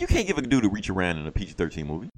You 0.00 0.06
can't 0.06 0.28
give 0.28 0.38
a 0.38 0.42
dude 0.42 0.62
to 0.62 0.68
reach 0.68 0.88
around 0.88 1.18
in 1.18 1.26
a 1.26 1.32
PG 1.32 1.54
13 1.54 1.84
movie. 1.84 2.08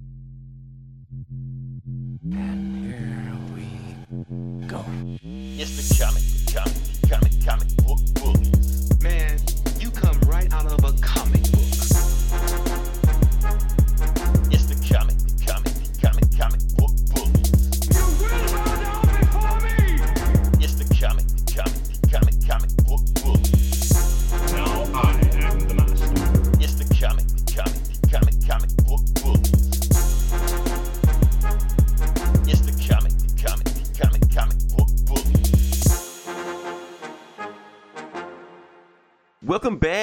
And 2.31 2.85
here 2.85 3.35
we 3.55 4.67
go. 4.67 4.85
It's 5.23 5.89
the 5.89 6.03
comic, 6.03 6.21
comic, 6.53 6.73
comic, 6.75 6.80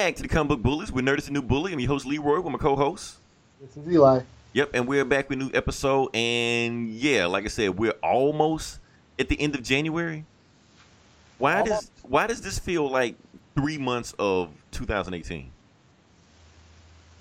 back 0.09 0.15
to 0.15 0.23
the 0.23 0.27
Comic 0.27 0.47
Book 0.47 0.63
Bullies. 0.63 0.91
We're 0.91 1.03
Nerdist 1.03 1.27
and 1.27 1.35
New 1.35 1.43
Bully. 1.43 1.71
I'm 1.71 1.79
your 1.79 1.87
host, 1.87 2.03
Leroy, 2.03 2.41
with 2.41 2.51
my 2.51 2.57
co 2.57 2.75
host. 2.75 3.17
This 3.61 3.77
is 3.77 3.87
Eli. 3.93 4.21
Yep, 4.53 4.71
and 4.73 4.87
we're 4.87 5.05
back 5.05 5.29
with 5.29 5.37
a 5.37 5.43
new 5.43 5.51
episode. 5.53 6.09
And 6.15 6.89
yeah, 6.89 7.27
like 7.27 7.45
I 7.45 7.47
said, 7.47 7.77
we're 7.77 7.93
almost 8.01 8.79
at 9.19 9.29
the 9.29 9.39
end 9.39 9.53
of 9.53 9.61
January. 9.61 10.25
Why 11.37 11.61
does 11.61 11.91
why 12.01 12.25
does 12.25 12.41
this 12.41 12.57
feel 12.57 12.89
like 12.89 13.17
three 13.53 13.77
months 13.77 14.15
of 14.17 14.49
2018? 14.71 15.51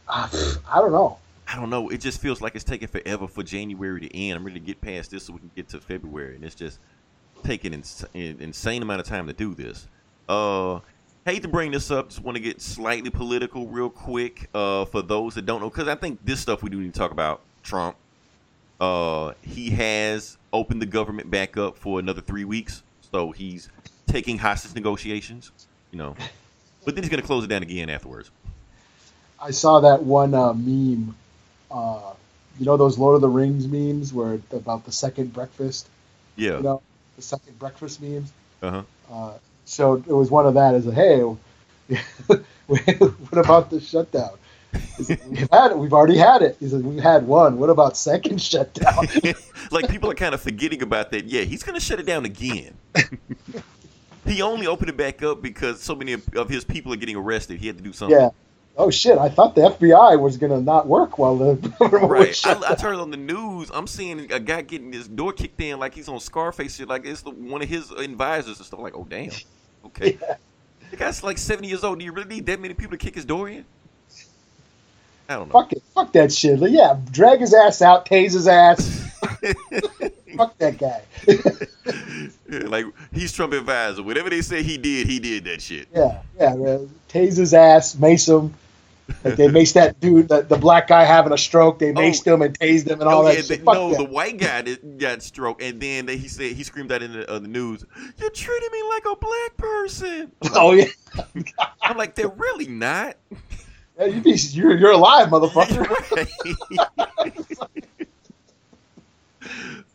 Ah, 0.09 0.31
I 0.73 0.81
don't 0.81 0.93
know. 0.93 1.19
I 1.47 1.57
don't 1.57 1.69
know. 1.69 1.91
It 1.91 1.99
just 1.99 2.23
feels 2.23 2.41
like 2.41 2.55
it's 2.55 2.65
taking 2.65 2.89
forever 2.89 3.29
for 3.29 3.43
January 3.43 4.01
to 4.01 4.17
end. 4.17 4.39
I'm 4.39 4.47
ready 4.47 4.61
to 4.61 4.65
get 4.65 4.81
past 4.81 5.11
this 5.11 5.25
so 5.25 5.35
we 5.35 5.41
can 5.41 5.51
get 5.55 5.69
to 5.69 5.81
February, 5.81 6.37
and 6.37 6.45
it's 6.45 6.55
just 6.55 6.79
taking 7.45 7.75
an 7.75 7.83
insane 8.15 8.81
amount 8.81 9.01
of 9.01 9.07
time 9.07 9.27
to 9.27 9.35
do 9.35 9.55
this. 9.55 9.87
Uh, 10.27 10.81
hate 11.29 11.43
to 11.43 11.49
bring 11.49 11.71
this 11.71 11.91
up. 11.91 12.09
Just 12.09 12.23
want 12.23 12.37
to 12.37 12.43
get 12.43 12.61
slightly 12.61 13.11
political 13.11 13.67
real 13.67 13.91
quick. 13.91 14.49
Uh, 14.55 14.85
for 14.87 15.03
those 15.03 15.35
that 15.35 15.47
don't 15.47 15.61
know, 15.61 15.69
because 15.69 15.89
I 15.89 15.95
think 15.95 16.25
this 16.25 16.41
stuff 16.41 16.63
we 16.63 16.71
do 16.71 16.81
need 16.81 16.95
to 16.95 16.99
talk 16.99 17.11
about. 17.11 17.41
Trump. 17.63 17.97
Uh, 18.81 19.33
he 19.43 19.71
has 19.71 20.39
opened 20.53 20.81
the 20.81 20.87
government 20.87 21.31
back 21.31 21.57
up 21.57 21.77
for 21.77 21.99
another 21.99 22.21
three 22.21 22.45
weeks, 22.45 22.83
so 23.11 23.33
he's 23.33 23.69
taking 24.07 24.39
hostage 24.39 24.75
negotiations. 24.75 25.51
You 25.91 25.99
know, 25.99 26.17
but 26.85 26.95
then 26.95 27.03
he's 27.03 27.11
gonna 27.11 27.23
close 27.23 27.45
it 27.45 27.49
down 27.49 27.63
again 27.63 27.91
afterwards. 27.91 28.31
I 29.41 29.51
saw 29.51 29.81
that 29.81 30.03
one 30.03 30.33
uh, 30.33 30.53
meme. 30.55 31.15
Uh, 31.71 32.13
you 32.59 32.67
know 32.67 32.77
those 32.77 32.99
Lord 32.99 33.17
of 33.17 33.21
the 33.21 33.29
Rings 33.29 33.67
memes 33.67 34.13
where 34.13 34.41
about 34.53 34.85
the 34.85 34.93
second 34.93 35.33
breakfast. 35.33 35.89
Yeah. 36.37 36.57
You 36.57 36.63
know 36.63 36.83
the 37.17 37.23
second 37.23 37.59
breakfast 37.59 38.01
memes. 38.01 38.33
Uh 38.63 38.71
huh. 38.71 38.83
Uh, 39.11 39.33
so 39.69 39.95
it 39.95 40.13
was 40.13 40.31
one 40.31 40.47
of 40.47 40.55
that. 40.55 40.75
Is 40.75 40.87
a 40.87 40.93
hey, 40.93 41.21
what 42.67 43.33
about 43.33 43.71
the 43.71 43.81
shutdown? 43.81 44.31
Said, 45.03 45.21
We've 45.29 45.49
had 45.51 45.73
it. 45.73 45.79
We've 45.79 45.93
already 45.93 46.17
had 46.17 46.43
it. 46.43 46.57
He 46.61 46.69
said 46.69 46.85
we've 46.85 47.03
had 47.03 47.27
one. 47.27 47.59
What 47.59 47.71
about 47.71 47.97
second 47.97 48.41
shutdown? 48.41 49.09
like 49.71 49.89
people 49.89 50.11
are 50.11 50.15
kind 50.15 50.35
of 50.35 50.41
forgetting 50.41 50.83
about 50.83 51.11
that. 51.11 51.27
Yeah, 51.27 51.43
he's 51.43 51.63
gonna 51.63 51.81
shut 51.81 52.01
it 52.01 52.07
down 52.07 52.25
again. 52.25 52.77
he 54.27 54.43
only 54.43 54.67
opened 54.67 54.91
it 54.91 54.97
back 54.97 55.23
up 55.23 55.43
because 55.43 55.81
so 55.83 55.95
many 55.95 56.13
of, 56.13 56.49
his 56.49 56.65
people 56.65 56.93
are 56.93 56.97
getting 56.97 57.17
arrested. 57.17 57.59
He 57.59 57.67
had 57.67 57.77
to 57.77 57.83
do 57.83 57.93
something. 57.93 58.19
yeah. 58.19 58.31
Oh 58.81 58.91
shit! 58.91 59.19
I 59.19 59.29
thought 59.29 59.57
the 59.57 59.63
FBI 59.63 60.21
was 60.21 60.37
gonna 60.37 60.61
not 60.61 60.87
work 60.87 61.19
while 61.19 61.37
the 61.37 61.55
Right. 61.81 62.41
I, 62.47 62.73
I 62.73 62.75
turned 62.77 63.01
on 63.01 63.11
the 63.11 63.17
news. 63.17 63.73
I'm 63.75 63.89
seeing 63.89 64.31
a 64.31 64.39
guy 64.39 64.63
getting 64.63 64.93
his 64.93 65.09
door 65.09 65.33
kicked 65.33 65.61
in 65.61 65.81
like 65.81 65.95
he's 65.95 66.09
on 66.09 66.21
Scarface 66.21 66.77
shit, 66.77 66.89
like 66.89 67.05
it's 67.05 67.23
the, 67.23 67.31
one 67.31 67.61
of 67.61 67.69
his 67.69 67.91
advisors 67.91 68.59
and 68.59 68.67
stuff. 68.67 68.79
Like, 68.79 68.97
oh 68.97 69.05
damn. 69.09 69.33
Okay. 69.87 70.19
The 70.91 70.97
guy's 70.97 71.23
like 71.23 71.39
70 71.39 71.69
years 71.69 71.85
old. 71.85 71.99
Do 71.99 72.05
you 72.05 72.13
really 72.13 72.29
need 72.29 72.47
that 72.47 72.61
many 72.61 72.75
people 72.75 72.93
to 72.93 73.05
kick 73.05 73.15
his 73.15 73.25
door 73.25 73.49
in? 73.49 73.65
I 75.29 75.35
don't 75.35 75.49
know. 75.49 75.53
Fuck 75.53 75.73
it. 75.73 75.83
Fuck 75.95 76.13
that 76.13 76.33
shit. 76.33 76.59
Yeah, 76.71 76.99
drag 77.11 77.41
his 77.41 77.53
ass 77.53 77.83
out, 77.83 78.07
tase 78.07 78.33
his 78.33 78.49
ass. 78.49 79.05
Fuck 80.37 80.57
that 80.59 80.79
guy. 80.79 81.03
Yeah, 82.51 82.61
like 82.61 82.87
he's 83.13 83.31
Trump 83.33 83.53
advisor. 83.53 84.03
Whatever 84.03 84.31
they 84.31 84.41
say 84.41 84.63
he 84.63 84.79
did, 84.79 85.07
he 85.07 85.19
did 85.19 85.45
that 85.45 85.61
shit. 85.61 85.87
yeah, 85.95 86.23
yeah. 86.41 86.55
Man. 86.55 86.89
Tase 87.11 87.37
his 87.37 87.53
ass, 87.53 87.95
mace 87.95 88.27
him. 88.27 88.55
Like 89.25 89.37
they 89.37 89.49
maced 89.49 89.73
that 89.73 89.99
dude, 90.01 90.29
the, 90.29 90.43
the 90.43 90.59
black 90.59 90.89
guy 90.89 91.05
having 91.05 91.33
a 91.33 91.39
stroke. 91.39 91.79
They 91.79 91.93
maced 91.93 92.27
him 92.27 92.43
and 92.43 92.57
tased 92.59 92.87
him 92.89 93.01
and 93.01 93.09
all 93.09 93.23
Oh, 93.23 93.25
that 93.25 93.37
yeah, 93.37 93.43
shit. 93.43 93.59
the- 93.61 93.65
Fuck 93.65 93.75
no, 93.75 93.91
that. 93.91 93.99
the 93.99 94.05
white 94.05 94.37
guy 94.39 94.63
that 94.63 94.99
got 94.99 95.23
stroke, 95.23 95.63
and 95.63 95.81
then 95.81 96.07
they, 96.07 96.17
he 96.19 96.29
said 96.29 96.53
he 96.53 96.63
screamed 96.63 96.93
out 96.93 97.03
in 97.03 97.13
the, 97.13 97.31
uh, 97.31 97.39
the 97.39 97.49
news, 97.49 97.85
"You're 98.19 98.31
treating 98.31 98.69
me 98.71 98.83
like 98.91 99.05
a 99.07 99.17
black 99.17 99.57
person." 99.57 100.33
oh 100.55 100.73
yeah, 100.73 100.85
I'm 101.83 101.97
like, 101.97 102.15
they're 102.15 102.29
really 102.29 102.69
not. 102.69 103.17
yeah 103.99 104.07
you 104.07 104.21
be, 104.21 104.33
you're 104.33 104.77
you're 104.77 104.93
alive, 104.93 105.29
motherfucker. 105.29 105.89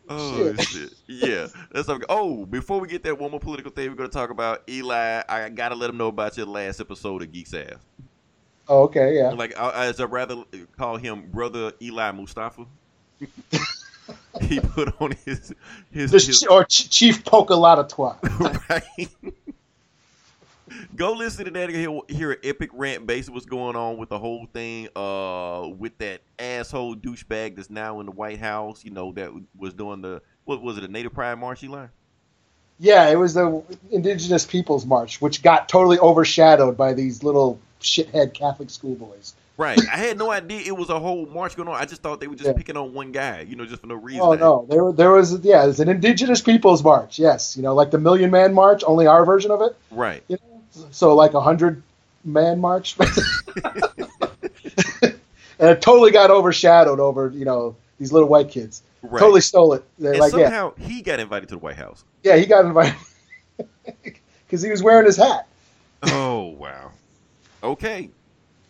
oh 0.08 0.54
Shit. 0.56 0.60
shit! 0.68 0.90
Yeah, 1.06 1.46
that's 1.70 1.88
okay. 1.88 2.04
Oh, 2.08 2.44
before 2.46 2.80
we 2.80 2.88
get 2.88 3.02
that 3.04 3.18
one 3.18 3.30
more 3.30 3.40
political 3.40 3.70
thing 3.70 3.88
we're 3.90 3.96
gonna 3.96 4.08
talk 4.08 4.30
about. 4.30 4.62
Eli, 4.68 5.22
I 5.28 5.48
gotta 5.50 5.74
let 5.74 5.90
him 5.90 5.96
know 5.96 6.08
about 6.08 6.36
your 6.36 6.46
last 6.46 6.80
episode 6.80 7.22
of 7.22 7.32
Geeks 7.32 7.54
Ass. 7.54 7.74
Oh, 8.68 8.82
okay, 8.84 9.16
yeah. 9.16 9.30
Like, 9.30 9.58
I, 9.58 9.86
as 9.86 10.00
I 10.00 10.04
rather 10.04 10.44
call 10.76 10.96
him, 10.96 11.30
brother 11.30 11.72
Eli 11.80 12.12
Mustafa. 12.12 12.66
he 14.40 14.60
put 14.60 15.00
on 15.00 15.12
his 15.24 15.54
his, 15.90 16.10
his 16.10 16.42
or 16.44 16.64
Ch- 16.64 16.90
Chief 16.90 17.24
Poke 17.24 17.50
a 17.50 17.54
lot 17.54 17.78
of 17.78 17.88
twat. 17.88 18.18
right? 18.68 19.08
Go 20.96 21.12
listen 21.12 21.44
to 21.44 21.50
that 21.52 21.70
and 21.70 21.76
hear, 21.76 22.00
hear 22.08 22.32
an 22.32 22.38
epic 22.42 22.70
rant 22.72 23.06
basically 23.06 23.34
what's 23.34 23.46
going 23.46 23.76
on 23.76 23.96
with 23.96 24.08
the 24.08 24.18
whole 24.18 24.46
thing 24.52 24.88
uh 24.96 25.68
with 25.68 25.96
that 25.98 26.20
asshole 26.38 26.96
douchebag 26.96 27.56
that's 27.56 27.70
now 27.70 28.00
in 28.00 28.06
the 28.06 28.12
White 28.12 28.38
House, 28.38 28.84
you 28.84 28.90
know, 28.90 29.12
that 29.12 29.30
was 29.56 29.74
doing 29.74 30.02
the 30.02 30.20
what 30.44 30.62
was 30.62 30.76
it, 30.78 30.84
a 30.84 30.88
Native 30.88 31.14
Pride 31.14 31.38
March, 31.38 31.62
Eli? 31.62 31.86
Yeah, 32.78 33.08
it 33.08 33.16
was 33.16 33.34
the 33.34 33.62
Indigenous 33.92 34.44
Peoples 34.44 34.84
March, 34.84 35.20
which 35.20 35.42
got 35.42 35.68
totally 35.68 35.98
overshadowed 35.98 36.76
by 36.76 36.92
these 36.92 37.22
little 37.22 37.60
shithead 37.84 38.34
Catholic 38.34 38.70
schoolboys. 38.70 39.34
Right. 39.56 39.78
I 39.92 39.96
had 39.96 40.18
no 40.18 40.32
idea 40.32 40.62
it 40.66 40.76
was 40.76 40.90
a 40.90 40.98
whole 40.98 41.26
march 41.26 41.54
going 41.54 41.68
on. 41.68 41.76
I 41.76 41.84
just 41.84 42.02
thought 42.02 42.18
they 42.18 42.26
were 42.26 42.34
just 42.34 42.48
Yeah. 42.48 42.54
picking 42.54 42.76
on 42.76 42.92
one 42.92 43.12
guy, 43.12 43.42
you 43.42 43.54
know, 43.54 43.64
just 43.64 43.80
for 43.80 43.86
no 43.86 43.94
oh, 43.94 43.98
reason. 43.98 44.20
Oh 44.20 44.32
no, 44.34 44.66
there 44.68 44.90
there 44.90 45.12
was 45.12 45.38
yeah, 45.44 45.64
it's 45.66 45.78
an 45.78 45.88
Indigenous 45.88 46.40
Peoples 46.40 46.82
March. 46.82 47.18
Yes, 47.20 47.56
you 47.56 47.62
know, 47.62 47.74
like 47.74 47.92
the 47.92 47.98
Million 47.98 48.32
Man 48.32 48.52
March, 48.52 48.82
only 48.84 49.06
our 49.06 49.24
version 49.24 49.52
of 49.52 49.62
it. 49.62 49.76
Right. 49.92 50.24
You 50.26 50.38
know, 50.42 50.86
so 50.90 51.14
like 51.14 51.34
a 51.34 51.40
hundred 51.40 51.82
man 52.24 52.60
march, 52.60 52.96
and 52.98 53.10
it 55.58 55.80
totally 55.82 56.10
got 56.10 56.30
overshadowed 56.30 56.98
over 56.98 57.30
you 57.34 57.44
know 57.44 57.76
these 57.98 58.12
little 58.12 58.28
white 58.28 58.48
kids. 58.48 58.82
Right. 59.02 59.20
Totally 59.20 59.42
stole 59.42 59.74
it. 59.74 59.84
They're 59.98 60.12
and 60.12 60.20
like 60.20 60.32
yeah, 60.32 60.46
somehow 60.46 60.74
he 60.78 61.02
got 61.02 61.20
invited 61.20 61.48
to 61.50 61.56
the 61.56 61.58
White 61.60 61.76
House. 61.76 62.04
yeah, 62.22 62.36
he 62.36 62.46
got 62.46 62.64
invited 62.64 62.96
because 64.46 64.62
he 64.62 64.70
was 64.70 64.82
wearing 64.82 65.06
his 65.06 65.16
hat. 65.16 65.46
Oh 66.04 66.56
wow. 66.58 66.90
Okay. 67.64 68.10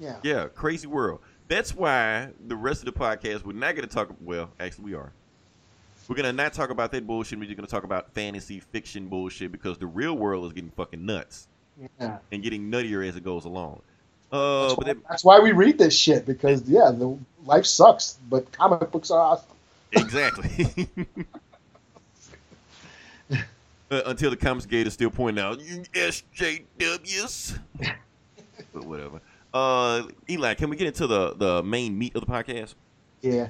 Yeah. 0.00 0.16
Yeah, 0.22 0.48
crazy 0.54 0.86
world. 0.86 1.20
That's 1.48 1.74
why 1.74 2.30
the 2.46 2.56
rest 2.56 2.86
of 2.86 2.92
the 2.92 2.98
podcast 2.98 3.44
we're 3.44 3.52
not 3.52 3.74
going 3.76 3.86
to 3.86 3.94
talk. 3.94 4.08
Well, 4.22 4.50
actually, 4.58 4.84
we 4.86 4.94
are. 4.94 5.12
We're 6.08 6.16
gonna 6.16 6.32
not 6.34 6.52
talk 6.52 6.68
about 6.70 6.92
that 6.92 7.06
bullshit. 7.06 7.38
We're 7.38 7.46
just 7.46 7.56
gonna 7.56 7.66
talk 7.66 7.84
about 7.84 8.12
fantasy 8.12 8.60
fiction 8.60 9.06
bullshit 9.08 9.50
because 9.50 9.78
the 9.78 9.86
real 9.86 10.14
world 10.14 10.44
is 10.46 10.52
getting 10.52 10.70
fucking 10.70 11.04
nuts 11.06 11.48
Yeah. 11.98 12.18
and 12.30 12.42
getting 12.42 12.70
nuttier 12.70 13.08
as 13.08 13.16
it 13.16 13.24
goes 13.24 13.46
along. 13.46 13.80
Uh, 14.30 14.74
but 14.74 14.84
that, 14.86 14.96
That's 15.08 15.24
why 15.24 15.40
we 15.40 15.52
read 15.52 15.78
this 15.78 15.96
shit 15.96 16.26
because 16.26 16.68
yeah, 16.68 16.90
the 16.90 17.16
life 17.46 17.64
sucks, 17.64 18.18
but 18.28 18.52
comic 18.52 18.90
books 18.90 19.10
are 19.10 19.18
awesome. 19.20 19.48
exactly. 19.92 20.88
uh, 23.90 24.02
until 24.06 24.28
the 24.30 24.36
comics 24.36 24.66
gate 24.66 24.86
is 24.86 24.92
still 24.92 25.10
pointing 25.10 25.42
out 25.42 25.58
SJWs. 25.60 27.58
but 28.72 28.84
whatever. 28.84 29.20
Uh, 29.52 30.08
Eli, 30.28 30.54
can 30.54 30.70
we 30.70 30.76
get 30.76 30.86
into 30.88 31.06
the 31.06 31.34
the 31.34 31.62
main 31.62 31.96
meat 31.96 32.14
of 32.14 32.24
the 32.24 32.30
podcast? 32.30 32.74
Yeah. 33.20 33.48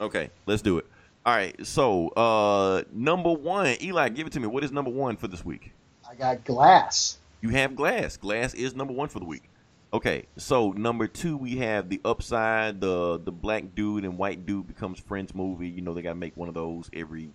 Okay, 0.00 0.30
let's 0.46 0.62
do 0.62 0.78
it. 0.78 0.86
All 1.24 1.34
right, 1.34 1.54
so 1.66 2.08
uh 2.10 2.82
number 2.92 3.32
one, 3.32 3.76
Eli, 3.82 4.08
give 4.08 4.26
it 4.26 4.32
to 4.32 4.40
me. 4.40 4.46
What 4.46 4.64
is 4.64 4.72
number 4.72 4.90
one 4.90 5.16
for 5.16 5.28
this 5.28 5.44
week? 5.44 5.72
I 6.10 6.14
got 6.14 6.44
glass. 6.44 7.18
You 7.40 7.50
have 7.50 7.74
Glass. 7.74 8.16
Glass 8.16 8.52
is 8.54 8.74
number 8.74 8.92
one 8.92 9.08
for 9.08 9.18
the 9.18 9.24
week. 9.24 9.44
Okay, 9.92 10.26
so 10.36 10.70
number 10.72 11.06
two, 11.06 11.36
we 11.36 11.56
have 11.56 11.88
the 11.88 12.00
Upside, 12.04 12.80
the 12.80 13.18
the 13.18 13.32
black 13.32 13.74
dude 13.74 14.04
and 14.04 14.18
white 14.18 14.46
dude 14.46 14.66
becomes 14.66 15.00
friends 15.00 15.34
movie. 15.34 15.68
You 15.68 15.82
know 15.82 15.94
they 15.94 16.02
gotta 16.02 16.14
make 16.14 16.36
one 16.36 16.48
of 16.48 16.54
those 16.54 16.90
every 16.92 17.30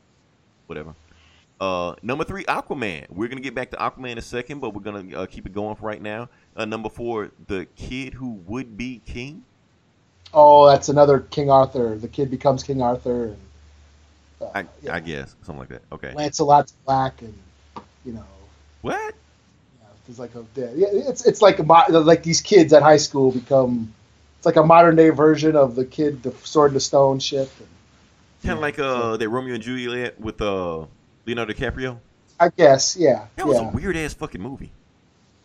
whatever. 0.68 0.96
Uh, 1.60 1.96
number 2.02 2.24
three, 2.24 2.44
Aquaman. 2.46 3.10
We're 3.10 3.28
gonna 3.30 3.42
get 3.42 3.56
back 3.56 3.72
to 3.72 3.78
Aquaman 3.78 4.12
in 4.12 4.18
a 4.18 4.22
second, 4.22 4.60
but 4.60 4.74
we're 4.74 4.82
gonna 4.82 5.18
uh, 5.18 5.26
keep 5.26 5.46
it 5.46 5.54
going 5.54 5.76
for 5.76 5.86
right 5.86 6.02
now. 6.02 6.30
Uh, 6.56 6.66
number 6.66 6.90
four, 6.90 7.32
the 7.48 7.66
kid 7.76 8.14
who 8.14 8.34
would 8.48 8.78
be 8.78 9.02
king. 9.06 9.44
Oh, 10.34 10.68
that's 10.68 10.90
another 10.90 11.20
King 11.20 11.50
Arthur. 11.50 11.98
The 11.98 12.08
kid 12.08 12.30
becomes 12.32 12.64
King 12.64 12.82
Arthur, 12.82 13.26
and 13.26 13.38
uh, 14.42 14.50
I, 14.56 14.66
yeah, 14.82 14.96
I 14.96 15.00
guess 15.00 15.36
something 15.44 15.60
like 15.60 15.70
that. 15.70 15.82
Okay. 15.92 16.14
Lancelot's 16.14 16.74
black, 16.86 17.22
and 17.22 17.34
you 18.06 18.14
know, 18.14 18.26
What? 18.82 18.98
yeah, 19.82 19.88
there's 20.08 20.20
like 20.20 20.36
a 20.36 20.46
yeah, 20.56 20.88
it's 20.90 21.26
it's 21.26 21.42
like 21.42 21.60
a 21.60 21.64
like 21.64 22.24
these 22.24 22.42
kids 22.42 22.74
at 22.74 22.82
high 22.84 22.98
school 22.98 23.32
become. 23.32 23.94
It's 24.38 24.46
like 24.46 24.58
a 24.58 24.64
modern 24.64 24.96
day 24.96 25.10
version 25.10 25.56
of 25.56 25.76
the 25.76 25.86
kid, 25.86 26.22
the 26.24 26.32
Sword 26.44 26.72
in 26.72 26.74
the 26.76 26.80
Stone 26.80 27.20
shit. 27.20 27.50
And, 27.60 27.68
Kind 28.44 28.54
of 28.54 28.60
like 28.62 28.78
uh 28.78 29.18
that 29.18 29.28
Romeo 29.30 29.56
and 29.56 29.64
Juliet 29.64 30.20
with 30.20 30.42
uh 30.42 30.86
Leonardo 31.26 31.54
DiCaprio. 31.54 31.98
I 32.40 32.50
guess, 32.50 32.96
yeah, 32.98 33.28
That 33.38 33.48
was 33.48 33.58
yeah, 33.58 33.70
a 33.70 33.72
weird 33.72 33.96
ass 33.98 34.14
fucking 34.14 34.42
movie. 34.42 34.72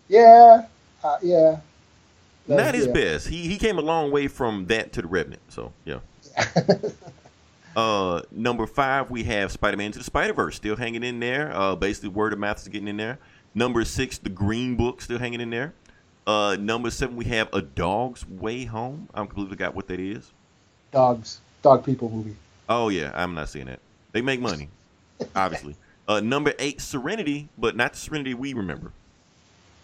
yeah, 0.08 0.66
uh, 1.04 1.16
yeah. 1.22 1.60
That- 2.48 2.56
Not 2.56 2.74
his 2.74 2.86
yeah. 2.86 2.92
best. 2.92 3.28
He 3.28 3.46
he 3.48 3.58
came 3.58 3.78
a 3.78 3.82
long 3.82 4.10
way 4.10 4.26
from 4.28 4.66
that 4.66 4.92
to 4.94 5.02
the 5.02 5.08
Revenant. 5.08 5.42
So 5.48 5.72
yeah. 5.84 6.00
Uh, 7.76 8.20
number 8.32 8.66
five, 8.66 9.10
we 9.10 9.22
have 9.22 9.52
Spider-Man 9.52 9.86
into 9.86 9.98
the 9.98 10.04
Spider-Verse 10.04 10.56
still 10.56 10.74
hanging 10.74 11.04
in 11.04 11.20
there. 11.20 11.54
Uh, 11.54 11.76
basically, 11.76 12.08
word 12.08 12.32
of 12.32 12.38
mouth 12.38 12.60
is 12.60 12.66
getting 12.66 12.88
in 12.88 12.96
there. 12.96 13.18
Number 13.54 13.84
six, 13.84 14.18
The 14.18 14.28
Green 14.28 14.76
Book 14.76 15.00
still 15.00 15.18
hanging 15.18 15.40
in 15.40 15.50
there. 15.50 15.72
Uh, 16.26 16.56
number 16.58 16.90
seven, 16.90 17.16
we 17.16 17.26
have 17.26 17.48
A 17.52 17.62
Dog's 17.62 18.28
Way 18.28 18.64
Home. 18.64 19.08
I'm 19.14 19.26
completely 19.26 19.54
forgot 19.54 19.74
what 19.74 19.86
that 19.88 20.00
is. 20.00 20.32
Dogs, 20.92 21.40
dog 21.62 21.84
people 21.84 22.10
movie. 22.10 22.34
Oh 22.68 22.88
yeah, 22.88 23.12
I'm 23.14 23.34
not 23.34 23.48
seeing 23.48 23.66
that. 23.66 23.78
They 24.12 24.20
make 24.20 24.40
money, 24.40 24.68
obviously. 25.34 25.76
Uh, 26.08 26.18
number 26.18 26.52
eight, 26.58 26.80
Serenity, 26.80 27.48
but 27.56 27.76
not 27.76 27.92
the 27.92 27.98
Serenity 27.98 28.34
we 28.34 28.52
remember. 28.52 28.90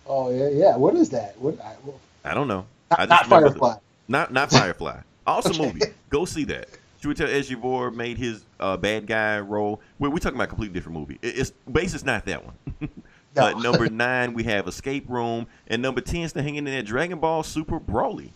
Oh 0.09 0.31
yeah, 0.31 0.49
yeah. 0.49 0.77
What 0.77 0.95
is 0.95 1.11
that? 1.11 1.39
What? 1.41 1.61
I, 1.61 1.75
well, 1.85 2.01
I 2.25 2.35
don't 2.35 2.49
know. 2.49 2.67
not, 2.91 3.01
I 3.01 3.07
not 3.07 3.25
the- 3.25 3.29
Firefly. 3.31 3.75
Not 4.09 4.33
not 4.33 4.51
Firefly. 4.51 5.01
Awesome 5.27 5.53
Okay. 5.61 5.67
movie. 5.67 5.81
Go 6.09 6.25
see 6.25 6.45
that. 6.45 6.69
Chiwetel 7.03 7.27
Ejiofor 7.29 7.93
made 7.93 8.17
his 8.17 8.45
uh, 8.61 8.77
bad 8.77 9.09
guy 9.09 9.41
role. 9.41 9.81
We're, 9.99 10.09
we're 10.11 10.19
talking 10.19 10.37
about 10.37 10.45
a 10.45 10.49
completely 10.49 10.73
different 10.75 10.97
movie. 10.97 11.19
It, 11.21 11.37
it's 11.39 11.51
base 11.71 11.95
is 11.95 12.05
not 12.05 12.25
that 12.27 12.45
one. 12.45 12.55
No. 13.35 13.49
uh, 13.49 13.51
number 13.61 13.91
nine, 13.91 14.33
we 14.33 14.45
have 14.45 14.67
Escape 14.67 15.11
Room, 15.11 15.47
and 15.67 15.83
number 15.83 16.01
ten 16.01 16.23
is 16.23 16.33
hanging 16.33 16.57
in 16.57 16.65
there. 16.65 16.83
Dragon 16.83 17.19
Ball 17.19 17.43
Super 17.43 17.79
Broly. 17.79 18.31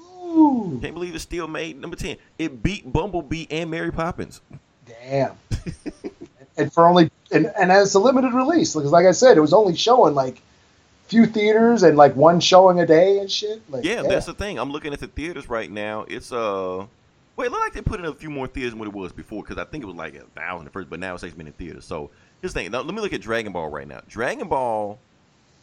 Ooh, 0.00 0.78
Can't 0.80 0.94
believe 0.94 1.14
it's 1.14 1.24
still 1.24 1.48
made 1.48 1.80
number 1.80 1.96
ten. 1.96 2.16
It 2.38 2.62
beat 2.62 2.92
Bumblebee 2.92 3.46
and 3.50 3.70
Mary 3.70 3.90
Poppins. 3.90 4.40
damn. 4.86 5.32
and 6.56 6.72
for 6.72 6.86
only 6.86 7.10
and 7.32 7.46
and 7.58 7.72
as 7.72 7.94
a 7.94 7.98
limited 7.98 8.34
release, 8.34 8.74
because 8.74 8.92
like 8.92 9.06
I 9.06 9.12
said, 9.12 9.36
it 9.36 9.40
was 9.40 9.52
only 9.52 9.74
showing 9.74 10.14
like 10.14 10.40
few 11.08 11.26
theaters 11.26 11.82
and 11.82 11.96
like 11.96 12.14
one 12.16 12.40
showing 12.40 12.80
a 12.80 12.86
day 12.86 13.18
and 13.18 13.30
shit. 13.30 13.62
Like, 13.70 13.84
Yeah, 13.84 14.02
that's 14.02 14.26
the 14.26 14.34
thing. 14.34 14.58
I'm 14.58 14.70
looking 14.70 14.92
at 14.92 15.00
the 15.00 15.06
theaters 15.06 15.48
right 15.48 15.70
now. 15.70 16.04
It's 16.08 16.32
uh, 16.32 16.86
wait, 17.36 17.46
it 17.46 17.50
looked 17.52 17.64
like 17.64 17.72
they 17.72 17.80
put 17.82 18.00
in 18.00 18.06
a 18.06 18.14
few 18.14 18.30
more 18.30 18.46
theaters 18.46 18.72
than 18.72 18.78
what 18.78 18.88
it 18.88 18.94
was 18.94 19.12
before 19.12 19.42
because 19.42 19.58
I 19.58 19.64
think 19.64 19.84
it 19.84 19.86
was 19.86 19.96
like 19.96 20.14
a 20.14 20.22
thousand 20.38 20.66
at 20.66 20.72
first, 20.72 20.90
but 20.90 21.00
now 21.00 21.14
it's 21.14 21.22
been 21.24 21.46
in 21.46 21.52
theaters. 21.54 21.84
So 21.84 22.10
here's 22.40 22.52
the 22.52 22.60
thing. 22.60 22.70
Now, 22.72 22.80
let 22.82 22.94
me 22.94 23.00
look 23.00 23.12
at 23.12 23.20
Dragon 23.20 23.52
Ball 23.52 23.68
right 23.68 23.86
now. 23.86 24.00
Dragon 24.08 24.48
Ball, 24.48 24.98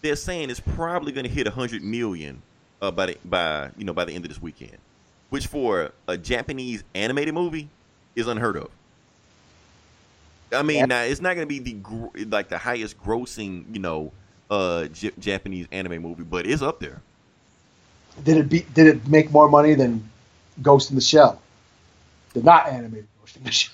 they're 0.01 0.15
saying 0.15 0.49
is 0.49 0.59
probably 0.59 1.11
going 1.11 1.25
to 1.25 1.31
hit 1.31 1.47
hundred 1.47 1.83
million 1.83 2.41
uh, 2.81 2.91
by 2.91 3.07
the 3.07 3.17
by 3.25 3.69
you 3.77 3.85
know 3.85 3.93
by 3.93 4.05
the 4.05 4.13
end 4.13 4.25
of 4.25 4.29
this 4.29 4.41
weekend, 4.41 4.77
which 5.29 5.47
for 5.47 5.91
a 6.07 6.17
Japanese 6.17 6.83
animated 6.95 7.33
movie 7.33 7.69
is 8.15 8.27
unheard 8.27 8.57
of. 8.57 8.69
I 10.51 10.61
mean, 10.61 10.77
Yeah. 10.77 10.85
now 10.85 11.01
it's 11.01 11.21
not 11.21 11.35
going 11.35 11.47
to 11.47 11.59
be 11.59 11.59
the 11.59 12.25
like 12.25 12.49
the 12.49 12.57
highest 12.59 13.01
grossing 13.03 13.65
you 13.73 13.79
know 13.79 14.11
uh 14.53 14.85
J- 14.87 15.11
Japanese 15.19 15.67
anime 15.71 16.01
movie, 16.01 16.23
but 16.23 16.45
it's 16.45 16.61
up 16.61 16.79
there. 16.79 17.01
Did 18.23 18.37
it 18.37 18.49
be? 18.49 18.59
Did 18.73 18.87
it 18.87 19.07
make 19.07 19.31
more 19.31 19.49
money 19.49 19.73
than 19.73 20.09
Ghost 20.61 20.89
in 20.91 20.95
the 20.95 21.01
Shell? 21.01 21.41
The 22.33 22.43
not 22.43 22.67
animated 22.67 23.07
Ghost 23.19 23.37
in 23.37 23.43
the 23.43 23.51
Shell. 23.51 23.73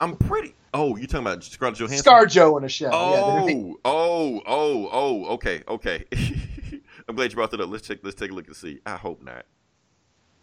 I'm 0.00 0.16
pretty. 0.16 0.54
Oh, 0.72 0.96
you 0.96 1.06
talking 1.08 1.26
about 1.26 1.42
Scarlett 1.42 1.78
Johansson? 1.78 2.04
ScarJo 2.12 2.56
in 2.58 2.64
a 2.64 2.68
shell. 2.68 2.92
yeah, 2.92 3.44
did 3.44 3.56
make- 3.56 3.76
Oh, 3.84 4.40
oh, 4.40 4.40
oh, 4.46 4.88
oh. 4.92 5.24
Okay, 5.34 5.62
okay. 5.66 6.04
I'm 7.08 7.16
glad 7.16 7.32
you 7.32 7.34
brought 7.36 7.50
that 7.50 7.60
up. 7.60 7.68
Let's 7.68 7.86
check. 7.86 7.98
Let's 8.04 8.14
take 8.14 8.30
a 8.30 8.34
look 8.34 8.46
and 8.46 8.54
see. 8.54 8.78
I 8.86 8.96
hope 8.96 9.20
not. 9.22 9.44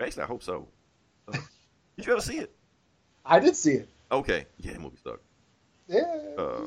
Actually, 0.02 0.24
I 0.24 0.26
hope 0.26 0.44
so. 0.44 0.68
Uh, 1.30 1.38
did 1.96 2.06
you 2.06 2.12
ever 2.12 2.22
see 2.22 2.40
it? 2.40 2.52
I 3.26 3.40
did 3.40 3.56
see 3.56 3.74
it. 3.76 3.88
Okay. 4.12 4.46
Yeah, 4.60 4.74
that 4.74 4.82
movie 4.82 4.98
sucked. 5.02 5.24
Yeah. 5.88 6.02
Uh, 6.38 6.60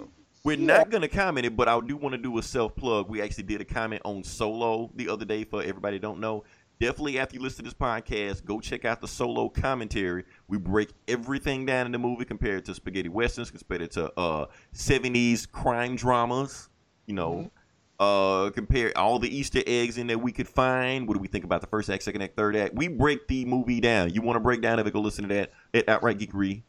we're 0.44 0.56
Yeah. 0.58 0.66
not 0.66 0.90
gonna 0.90 1.08
comment 1.08 1.46
it, 1.46 1.56
but 1.56 1.68
I 1.68 1.78
do 1.80 1.96
want 1.96 2.14
to 2.14 2.18
do 2.18 2.38
a 2.38 2.42
self 2.42 2.74
plug. 2.74 3.08
We 3.08 3.20
actually 3.22 3.44
did 3.44 3.60
a 3.60 3.64
comment 3.64 4.02
on 4.04 4.24
Solo 4.24 4.90
the 4.94 5.08
other 5.08 5.24
day 5.24 5.44
for 5.44 5.62
everybody 5.62 5.98
don't 5.98 6.20
know. 6.20 6.44
Definitely 6.80 7.18
after 7.18 7.36
you 7.36 7.42
listen 7.42 7.58
to 7.58 7.70
this 7.70 7.74
podcast, 7.74 8.42
go 8.46 8.58
check 8.58 8.86
out 8.86 9.02
the 9.02 9.08
Solo 9.08 9.50
commentary. 9.50 10.24
We 10.48 10.56
break 10.56 10.90
everything 11.08 11.66
down 11.66 11.84
in 11.84 11.92
the 11.92 11.98
movie 11.98 12.24
compared 12.24 12.64
to 12.64 12.74
spaghetti 12.74 13.10
westerns, 13.10 13.50
compared 13.50 13.90
to 13.92 14.10
uh 14.18 14.46
70s 14.74 15.44
crime 15.50 15.94
dramas. 15.96 16.70
You 17.06 17.14
know, 17.16 17.50
uh 17.98 18.48
compare 18.54 18.96
all 18.96 19.18
the 19.18 19.28
Easter 19.28 19.60
eggs 19.66 19.98
in 19.98 20.06
there 20.06 20.16
we 20.16 20.32
could 20.32 20.48
find. 20.48 21.06
What 21.06 21.14
do 21.14 21.20
we 21.20 21.28
think 21.28 21.44
about 21.44 21.60
the 21.60 21.66
first 21.66 21.90
act, 21.90 22.02
second 22.02 22.22
act, 22.22 22.34
third 22.34 22.56
act? 22.56 22.74
We 22.74 22.88
break 22.88 23.28
the 23.28 23.44
movie 23.44 23.80
down. 23.80 24.14
You 24.14 24.22
want 24.22 24.36
to 24.36 24.40
break 24.40 24.62
down 24.62 24.78
of 24.78 24.86
it? 24.86 24.92
Go 24.94 25.02
listen 25.02 25.28
to 25.28 25.34
that 25.34 25.52
at 25.74 25.86
Outright 25.86 26.18
Geekery. 26.18 26.62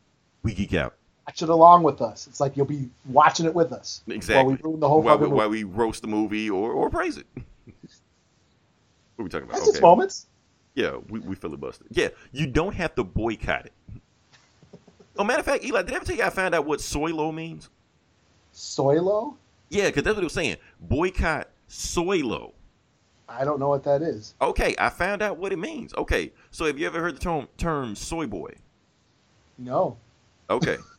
We 0.44 0.53
geek 0.53 0.74
out. 0.74 0.95
Watch 1.27 1.41
it 1.41 1.50
along 1.50 1.83
with 1.83 2.01
us. 2.01 2.27
It's 2.27 2.39
like 2.39 2.57
you'll 2.57 2.65
be 2.65 2.89
watching 3.06 3.45
it 3.45 3.53
with 3.53 3.71
us. 3.71 4.01
Exactly. 4.07 4.44
While 4.44 4.57
we 4.57 4.62
ruin 4.63 4.79
the 4.79 4.89
whole 4.89 5.01
while, 5.01 5.18
we, 5.18 5.27
while 5.27 5.50
movie. 5.50 5.63
we 5.63 5.71
roast 5.71 6.01
the 6.01 6.07
movie 6.07 6.50
or, 6.50 6.71
or 6.71 6.89
praise 6.89 7.18
it. 7.18 7.27
what 7.35 7.44
are 9.19 9.23
we 9.23 9.29
talking 9.29 9.47
about? 9.47 9.57
That's 9.57 9.69
its 9.69 9.81
moments. 9.81 10.27
Yeah, 10.73 10.97
we, 11.09 11.19
we 11.19 11.35
filibuster. 11.35 11.85
Yeah, 11.89 12.09
you 12.31 12.47
don't 12.47 12.73
have 12.73 12.95
to 12.95 13.03
boycott 13.03 13.68
it. 13.68 13.73
oh, 15.18 15.23
matter 15.23 15.39
of 15.39 15.45
fact, 15.45 15.63
Eli, 15.63 15.83
did 15.83 15.94
I 15.94 15.95
ever 15.97 16.06
tell 16.06 16.15
you 16.15 16.23
I 16.23 16.29
found 16.29 16.56
out 16.56 16.65
what 16.65 16.79
soylo 16.79 17.33
means? 17.33 17.69
Soylo? 18.53 19.35
Yeah, 19.69 19.88
because 19.88 20.03
that's 20.03 20.15
what 20.15 20.21
it 20.21 20.25
was 20.25 20.33
saying. 20.33 20.57
Boycott 20.79 21.50
soylo. 21.69 22.53
I 23.29 23.45
don't 23.45 23.59
know 23.59 23.69
what 23.69 23.83
that 23.83 24.01
is. 24.01 24.35
Okay, 24.41 24.75
I 24.77 24.89
found 24.89 25.21
out 25.21 25.38
what 25.38 25.53
it 25.53 25.59
means. 25.59 25.94
Okay, 25.94 26.33
so 26.51 26.65
have 26.65 26.77
you 26.77 26.88
ever 26.88 27.00
heard 27.00 27.15
the 27.15 27.19
term, 27.21 27.47
term 27.57 27.95
soy 27.95 28.27
boy? 28.27 28.53
No. 29.57 29.97
Okay. 30.50 30.77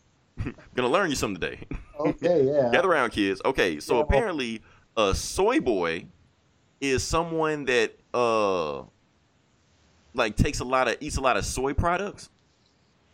Gonna 0.74 0.88
learn 0.88 1.10
you 1.10 1.16
something 1.16 1.40
today. 1.40 1.60
Okay, 2.00 2.46
yeah. 2.46 2.70
Gather 2.72 2.88
around, 2.90 3.10
kids. 3.10 3.40
Okay, 3.44 3.78
so 3.78 3.98
Yeah, 3.98 4.02
apparently, 4.02 4.60
a 4.96 5.14
soy 5.14 5.60
boy 5.60 6.06
is 6.80 7.04
someone 7.04 7.64
that 7.66 7.94
uh 8.12 8.82
like 10.14 10.34
takes 10.34 10.58
a 10.58 10.64
lot 10.64 10.88
of 10.88 10.96
eats 10.98 11.16
a 11.16 11.20
lot 11.20 11.36
of 11.36 11.44
soy 11.44 11.74
products, 11.74 12.28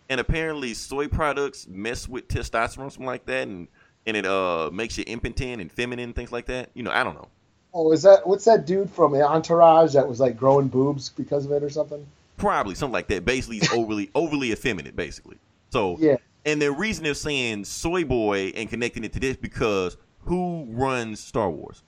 and 0.08 0.20
apparently 0.20 0.72
soy 0.72 1.06
products 1.06 1.66
mess 1.68 2.08
with 2.08 2.28
testosterone, 2.28 2.90
something 2.90 3.04
like 3.04 3.26
that, 3.26 3.46
and 3.46 3.68
and 4.06 4.16
it 4.16 4.24
uh 4.24 4.70
makes 4.72 4.96
you 4.96 5.04
impotent 5.06 5.60
and 5.60 5.70
feminine, 5.70 6.14
things 6.14 6.32
like 6.32 6.46
that. 6.46 6.70
You 6.72 6.82
know, 6.82 6.90
I 6.90 7.04
don't 7.04 7.14
know. 7.14 7.28
Oh, 7.74 7.92
is 7.92 8.02
that 8.02 8.26
what's 8.26 8.46
that 8.46 8.64
dude 8.64 8.90
from 8.90 9.14
Entourage 9.14 9.92
that 9.92 10.08
was 10.08 10.18
like 10.18 10.36
growing 10.38 10.68
boobs 10.68 11.10
because 11.10 11.44
of 11.44 11.52
it 11.52 11.62
or 11.62 11.68
something? 11.68 12.06
Probably 12.38 12.74
something 12.74 12.92
like 12.94 13.08
that. 13.08 13.24
Basically, 13.24 13.58
he's 13.58 13.72
overly 13.72 14.10
overly 14.14 14.52
effeminate, 14.52 14.96
basically. 14.96 15.36
So 15.70 15.98
Yeah. 15.98 16.16
And 16.48 16.62
the 16.62 16.72
reason 16.72 17.04
they're 17.04 17.12
saying 17.12 17.64
soy 17.64 18.04
boy 18.04 18.52
and 18.56 18.70
connecting 18.70 19.04
it 19.04 19.12
to 19.12 19.20
this 19.20 19.36
because 19.36 19.98
who 20.24 20.66
runs 20.70 21.20
Star 21.20 21.50
Wars? 21.50 21.82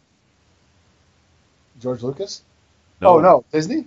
George 1.80 2.02
Lucas? 2.02 2.42
Oh 3.00 3.20
no, 3.20 3.42
Disney? 3.52 3.86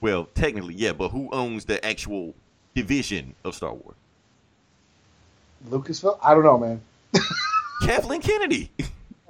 Well, 0.00 0.28
technically, 0.34 0.74
yeah, 0.74 0.92
but 0.92 1.10
who 1.10 1.28
owns 1.30 1.66
the 1.66 1.84
actual 1.84 2.34
division 2.74 3.34
of 3.44 3.54
Star 3.54 3.74
Wars? 3.74 3.96
Lucasfilm? 5.68 6.18
I 6.22 6.32
don't 6.32 6.44
know, 6.44 6.58
man. 6.58 6.80
Kathleen 7.82 8.22
Kennedy. 8.22 8.70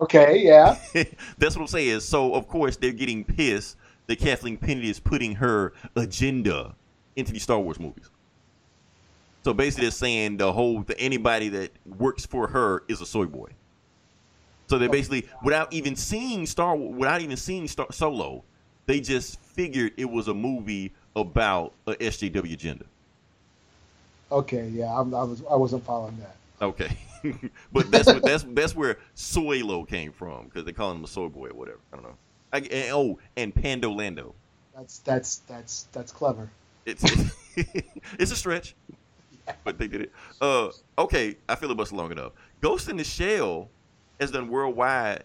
Okay, 0.01 0.43
yeah. 0.45 0.77
That's 1.39 1.57
what 1.57 1.63
I'm 1.63 1.67
saying. 1.67 2.01
So, 2.01 2.35
of 2.35 2.47
course, 2.47 2.77
they're 2.77 2.93
getting 2.93 3.25
pissed 3.25 3.77
that 4.07 4.19
Kathleen 4.19 4.59
Kennedy 4.59 4.91
is 4.91 5.01
putting 5.01 5.35
her 5.37 5.73
agenda 5.97 6.75
into 7.17 7.33
these 7.33 7.43
Star 7.43 7.59
Wars 7.59 7.81
movies. 7.81 8.11
So 9.47 9.55
basically, 9.55 9.85
they're 9.85 9.93
saying 9.93 10.39
the 10.39 10.53
whole 10.53 10.81
that 10.81 10.97
anybody 10.99 11.49
that 11.51 11.71
works 12.01 12.27
for 12.27 12.49
her 12.49 12.83
is 12.89 13.01
a 13.01 13.07
soy 13.07 13.27
boy. 13.27 13.51
So 14.67 14.77
they 14.77 14.89
basically, 14.89 15.29
without 15.41 15.73
even 15.73 15.95
seeing 15.95 16.47
Star, 16.47 16.75
without 16.75 17.21
even 17.21 17.37
seeing 17.37 17.69
Star, 17.69 17.87
Solo, 17.93 18.43
they 18.87 18.99
just 18.99 19.39
figured 19.39 19.93
it 19.99 20.07
was 20.07 20.27
a 20.27 20.35
movie 20.35 20.93
about 21.15 21.75
a 21.87 21.93
SJW 21.93 22.55
agenda. 22.55 22.87
Okay, 24.33 24.67
yeah. 24.67 24.93
I'm, 24.93 25.15
I 25.15 25.23
was 25.23 25.45
I 25.49 25.55
wasn't 25.55 25.85
following 25.85 26.19
that. 26.19 26.35
Okay, 26.61 26.99
but 27.73 27.89
that's 27.93 28.09
what, 28.09 28.25
that's 28.25 28.45
that's 28.49 28.75
where 28.75 28.99
Soylo 29.15 29.87
came 29.87 30.11
from 30.11 30.47
because 30.47 30.65
they 30.65 30.73
call 30.73 30.91
him 30.91 31.05
a 31.05 31.07
soy 31.07 31.29
boy 31.29 31.51
or 31.51 31.55
whatever. 31.55 31.79
I 31.93 31.97
don't 31.97 32.05
know. 32.05 32.17
I, 32.53 32.59
and, 32.59 32.93
oh, 32.93 33.19
and 33.37 33.55
Pandolando. 33.55 34.33
That's 34.75 34.99
that's 34.99 35.37
that's 35.47 35.87
that's 35.93 36.11
clever. 36.11 36.51
It's 36.85 37.05
it's, 37.05 37.37
it's 38.19 38.33
a 38.33 38.37
stretch, 38.37 38.75
but 39.65 39.79
they 39.79 39.89
did 39.89 40.03
it. 40.03 40.13
Uh, 40.41 40.71
okay, 40.99 41.37
I 41.49 41.55
feel 41.55 41.71
it 41.71 41.77
was 41.77 41.93
long 41.93 42.13
enough. 42.13 42.33
Ghost 42.61 42.89
in 42.89 42.97
the 42.97 43.05
Shell 43.05 43.69
has 44.21 44.31
done 44.31 44.49
worldwide 44.49 45.25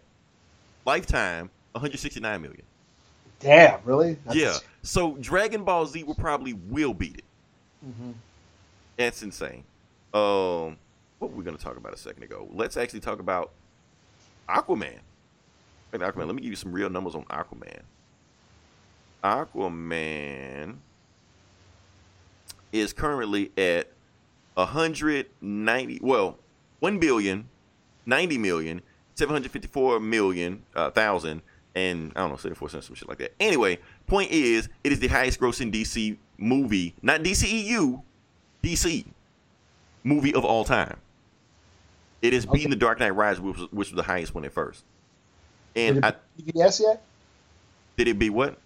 lifetime 0.85 1.49
169 1.73 2.41
million. 2.41 2.63
Damn, 3.39 3.79
really? 3.85 4.17
That's, 4.25 4.35
Yeah. 4.37 4.57
So 4.83 5.15
Dragon 5.19 5.63
Ball 5.63 5.85
Z 5.85 6.03
will 6.03 6.15
probably 6.15 6.53
will 6.53 6.93
beat 6.93 7.17
it. 7.17 7.23
Mhm. 7.85 8.13
That's 8.97 9.23
insane. 9.23 9.63
Um, 10.13 10.77
what 11.19 11.31
were 11.31 11.37
we 11.37 11.43
gonna 11.43 11.57
talk 11.57 11.77
about 11.77 11.93
a 11.93 11.97
second 11.97 12.23
ago? 12.23 12.47
Let's 12.51 12.77
actually 12.77 12.99
talk 12.99 13.19
about 13.19 13.51
Aquaman. 14.49 14.99
Hey, 15.91 15.97
Aquaman. 15.97 16.27
Let 16.27 16.35
me 16.35 16.41
give 16.41 16.51
you 16.51 16.55
some 16.55 16.71
real 16.71 16.89
numbers 16.89 17.15
on 17.15 17.23
Aquaman. 17.25 17.81
Aquaman 19.23 20.77
is 22.71 22.93
currently 22.93 23.51
at 23.57 23.87
190 24.55 25.99
well 26.01 26.37
1 26.79 26.99
billion 26.99 27.47
90 28.05 28.37
million 28.37 28.81
754 29.15 29.99
million 29.99 30.63
uh, 30.75 30.89
thousand 30.91 31.41
and 31.75 32.11
I 32.15 32.21
don't 32.21 32.31
know 32.31 32.35
74 32.37 32.69
cents 32.69 32.87
some 32.87 32.95
shit 32.95 33.07
like 33.07 33.19
that. 33.19 33.33
Anyway, 33.39 33.79
point 34.07 34.31
is 34.31 34.67
it 34.83 34.91
is 34.91 34.99
the 34.99 35.07
highest 35.07 35.39
grossing 35.39 35.71
DC 35.71 36.17
movie, 36.37 36.95
not 37.01 37.21
DCEU, 37.21 38.01
DC 38.63 39.05
movie 40.03 40.33
of 40.33 40.43
all 40.43 40.65
time. 40.65 40.97
It 42.21 42.33
is 42.33 42.45
beating 42.45 42.67
Okay. 42.67 42.69
The 42.71 42.75
Dark 42.75 42.99
Knight 42.99 43.15
Rises, 43.15 43.41
which 43.41 43.57
was, 43.57 43.71
which 43.71 43.89
was 43.91 43.95
the 43.95 44.03
highest 44.03 44.35
one 44.35 44.43
at 44.45 44.51
first. 44.51 44.83
Did 45.85 45.95
And 45.95 45.97
it 45.97 46.03
I, 46.05 46.13
beat 46.37 46.55
BVS 46.55 46.81
yet? 46.81 47.01
did 47.97 48.07
it 48.09 48.19
be 48.19 48.29
what? 48.29 48.57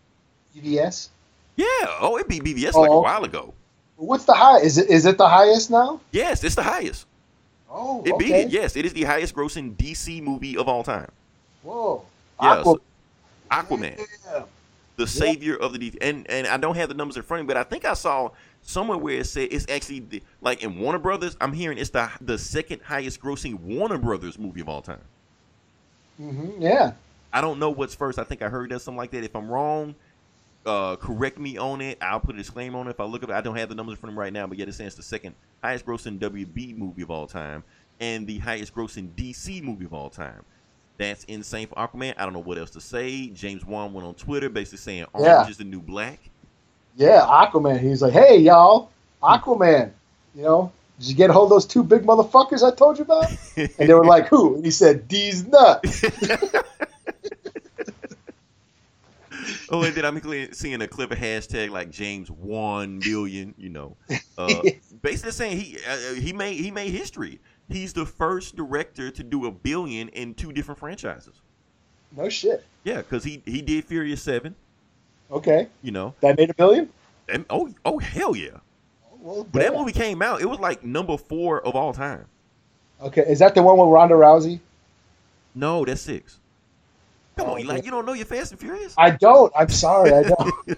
BVS. 0.56 1.10
Yeah. 1.58 1.66
Oh, 2.00 2.18
it 2.18 2.28
beat 2.28 2.44
BVS 2.44 2.72
Oh, 2.74 2.82
like 2.82 2.90
a 2.90 2.94
okay. 2.94 3.04
while 3.04 3.24
ago. 3.24 3.54
What's 3.98 4.26
the 4.26 4.34
high? 4.34 4.60
Is 4.60 4.78
it 4.78 4.90
is 4.90 5.06
it 5.06 5.18
the 5.18 5.28
highest 5.28 5.72
now? 5.72 6.02
Yes, 6.12 6.44
it's 6.44 6.56
the 6.56 6.64
highest. 6.64 7.06
Oh, 7.70 8.02
It 8.06 8.18
beat 8.18 8.32
okay. 8.32 8.44
it. 8.44 8.50
Yes, 8.50 8.76
it 8.76 8.86
is 8.86 8.94
the 8.94 9.04
highest 9.04 9.36
grossing 9.36 9.76
DC 9.76 10.22
movie 10.22 10.58
of 10.58 10.68
all 10.68 10.84
time. 10.84 11.10
Whoa. 11.64 12.04
Yes, 12.42 12.64
so- 12.64 12.82
Aquaman, 13.52 13.98
Yeah. 14.26 14.44
the 14.98 15.08
savior 15.08 15.56
of 15.56 15.74
the 15.74 15.80
DC. 15.80 15.98
And 16.02 16.30
and 16.30 16.48
I 16.48 16.58
don't 16.58 16.76
have 16.76 16.90
the 16.90 16.96
numbers 16.96 17.18
in 17.18 17.24
front 17.24 17.42
of 17.42 17.46
me, 17.46 17.54
but 17.54 17.58
I 17.58 17.64
think 17.64 17.86
I 17.86 17.94
saw 17.94 18.30
somewhere 18.64 18.98
where 18.98 19.20
it 19.20 19.26
said 19.28 19.50
it's 19.52 19.66
actually 19.70 20.00
the, 20.00 20.24
like 20.42 20.64
in 20.64 20.80
Warner 20.80 21.00
Brothers. 21.00 21.38
I'm 21.40 21.54
hearing 21.54 21.78
it's 21.78 21.90
the 21.92 22.10
the 22.22 22.38
second 22.38 22.82
highest 22.84 23.22
grossing 23.22 23.60
Warner 23.60 23.98
Brothers 23.98 24.38
movie 24.40 24.62
of 24.62 24.70
all 24.70 24.82
time. 24.82 25.02
Mhm, 26.22 26.62
Yeah. 26.62 26.94
I 27.34 27.42
don't 27.42 27.60
know 27.60 27.70
what's 27.70 27.94
first. 27.96 28.18
I 28.18 28.24
think 28.24 28.42
I 28.42 28.48
heard 28.50 28.70
that 28.72 28.80
something 28.80 28.98
like 28.98 29.12
that. 29.12 29.24
If 29.24 29.36
I'm 29.36 29.50
wrong, 29.50 29.94
uh, 30.66 30.96
correct 30.96 31.38
me 31.40 31.58
on 31.58 31.82
it. 31.82 31.98
I'll 32.02 32.20
put 32.20 32.36
a 32.36 32.38
disclaimer 32.38 32.80
on 32.80 32.88
it. 32.88 32.92
If 32.92 33.00
I 33.00 33.04
look 33.06 33.24
up, 33.24 33.30
it. 33.30 33.34
I 33.34 33.42
don't 33.42 33.56
have 33.56 33.70
the 33.70 33.76
numbers 33.76 33.94
in 33.94 33.98
front 33.98 34.12
of 34.14 34.16
me 34.18 34.22
right 34.22 34.34
now, 34.34 34.48
but 34.48 34.58
yet 34.58 34.68
it 34.68 34.74
says 34.74 34.96
the 34.96 35.04
second 35.04 35.36
highest 35.64 35.86
grossing 35.86 36.20
WB 36.20 36.78
movie 36.78 37.02
of 37.02 37.12
all 37.12 37.28
time 37.28 37.64
and 38.00 38.26
the 38.28 38.38
highest 38.40 38.74
grossing 38.76 39.10
DC 39.16 39.62
movie 39.64 39.86
of 39.86 39.94
all 39.94 40.10
time. 40.10 40.44
That's 40.98 41.24
insane 41.26 41.68
for 41.68 41.76
Aquaman. 41.76 42.14
I 42.18 42.24
don't 42.24 42.34
know 42.34 42.40
what 42.40 42.58
else 42.58 42.72
to 42.72 42.82
say. 42.82 43.28
James 43.28 43.66
Wan 43.66 43.94
went 43.94 44.08
on 44.08 44.16
Twitter 44.16 44.50
basically 44.50 44.78
saying 44.78 45.06
orange 45.14 45.28
Yeah. 45.28 45.48
is 45.50 45.58
the 45.58 45.64
new 45.66 45.82
black. 45.82 46.20
Yeah, 46.96 47.20
Aquaman. 47.22 47.80
He's 47.82 48.02
like, 48.02 48.14
hey, 48.14 48.38
y'all, 48.38 48.90
Aquaman. 49.22 49.92
You 50.34 50.44
know, 50.44 50.72
did 51.00 51.10
you 51.10 51.16
get 51.16 51.30
a 51.30 51.34
hold 51.34 51.48
of 51.48 51.50
those 51.52 51.66
two 51.66 51.84
big 51.84 52.04
motherfuckers 52.04 52.64
I 52.64 52.74
told 52.76 52.98
you 52.98 53.04
about? 53.04 53.30
And 53.58 53.90
they 53.90 53.94
were 53.94 54.06
like, 54.06 54.28
who? 54.28 54.56
And 54.56 54.64
he 54.66 54.72
said, 54.72 55.08
D's 55.10 55.46
nuts. 55.46 56.04
oh, 59.70 59.84
and 59.84 59.96
then 59.96 60.06
I'm 60.06 60.54
seeing 60.54 60.82
a 60.82 60.88
clip 60.88 61.12
of 61.12 61.18
hashtag 61.18 61.70
like 61.70 61.90
James 61.90 62.30
one 62.30 63.00
billion. 63.00 63.54
You 63.58 63.70
know, 63.70 63.98
uh, 64.38 64.62
basically 65.02 65.32
saying 65.32 65.58
he 65.58 65.78
uh, 65.88 66.14
he 66.16 66.34
made 66.34 66.56
he 66.56 66.72
made 66.72 66.92
history. 66.92 67.40
He's 67.70 67.94
the 67.94 68.06
first 68.06 68.56
director 68.56 69.10
to 69.10 69.24
do 69.24 69.48
a 69.48 69.52
billion 69.52 70.10
in 70.10 70.34
two 70.36 70.52
different 70.52 70.80
franchises. 70.80 71.42
No 72.16 72.30
shit. 72.30 72.64
Yeah, 72.84 72.98
because 72.98 73.24
he 73.24 73.42
he 73.46 73.62
did 73.62 73.86
Furious 73.86 74.22
Seven. 74.22 74.56
Okay. 75.32 75.68
You 75.82 75.92
know, 75.92 76.14
That 76.22 76.38
made 76.38 76.50
a 76.50 76.54
billion? 76.54 76.90
and 77.28 77.46
oh 77.50 77.74
oh 77.84 77.98
hell 77.98 78.36
yeah! 78.36 78.60
Well, 79.20 79.48
But 79.52 79.64
that 79.64 79.74
movie 79.74 79.92
came 79.92 80.22
out, 80.22 80.42
it 80.42 80.46
was 80.46 80.60
like 80.60 80.84
number 80.84 81.18
four 81.18 81.66
of 81.66 81.76
all 81.76 81.94
time. 81.94 82.26
Okay. 83.02 83.24
Is 83.28 83.40
that 83.40 83.56
the 83.56 83.64
one 83.64 83.78
with 83.78 83.90
Ronda 83.90 84.14
Rousey? 84.16 84.60
No, 85.56 85.84
that's 85.84 86.02
six. 86.02 86.40
Come 87.38 87.48
Oh, 87.50 87.54
on, 87.54 87.60
you 87.62 87.66
like 87.68 87.84
you 87.86 87.92
don't 87.92 88.06
know 88.06 88.14
your 88.14 88.26
Fast 88.26 88.52
and 88.52 88.60
Furious? 88.60 88.94
I 88.98 89.12
don't. 89.12 89.52
I'm 89.58 89.70
sorry. 89.70 90.14
I 90.14 90.24
don't. 90.24 90.78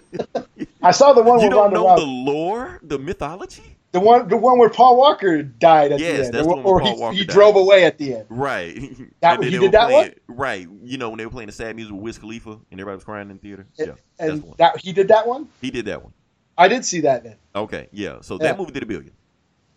I 0.81 0.91
saw 0.91 1.13
the 1.13 1.21
one 1.21 1.39
you 1.39 1.45
with 1.47 1.51
don't 1.53 1.73
know 1.73 1.95
the 1.95 2.05
lore, 2.05 2.79
the 2.83 2.97
mythology? 2.97 3.77
The 3.91 3.99
one, 4.01 4.27
the 4.27 4.37
one 4.37 4.57
where 4.59 4.69
Paul 4.69 4.97
Walker 4.97 5.41
died 5.43 5.91
at 5.93 5.99
Yes, 5.99 6.17
the 6.17 6.25
end, 6.25 6.33
that's 6.33 6.47
or, 6.47 6.49
the 6.49 6.55
one 6.55 6.63
where 6.63 6.73
or 6.73 6.79
Paul 6.81 6.95
he, 6.95 7.01
Walker 7.01 7.15
he 7.17 7.25
drove 7.25 7.55
away 7.55 7.85
at 7.85 7.97
the 7.97 8.15
end. 8.15 8.25
Right. 8.29 8.75
That- 9.21 9.41
he 9.43 9.51
did 9.51 9.71
that 9.71 9.87
playing, 9.89 10.13
Right. 10.27 10.67
You 10.83 10.97
know 10.97 11.09
when 11.09 11.17
they 11.17 11.25
were 11.25 11.31
playing 11.31 11.47
the 11.47 11.53
sad 11.53 11.75
music 11.75 11.93
with 11.93 12.01
Wiz 12.01 12.17
Khalifa 12.17 12.51
and 12.51 12.61
everybody 12.73 12.95
was 12.95 13.03
crying 13.05 13.29
in 13.29 13.37
the 13.37 13.41
theater. 13.41 13.65
And- 13.79 13.87
yeah, 13.87 13.93
that's 14.17 14.31
And 14.31 14.43
one. 14.43 14.55
that 14.57 14.77
he 14.81 14.91
did 14.91 15.07
that 15.07 15.25
one. 15.25 15.47
He 15.61 15.71
did 15.71 15.85
that 15.85 16.03
one. 16.03 16.11
I 16.57 16.67
did 16.67 16.83
see 16.85 17.01
that 17.01 17.23
then. 17.23 17.35
Okay, 17.55 17.87
yeah. 17.91 18.17
So 18.21 18.35
Yeah. 18.35 18.47
that 18.47 18.57
movie 18.57 18.71
did 18.71 18.83
a 18.83 18.87
billion. 18.87 19.11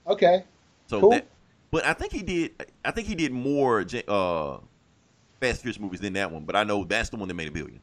Okay. 0.07 0.45
So 0.89 1.01
Cool. 1.01 1.11
that, 1.11 1.27
but 1.71 1.85
I 1.87 1.93
think 1.93 2.13
he 2.13 2.23
did. 2.23 2.67
I 2.85 2.91
think 2.91 3.07
he 3.07 3.15
did 3.15 3.33
more 3.33 3.87
uh, 4.09 4.59
Fast 5.41 5.63
Furious 5.63 5.81
movies 5.81 6.01
than 6.01 6.13
that 6.15 6.31
one. 6.31 6.45
But 6.45 6.57
I 6.57 6.65
know 6.65 6.85
that's 6.85 7.09
the 7.09 7.17
one 7.17 7.29
that 7.29 7.35
made 7.35 7.49
a 7.49 7.53
billion. 7.53 7.81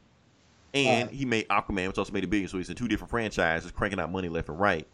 And 0.74 1.10
he 1.10 1.24
made 1.24 1.48
Aquaman, 1.48 1.88
which 1.88 1.98
also 1.98 2.12
made 2.12 2.24
a 2.24 2.28
billion. 2.28 2.48
So 2.48 2.58
he's 2.58 2.68
in 2.68 2.76
two 2.76 2.88
different 2.88 3.10
franchises, 3.10 3.70
cranking 3.72 3.98
out 3.98 4.12
money 4.12 4.28
left 4.28 4.48
and 4.48 4.60
right. 4.60 4.86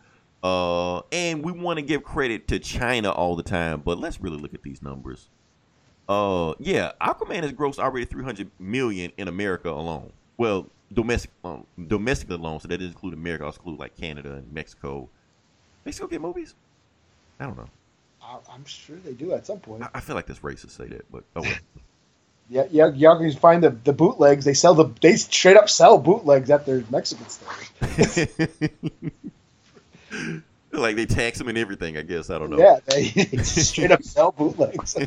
Uh, 0.42 1.00
and 1.11 1.42
we 1.42 1.52
want 1.52 1.78
to 1.78 1.83
give 1.83 2.04
credit 2.04 2.47
to 2.49 2.59
China 2.59 3.11
all 3.11 3.35
the 3.35 3.42
time, 3.42 3.80
but 3.80 3.99
let's 3.99 4.21
really 4.21 4.37
look 4.37 4.52
at 4.52 4.62
these 4.62 4.83
numbers. 4.83 5.30
Uh, 6.06 6.52
yeah, 6.59 6.92
Aquaman 7.00 7.42
has 7.42 7.52
grossed 7.52 7.78
already 7.78 8.04
300 8.04 8.50
million 8.59 9.11
in 9.16 9.26
America 9.26 9.71
alone. 9.71 10.12
Well, 10.37 10.68
domestic, 10.92 11.30
um, 11.44 11.66
domestically 11.87 12.37
alone. 12.37 12.61
So 12.61 12.68
that 12.68 12.76
doesn't 12.76 12.92
include 12.92 13.14
America. 13.14 13.47
Also 13.47 13.59
include 13.61 13.80
like 13.80 13.97
Canada 13.97 14.35
and 14.35 14.52
Mexico. 14.52 15.09
Mexico 15.87 16.09
get 16.09 16.21
movies? 16.21 16.54
I 17.40 17.47
don't 17.47 17.56
know. 17.56 17.71
I, 18.23 18.38
I'm 18.52 18.66
sure 18.66 18.97
they 18.97 19.14
do 19.14 19.33
at 19.33 19.47
some 19.47 19.61
point. 19.61 19.83
I, 19.83 19.88
I 19.94 20.00
feel 20.00 20.14
like 20.14 20.26
that's 20.26 20.40
racist 20.40 20.61
to 20.61 20.71
say 20.71 20.87
that, 20.88 21.11
but 21.11 21.25
oh 21.37 21.40
well. 21.40 21.54
Yeah, 22.48 22.66
yeah. 22.70 22.88
Y'all 22.94 23.18
can 23.18 23.32
find 23.32 23.62
the, 23.62 23.70
the 23.70 23.92
bootlegs. 23.92 24.44
They 24.44 24.54
sell 24.54 24.74
the. 24.74 24.86
They 25.00 25.16
straight 25.16 25.56
up 25.56 25.70
sell 25.70 25.98
bootlegs 25.98 26.50
at 26.50 26.66
their 26.66 26.84
Mexican 26.90 27.26
stores. 27.28 28.28
like 30.72 30.96
they 30.96 31.06
tax 31.06 31.38
them 31.38 31.48
and 31.48 31.56
everything. 31.56 31.96
I 31.96 32.02
guess 32.02 32.30
I 32.30 32.38
don't 32.38 32.50
know. 32.50 32.58
Yeah, 32.58 32.78
they, 32.86 33.04
straight 33.42 33.92
up 33.92 34.02
sell 34.02 34.32
bootlegs. 34.32 34.96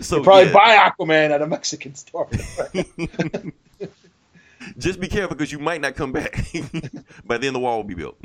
So 0.00 0.16
you 0.16 0.22
probably 0.24 0.46
yeah, 0.46 0.52
buy 0.52 0.76
Aquaman 0.76 1.30
at 1.30 1.40
a 1.40 1.46
Mexican 1.46 1.94
store. 1.94 2.28
just 4.76 4.98
be 4.98 5.06
careful 5.06 5.36
because 5.36 5.52
you 5.52 5.60
might 5.60 5.80
not 5.80 5.94
come 5.94 6.10
back. 6.10 6.44
By 7.24 7.38
then 7.38 7.52
the 7.52 7.60
wall 7.60 7.76
will 7.76 7.84
be 7.84 7.94
built. 7.94 8.18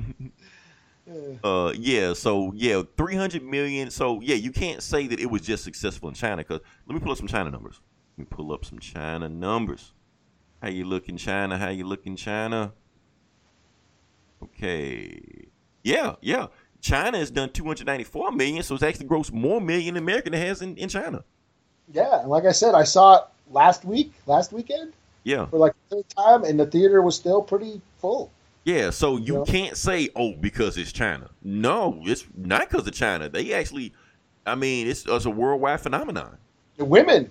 Uh, 1.44 1.72
yeah. 1.78 2.14
So 2.14 2.54
yeah, 2.56 2.82
three 2.98 3.16
hundred 3.16 3.44
million. 3.44 3.92
So 3.92 4.20
yeah, 4.22 4.36
you 4.36 4.52
can't 4.52 4.82
say 4.82 5.06
that 5.08 5.20
it 5.20 5.30
was 5.30 5.44
just 5.44 5.64
successful 5.64 6.10
in 6.10 6.16
China. 6.16 6.44
Cause 6.44 6.60
let 6.88 6.96
me 6.96 7.00
pull 7.00 7.12
up 7.12 7.20
some 7.20 7.28
China 7.28 7.52
numbers. 7.52 7.80
Let 8.18 8.20
me 8.20 8.26
pull 8.30 8.52
up 8.54 8.64
some 8.66 8.80
China 8.80 9.28
numbers. 9.30 9.94
How 10.62 10.70
you 10.70 10.86
looking, 10.86 11.18
China? 11.18 11.58
How 11.58 11.70
you 11.70 11.86
looking, 11.86 12.16
China? 12.16 12.72
Okay. 14.42 15.20
Yeah, 15.84 16.16
yeah. 16.22 16.48
China 16.82 17.18
has 17.18 17.32
done 17.32 17.50
294 17.50 18.32
million, 18.34 18.64
so 18.64 18.76
it's 18.76 18.84
actually 18.84 19.08
grossed 19.08 19.32
more 19.32 19.62
million 19.62 19.96
in 19.96 20.04
America 20.04 20.30
than 20.30 20.40
it 20.40 20.46
has 20.46 20.62
in, 20.62 20.76
in 20.78 20.90
China. 20.90 21.24
yeah, 21.94 22.22
and 22.22 22.30
like 22.30 22.46
I 22.46 22.52
said, 22.52 22.76
I 22.76 22.84
saw 22.84 23.16
it 23.18 23.24
last 23.52 23.86
week, 23.86 24.12
last 24.26 24.52
weekend 24.52 24.94
Yeah. 25.24 25.46
for 25.48 25.58
like 25.60 25.74
the 25.90 25.98
third 25.98 26.10
time, 26.10 26.44
and 26.44 26.60
the 26.60 26.66
theater 26.66 27.02
was 27.02 27.16
still 27.16 27.42
pretty 27.42 27.82
full. 28.00 28.32
Yeah, 28.66 28.90
so 28.90 29.18
you 29.18 29.40
Yeah. 29.40 29.44
can't 29.52 29.78
say, 29.78 30.10
oh, 30.16 30.34
because 30.34 30.78
it's 30.78 30.92
China. 30.92 31.30
No, 31.42 32.02
it's 32.04 32.26
not 32.36 32.70
because 32.70 32.86
of 32.88 32.94
China. 32.94 33.30
They 33.30 33.54
actually, 33.54 33.94
I 34.46 34.56
mean, 34.56 34.88
it's, 34.88 35.06
it's 35.08 35.26
a 35.26 35.30
worldwide 35.30 35.80
phenomenon. 35.82 36.38
The 36.78 36.86
women, 36.86 37.30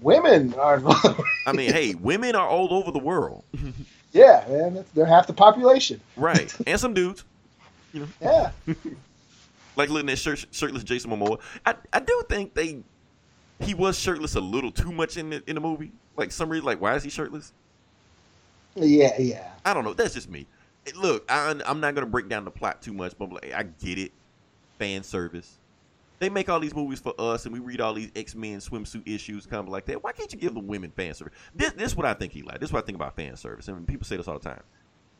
women 0.00 0.54
are. 0.54 0.82
I 1.46 1.52
mean, 1.52 1.72
hey, 1.72 1.94
women 1.94 2.34
are 2.34 2.48
all 2.48 2.72
over 2.72 2.90
the 2.90 2.98
world. 2.98 3.44
yeah, 4.12 4.44
man, 4.48 4.84
they're 4.94 5.06
half 5.06 5.26
the 5.26 5.32
population. 5.32 6.00
Right. 6.16 6.54
And 6.66 6.78
some 6.80 6.94
dudes. 6.94 7.24
Yeah, 8.20 8.50
Like 9.76 9.88
looking 9.88 10.10
at 10.10 10.18
shirt, 10.18 10.46
shirtless 10.50 10.82
Jason 10.82 11.12
Momoa. 11.12 11.38
I, 11.64 11.76
I 11.92 12.00
do 12.00 12.24
think 12.28 12.52
they, 12.52 12.82
he 13.60 13.72
was 13.72 13.96
shirtless 13.96 14.34
a 14.34 14.40
little 14.40 14.72
too 14.72 14.90
much 14.90 15.16
in 15.16 15.30
the, 15.30 15.44
in 15.46 15.54
the 15.54 15.60
movie. 15.60 15.92
Like, 16.16 16.32
some 16.32 16.48
reason, 16.48 16.66
like, 16.66 16.80
why 16.80 16.96
is 16.96 17.04
he 17.04 17.10
shirtless? 17.10 17.52
yeah, 18.74 19.14
yeah. 19.20 19.48
I 19.64 19.74
don't 19.74 19.84
know. 19.84 19.94
That's 19.94 20.14
just 20.14 20.28
me. 20.28 20.46
Look, 20.96 21.24
I, 21.30 21.54
I'm 21.64 21.78
not 21.78 21.94
gonna 21.94 22.06
break 22.06 22.28
down 22.28 22.44
the 22.44 22.50
plot 22.50 22.82
too 22.82 22.92
much, 22.92 23.14
but 23.16 23.32
like, 23.32 23.52
I 23.52 23.62
get 23.62 23.98
it. 23.98 24.12
Fan 24.78 25.04
service. 25.04 25.58
They 26.24 26.30
make 26.30 26.48
all 26.48 26.58
these 26.58 26.74
movies 26.74 27.00
for 27.00 27.12
us, 27.18 27.44
and 27.44 27.52
we 27.52 27.60
read 27.60 27.82
all 27.82 27.92
these 27.92 28.10
X 28.16 28.34
Men 28.34 28.58
swimsuit 28.58 29.06
issues, 29.06 29.44
kind 29.44 29.60
of 29.60 29.68
like 29.68 29.84
that. 29.84 30.02
Why 30.02 30.12
can't 30.12 30.32
you 30.32 30.38
give 30.38 30.54
the 30.54 30.60
women 30.60 30.90
fan 30.90 31.12
service? 31.12 31.34
This, 31.54 31.72
this 31.72 31.90
is 31.92 31.96
what 31.98 32.06
I 32.06 32.14
think 32.14 32.32
he 32.32 32.40
like. 32.40 32.60
This 32.60 32.70
is 32.70 32.72
what 32.72 32.82
I 32.82 32.86
think 32.86 32.96
about 32.96 33.14
fan 33.14 33.36
service, 33.36 33.68
and 33.68 33.86
people 33.86 34.06
say 34.06 34.16
this 34.16 34.26
all 34.26 34.38
the 34.38 34.48
time. 34.48 34.62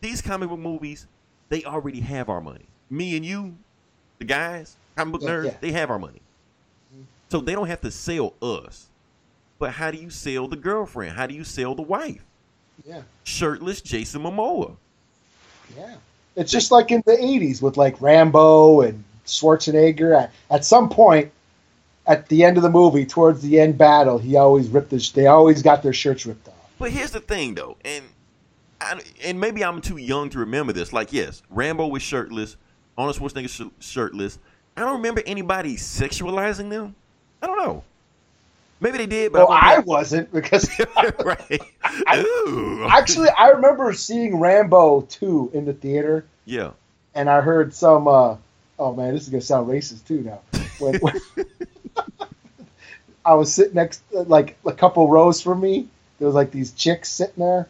These 0.01 0.23
comic 0.23 0.49
book 0.49 0.59
movies, 0.59 1.07
they 1.51 1.63
already 1.65 2.01
have 2.01 2.31
our 2.31 2.41
money. 2.41 2.65
Me 2.89 3.19
and 3.19 3.27
you, 3.27 3.55
the 4.19 4.25
guys, 4.25 4.77
comic 4.97 5.13
book 5.13 5.23
Yeah, 5.25 5.29
nerds, 5.29 5.45
yeah. 5.45 5.57
they 5.61 5.73
have 5.73 5.91
our 5.91 5.99
money, 5.99 6.23
so 7.29 7.41
they 7.43 7.53
don't 7.53 7.67
have 7.69 7.83
to 7.83 7.91
sell 7.91 8.33
us. 8.41 8.87
But 9.59 9.73
how 9.73 9.91
do 9.91 9.99
you 9.99 10.09
sell 10.09 10.49
the 10.49 10.57
girlfriend? 10.57 11.15
How 11.17 11.27
do 11.27 11.35
you 11.35 11.45
sell 11.45 11.75
the 11.75 11.83
wife? 11.83 12.25
Yeah. 12.83 13.03
Shirtless 13.25 13.83
Jason 13.83 14.23
Momoa. 14.23 14.75
Yeah. 15.77 15.97
It's 16.35 16.51
just 16.51 16.71
like 16.71 16.91
in 16.91 17.03
the 17.05 17.13
80s 17.13 17.61
with 17.61 17.77
like 17.77 18.01
Rambo 18.01 18.81
and 18.81 19.05
Schwarzenegger. 19.27 20.23
At, 20.25 20.33
at 20.51 20.65
some 20.65 20.89
point, 20.89 21.31
at 22.07 22.29
the 22.29 22.45
end 22.45 22.57
of 22.57 22.63
the 22.63 22.71
movie, 22.71 23.07
towards 23.07 23.41
the 23.43 23.59
end 23.61 23.79
battle, 23.79 24.19
he 24.19 24.37
always 24.37 24.69
ripped 24.69 24.91
his, 24.91 25.11
they 25.13 25.27
always 25.27 25.63
got 25.63 25.83
their 25.83 25.93
shirts 25.93 26.27
ripped 26.27 26.49
off. 26.49 26.55
But 26.79 26.91
here's 26.91 27.13
the 27.13 27.21
thing, 27.21 27.55
though, 27.55 27.77
and 27.85 28.05
I, 28.81 29.01
and 29.25 29.41
maybe 29.41 29.65
I'm 29.65 29.81
too 29.81 29.97
young 29.97 30.29
to 30.31 30.41
remember 30.41 30.73
this. 30.73 30.93
Like, 30.93 31.13
yes, 31.13 31.43
Rambo 31.51 31.87
was 31.87 32.03
shirtless, 32.03 32.57
Arnold 32.99 33.17
Schwarzenegger 33.17 33.49
sh- 33.49 33.85
shirtless. 33.85 34.39
I 34.77 34.81
don't 34.81 34.97
remember 34.97 35.23
anybody 35.25 35.77
sexualizing 35.77 36.69
them. 36.69 36.95
I 37.41 37.47
don't 37.47 37.59
know. 37.59 37.85
Maybe 38.81 38.99
they 38.99 39.07
did, 39.07 39.33
but 39.33 39.49
Well, 39.49 39.57
I 39.59 39.79
wasn't 39.79 40.31
because 40.33 40.69
right. 41.25 41.61
I- 41.85 42.89
actually, 42.91 43.29
I 43.31 43.49
remember 43.51 43.93
seeing 43.95 44.39
Rambo 44.39 45.03
2 45.03 45.53
in 45.55 45.65
the 45.65 45.73
theater. 45.73 46.27
yeah. 46.45 46.73
and 47.15 47.31
I 47.31 47.41
heard 47.41 47.73
some. 47.73 48.09
Uh, 48.09 48.37
oh 48.79 48.95
man, 48.95 49.15
this 49.15 49.23
is 49.25 49.29
gonna 49.29 49.41
sound 49.41 49.69
racist 49.69 50.07
too 50.07 50.21
now. 50.23 50.41
When, 50.79 50.95
when 51.01 51.15
I 53.25 53.35
was 53.35 53.53
sitting 53.53 53.75
next, 53.75 54.03
like 54.13 54.57
a 54.67 54.73
couple 54.73 55.09
rows 55.09 55.41
from 55.41 55.61
me, 55.61 55.89
there 56.19 56.27
was 56.27 56.35
like 56.35 56.51
these 56.51 56.73
chicks 56.73 57.11
sitting 57.11 57.43
there 57.45 57.69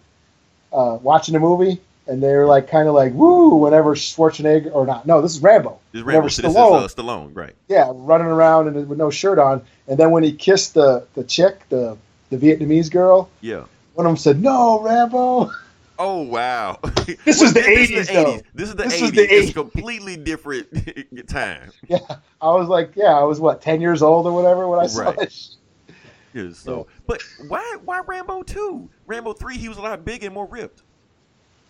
uh, 0.73 0.99
watching 1.01 1.33
the 1.35 1.39
movie, 1.41 1.81
and 2.07 2.23
they 2.23 2.33
were 2.35 2.47
like 2.47 2.69
kind 2.69 2.89
of 2.89 2.95
like 2.95 3.13
woo 3.13 3.57
whenever 3.57 3.95
Schwarzenegger 3.95 4.75
or 4.75 4.85
not. 4.87 5.07
No, 5.07 5.23
this 5.23 5.33
is 5.37 5.41
Rambo. 5.43 5.79
This 5.93 6.01
is 6.01 6.05
Rambo. 6.07 6.29
So 6.29 6.43
this 6.43 6.51
is 6.51 6.57
Stallone, 6.57 6.83
uh, 6.83 6.89
Stallone, 6.89 7.37
right? 7.37 7.55
yeah, 7.69 7.91
running 7.95 8.27
around 8.27 8.67
and 8.69 8.89
with 8.89 8.99
no 8.99 9.11
shirt 9.11 9.39
on, 9.39 9.63
and 9.87 9.97
then 9.99 10.11
when 10.11 10.23
he 10.25 10.33
kissed 10.33 10.75
the 10.75 11.07
the 11.15 11.23
chick, 11.25 11.69
the 11.69 11.97
the 12.31 12.37
Vietnamese 12.37 12.91
girl, 12.91 13.29
Yeah. 13.41 13.65
one 13.95 14.07
of 14.07 14.11
them 14.11 14.17
said, 14.17 14.43
"No, 14.43 14.81
Rambo." 14.81 15.51
Oh 15.99 16.23
wow! 16.23 16.79
This 17.25 17.41
is 17.41 17.55
the 17.55 17.61
this 17.61 17.91
80s, 17.91 17.97
Is 17.97 18.07
the. 18.09 18.13
80s. 18.15 18.43
This 18.55 18.69
is 18.69 18.75
the 18.75 18.83
This 18.85 19.01
80s. 19.01 19.05
is 19.05 19.13
the 19.13 19.23
It's 19.35 19.47
80s. 19.47 19.51
a 19.51 19.53
completely 19.55 20.17
different 20.17 21.29
time. 21.29 21.71
Yeah, 21.89 21.99
I 22.41 22.51
was 22.51 22.69
like, 22.69 22.93
yeah, 22.97 23.13
I 23.17 23.23
was 23.23 23.39
what 23.41 23.61
ten 23.63 23.81
years 23.81 24.03
old 24.03 24.27
or 24.27 24.33
whatever 24.33 24.67
when 24.69 24.81
I 24.81 24.87
saw 24.87 25.11
Right. 25.11 25.31
shit. 25.31 25.57
Yeah, 26.33 26.51
so, 26.53 26.89
but 27.07 27.23
why? 27.47 27.77
Why 27.85 28.01
Rambo 28.01 28.43
two? 28.43 28.91
Rambo 29.07 29.35
three, 29.35 29.57
he 29.57 29.69
was 29.69 29.79
a 29.79 29.83
lot 29.83 30.05
bigger 30.05 30.27
and 30.27 30.35
more 30.35 30.47
ripped. 30.47 30.83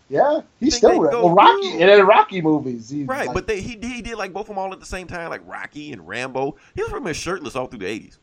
Yeah, 0.09 0.41
he's 0.61 0.77
still 0.77 0.93
go 1.03 1.27
well 1.27 1.35
Rocky 1.35 1.73
and 1.81 1.91
in 1.91 2.07
Rocky 2.07 2.41
movies. 2.41 2.93
Right, 2.95 3.27
like- 3.27 3.35
but 3.35 3.47
they, 3.47 3.61
he 3.61 3.79
he 3.83 4.01
did 4.01 4.17
like 4.17 4.33
both 4.33 4.43
of 4.43 4.49
them 4.49 4.59
all 4.59 4.73
at 4.73 4.81
the 4.81 4.87
same 4.87 5.07
time, 5.07 5.29
like 5.29 5.43
Rocky 5.47 5.93
and 5.93 6.07
Rambo. 6.09 6.57
He 6.75 6.81
was 6.83 6.91
pretty 6.91 7.05
much 7.05 7.17
shirtless 7.17 7.57
all 7.57 7.67
through 7.67 7.81
the 7.81 7.87
eighties. 7.87 8.19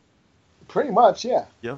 pretty 0.67 0.89
much, 0.91 1.25
yeah. 1.25 1.45
yeah. 1.61 1.77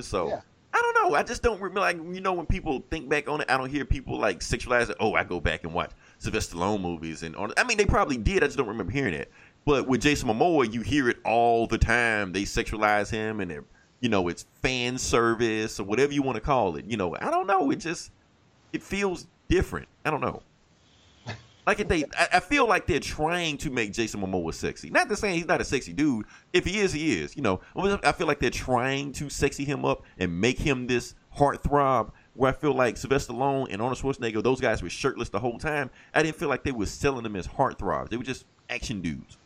So 0.00 0.28
Yeah. 0.28 0.40
I 0.72 0.80
don't 0.80 0.94
know. 1.10 1.16
I 1.16 1.22
just 1.22 1.42
don't 1.42 1.60
remember. 1.60 1.80
Like 1.80 1.96
you 1.96 2.20
know, 2.20 2.32
when 2.32 2.46
people 2.46 2.84
think 2.90 3.08
back 3.08 3.28
on 3.28 3.40
it, 3.40 3.50
I 3.50 3.56
don't 3.56 3.70
hear 3.70 3.84
people 3.84 4.18
like 4.18 4.40
sexualize 4.40 4.88
it. 4.90 4.96
Oh, 5.00 5.14
I 5.14 5.24
go 5.24 5.40
back 5.40 5.64
and 5.64 5.74
watch 5.74 5.90
Sylvester 6.18 6.56
Stallone 6.56 6.80
movies, 6.80 7.22
and 7.22 7.34
on. 7.36 7.52
I 7.56 7.64
mean, 7.64 7.76
they 7.76 7.86
probably 7.86 8.16
did. 8.16 8.42
I 8.42 8.46
just 8.46 8.58
don't 8.58 8.68
remember 8.68 8.92
hearing 8.92 9.14
it. 9.14 9.30
But 9.64 9.86
with 9.88 10.00
Jason 10.00 10.28
Momoa, 10.28 10.72
you 10.72 10.80
hear 10.80 11.08
it 11.08 11.18
all 11.24 11.66
the 11.66 11.78
time. 11.78 12.32
They 12.32 12.42
sexualize 12.42 13.10
him, 13.10 13.40
and 13.40 13.64
you 14.00 14.08
know, 14.08 14.28
it's 14.28 14.46
fan 14.62 14.96
service 14.96 15.80
or 15.80 15.84
whatever 15.84 16.12
you 16.12 16.22
want 16.22 16.36
to 16.36 16.40
call 16.40 16.76
it. 16.76 16.84
You 16.86 16.96
know, 16.96 17.16
I 17.20 17.30
don't 17.30 17.46
know. 17.46 17.70
It 17.70 17.76
just 17.76 18.10
it 18.72 18.82
feels 18.82 19.26
different. 19.48 19.88
I 20.04 20.10
don't 20.10 20.20
know. 20.20 20.42
Like 21.66 21.80
if 21.80 21.88
they, 21.88 22.04
I, 22.18 22.28
I 22.34 22.40
feel 22.40 22.66
like 22.66 22.86
they're 22.86 23.00
trying 23.00 23.58
to 23.58 23.70
make 23.70 23.92
Jason 23.92 24.20
Momoa 24.20 24.54
sexy. 24.54 24.90
Not 24.90 25.08
to 25.08 25.16
saying 25.16 25.36
he's 25.36 25.46
not 25.46 25.60
a 25.60 25.64
sexy 25.64 25.92
dude. 25.92 26.26
If 26.52 26.64
he 26.64 26.80
is, 26.80 26.92
he 26.92 27.20
is. 27.20 27.36
You 27.36 27.42
know, 27.42 27.60
I 27.76 28.12
feel 28.12 28.26
like 28.26 28.40
they're 28.40 28.50
trying 28.50 29.12
to 29.12 29.28
sexy 29.30 29.64
him 29.64 29.84
up 29.84 30.02
and 30.18 30.40
make 30.40 30.58
him 30.58 30.86
this 30.86 31.14
heartthrob. 31.36 32.12
Where 32.34 32.50
I 32.50 32.54
feel 32.54 32.72
like 32.72 32.96
Sylvester 32.96 33.32
Stallone 33.32 33.66
and 33.70 33.82
Arnold 33.82 33.98
Schwarzenegger, 33.98 34.42
those 34.42 34.60
guys 34.60 34.82
were 34.82 34.88
shirtless 34.88 35.28
the 35.28 35.40
whole 35.40 35.58
time. 35.58 35.90
I 36.14 36.22
didn't 36.22 36.36
feel 36.36 36.48
like 36.48 36.62
they 36.62 36.72
were 36.72 36.86
selling 36.86 37.22
them 37.22 37.36
as 37.36 37.46
heartthrobs. 37.46 38.08
They 38.08 38.16
were 38.16 38.22
just 38.24 38.46
action 38.70 39.02
dudes. 39.02 39.36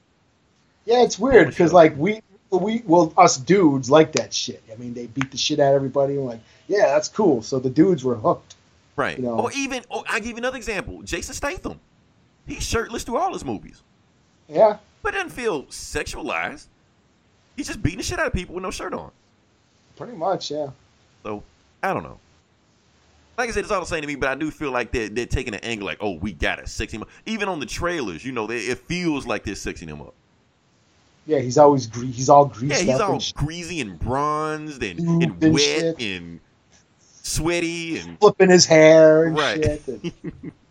Yeah, 0.85 1.03
it's 1.03 1.19
weird 1.19 1.49
because 1.49 1.73
like 1.73 1.97
we 1.97 2.21
we 2.51 2.83
well 2.87 3.13
us 3.17 3.37
dudes 3.37 3.91
like 3.91 4.13
that 4.13 4.33
shit. 4.33 4.63
I 4.73 4.77
mean, 4.77 4.95
they 4.95 5.07
beat 5.07 5.31
the 5.31 5.39
shit 5.39 5.59
out 5.59 5.71
of 5.71 5.77
everybody 5.77 6.15
and 6.15 6.27
like, 6.27 6.41
yeah, 6.69 6.87
that's 6.87 7.09
cool. 7.09 7.43
So 7.43 7.59
the 7.59 7.71
dudes 7.71 8.05
were 8.05 8.15
hooked. 8.15 8.55
Right. 8.97 9.17
You 9.19 9.25
know. 9.25 9.41
Or 9.41 9.51
even, 9.53 9.83
or 9.89 10.05
I'll 10.09 10.21
give 10.21 10.31
you 10.31 10.37
another 10.37 10.57
example. 10.57 11.03
Jason 11.03 11.35
Statham. 11.35 11.81
He's 12.47 12.63
shirtless 12.63 13.05
through 13.05 13.17
all 13.19 13.33
his 13.33 13.45
movies. 13.45 13.83
Yeah, 14.49 14.77
But 15.03 15.15
it 15.15 15.17
doesn't 15.19 15.31
feel 15.31 15.65
sexualized. 15.65 16.67
He's 17.57 17.67
just 17.69 17.83
beating 17.83 17.99
the 17.99 18.05
shit 18.05 18.19
out 18.19 18.27
of 18.27 18.33
people 18.33 18.55
with 18.55 18.63
no 18.63 18.71
shirt 18.71 18.93
on. 18.93 19.11
pretty 19.97 20.13
much. 20.15 20.51
Yeah. 20.51 20.69
So 21.23 21.43
I 21.83 21.95
don't 21.95 22.03
know. 22.03 22.19
Like 23.39 23.49
I 23.49 23.53
said, 23.53 23.65
it's 23.65 23.71
all 23.73 23.81
the 23.81 23.87
same 23.87 24.03
to 24.03 24.07
me, 24.07 24.15
but 24.17 24.29
I 24.29 24.35
do 24.35 24.51
feel 24.51 24.71
like 24.71 24.93
they're, 24.93 25.09
they're 25.09 25.27
taking 25.27 25.55
an 25.55 25.61
angle 25.65 25.87
like, 25.87 25.99
oh, 26.01 26.13
we 26.19 26.33
gotta 26.33 26.67
sexy 26.67 26.97
him 26.99 27.03
up. 27.03 27.09
Even 27.27 27.49
on 27.49 27.59
the 27.61 27.67
trailers, 27.67 28.25
you 28.25 28.33
know, 28.33 28.47
they, 28.47 28.59
it 28.59 28.79
feels 28.81 29.27
like 29.27 29.43
they're 29.45 29.55
sexing 29.55 29.89
him 29.89 30.01
up. 30.03 30.15
Yeah, 31.27 31.39
he's 31.39 31.57
always 31.57 31.87
gre- 31.87 32.05
he's 32.05 32.29
all 32.29 32.45
greased 32.45 32.85
Yeah, 32.85 32.93
he's 32.93 33.01
all 33.01 33.15
and 33.15 33.33
greasy 33.35 33.81
and 33.81 33.99
bronzed 33.99 34.83
and, 34.83 35.01
and 35.01 35.23
and 35.43 35.53
wet 35.55 35.63
shit. 35.63 36.01
and 36.01 36.39
sweaty 37.23 37.99
and 37.99 38.19
flipping 38.21 38.51
his 38.51 38.67
hair 38.67 39.25
and 39.25 39.37
Right. 39.37 39.65
shit. 39.65 39.89
And. 39.89 40.13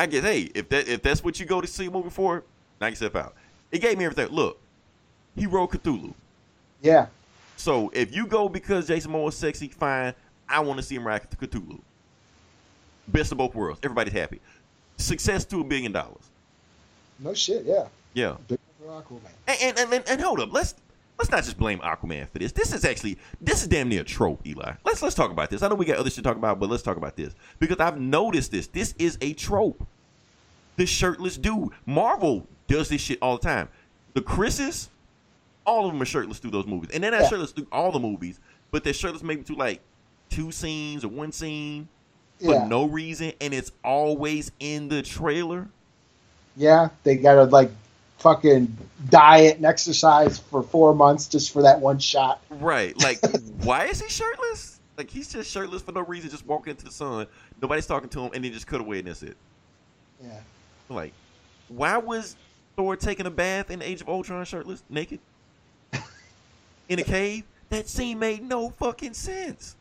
I 0.00 0.06
guess 0.06 0.24
hey, 0.24 0.50
if 0.54 0.70
that 0.70 0.88
if 0.88 1.02
that's 1.02 1.22
what 1.22 1.38
you 1.38 1.44
go 1.44 1.60
to 1.60 1.66
see 1.66 1.84
a 1.84 1.90
movie 1.90 2.08
for, 2.08 2.42
knock 2.80 2.90
yourself 2.90 3.16
out. 3.16 3.34
It 3.70 3.80
gave 3.80 3.98
me 3.98 4.06
everything. 4.06 4.34
Look, 4.34 4.58
he 5.36 5.46
wrote 5.46 5.72
Cthulhu. 5.72 6.14
Yeah, 6.80 7.08
So 7.58 7.90
if 7.90 8.14
you 8.16 8.26
go 8.26 8.48
because 8.48 8.86
Jason 8.86 9.12
Momoa 9.12 9.28
is 9.28 9.36
sexy, 9.36 9.68
fine. 9.68 10.14
I 10.48 10.60
want 10.60 10.78
to 10.78 10.82
see 10.82 10.94
him 10.94 11.06
ride 11.06 11.28
Cthulhu. 11.30 11.78
Best 13.08 13.30
of 13.30 13.36
both 13.36 13.54
worlds. 13.54 13.78
Everybody's 13.82 14.14
happy. 14.14 14.40
Success 14.96 15.44
to 15.44 15.60
a 15.60 15.64
billion 15.64 15.92
dollars. 15.92 16.30
no 17.18 17.34
shit. 17.34 17.66
Yeah, 17.66 17.86
Yeah. 18.14 18.36
Big 18.48 18.58
Aquaman. 18.86 19.20
And 19.46 19.78
and, 19.78 19.92
and 19.92 20.08
and 20.08 20.20
hold 20.22 20.40
up. 20.40 20.50
Let's 20.50 20.74
let's 21.20 21.30
not 21.30 21.44
just 21.44 21.58
blame 21.58 21.78
Aquaman 21.80 22.26
for 22.30 22.38
this. 22.38 22.50
This 22.52 22.72
is 22.72 22.84
actually 22.84 23.18
this 23.42 23.60
is 23.60 23.68
damn 23.68 23.90
near 23.90 24.00
a 24.00 24.04
trope, 24.04 24.44
Eli. 24.46 24.72
Let's 24.84 25.02
let's 25.02 25.14
talk 25.14 25.30
about 25.30 25.50
this. 25.50 25.62
I 25.62 25.68
know 25.68 25.74
we 25.74 25.84
got 25.84 25.98
other 25.98 26.08
shit 26.08 26.16
to 26.16 26.22
talk 26.22 26.36
about, 26.38 26.58
but 26.58 26.70
let's 26.70 26.82
talk 26.82 26.96
about 26.96 27.14
this 27.16 27.34
because 27.58 27.78
I've 27.78 28.00
noticed 28.00 28.50
this. 28.50 28.66
This 28.66 28.94
is 28.98 29.18
a 29.20 29.34
trope. 29.34 29.86
The 30.76 30.86
shirtless 30.86 31.36
dude. 31.36 31.70
Marvel 31.84 32.46
does 32.66 32.88
this 32.88 33.02
shit 33.02 33.18
all 33.20 33.36
the 33.36 33.42
time. 33.46 33.68
The 34.14 34.22
Chris's, 34.22 34.88
all 35.66 35.84
of 35.86 35.92
them 35.92 36.00
are 36.00 36.06
shirtless 36.06 36.38
through 36.38 36.52
those 36.52 36.66
movies, 36.66 36.90
and 36.94 37.04
they're 37.04 37.10
not 37.10 37.22
Yeah. 37.22 37.28
shirtless 37.28 37.52
through 37.52 37.66
all 37.70 37.92
the 37.92 38.00
movies, 38.00 38.40
but 38.70 38.82
they're 38.82 38.92
shirtless 38.94 39.22
maybe 39.22 39.42
through 39.42 39.56
like 39.56 39.80
two 40.30 40.50
scenes 40.50 41.04
or 41.04 41.08
one 41.08 41.32
scene 41.32 41.86
for 42.42 42.54
Yeah, 42.54 42.66
no 42.66 42.86
reason, 42.86 43.32
and 43.42 43.52
it's 43.52 43.72
always 43.84 44.52
in 44.58 44.88
the 44.88 45.02
trailer. 45.02 45.68
yeah. 46.56 46.88
They 47.04 47.16
gotta 47.16 47.44
like 47.44 47.70
fucking 48.20 48.76
diet 49.08 49.56
and 49.56 49.66
exercise 49.66 50.38
for 50.38 50.62
four 50.62 50.94
months 50.94 51.26
just 51.26 51.52
for 51.52 51.62
that 51.62 51.80
one 51.80 51.98
shot. 51.98 52.42
Right. 52.50 52.96
Like, 53.02 53.18
why 53.62 53.86
is 53.86 54.00
he 54.00 54.08
shirtless? 54.08 54.80
Like, 54.96 55.10
he's 55.10 55.32
just 55.32 55.50
shirtless 55.50 55.82
for 55.82 55.92
no 55.92 56.02
reason, 56.02 56.30
just 56.30 56.46
walking 56.46 56.72
into 56.72 56.84
the 56.84 56.90
sun. 56.90 57.26
Nobody's 57.60 57.86
talking 57.86 58.08
to 58.10 58.20
him, 58.20 58.32
and 58.34 58.44
then 58.44 58.52
just 58.52 58.66
cut 58.66 58.80
away, 58.80 58.98
and 58.98 59.08
that's 59.08 59.22
it. 59.22 59.36
Yeah. 60.22 60.40
Like, 60.88 61.12
why 61.68 61.96
was 61.96 62.36
Thor 62.76 62.96
taking 62.96 63.26
a 63.26 63.30
bath 63.30 63.70
in 63.70 63.80
Age 63.80 64.02
of 64.02 64.08
Ultron 64.08 64.44
shirtless, 64.44 64.82
naked? 64.90 65.20
in 66.88 66.98
a 66.98 67.04
cave? 67.04 67.44
That 67.70 67.88
scene 67.88 68.18
made 68.18 68.42
no 68.42 68.70
fucking 68.70 69.14
sense. 69.14 69.76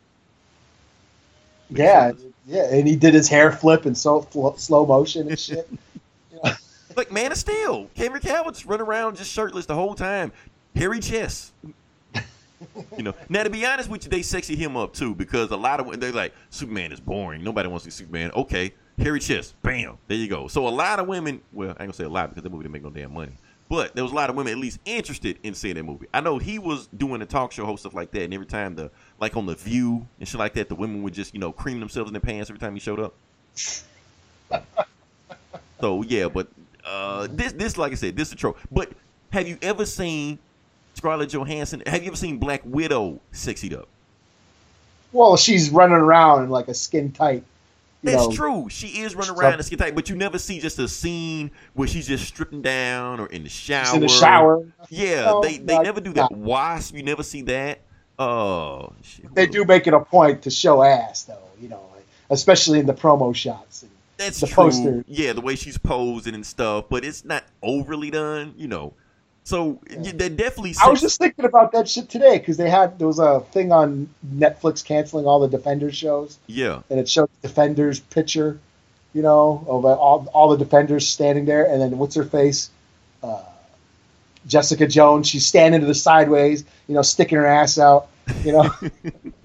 Yeah, 1.71 2.13
yeah, 2.47 2.71
and 2.71 2.87
he 2.87 2.95
did 2.95 3.13
his 3.13 3.27
hair 3.27 3.51
flip 3.51 3.85
in 3.85 3.93
so 3.93 4.21
fl- 4.21 4.55
slow 4.55 4.85
motion 4.85 5.27
and 5.27 5.39
shit. 5.39 5.67
Like 6.95 7.11
Man 7.11 7.31
of 7.31 7.37
Steel. 7.37 7.89
Cameron 7.95 8.21
Cavill 8.21 8.51
just 8.51 8.65
run 8.65 8.81
around 8.81 9.17
just 9.17 9.31
shirtless 9.31 9.65
the 9.65 9.75
whole 9.75 9.95
time. 9.95 10.31
Hairy 10.75 10.99
chest. 10.99 11.53
you 12.97 13.03
know. 13.03 13.13
Now 13.29 13.43
to 13.43 13.49
be 13.49 13.65
honest 13.65 13.89
with 13.89 14.05
you, 14.05 14.09
they 14.09 14.21
sexy 14.21 14.55
him 14.55 14.75
up 14.75 14.93
too 14.93 15.15
because 15.15 15.51
a 15.51 15.57
lot 15.57 15.79
of 15.79 15.99
they're 15.99 16.11
like 16.11 16.33
Superman 16.49 16.91
is 16.91 16.99
boring. 16.99 17.43
Nobody 17.43 17.69
wants 17.69 17.85
to 17.85 17.91
see 17.91 18.03
Superman. 18.03 18.31
Okay, 18.31 18.73
hairy 18.97 19.19
chest. 19.19 19.55
Bam. 19.61 19.97
There 20.07 20.17
you 20.17 20.27
go. 20.27 20.47
So 20.47 20.67
a 20.67 20.69
lot 20.69 20.99
of 20.99 21.07
women. 21.07 21.41
Well, 21.53 21.69
I 21.69 21.71
ain't 21.71 21.77
gonna 21.79 21.93
say 21.93 22.05
a 22.05 22.09
lot 22.09 22.29
because 22.29 22.43
the 22.43 22.49
movie 22.49 22.63
didn't 22.63 22.73
make 22.73 22.83
no 22.83 22.89
damn 22.89 23.13
money. 23.13 23.33
But 23.69 23.93
there 23.93 24.03
was 24.03 24.11
a 24.11 24.15
lot 24.15 24.31
of 24.31 24.35
women 24.35 24.51
at 24.53 24.57
least 24.57 24.79
interested 24.85 25.37
in 25.43 25.53
seeing 25.53 25.75
that 25.75 25.83
movie. 25.83 26.07
I 26.11 26.21
know 26.21 26.39
he 26.39 26.57
was 26.57 26.87
doing 26.87 27.21
a 27.21 27.25
talk 27.27 27.51
show 27.51 27.65
host 27.67 27.83
stuff 27.83 27.93
like 27.93 28.09
that, 28.11 28.23
and 28.23 28.33
every 28.33 28.47
time 28.47 28.75
the 28.75 28.89
like 29.19 29.37
on 29.37 29.45
the 29.45 29.53
View 29.53 30.07
and 30.19 30.27
shit 30.27 30.39
like 30.39 30.55
that, 30.55 30.69
the 30.69 30.75
women 30.75 31.03
would 31.03 31.13
just 31.13 31.35
you 31.35 31.39
know 31.39 31.51
cream 31.51 31.79
themselves 31.79 32.09
in 32.09 32.13
their 32.13 32.21
pants 32.21 32.49
every 32.49 32.59
time 32.59 32.73
he 32.73 32.79
showed 32.79 32.99
up. 32.99 33.13
So 35.79 36.01
yeah, 36.01 36.27
but 36.27 36.47
uh, 36.89 37.27
this 37.31 37.53
this 37.53 37.77
like 37.77 37.91
I 37.91 37.95
said, 37.95 38.15
this 38.15 38.29
is 38.29 38.33
a 38.33 38.37
trope. 38.37 38.57
But 38.71 38.91
have 39.31 39.47
you 39.47 39.57
ever 39.61 39.85
seen 39.85 40.39
Scarlett 40.95 41.29
Johansson? 41.29 41.83
Have 41.85 42.01
you 42.03 42.07
ever 42.07 42.17
seen 42.17 42.37
Black 42.37 42.61
Widow 42.65 43.19
sexied 43.33 43.77
up? 43.77 43.87
Well, 45.11 45.37
she's 45.37 45.69
running 45.69 45.97
around 45.97 46.43
in 46.43 46.49
like 46.49 46.67
a 46.67 46.73
skin 46.73 47.11
tight. 47.11 47.43
That's 48.01 48.27
know, 48.27 48.31
true. 48.31 48.67
She 48.69 49.01
is 49.01 49.13
running 49.13 49.35
around 49.35 49.55
in 49.55 49.59
a 49.59 49.63
skin 49.63 49.77
tight, 49.77 49.93
but 49.93 50.09
you 50.09 50.15
never 50.15 50.37
see 50.37 50.59
just 50.59 50.79
a 50.79 50.87
scene 50.87 51.51
where 51.73 51.87
she's 51.87 52.07
just 52.07 52.25
stripping 52.25 52.61
down 52.61 53.19
or 53.19 53.27
in 53.27 53.43
the 53.43 53.49
shower. 53.49 53.85
she's 53.85 53.93
in 53.95 54.01
the 54.01 54.07
shower. 54.07 54.65
Yeah, 54.89 55.25
No, 55.25 55.41
they 55.41 55.57
they 55.57 55.75
not- 55.75 55.83
never 55.83 55.99
do 55.99 56.13
that. 56.13 56.31
not- 56.31 56.37
Wasp, 56.37 56.95
you 56.95 57.03
never 57.03 57.23
see 57.23 57.41
that. 57.43 57.79
Oh, 58.17 58.93
shit. 59.01 59.33
They 59.33 59.47
do 59.47 59.65
make 59.65 59.87
it 59.87 59.93
a 59.93 59.99
point 59.99 60.43
to 60.43 60.49
show 60.51 60.81
ass, 60.83 61.23
though. 61.23 61.37
You 61.61 61.69
know, 61.69 61.81
like, 61.93 62.05
especially 62.29 62.79
in 62.79 62.85
the 62.85 62.93
promo 62.93 63.35
shots. 63.35 63.83
And 63.83 63.91
That's 64.19 64.41
the 64.41 64.47
true. 64.47 64.55
poster. 64.55 65.05
Yeah, 65.07 65.31
the 65.31 65.39
way 65.41 65.55
she's 65.55 65.77
posing 65.77 66.35
and 66.35 66.45
stuff, 66.45 66.85
but 66.89 67.05
it's 67.05 67.23
not 67.23 67.45
overly 67.63 68.11
done, 68.11 68.53
you 68.57 68.67
know. 68.67 68.93
So 69.45 69.79
yeah. 69.89 70.11
they 70.13 70.27
definitely. 70.27 70.75
I 70.83 70.89
was 70.89 70.99
just 70.99 71.19
thinking 71.19 71.45
about 71.45 71.71
that 71.71 71.87
shit 71.87 72.09
today 72.09 72.37
because 72.37 72.57
they 72.57 72.69
had 72.69 72.99
there 72.99 73.07
was 73.07 73.17
a 73.17 73.39
thing 73.51 73.71
on 73.71 74.09
Netflix 74.35 74.83
canceling 74.83 75.25
all 75.25 75.39
the 75.39 75.47
Defenders 75.47 75.95
shows, 75.95 76.37
yeah, 76.47 76.81
and 76.89 76.99
it 76.99 77.07
showed 77.07 77.29
Defenders 77.41 78.01
picture, 78.01 78.59
you 79.13 79.21
know, 79.21 79.65
of 79.67 79.85
uh, 79.85 79.93
all 79.93 80.27
all 80.33 80.49
the 80.49 80.57
Defenders 80.57 81.07
standing 81.07 81.45
there, 81.45 81.63
and 81.63 81.81
then 81.81 81.97
what's 81.97 82.15
her 82.15 82.25
face, 82.25 82.69
uh, 83.23 83.41
Jessica 84.45 84.85
Jones. 84.85 85.29
She's 85.29 85.45
standing 85.45 85.79
to 85.79 85.87
the 85.87 85.95
sideways, 85.95 86.65
you 86.89 86.93
know, 86.93 87.03
sticking 87.03 87.37
her 87.37 87.47
ass 87.47 87.79
out, 87.79 88.09
you 88.43 88.51
know. 88.51 88.69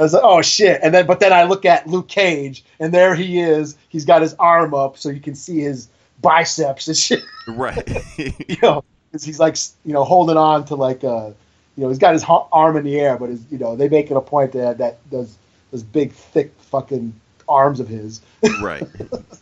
I 0.00 0.04
was 0.04 0.14
like, 0.14 0.22
oh 0.24 0.40
shit! 0.40 0.80
And 0.82 0.94
then, 0.94 1.06
but 1.06 1.20
then 1.20 1.32
I 1.32 1.44
look 1.44 1.66
at 1.66 1.86
Luke 1.86 2.08
Cage, 2.08 2.64
and 2.78 2.92
there 2.94 3.14
he 3.14 3.38
is. 3.38 3.76
He's 3.90 4.06
got 4.06 4.22
his 4.22 4.34
arm 4.34 4.72
up, 4.72 4.96
so 4.96 5.10
you 5.10 5.20
can 5.20 5.34
see 5.34 5.60
his 5.60 5.88
biceps 6.22 6.88
and 6.88 6.96
shit. 6.96 7.22
right. 7.48 7.86
you 8.18 8.56
know, 8.62 8.82
he's 9.12 9.38
like, 9.38 9.56
you 9.84 9.92
know, 9.92 10.04
holding 10.04 10.38
on 10.38 10.64
to 10.66 10.74
like, 10.74 11.04
uh, 11.04 11.30
you 11.76 11.82
know, 11.82 11.88
he's 11.88 11.98
got 11.98 12.14
his 12.14 12.22
ha- 12.22 12.48
arm 12.50 12.78
in 12.78 12.84
the 12.84 12.98
air, 12.98 13.18
but 13.18 13.28
his, 13.28 13.44
you 13.50 13.58
know, 13.58 13.76
they 13.76 13.88
make 13.90 14.10
it 14.10 14.16
a 14.16 14.20
point 14.22 14.52
to 14.52 14.64
have 14.64 14.78
that 14.78 14.98
those 15.10 15.36
those 15.70 15.82
big, 15.82 16.12
thick, 16.12 16.52
fucking 16.58 17.12
arms 17.46 17.78
of 17.78 17.88
his. 17.88 18.22
right. 18.62 18.86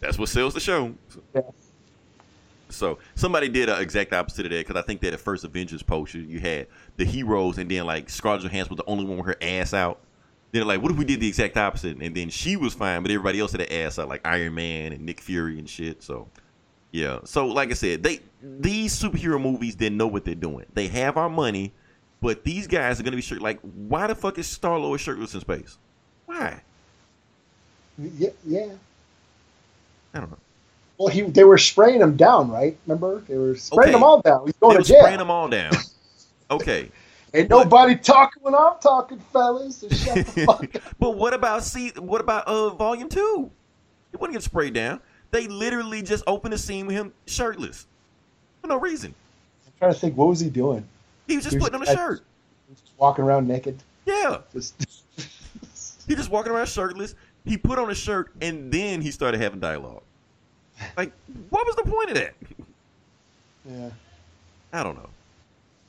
That's 0.01 0.19
what 0.19 0.29
sells 0.29 0.55
the 0.55 0.61
show. 0.61 0.93
Yeah. 1.35 1.43
So 2.71 2.99
somebody 3.15 3.49
did 3.49 3.69
an 3.69 3.81
exact 3.81 4.13
opposite 4.13 4.47
of 4.47 4.53
that 4.53 4.67
because 4.67 4.77
I 4.77 4.85
think 4.85 5.01
that 5.03 5.15
at 5.15 5.21
first 5.21 5.45
Avengers 5.45 5.83
poster 5.83 6.19
you 6.19 6.41
had 6.41 6.67
the 6.97 7.05
heroes 7.05 7.59
and 7.59 7.71
then 7.71 7.87
like 7.87 8.11
Scarlett 8.11 8.43
Johansson 8.43 8.77
was 8.77 8.85
the 8.85 8.91
only 8.91 9.05
one 9.05 9.19
with 9.19 9.27
her 9.27 9.37
ass 9.41 9.73
out. 9.73 10.01
They're 10.53 10.65
like, 10.65 10.81
what 10.81 10.91
if 10.91 10.97
we 10.99 11.05
did 11.05 11.21
the 11.21 11.29
exact 11.29 11.57
opposite? 11.57 11.99
And 12.01 12.15
then 12.17 12.31
she 12.31 12.57
was 12.57 12.73
fine, 12.75 13.03
but 13.03 13.11
everybody 13.11 13.39
else 13.41 13.53
had 13.53 13.61
an 13.61 13.73
ass 13.73 13.99
out, 13.99 14.09
like 14.09 14.27
Iron 14.27 14.55
Man 14.55 14.93
and 14.93 15.05
Nick 15.05 15.21
Fury 15.21 15.59
and 15.59 15.69
shit. 15.69 16.03
So, 16.03 16.29
yeah. 16.91 17.19
So, 17.25 17.47
like 17.49 17.71
I 17.71 17.75
said, 17.75 18.03
they 18.03 18.21
these 18.43 18.99
superhero 18.99 19.41
movies 19.41 19.75
didn't 19.75 19.99
know 19.99 20.07
what 20.07 20.25
they're 20.25 20.35
doing. 20.35 20.65
They 20.73 20.89
have 20.89 21.17
our 21.19 21.29
money, 21.29 21.73
but 22.23 22.45
these 22.45 22.67
guys 22.67 22.99
are 22.99 23.03
gonna 23.03 23.17
be 23.17 23.23
shirt. 23.23 23.43
Like, 23.43 23.61
why 23.61 24.07
the 24.07 24.15
fuck 24.15 24.39
is 24.39 24.47
Star 24.47 24.79
Lord 24.79 25.01
shirtless 25.01 25.35
in 25.35 25.41
space? 25.41 25.77
Why? 26.27 26.63
Yeah, 27.99 28.31
yeah. 28.47 28.69
I 30.15 30.21
don't 30.21 30.31
know. 30.31 30.39
Well, 30.99 31.09
he 31.09 31.23
they 31.23 31.45
were 31.45 31.59
spraying 31.59 32.01
him 32.01 32.17
down, 32.17 32.51
right? 32.51 32.77
Remember, 32.87 33.21
they 33.29 33.37
were 33.37 33.55
spraying 33.57 33.83
Okay. 33.89 33.93
them 33.93 34.03
all 34.03 34.21
down. 34.23 34.47
He's 34.47 34.55
They 34.55 34.67
going 34.67 34.77
were 34.77 34.83
to 34.83 34.89
jail. 34.89 35.01
spraying 35.01 35.19
them 35.19 35.31
all 35.31 35.49
down. 35.49 35.73
Okay. 36.51 36.91
Ain't 37.35 37.51
nobody 37.51 37.95
talking 37.97 38.43
when 38.43 38.55
I'm 38.55 38.79
talking, 38.81 39.19
fellas. 39.33 39.77
So 39.79 39.89
shut 39.91 40.15
the 40.27 40.43
fuck 40.47 40.75
up. 40.77 40.83
but 40.99 41.11
what 41.17 41.35
about 41.35 41.63
see? 41.63 41.91
What 41.91 42.21
about 42.21 42.47
uh 42.47 42.71
volume 42.71 43.09
two? 43.09 43.51
It 44.13 44.21
wouldn't 44.21 44.35
get 44.35 44.43
sprayed 44.43 44.73
down. 44.75 45.01
They 45.31 45.47
literally 45.47 46.01
just 46.03 46.25
opened 46.27 46.55
the 46.55 46.59
scene 46.59 46.87
with 46.87 46.97
him 46.97 47.13
shirtless 47.27 47.87
for 48.63 48.69
no 48.69 48.79
reason. 48.81 49.15
I'm 49.67 49.73
trying 49.79 49.93
to 49.93 49.99
think, 50.01 50.17
what 50.17 50.29
was 50.29 50.41
he 50.41 50.49
doing? 50.49 50.87
He 51.27 51.37
was 51.37 51.45
just 51.45 51.53
He 51.55 51.59
was- 51.59 51.69
putting 51.69 51.83
on 51.83 51.89
a 51.89 51.97
shirt. 51.97 52.23
Just 52.71 52.93
walking 52.99 53.25
around 53.25 53.47
naked. 53.47 53.79
Yeah, 54.07 54.39
Just 54.55 54.75
he 56.09 56.15
just 56.15 56.31
walking 56.31 56.51
around 56.53 56.67
shirtless. 56.69 57.15
He 57.45 57.59
put 57.59 57.79
on 57.79 57.91
a 57.91 57.95
shirt 57.95 58.33
and 58.41 58.73
then 58.73 59.03
he 59.03 59.11
started 59.11 59.39
having 59.41 59.61
dialogue. 59.61 60.03
Like, 60.97 61.13
what 61.51 61.67
was 61.67 61.77
the 61.77 61.83
point 61.83 62.09
of 62.11 62.15
that? 62.17 62.35
yeah. 63.71 63.91
I 64.73 64.83
don't 64.83 64.97
know. 64.97 65.09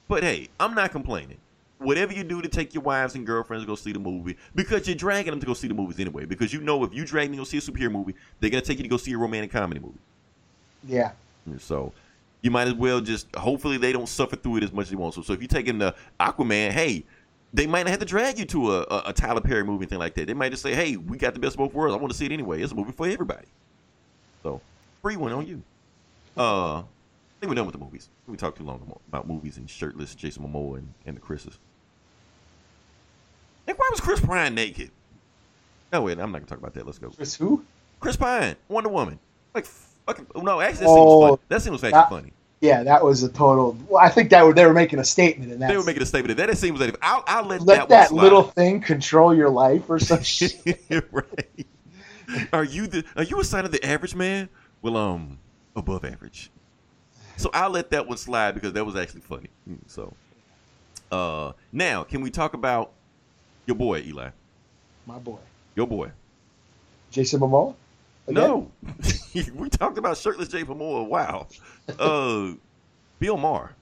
But 0.09 0.23
hey, 0.23 0.49
I'm 0.59 0.73
not 0.73 0.91
complaining. 0.91 1.37
Whatever 1.77 2.11
you 2.11 2.25
do 2.25 2.41
to 2.41 2.49
take 2.49 2.73
your 2.73 2.83
wives 2.83 3.15
and 3.15 3.25
girlfriends 3.25 3.63
to 3.63 3.67
go 3.67 3.75
see 3.75 3.93
the 3.93 3.99
movie, 3.99 4.35
because 4.53 4.85
you're 4.85 4.97
dragging 4.97 5.31
them 5.31 5.39
to 5.39 5.45
go 5.45 5.53
see 5.53 5.69
the 5.69 5.73
movies 5.73 5.97
anyway. 5.97 6.25
Because 6.25 6.51
you 6.51 6.59
know 6.59 6.83
if 6.83 6.93
you 6.93 7.05
drag 7.05 7.27
them 7.27 7.33
to 7.33 7.37
go 7.37 7.43
see 7.45 7.59
a 7.59 7.61
superhero 7.61 7.91
movie, 7.91 8.15
they're 8.41 8.49
gonna 8.49 8.61
take 8.61 8.79
you 8.79 8.83
to 8.83 8.89
go 8.89 8.97
see 8.97 9.13
a 9.13 9.17
romantic 9.17 9.51
comedy 9.51 9.79
movie. 9.79 9.99
Yeah. 10.83 11.11
So 11.59 11.93
you 12.41 12.51
might 12.51 12.67
as 12.67 12.73
well 12.73 12.99
just 12.99 13.33
hopefully 13.35 13.77
they 13.77 13.93
don't 13.93 14.09
suffer 14.09 14.35
through 14.35 14.57
it 14.57 14.63
as 14.63 14.73
much 14.73 14.83
as 14.83 14.89
they 14.89 14.95
want. 14.97 15.13
So, 15.13 15.21
so 15.21 15.31
if 15.31 15.41
you 15.41 15.47
take 15.47 15.67
them 15.67 15.79
to 15.79 15.95
Aquaman, 16.19 16.71
hey, 16.71 17.05
they 17.53 17.65
might 17.65 17.83
not 17.83 17.91
have 17.91 17.99
to 17.99 18.05
drag 18.05 18.37
you 18.37 18.45
to 18.45 18.73
a, 18.73 18.81
a, 18.81 19.03
a 19.07 19.13
Tyler 19.13 19.41
Perry 19.41 19.63
movie 19.63 19.83
and 19.83 19.89
thing 19.89 19.99
like 19.99 20.15
that. 20.15 20.27
They 20.27 20.33
might 20.33 20.49
just 20.49 20.63
say, 20.63 20.75
hey, 20.75 20.97
we 20.97 21.17
got 21.17 21.33
the 21.33 21.39
best 21.39 21.53
of 21.53 21.59
both 21.59 21.73
worlds. 21.73 21.95
I 21.95 21.97
want 21.97 22.11
to 22.11 22.17
see 22.17 22.25
it 22.25 22.31
anyway. 22.31 22.61
It's 22.61 22.71
a 22.71 22.75
movie 22.75 22.91
for 22.91 23.07
everybody. 23.07 23.47
So 24.43 24.59
free 25.01 25.17
one 25.17 25.31
on 25.31 25.47
you. 25.47 25.61
Uh, 26.35 26.83
I 27.39 27.41
think 27.41 27.49
we're 27.51 27.55
done 27.55 27.67
with 27.67 27.73
the 27.73 27.79
movies. 27.83 28.09
We 28.27 28.35
talked 28.35 28.57
too 28.57 28.65
long 28.65 28.93
about 29.07 29.25
movies 29.25 29.55
and 29.57 29.69
shirtless 29.69 30.13
Jason 30.13 30.43
Momoa 30.43 30.79
and, 30.79 30.93
and 31.05 31.15
the 31.15 31.21
Chris's. 31.21 31.57
Like, 33.65 33.79
why 33.79 33.87
was 33.91 34.01
Chris 34.01 34.19
Pine 34.19 34.55
naked? 34.55 34.91
No, 35.93 36.01
wait, 36.01 36.19
I'm 36.19 36.31
not 36.33 36.39
gonna 36.39 36.47
talk 36.49 36.57
about 36.57 36.73
that. 36.73 36.85
Let's 36.85 36.97
go. 36.99 37.09
Chris 37.11 37.35
who? 37.35 37.63
Chris 38.01 38.17
Pine, 38.17 38.57
Wonder 38.67 38.89
Woman. 38.89 39.19
Like, 39.55 39.65
fucking. 39.65 40.27
No, 40.35 40.59
actually, 40.59 40.85
that 40.85 40.89
Oh, 40.89 40.95
scene 40.95 41.05
was 41.05 41.29
funny. 41.29 41.41
That 41.47 41.61
scene 41.61 41.71
was 41.73 41.83
actually 41.83 41.99
that- 41.99 42.09
funny. 42.09 42.33
Yeah, 42.61 42.83
that 42.83 43.05
was 43.05 43.23
a 43.23 43.29
total. 43.29 43.77
Well, 43.87 44.03
I 44.03 44.09
think 44.09 44.31
that 44.31 44.45
were, 44.45 44.53
they 44.53 44.65
were 44.65 44.73
making 44.73 44.99
a 44.99 45.05
statement 45.05 45.49
in 45.49 45.59
that. 45.59 45.69
They 45.69 45.77
were 45.77 45.83
making 45.83 46.03
a 46.03 46.05
statement 46.05 46.35
that 46.35 46.47
that 46.47 46.57
scene 46.57 46.73
was 46.73 46.81
that 46.81 46.89
if 46.89 46.95
I'll, 47.01 47.23
I'll 47.25 47.45
let, 47.45 47.61
let 47.61 47.87
that, 47.87 48.09
that, 48.09 48.11
little 48.13 48.43
thing 48.43 48.81
control 48.81 49.33
your 49.33 49.49
life 49.49 49.89
or 49.89 49.97
some 49.97 50.21
shit. 50.23 50.59
right. 51.13 51.65
Are 52.51 52.65
you 52.65 52.87
the 52.87 53.05
are 53.15 53.23
you 53.23 53.39
a 53.39 53.45
sign 53.45 53.63
of 53.63 53.71
the 53.71 53.81
average 53.85 54.13
man? 54.13 54.49
Well, 54.81 54.97
um, 54.97 55.39
above 55.73 56.03
average. 56.03 56.51
So 57.39 57.49
I'll 57.53 57.69
let 57.69 57.89
that 57.91 58.05
one 58.05 58.17
slide 58.17 58.53
because 58.53 58.73
that 58.73 58.83
was 58.83 58.97
actually 58.97 59.21
funny. 59.21 59.47
Mm, 59.69 59.77
So, 59.87 60.13
uh, 61.09 61.53
now 61.71 62.03
can 62.03 62.19
we 62.19 62.29
talk 62.29 62.53
about 62.53 62.91
your 63.65 63.77
boy 63.77 63.99
Eli? 64.05 64.31
My 65.05 65.17
boy, 65.19 65.37
Your 65.73 65.87
boy. 65.87 66.11
Jason 67.11 67.39
Momoa. 67.39 67.73
Again? 68.27 68.43
No, 68.43 68.71
we 69.55 69.69
talked 69.69 69.97
about 69.97 70.17
shirtless 70.17 70.49
Jay 70.49 70.63
Momoa. 70.63 71.07
Wow. 71.07 71.47
Uh, 71.97 72.51
Bill 73.19 73.37
Maher. 73.37 73.73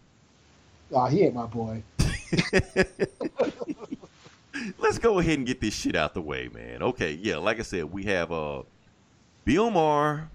Aw, 0.94 1.08
he 1.08 1.24
ain't 1.24 1.34
my 1.34 1.48
boy. 1.48 1.82
Let's 4.78 5.00
go 5.00 5.18
ahead 5.20 5.40
and 5.40 5.48
get 5.48 5.60
this 5.62 5.74
shit 5.74 5.96
out 5.96 6.14
the 6.14 6.22
way, 6.22 6.48
man. 6.54 6.82
Okay, 6.84 7.14
yeah, 7.22 7.38
like 7.38 7.60
I 7.60 7.64
said, 7.64 7.86
we 7.86 8.04
have 8.06 8.32
uh 8.32 8.62
Bill 9.46 9.70
Maher. 9.72 10.30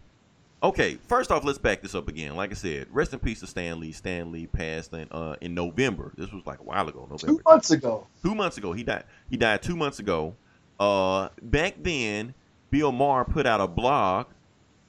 Okay, 0.62 0.96
first 1.09 1.33
off, 1.33 1.44
let's 1.44 1.59
back 1.59 1.83
this 1.83 1.94
up 1.94 2.07
again. 2.09 2.37
Like 2.37 2.53
I 2.53 2.55
said, 2.55 2.87
rest 2.92 3.12
in 3.12 3.18
peace 3.18 3.40
to 3.40 3.48
Stan 3.48 3.81
Lee. 3.81 3.90
Stan 3.90 4.31
Lee 4.31 4.46
passed 4.46 4.92
in 4.92 5.09
uh 5.11 5.35
in 5.40 5.55
November. 5.55 6.12
This 6.16 6.31
was 6.31 6.46
like 6.46 6.61
a 6.61 6.62
while 6.62 6.88
ago, 6.88 7.09
Two 7.18 7.40
months 7.44 7.70
ago. 7.72 8.07
Two 8.22 8.35
months 8.35 8.59
ago. 8.59 8.72
He 8.72 8.85
died. 8.85 9.05
He 9.29 9.37
died 9.37 9.62
two 9.62 9.75
months 9.77 9.98
ago. 9.98 10.37
Uh 10.79 11.31
back 11.42 11.75
then, 11.83 12.35
Bill 12.70 12.92
Maher 12.92 13.25
put 13.25 13.44
out 13.44 13.61
a 13.61 13.66
blog. 13.66 14.27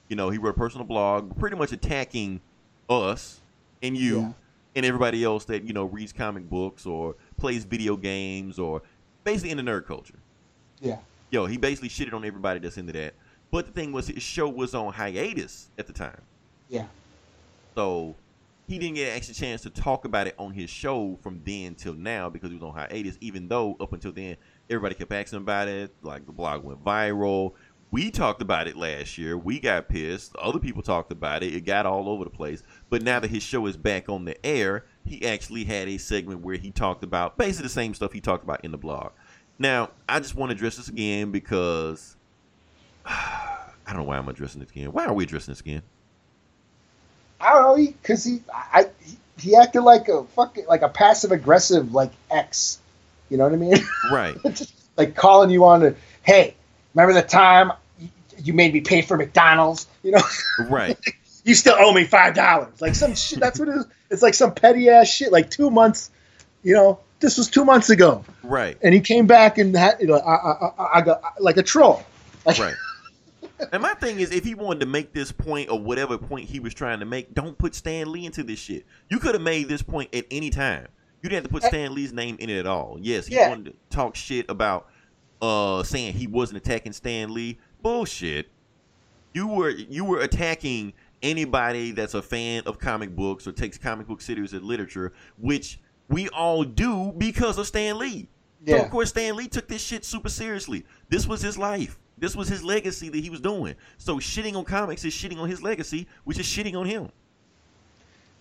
You 0.08 0.14
know, 0.14 0.30
he 0.30 0.38
wrote 0.38 0.50
a 0.50 0.58
personal 0.58 0.86
blog, 0.86 1.36
pretty 1.38 1.56
much 1.56 1.72
attacking 1.72 2.40
us 2.88 3.40
and 3.82 3.96
you 3.96 4.20
Yeah. 4.20 4.32
and 4.76 4.86
everybody 4.86 5.24
else 5.24 5.44
that, 5.46 5.64
you 5.64 5.72
know, 5.72 5.86
reads 5.86 6.12
comic 6.12 6.48
books 6.48 6.86
or 6.86 7.16
plays 7.36 7.64
video 7.64 7.96
games 7.96 8.60
or 8.60 8.82
basically 9.24 9.50
in 9.50 9.56
the 9.56 9.62
nerd 9.64 9.86
culture. 9.86 10.18
Yeah. 10.80 10.98
Yo, 11.30 11.46
he 11.46 11.56
basically 11.56 11.88
shitted 11.88 12.12
on 12.14 12.24
everybody 12.24 12.60
that's 12.60 12.76
into 12.78 12.92
that. 12.92 13.14
But 13.54 13.66
the 13.66 13.70
thing 13.70 13.92
was, 13.92 14.08
his 14.08 14.20
show 14.20 14.48
was 14.48 14.74
on 14.74 14.92
hiatus 14.92 15.70
at 15.78 15.86
the 15.86 15.92
time. 15.92 16.20
Yeah. 16.68 16.86
So 17.76 18.16
he 18.66 18.80
didn't 18.80 18.96
get 18.96 19.10
an 19.10 19.16
extra 19.16 19.32
chance 19.32 19.62
to 19.62 19.70
talk 19.70 20.04
about 20.04 20.26
it 20.26 20.34
on 20.40 20.52
his 20.52 20.68
show 20.68 21.16
from 21.22 21.40
then 21.44 21.76
till 21.76 21.94
now 21.94 22.28
because 22.28 22.50
he 22.50 22.56
was 22.56 22.64
on 22.64 22.74
hiatus, 22.74 23.16
even 23.20 23.46
though 23.46 23.76
up 23.78 23.92
until 23.92 24.10
then, 24.10 24.38
everybody 24.68 24.96
kept 24.96 25.12
asking 25.12 25.38
about 25.38 25.68
it. 25.68 25.94
Like 26.02 26.26
the 26.26 26.32
blog 26.32 26.64
went 26.64 26.84
viral. 26.84 27.52
We 27.92 28.10
talked 28.10 28.42
about 28.42 28.66
it 28.66 28.74
last 28.76 29.18
year. 29.18 29.38
We 29.38 29.60
got 29.60 29.88
pissed. 29.88 30.34
Other 30.34 30.58
people 30.58 30.82
talked 30.82 31.12
about 31.12 31.44
it. 31.44 31.54
It 31.54 31.60
got 31.60 31.86
all 31.86 32.08
over 32.08 32.24
the 32.24 32.30
place. 32.30 32.64
But 32.90 33.02
now 33.02 33.20
that 33.20 33.30
his 33.30 33.44
show 33.44 33.66
is 33.66 33.76
back 33.76 34.08
on 34.08 34.24
the 34.24 34.44
air, 34.44 34.84
he 35.04 35.24
actually 35.24 35.62
had 35.62 35.86
a 35.86 35.96
segment 35.98 36.40
where 36.40 36.56
he 36.56 36.72
talked 36.72 37.04
about 37.04 37.38
basically 37.38 37.68
the 37.68 37.72
same 37.72 37.94
stuff 37.94 38.12
he 38.12 38.20
talked 38.20 38.42
about 38.42 38.64
in 38.64 38.72
the 38.72 38.78
blog. 38.78 39.12
Now, 39.60 39.90
I 40.08 40.18
just 40.18 40.34
want 40.34 40.50
to 40.50 40.56
address 40.56 40.76
this 40.76 40.88
again 40.88 41.30
because 41.30 42.16
I 43.06 43.66
don't 43.88 43.96
know 43.98 44.02
why 44.04 44.16
I'm 44.16 44.28
addressing 44.28 44.60
this 44.60 44.70
again. 44.70 44.92
Why 44.92 45.04
are 45.06 45.12
we 45.12 45.24
addressing 45.24 45.52
this 45.52 45.60
again? 45.60 45.82
I 47.40 47.52
don't 47.52 47.62
know, 47.62 47.92
because 48.00 48.24
he, 48.24 48.40
I, 48.52 48.86
he, 49.04 49.16
he 49.38 49.56
acted 49.56 49.82
like 49.82 50.08
a 50.08 50.24
fucking 50.24 50.66
like 50.66 50.82
a 50.82 50.88
passive 50.88 51.32
aggressive 51.32 51.92
like 51.92 52.12
ex. 52.30 52.78
You 53.28 53.36
know 53.36 53.44
what 53.44 53.52
I 53.52 53.56
mean? 53.56 53.76
Right. 54.10 54.36
Like 54.96 55.16
calling 55.16 55.50
you 55.50 55.64
on 55.64 55.80
to, 55.80 55.96
hey, 56.22 56.54
remember 56.94 57.20
the 57.20 57.26
time 57.26 57.72
you- 57.98 58.08
you 58.44 58.52
made 58.52 58.72
me 58.72 58.80
pay 58.80 59.02
for 59.02 59.16
McDonald's? 59.16 59.88
You 60.04 60.12
know, 60.12 60.22
Right. 60.68 60.96
you 61.42 61.56
still 61.56 61.74
owe 61.76 61.92
me 61.92 62.04
five 62.04 62.36
dollars. 62.36 62.80
Like 62.80 62.94
some 62.94 63.16
shit. 63.16 63.40
That's 63.40 63.58
what 63.58 63.66
it 63.68 63.74
is. 63.74 63.86
It's 64.10 64.22
like 64.22 64.34
some 64.34 64.54
petty 64.54 64.88
ass 64.88 65.08
shit. 65.08 65.32
Like 65.32 65.50
two 65.50 65.68
months. 65.68 66.12
You 66.62 66.74
know, 66.74 67.00
this 67.18 67.36
was 67.38 67.50
two 67.50 67.64
months 67.64 67.90
ago, 67.90 68.24
Right. 68.44 68.78
and 68.82 68.94
he 68.94 69.00
came 69.00 69.26
back 69.26 69.58
and 69.58 69.76
had, 69.76 70.00
you 70.00 70.06
know, 70.06 70.14
I, 70.14 70.34
I, 70.36 70.52
I, 70.78 70.98
I 70.98 71.00
got 71.00 71.22
like 71.40 71.56
a 71.56 71.64
troll. 71.64 72.04
Like, 72.46 72.58
Right. 72.60 72.74
And 73.72 73.82
my 73.82 73.94
thing 73.94 74.20
is, 74.20 74.30
if 74.32 74.44
he 74.44 74.54
wanted 74.54 74.80
to 74.80 74.86
make 74.86 75.12
this 75.12 75.30
point 75.32 75.70
or 75.70 75.78
whatever 75.78 76.18
point 76.18 76.48
he 76.48 76.60
was 76.60 76.74
trying 76.74 76.98
to 77.00 77.06
make, 77.06 77.34
don't 77.34 77.56
put 77.56 77.74
Stan 77.74 78.10
Lee 78.10 78.26
into 78.26 78.42
this 78.42 78.58
shit. 78.58 78.84
You 79.08 79.18
could 79.18 79.34
have 79.34 79.42
made 79.42 79.68
this 79.68 79.82
point 79.82 80.14
at 80.14 80.24
any 80.30 80.50
time. 80.50 80.88
You 81.22 81.30
didn't 81.30 81.44
have 81.44 81.52
to 81.52 81.60
put 81.60 81.62
Stan 81.62 81.94
Lee's 81.94 82.12
name 82.12 82.36
in 82.40 82.50
it 82.50 82.58
at 82.58 82.66
all. 82.66 82.98
Yes, 83.00 83.26
he 83.26 83.36
Yeah. 83.36 83.48
wanted 83.48 83.66
to 83.72 83.74
talk 83.96 84.14
shit 84.16 84.46
about 84.50 84.88
uh 85.42 85.82
saying 85.82 86.14
he 86.14 86.26
wasn't 86.26 86.56
attacking 86.58 86.92
Stan 86.92 87.32
Lee. 87.32 87.58
Bullshit. 87.82 88.48
You 89.32 89.46
were 89.48 89.70
you 89.70 90.04
were 90.04 90.20
attacking 90.20 90.92
anybody 91.22 91.90
that's 91.92 92.14
a 92.14 92.22
fan 92.22 92.62
of 92.66 92.78
comic 92.78 93.16
books 93.16 93.46
or 93.46 93.52
takes 93.52 93.78
comic 93.78 94.06
book 94.06 94.20
series 94.20 94.52
as 94.52 94.62
literature, 94.62 95.12
which 95.38 95.80
we 96.08 96.28
all 96.28 96.64
do 96.64 97.12
because 97.16 97.56
of 97.58 97.66
Stan 97.66 97.98
Lee. 97.98 98.28
So 98.66 98.76
Yeah. 98.76 98.82
of 98.82 98.90
course 98.90 99.08
Stan 99.10 99.36
Lee 99.36 99.48
took 99.48 99.68
this 99.68 99.82
shit 99.82 100.04
super 100.04 100.28
seriously. 100.28 100.84
This 101.08 101.26
was 101.26 101.40
his 101.42 101.56
life. 101.56 101.98
This 102.18 102.36
was 102.36 102.48
his 102.48 102.62
legacy 102.62 103.08
that 103.08 103.18
he 103.18 103.30
was 103.30 103.40
doing. 103.40 103.74
So 103.98 104.16
shitting 104.16 104.54
on 104.56 104.64
comics 104.64 105.04
is 105.04 105.12
shitting 105.12 105.38
on 105.38 105.48
his 105.48 105.62
legacy, 105.62 106.06
which 106.24 106.38
is 106.38 106.46
shitting 106.46 106.78
on 106.78 106.86
him. 106.86 107.10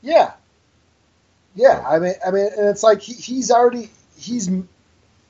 Yeah, 0.02 0.34
yeah. 1.56 1.84
I 1.88 2.00
mean, 2.00 2.14
I 2.26 2.32
mean, 2.32 2.50
and 2.58 2.68
it's 2.68 2.84
like 2.84 3.02
he, 3.02 3.14
he's 3.14 3.50
already 3.52 3.90
he's, 4.18 4.48
and 4.48 4.68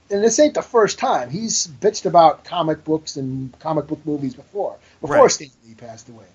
this 0.10 0.40
ain't 0.40 0.56
the 0.56 0.62
first 0.62 1.00
time 1.00 1.30
he's 1.30 1.68
bitched 1.68 2.06
about 2.06 2.44
comic 2.44 2.84
books 2.84 3.16
and 3.16 3.58
comic 3.60 3.88
book 3.88 4.00
movies 4.06 4.34
before. 4.34 4.76
Before 5.00 5.18
Right. 5.18 5.32
Stan 5.32 5.50
Lee 5.68 5.76
passed 5.76 6.10
away, 6.10 6.26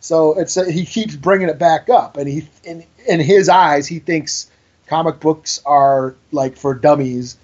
so 0.00 0.38
it's 0.38 0.56
uh, 0.56 0.64
he 0.64 0.84
keeps 0.84 1.16
bringing 1.16 1.48
it 1.48 1.58
back 1.58 1.88
up, 1.88 2.16
and 2.16 2.28
he 2.28 2.48
in 2.64 2.84
in 3.06 3.20
his 3.20 3.48
eyes 3.48 3.86
he 3.86 3.98
thinks 3.98 4.50
comic 4.86 5.20
books 5.20 5.60
are 5.66 6.14
like 6.32 6.56
for 6.56 6.74
dummies, 6.74 7.36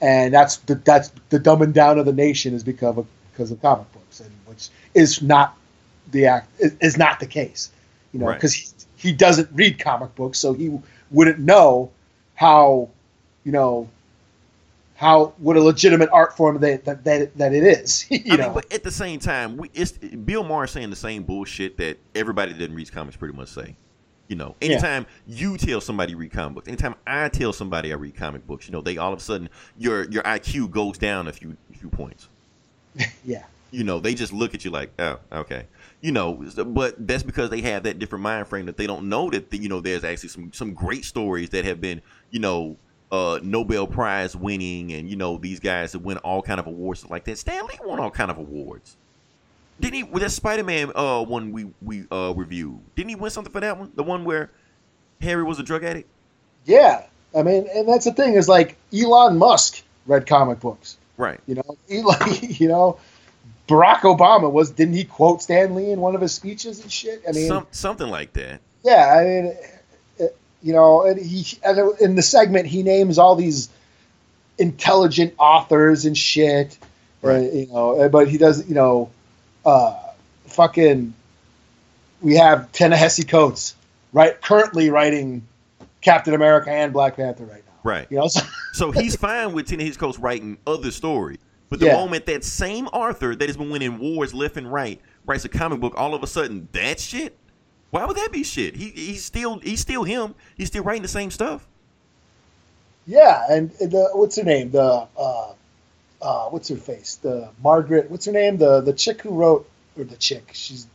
and 0.00 0.34
that's 0.34 0.58
the 0.58 0.74
that's 0.74 1.12
the 1.30 1.38
dumbing 1.38 1.72
down 1.72 1.98
of 1.98 2.06
the 2.06 2.12
nation 2.12 2.54
is 2.54 2.64
because 2.64 2.98
of 2.98 3.06
because 3.32 3.50
of 3.50 3.60
comic 3.62 3.90
books, 3.92 4.20
and 4.20 4.30
which 4.46 4.68
is 4.94 5.22
not 5.22 5.56
the 6.10 6.26
act 6.26 6.48
is, 6.60 6.74
is 6.80 6.96
not 6.98 7.20
the 7.20 7.26
case, 7.26 7.70
you 8.12 8.20
know, 8.20 8.26
Right. 8.26 8.34
because 8.34 8.54
he 8.54 8.68
he 8.96 9.12
doesn't 9.12 9.48
read 9.52 9.78
comic 9.80 10.14
books, 10.14 10.38
so 10.38 10.52
he 10.52 10.78
wouldn't 11.10 11.38
know 11.40 11.90
how, 12.34 12.88
you 13.44 13.50
know, 13.52 13.88
how 14.96 15.32
what 15.38 15.56
a 15.56 15.60
legitimate 15.62 16.08
art 16.12 16.36
form 16.36 16.60
that 16.60 16.84
that 16.84 17.04
that, 17.04 17.36
that 17.38 17.52
it 17.54 17.64
is, 17.64 18.06
you 18.10 18.20
I 18.34 18.36
know. 18.36 18.44
mean, 18.44 18.54
but 18.54 18.72
at 18.72 18.82
the 18.84 18.90
same 18.90 19.18
time, 19.18 19.56
we, 19.56 19.70
it's 19.74 19.92
Bill 19.92 20.44
Maher 20.44 20.66
saying 20.66 20.90
the 20.90 20.96
same 20.96 21.22
bullshit 21.24 21.76
that 21.78 21.98
everybody 22.14 22.52
that 22.52 22.58
didn't 22.58 22.76
read 22.76 22.90
comics 22.92 23.16
pretty 23.16 23.36
much 23.36 23.48
say. 23.48 23.76
You 24.28 24.36
know, 24.36 24.54
Yeah. 24.62 24.72
anytime 24.72 25.06
you 25.26 25.58
tell 25.58 25.80
somebody 25.80 26.14
read 26.14 26.30
comic 26.32 26.54
books, 26.54 26.68
anytime 26.68 26.94
I 27.06 27.28
tell 27.28 27.52
somebody 27.52 27.92
I 27.92 27.96
read 27.96 28.16
comic 28.16 28.46
books, 28.46 28.66
you 28.66 28.72
know, 28.72 28.80
they 28.80 28.96
all 28.96 29.12
of 29.12 29.18
a 29.18 29.22
sudden 29.22 29.50
your 29.76 30.08
your 30.10 30.22
IQ 30.22 30.70
goes 30.70 30.96
down 30.96 31.26
a 31.28 31.32
few 31.32 31.56
few 31.72 31.88
points. 31.90 32.28
yeah, 33.24 33.44
You 33.70 33.84
know, 33.84 34.00
they 34.00 34.14
just 34.14 34.32
look 34.32 34.54
at 34.54 34.64
you 34.64 34.70
like, 34.70 34.90
oh, 34.98 35.18
okay. 35.32 35.66
You 36.00 36.12
know, 36.12 36.34
but 36.66 37.06
that's 37.06 37.22
because 37.22 37.50
they 37.50 37.60
have 37.62 37.84
that 37.84 37.98
different 37.98 38.22
mind 38.22 38.48
frame 38.48 38.66
that 38.66 38.76
they 38.76 38.86
don't 38.86 39.08
know 39.08 39.30
that 39.30 39.52
you 39.54 39.68
know 39.68 39.80
there's 39.80 40.04
actually 40.04 40.30
some 40.30 40.52
some 40.52 40.74
great 40.74 41.04
stories 41.04 41.50
that 41.50 41.64
have 41.64 41.80
been 41.80 42.02
you 42.30 42.40
know 42.40 42.76
uh 43.12 43.38
Nobel 43.42 43.86
Prize 43.86 44.34
winning 44.36 44.92
and 44.92 45.08
you 45.08 45.16
know 45.16 45.38
these 45.38 45.60
guys 45.60 45.92
that 45.92 46.00
win 46.00 46.18
all 46.18 46.42
kind 46.42 46.58
of 46.60 46.66
awards 46.66 47.08
like 47.08 47.24
that. 47.24 47.38
Stan 47.38 47.64
Lee 47.66 47.78
won 47.84 48.00
all 48.00 48.10
kind 48.10 48.30
of 48.30 48.38
awards. 48.38 48.96
Didn't 49.80 49.94
he? 49.94 50.02
With 50.04 50.22
that 50.22 50.30
Spider 50.30 50.64
Man 50.64 50.92
uh 50.94 51.22
one 51.22 51.52
we 51.52 51.66
we 51.80 52.04
uh 52.10 52.32
reviewed, 52.36 52.80
didn't 52.96 53.10
he 53.10 53.16
win 53.16 53.30
something 53.30 53.52
for 53.52 53.60
that 53.60 53.78
one? 53.78 53.92
The 53.94 54.02
one 54.02 54.24
where 54.24 54.50
Harry 55.20 55.44
was 55.44 55.58
a 55.58 55.62
drug 55.62 55.84
addict. 55.84 56.08
yeah. 56.64 57.06
I 57.34 57.42
mean, 57.42 57.66
and 57.74 57.88
that's 57.88 58.04
the 58.04 58.12
thing 58.12 58.34
is 58.34 58.46
like 58.48 58.76
Elon 58.92 59.38
Musk 59.38 59.82
read 60.06 60.26
comic 60.26 60.60
books, 60.60 60.98
Right. 61.22 61.40
you 61.46 61.54
know. 61.54 61.76
Elon, 61.90 62.36
you 62.40 62.68
know, 62.68 62.98
Barack 63.68 64.00
Obama 64.00 64.50
was 64.50 64.70
didn't 64.72 64.94
he 64.94 65.04
quote 65.04 65.40
Stan 65.42 65.74
Lee 65.74 65.90
in 65.90 66.00
one 66.00 66.14
of 66.14 66.20
his 66.20 66.34
speeches 66.34 66.80
and 66.82 66.90
shit? 66.92 67.22
I 67.28 67.32
mean, 67.32 67.48
Some, 67.48 67.66
something 67.70 68.08
like 68.08 68.32
that. 68.32 68.60
Yeah, 68.84 69.14
I 69.16 69.24
mean, 69.24 69.54
it, 70.18 70.36
you 70.62 70.72
know, 70.72 71.04
and 71.06 71.20
he 71.20 71.58
and 71.64 72.00
in 72.00 72.14
the 72.16 72.22
segment 72.22 72.66
he 72.66 72.82
names 72.82 73.18
all 73.18 73.36
these 73.36 73.68
intelligent 74.58 75.34
authors 75.38 76.04
and 76.04 76.16
shit, 76.18 76.76
Right. 77.22 77.52
you 77.52 77.66
know, 77.68 78.08
but 78.08 78.28
he 78.28 78.36
does, 78.38 78.68
you 78.68 78.74
know, 78.74 79.10
uh, 79.64 79.96
fucking. 80.46 81.14
We 82.20 82.36
have 82.36 82.70
Ta-Nehisi 82.70 83.26
Coates, 83.28 83.74
right? 84.12 84.40
Currently 84.40 84.90
writing 84.90 85.44
Captain 86.02 86.34
America 86.34 86.70
and 86.70 86.92
Black 86.92 87.16
Panther 87.16 87.44
right 87.44 87.64
now. 87.66 87.72
Right. 87.82 88.06
You 88.10 88.18
know, 88.18 88.26
so, 88.28 88.40
So 88.72 88.90
he's 88.90 89.16
fine 89.16 89.52
with 89.52 89.68
Ta-Nehisi 89.68 89.98
Coates 89.98 90.18
writing 90.18 90.58
other 90.66 90.90
story. 90.90 91.38
But 91.70 91.80
the 91.80 91.86
Yeah. 91.86 91.94
moment 91.94 92.26
that 92.26 92.44
same 92.44 92.88
Arthur 92.92 93.34
that 93.36 93.48
has 93.48 93.56
been 93.56 93.70
winning 93.70 93.98
wars 93.98 94.34
left 94.34 94.56
and 94.56 94.72
right 94.72 95.00
writes 95.26 95.44
a 95.44 95.48
comic 95.48 95.80
book, 95.80 95.94
all 95.96 96.14
of 96.14 96.22
a 96.22 96.26
sudden 96.26 96.68
that 96.72 97.00
shit. 97.00 97.36
Why 97.90 98.04
would 98.06 98.16
that 98.16 98.32
be 98.32 98.42
shit? 98.44 98.76
He 98.76 98.90
he's 98.90 99.24
still 99.24 99.58
he's 99.60 99.80
still 99.80 100.04
him. 100.04 100.34
He's 100.56 100.68
still 100.68 100.82
writing 100.82 101.02
the 101.02 101.08
same 101.08 101.30
stuff. 101.30 101.66
yeah, 103.06 103.44
and 103.50 103.70
the 103.72 104.10
what's 104.14 104.36
her 104.36 104.44
name? 104.44 104.70
The 104.70 105.06
uh, 105.16 105.52
uh, 106.22 106.48
what's 106.50 106.68
her 106.68 106.76
face? 106.76 107.16
The 107.16 107.48
Margaret. 107.62 108.10
What's 108.10 108.26
her 108.26 108.32
name? 108.32 108.56
The 108.58 108.80
the 108.80 108.92
chick 108.92 109.22
who 109.22 109.30
wrote 109.30 109.68
or 109.98 110.04
the 110.04 110.16
chick? 110.16 110.50
She's 110.52 110.86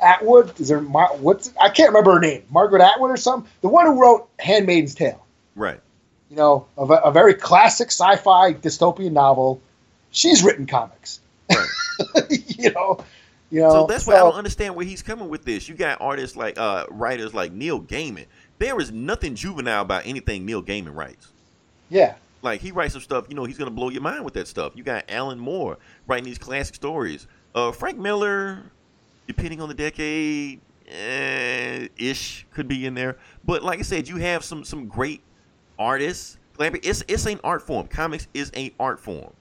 Atwood. 0.00 0.58
Is 0.60 0.68
there 0.68 0.80
what's 0.80 1.52
I 1.60 1.68
can't 1.70 1.90
remember 1.90 2.12
her 2.14 2.20
name. 2.20 2.44
Margaret 2.50 2.82
Atwood 2.82 3.10
or 3.10 3.16
something. 3.16 3.50
The 3.62 3.68
one 3.68 3.86
who 3.86 4.00
wrote 4.00 4.28
*Handmaid's 4.38 4.94
Tale*. 4.94 5.24
Right. 5.56 5.80
You 6.30 6.36
know, 6.36 6.66
a, 6.76 6.82
a 6.82 7.12
very 7.12 7.34
classic 7.34 7.88
sci-fi 7.88 8.52
dystopian 8.54 9.12
novel. 9.12 9.60
She's 10.10 10.42
written 10.42 10.66
comics. 10.66 11.20
Right. 11.50 11.68
you 12.30 12.70
know, 12.72 13.04
you 13.50 13.60
know. 13.62 13.70
So 13.70 13.86
that's 13.86 14.06
why 14.06 14.14
I 14.14 14.18
don't 14.18 14.34
understand 14.34 14.74
where 14.76 14.84
he's 14.84 15.02
coming 15.02 15.28
with 15.28 15.44
this. 15.44 15.68
You 15.68 15.74
got 15.74 16.00
artists 16.00 16.36
like 16.36 16.58
uh 16.58 16.84
writers 16.90 17.32
like 17.34 17.52
Neil 17.52 17.80
Gaiman. 17.80 18.26
There 18.58 18.78
is 18.80 18.90
nothing 18.90 19.34
juvenile 19.34 19.82
about 19.82 20.04
anything 20.06 20.44
Neil 20.44 20.62
Gaiman 20.62 20.94
writes. 20.94 21.28
Yeah, 21.90 22.16
Like 22.42 22.60
he 22.60 22.70
writes 22.72 22.92
some 22.92 23.00
stuff, 23.02 23.26
you 23.30 23.34
know, 23.34 23.44
he's 23.44 23.56
gonna 23.56 23.70
blow 23.70 23.88
your 23.88 24.02
mind 24.02 24.24
with 24.24 24.34
that 24.34 24.46
stuff. 24.48 24.72
You 24.74 24.82
got 24.82 25.04
Alan 25.08 25.38
Moore 25.38 25.78
writing 26.06 26.24
these 26.26 26.38
classic 26.38 26.74
stories. 26.74 27.26
Uh, 27.54 27.72
Frank 27.72 27.96
Miller, 27.98 28.62
depending 29.26 29.60
on 29.62 29.68
the 29.68 29.74
decade, 29.74 30.60
eh, 30.88 31.88
ish 31.96 32.46
could 32.50 32.68
be 32.68 32.84
in 32.84 32.94
there. 32.94 33.16
But 33.44 33.62
like 33.62 33.78
I 33.78 33.82
said, 33.82 34.08
you 34.08 34.16
have 34.18 34.44
some 34.44 34.64
some 34.64 34.86
great 34.86 35.22
artists. 35.78 36.38
It's 36.60 37.04
it's 37.08 37.26
an 37.26 37.40
art 37.44 37.62
form. 37.62 37.86
Comics 37.88 38.28
is 38.34 38.50
an 38.52 38.72
art 38.80 39.00
form. 39.00 39.32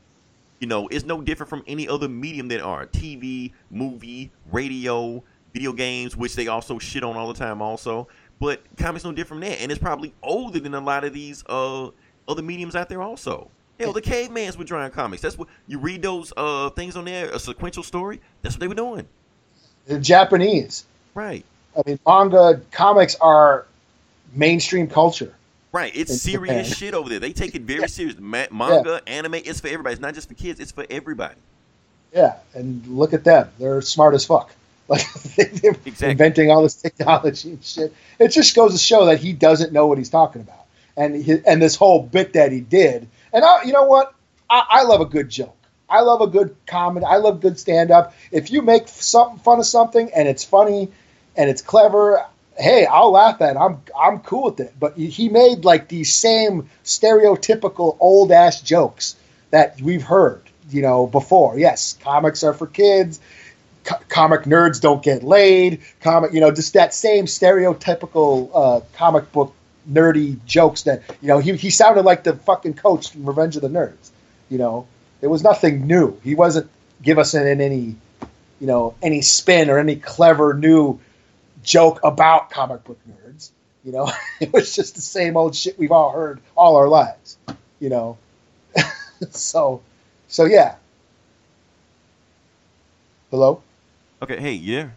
You 0.59 0.67
know, 0.67 0.87
it's 0.87 1.05
no 1.05 1.21
different 1.21 1.49
from 1.49 1.63
any 1.67 1.87
other 1.87 2.07
medium 2.09 2.47
that 2.49 2.61
are 2.61 2.87
TV, 2.87 3.53
movie, 3.71 4.31
radio, 4.51 5.23
video 5.53 5.73
games, 5.73 6.17
which 6.17 6.35
they 6.35 6.47
also 6.47 6.79
shit 6.79 7.03
on 7.03 7.15
all 7.17 7.27
the 7.27 7.39
time. 7.39 7.61
Also, 7.61 8.07
but 8.39 8.61
comics 8.77 9.03
no 9.05 9.11
different 9.11 9.43
from 9.43 9.49
that, 9.49 9.61
and 9.61 9.71
it's 9.71 9.81
probably 9.81 10.13
older 10.23 10.59
than 10.59 10.73
a 10.75 10.79
lot 10.81 11.03
of 11.03 11.13
these 11.13 11.43
uh 11.47 11.89
other 12.27 12.41
mediums 12.43 12.75
out 12.75 12.89
there. 12.89 13.01
Also, 13.01 13.49
hell, 13.79 13.93
the 13.93 14.01
cavemans 14.01 14.57
were 14.57 14.63
drawing 14.65 14.91
comics. 14.91 15.21
That's 15.21 15.37
what 15.37 15.47
you 15.67 15.79
read 15.79 16.01
those 16.03 16.33
uh 16.37 16.69
things 16.71 16.95
on 16.95 17.05
there, 17.05 17.29
a 17.31 17.39
sequential 17.39 17.83
story. 17.83 18.21
That's 18.43 18.55
what 18.55 18.61
they 18.61 18.67
were 18.67 18.75
doing. 18.75 19.07
the 19.87 19.99
Japanese. 19.99 20.85
Right, 21.15 21.45
I 21.77 21.81
mean, 21.87 21.99
manga 22.07 22.61
comics 22.71 23.15
are 23.21 23.67
mainstream 24.33 24.87
culture. 24.87 25.33
Right. 25.71 25.91
It's 25.95 26.21
serious 26.21 26.67
Japan. 26.69 26.77
shit 26.77 26.93
over 26.93 27.09
there. 27.09 27.19
They 27.19 27.33
take 27.33 27.55
it 27.55 27.63
very 27.63 27.87
serious. 27.87 28.17
Ma- 28.19 28.45
manga, 28.51 29.01
anime, 29.07 29.35
it's 29.35 29.59
for 29.59 29.67
everybody. 29.67 29.93
It's 29.93 30.01
not 30.01 30.13
just 30.13 30.27
for 30.27 30.33
kids. 30.33 30.59
It's 30.59 30.71
for 30.71 30.85
everybody. 30.89 31.35
Yeah, 32.13 32.35
and 32.53 32.85
look 32.87 33.13
at 33.13 33.23
them; 33.23 33.49
they're 33.59 33.81
smart 33.81 34.13
as 34.15 34.25
fuck. 34.25 34.51
Like 34.89 35.05
they're 35.35 35.75
Exactly. 35.85 36.11
inventing 36.11 36.49
all 36.49 36.63
this 36.63 36.75
technology 36.75 37.49
and 37.49 37.61
shit. 37.63 37.93
It 38.19 38.29
just 38.29 38.55
goes 38.55 38.71
to 38.71 38.77
show 38.77 39.05
that 39.07 39.19
he 39.19 39.33
doesn't 39.33 39.73
know 39.73 39.85
what 39.85 39.97
he's 39.97 40.09
talking 40.09 40.41
about. 40.41 40.63
And 40.95 41.21
he, 41.21 41.39
and 41.45 41.61
this 41.61 41.75
whole 41.75 42.03
bit 42.03 42.31
that 42.33 42.53
he 42.53 42.61
did. 42.61 43.05
And 43.33 43.43
I, 43.43 43.63
you 43.63 43.73
know 43.73 43.83
what? 43.83 44.13
I, 44.49 44.63
I 44.69 44.83
love 44.83 45.01
a 45.01 45.05
good 45.05 45.27
joke. 45.29 45.57
I 45.89 45.99
love 45.99 46.21
a 46.21 46.27
good 46.27 46.55
comment. 46.67 47.05
I 47.05 47.17
love 47.17 47.41
good 47.41 47.59
stand 47.59 47.91
up. 47.91 48.13
If 48.31 48.49
you 48.49 48.61
make 48.61 48.87
something 48.87 49.39
fun 49.39 49.59
of 49.59 49.65
something 49.65 50.09
and 50.15 50.25
it's 50.29 50.45
funny 50.45 50.89
and 51.35 51.49
it's 51.49 51.61
clever, 51.61 52.25
hey, 52.57 52.85
I'll 52.85 53.11
laugh 53.11 53.41
at 53.41 53.55
it. 53.55 53.59
I'm 53.59 53.81
I'm 53.99 54.19
cool 54.19 54.45
with 54.45 54.59
it. 54.59 54.73
But 54.79 54.97
he 54.97 55.29
made 55.29 55.65
like 55.65 55.87
these 55.87 56.13
same 56.13 56.69
stereotypical 56.83 57.97
old 57.99 58.31
ass 58.31 58.61
jokes 58.61 59.15
that 59.51 59.81
we've 59.81 60.03
heard, 60.03 60.41
you 60.69 60.81
know, 60.81 61.07
before. 61.07 61.57
Yes, 61.57 61.97
comics 62.01 62.43
are 62.43 62.53
for 62.53 62.67
kids. 62.67 63.19
Co- 63.83 63.99
comic 64.09 64.41
nerds 64.41 64.81
don't 64.81 65.01
get 65.01 65.23
laid. 65.23 65.81
Comic, 66.01 66.33
you 66.33 66.41
know, 66.41 66.51
just 66.51 66.73
that 66.73 66.93
same 66.93 67.25
stereotypical 67.25 68.49
uh, 68.53 68.81
comic 68.93 69.31
book 69.31 69.53
nerdy 69.89 70.37
jokes 70.45 70.83
that 70.83 71.01
you 71.21 71.29
know 71.29 71.39
he 71.39 71.55
he 71.55 71.69
sounded 71.69 72.03
like 72.03 72.23
the 72.23 72.33
fucking 72.33 72.73
coach 72.73 73.11
from 73.11 73.25
Revenge 73.25 73.55
of 73.55 73.61
the 73.61 73.69
Nerds. 73.69 74.09
You 74.49 74.57
know, 74.57 74.87
there 75.21 75.29
was 75.29 75.43
nothing 75.43 75.87
new. 75.87 76.19
He 76.23 76.35
wasn't 76.35 76.69
give 77.01 77.19
us 77.19 77.33
in 77.33 77.61
any, 77.61 77.95
you 78.59 78.67
know, 78.67 78.95
any 79.01 79.21
spin 79.21 79.69
or 79.69 79.77
any 79.77 79.95
clever 79.95 80.53
new 80.53 80.99
joke 81.67 81.99
about 82.03 82.49
comic 82.49 82.83
book 82.85 82.97
nerds. 83.07 83.51
You 83.83 83.91
know, 83.91 84.11
it 84.41 84.51
was 84.51 84.75
just 84.75 84.95
the 84.95 85.01
same 85.01 85.37
old 85.37 85.55
shit 85.55 85.77
we've 85.77 85.91
all 85.91 86.11
heard 86.11 86.41
all 86.55 86.77
our 86.77 86.87
lives. 86.87 87.37
You 87.79 87.89
know, 87.89 88.17
so, 89.29 89.81
so 90.27 90.45
yeah. 90.45 90.75
Hello. 93.29 93.61
Okay, 94.21 94.39
hey, 94.39 94.53
yeah, 94.53 94.89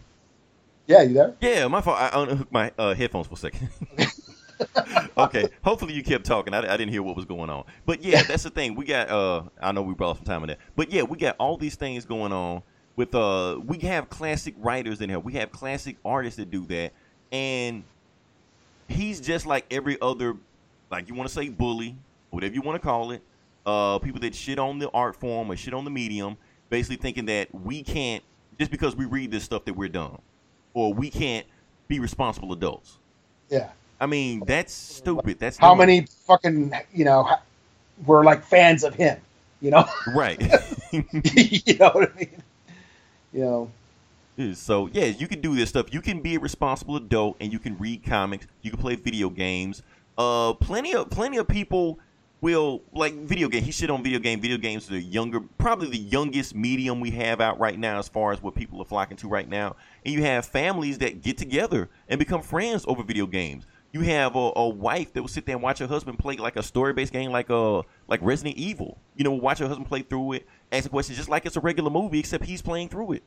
Yeah, 0.87 1.03
you 1.03 1.13
there? 1.13 1.35
yeah. 1.41 1.67
My 1.67 1.81
fault. 1.81 1.97
I 1.99 2.09
unhooked 2.13 2.51
my 2.51 2.71
uh, 2.77 2.95
headphones 2.95 3.27
for 3.27 3.35
a 3.35 3.37
second. 3.37 3.69
okay. 5.17 5.49
Hopefully 5.63 5.93
you 5.93 6.01
kept 6.01 6.25
talking. 6.25 6.53
I, 6.53 6.59
I 6.59 6.77
didn't 6.77 6.89
hear 6.89 7.03
what 7.03 7.15
was 7.15 7.25
going 7.25 7.49
on. 7.49 7.65
But 7.85 8.03
yeah, 8.03 8.23
that's 8.23 8.43
the 8.43 8.49
thing. 8.49 8.73
We 8.75 8.85
got. 8.85 9.09
Uh, 9.09 9.43
I 9.61 9.73
know 9.73 9.83
we 9.83 9.93
brought 9.93 10.15
some 10.17 10.25
time 10.25 10.41
on 10.41 10.47
that. 10.47 10.59
But 10.75 10.91
yeah, 10.91 11.03
we 11.03 11.17
got 11.17 11.35
all 11.39 11.57
these 11.57 11.75
things 11.75 12.05
going 12.05 12.31
on. 12.31 12.63
With 12.95 13.15
uh 13.15 13.59
we 13.65 13.79
have 13.79 14.09
classic 14.09 14.55
writers 14.59 15.01
in 15.01 15.09
here. 15.09 15.19
We 15.19 15.33
have 15.33 15.51
classic 15.51 15.97
artists 16.05 16.37
that 16.37 16.51
do 16.51 16.65
that. 16.67 16.93
And 17.31 17.83
he's 18.87 19.21
just 19.21 19.45
like 19.45 19.65
every 19.71 19.97
other 20.01 20.35
like 20.91 21.07
you 21.09 21.15
want 21.15 21.29
to 21.29 21.33
say 21.33 21.49
bully, 21.49 21.95
whatever 22.31 22.53
you 22.53 22.61
want 22.61 22.81
to 22.81 22.85
call 22.87 23.11
it. 23.11 23.21
Uh 23.65 23.99
people 23.99 24.19
that 24.21 24.35
shit 24.35 24.59
on 24.59 24.79
the 24.79 24.89
art 24.91 25.15
form 25.15 25.51
or 25.51 25.55
shit 25.55 25.73
on 25.73 25.85
the 25.85 25.91
medium, 25.91 26.37
basically 26.69 26.97
thinking 26.97 27.25
that 27.25 27.53
we 27.53 27.83
can't 27.83 28.23
just 28.59 28.71
because 28.71 28.95
we 28.95 29.05
read 29.05 29.31
this 29.31 29.43
stuff 29.43 29.65
that 29.65 29.73
we're 29.75 29.89
dumb. 29.89 30.19
Or 30.73 30.93
we 30.93 31.09
can't 31.09 31.45
be 31.87 31.99
responsible 31.99 32.53
adults. 32.53 32.97
Yeah. 33.49 33.69
I 33.99 34.05
mean, 34.07 34.45
that's 34.45 34.73
stupid. 34.73 35.39
That's 35.39 35.57
How 35.57 35.69
dumb. 35.69 35.79
many 35.79 36.07
fucking 36.27 36.73
you 36.93 37.05
know 37.05 37.29
we're 38.05 38.23
like 38.23 38.43
fans 38.43 38.83
of 38.83 38.95
him? 38.95 39.19
You 39.61 39.71
know, 39.71 39.85
Right. 40.07 40.41
you 40.91 41.77
know 41.77 41.89
what 41.93 42.11
I 42.11 42.17
mean? 42.17 42.40
You 43.33 43.71
know, 44.37 44.53
So 44.53 44.87
yeah, 44.91 45.05
you 45.05 45.27
can 45.27 45.41
do 45.41 45.55
this 45.55 45.69
stuff. 45.69 45.93
You 45.93 46.01
can 46.01 46.21
be 46.21 46.35
a 46.35 46.39
responsible 46.39 46.95
adult 46.95 47.37
and 47.39 47.51
you 47.51 47.59
can 47.59 47.77
read 47.77 48.03
comics. 48.03 48.47
You 48.61 48.71
can 48.71 48.79
play 48.79 48.95
video 48.95 49.29
games. 49.29 49.83
Uh, 50.17 50.53
plenty 50.53 50.93
of 50.93 51.09
plenty 51.09 51.37
of 51.37 51.47
people 51.47 51.99
will 52.41 52.81
like 52.91 53.13
video 53.13 53.47
game. 53.47 53.63
He 53.63 53.71
shit 53.71 53.89
on 53.89 54.03
video 54.03 54.19
game. 54.19 54.41
Video 54.41 54.57
games 54.57 54.89
are 54.89 54.93
the 54.93 55.01
younger, 55.01 55.39
probably 55.57 55.89
the 55.89 55.97
youngest 55.97 56.55
medium 56.55 56.99
we 56.99 57.11
have 57.11 57.39
out 57.39 57.59
right 57.59 57.77
now 57.77 57.99
as 57.99 58.09
far 58.09 58.31
as 58.31 58.41
what 58.41 58.55
people 58.55 58.81
are 58.81 58.85
flocking 58.85 59.17
to 59.17 59.27
right 59.27 59.47
now. 59.47 59.75
And 60.03 60.13
you 60.13 60.23
have 60.23 60.45
families 60.45 60.97
that 60.97 61.21
get 61.21 61.37
together 61.37 61.89
and 62.09 62.19
become 62.19 62.41
friends 62.41 62.83
over 62.87 63.03
video 63.03 63.27
games. 63.27 63.65
You 63.93 64.01
have 64.01 64.35
a, 64.35 64.51
a 64.55 64.69
wife 64.69 65.11
that 65.13 65.21
will 65.21 65.27
sit 65.27 65.45
there 65.45 65.55
and 65.55 65.61
watch 65.63 65.79
her 65.79 65.87
husband 65.87 66.17
play 66.17 66.37
like 66.37 66.55
a 66.55 66.63
story 66.63 66.93
based 66.93 67.11
game, 67.11 67.31
like 67.31 67.49
a 67.49 67.81
like 68.07 68.21
Resident 68.21 68.55
Evil. 68.57 68.97
You 69.15 69.23
know, 69.25 69.31
watch 69.31 69.59
her 69.59 69.67
husband 69.67 69.87
play 69.87 70.01
through 70.01 70.33
it, 70.33 70.47
ask 70.71 70.89
questions 70.89 71.17
just 71.17 71.29
like 71.29 71.45
it's 71.45 71.57
a 71.57 71.61
regular 71.61 71.89
movie, 71.89 72.19
except 72.19 72.45
he's 72.45 72.61
playing 72.61 72.89
through 72.89 73.13
it. 73.13 73.23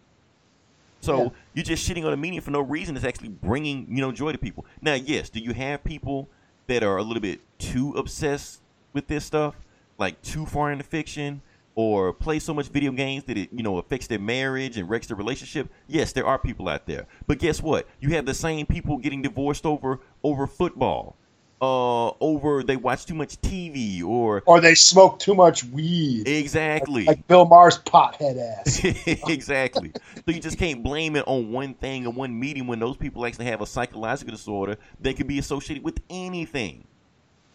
So 1.00 1.24
Yeah. 1.24 1.28
you're 1.54 1.64
just 1.64 1.86
shitting 1.88 2.06
on 2.06 2.12
a 2.14 2.16
medium 2.16 2.42
for 2.42 2.50
no 2.50 2.60
reason. 2.60 2.96
It's 2.96 3.04
actually 3.04 3.28
bringing 3.28 3.86
you 3.90 4.00
know 4.00 4.10
joy 4.10 4.32
to 4.32 4.38
people. 4.38 4.64
Now, 4.80 4.94
yes, 4.94 5.28
do 5.28 5.38
you 5.40 5.52
have 5.52 5.84
people 5.84 6.28
that 6.66 6.82
are 6.82 6.96
a 6.96 7.02
little 7.02 7.20
bit 7.20 7.40
too 7.58 7.92
obsessed 7.92 8.60
with 8.94 9.06
this 9.06 9.24
stuff, 9.26 9.54
like 9.98 10.20
too 10.22 10.46
far 10.46 10.72
into 10.72 10.84
fiction, 10.84 11.42
or 11.74 12.12
play 12.12 12.38
so 12.38 12.54
much 12.54 12.68
video 12.68 12.92
games 12.92 13.24
that 13.24 13.36
it 13.36 13.52
you 13.52 13.62
know 13.62 13.78
affects 13.78 14.06
their 14.06 14.18
marriage 14.18 14.76
and 14.76 14.88
wrecks 14.88 15.06
their 15.06 15.16
relationship? 15.16 15.70
Yes, 15.86 16.12
there 16.12 16.26
are 16.26 16.38
people 16.38 16.68
out 16.68 16.86
there. 16.86 17.06
But 17.26 17.38
guess 17.38 17.62
what? 17.62 17.88
You 18.00 18.10
have 18.10 18.26
the 18.26 18.34
same 18.34 18.66
people 18.66 18.98
getting 18.98 19.22
divorced 19.22 19.66
over 19.66 20.00
over 20.22 20.46
football, 20.46 21.16
uh, 21.60 22.10
over 22.20 22.62
they 22.62 22.76
watch 22.76 23.06
too 23.06 23.14
much 23.14 23.40
TV, 23.40 24.04
or 24.04 24.42
or 24.46 24.60
they 24.60 24.74
smoke 24.74 25.18
too 25.18 25.34
much 25.34 25.64
weed, 25.64 26.28
exactly. 26.28 27.04
like 27.04 27.26
Bill 27.26 27.44
Maher's 27.46 27.78
pothead 27.78 28.38
ass. 28.38 28.82
exactly. 29.28 29.92
So 30.14 30.22
you 30.26 30.40
just 30.40 30.58
can't 30.58 30.82
blame 30.82 31.16
it 31.16 31.24
on 31.26 31.50
one 31.50 31.74
thing 31.74 32.06
or 32.06 32.12
one 32.12 32.38
meeting 32.38 32.66
when 32.66 32.78
those 32.78 32.96
people 32.96 33.24
actually 33.26 33.46
have 33.46 33.60
a 33.60 33.66
psychological 33.66 34.32
disorder 34.32 34.76
that 35.00 35.16
could 35.16 35.26
be 35.26 35.38
associated 35.38 35.84
with 35.84 36.00
anything. 36.10 36.86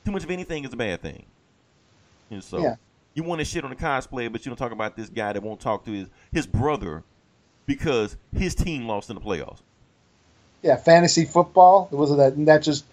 Too 0.06 0.12
much 0.12 0.24
of 0.24 0.32
anything 0.32 0.66
is 0.66 0.74
a 0.74 0.78
bad 0.78 1.02
thing. 1.02 1.26
And 2.32 2.44
so 2.44 2.60
Yeah. 2.60 2.76
You 3.20 3.24
want 3.24 3.40
to 3.40 3.46
shit 3.46 3.66
on 3.66 3.72
a 3.72 3.76
cosplayer, 3.76 4.32
but 4.32 4.46
you 4.46 4.50
don't 4.50 4.58
talk 4.58 4.72
about 4.72 4.96
this 4.96 5.10
guy 5.10 5.34
that 5.34 5.44
won't 5.44 5.60
talk 5.60 5.84
to 5.86 5.92
his 5.92 6.08
his 6.32 6.48
brother 6.48 7.04
because 7.66 8.16
his 8.34 8.56
team 8.56 8.88
lost 8.88 9.10
in 9.10 9.16
the 9.16 9.22
playoffs. 9.22 9.60
Yeah, 10.62 10.78
fantasy 10.78 11.26
football. 11.26 11.90
Was 11.92 12.16
that? 12.16 12.32
Isn't 12.34 12.46
that 12.46 12.64
just 12.64 12.86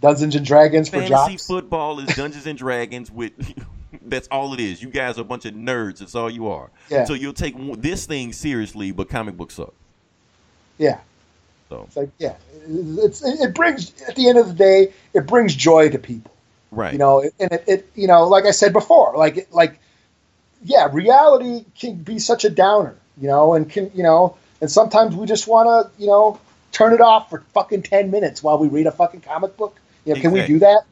Dungeons 0.00 0.34
and 0.34 0.44
Dragons 0.44 0.88
for 0.88 0.96
Fantasy 1.00 1.10
jocks? 1.10 1.46
football 1.46 2.00
is 2.00 2.06
Dungeons 2.16 2.46
and 2.46 2.58
Dragons 2.58 3.10
with. 3.10 3.32
That's 4.06 4.26
all 4.28 4.52
it 4.54 4.60
is. 4.60 4.82
You 4.82 4.88
guys 4.88 5.18
are 5.18 5.22
a 5.22 5.24
bunch 5.24 5.44
of 5.44 5.54
nerds. 5.54 5.98
That's 6.00 6.14
all 6.14 6.28
you 6.28 6.48
are. 6.48 6.68
Yeah. 6.90 7.04
So 7.04 7.14
you'll 7.14 7.32
take 7.32 7.54
this 7.80 8.06
thing 8.06 8.32
seriously, 8.32 8.90
but 8.90 9.08
comic 9.08 9.36
books 9.36 9.54
suck. 9.54 9.72
Yeah, 10.78 10.98
So 11.68 11.84
it's 11.86 11.96
like 11.96 12.10
yeah, 12.18 12.34
it's 12.66 13.22
it, 13.22 13.40
it 13.40 13.54
brings 13.54 13.92
at 14.08 14.16
the 14.16 14.28
end 14.28 14.38
of 14.38 14.48
the 14.48 14.54
day, 14.54 14.92
it 15.14 15.26
brings 15.26 15.54
joy 15.54 15.88
to 15.90 15.98
people. 15.98 16.32
Right. 16.74 16.92
You 16.92 16.98
know, 16.98 17.22
and 17.40 17.52
it, 17.52 17.64
it 17.66 17.90
you 17.94 18.06
know, 18.06 18.26
like 18.28 18.44
I 18.44 18.50
said 18.50 18.72
before, 18.72 19.16
like 19.16 19.48
like 19.52 19.78
yeah, 20.62 20.88
reality 20.92 21.64
can 21.78 21.96
be 21.96 22.18
such 22.18 22.44
a 22.44 22.50
downer. 22.50 22.96
You 23.20 23.28
know, 23.28 23.54
and 23.54 23.68
can 23.68 23.90
you 23.94 24.02
know, 24.02 24.36
and 24.60 24.70
sometimes 24.70 25.14
we 25.14 25.26
just 25.26 25.46
want 25.46 25.66
to 25.68 26.02
you 26.02 26.08
know 26.08 26.40
turn 26.72 26.92
it 26.92 27.00
off 27.00 27.30
for 27.30 27.40
fucking 27.52 27.82
ten 27.82 28.10
minutes 28.10 28.42
while 28.42 28.58
we 28.58 28.68
read 28.68 28.86
a 28.86 28.92
fucking 28.92 29.20
comic 29.20 29.56
book. 29.56 29.78
You 30.04 30.14
know, 30.14 30.20
can 30.20 30.32
we 30.32 30.46
do 30.46 30.58
that? 30.60 30.82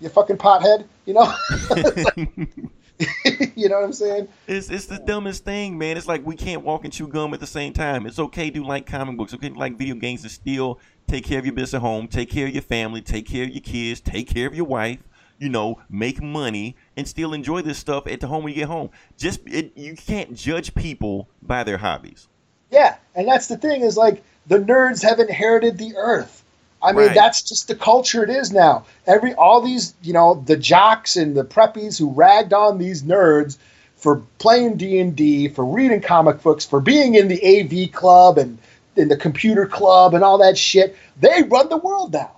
You 0.00 0.08
fucking 0.08 0.38
pothead. 0.38 0.84
You 1.06 1.14
know. 1.14 1.34
you 3.56 3.68
know 3.68 3.76
what 3.76 3.84
I'm 3.84 3.92
saying? 3.92 4.28
It's 4.46 4.70
it's 4.70 4.86
the 4.86 4.98
dumbest 4.98 5.44
thing, 5.44 5.78
man. 5.78 5.96
It's 5.96 6.08
like 6.08 6.26
we 6.26 6.34
can't 6.34 6.62
walk 6.62 6.84
and 6.84 6.92
chew 6.92 7.06
gum 7.06 7.32
at 7.32 7.40
the 7.40 7.46
same 7.46 7.72
time. 7.72 8.06
It's 8.06 8.18
okay 8.18 8.50
to 8.50 8.64
like 8.64 8.86
comic 8.86 9.16
books, 9.16 9.32
okay 9.34 9.50
to 9.50 9.54
like 9.58 9.76
video 9.76 9.94
games, 9.94 10.22
and 10.22 10.32
still 10.32 10.80
take 11.06 11.24
care 11.24 11.38
of 11.38 11.46
your 11.46 11.54
business 11.54 11.74
at 11.74 11.80
home, 11.80 12.08
take 12.08 12.28
care 12.28 12.46
of 12.46 12.52
your 12.52 12.62
family, 12.62 13.00
take 13.00 13.26
care 13.26 13.44
of 13.44 13.50
your 13.50 13.62
kids, 13.62 14.00
take 14.00 14.28
care 14.28 14.46
of 14.46 14.54
your 14.54 14.64
wife. 14.64 14.98
You 15.38 15.48
know, 15.48 15.80
make 15.88 16.20
money 16.22 16.76
and 16.96 17.06
still 17.06 17.32
enjoy 17.32 17.62
this 17.62 17.78
stuff 17.78 18.06
at 18.06 18.20
the 18.20 18.26
home 18.26 18.44
when 18.44 18.52
you 18.52 18.60
get 18.60 18.68
home. 18.68 18.90
Just 19.16 19.40
it, 19.46 19.72
you 19.76 19.94
can't 19.94 20.34
judge 20.34 20.74
people 20.74 21.28
by 21.42 21.62
their 21.64 21.78
hobbies. 21.78 22.28
Yeah, 22.70 22.96
and 23.14 23.26
that's 23.28 23.46
the 23.46 23.56
thing 23.56 23.82
is 23.82 23.96
like 23.96 24.22
the 24.46 24.58
nerds 24.58 25.02
have 25.02 25.20
inherited 25.20 25.78
the 25.78 25.94
earth. 25.96 26.42
I 26.82 26.92
mean, 26.92 27.06
Right. 27.06 27.14
that's 27.14 27.42
just 27.42 27.66
the 27.68 27.74
culture 27.74 28.22
it 28.22 28.30
is 28.30 28.52
now. 28.52 28.84
Every 29.06 29.34
all 29.34 29.60
these, 29.60 29.94
you 30.02 30.12
know, 30.12 30.42
the 30.46 30.56
jocks 30.56 31.16
and 31.16 31.36
the 31.36 31.44
preppies 31.44 31.98
who 31.98 32.10
ragged 32.10 32.52
on 32.52 32.78
these 32.78 33.02
nerds 33.02 33.58
for 33.96 34.22
playing 34.38 34.76
D 34.76 34.98
and 35.00 35.16
D, 35.16 35.48
for 35.48 35.64
reading 35.64 36.00
comic 36.00 36.42
books, 36.42 36.64
for 36.64 36.80
being 36.80 37.14
in 37.16 37.26
the 37.28 37.40
AV 37.44 37.92
club 37.92 38.38
and 38.38 38.58
in 38.96 39.08
the 39.08 39.16
computer 39.16 39.66
club 39.66 40.14
and 40.14 40.22
all 40.22 40.38
that 40.38 40.56
shit. 40.58 40.96
They 41.20 41.42
run 41.42 41.68
the 41.68 41.76
world 41.78 42.12
now. 42.12 42.30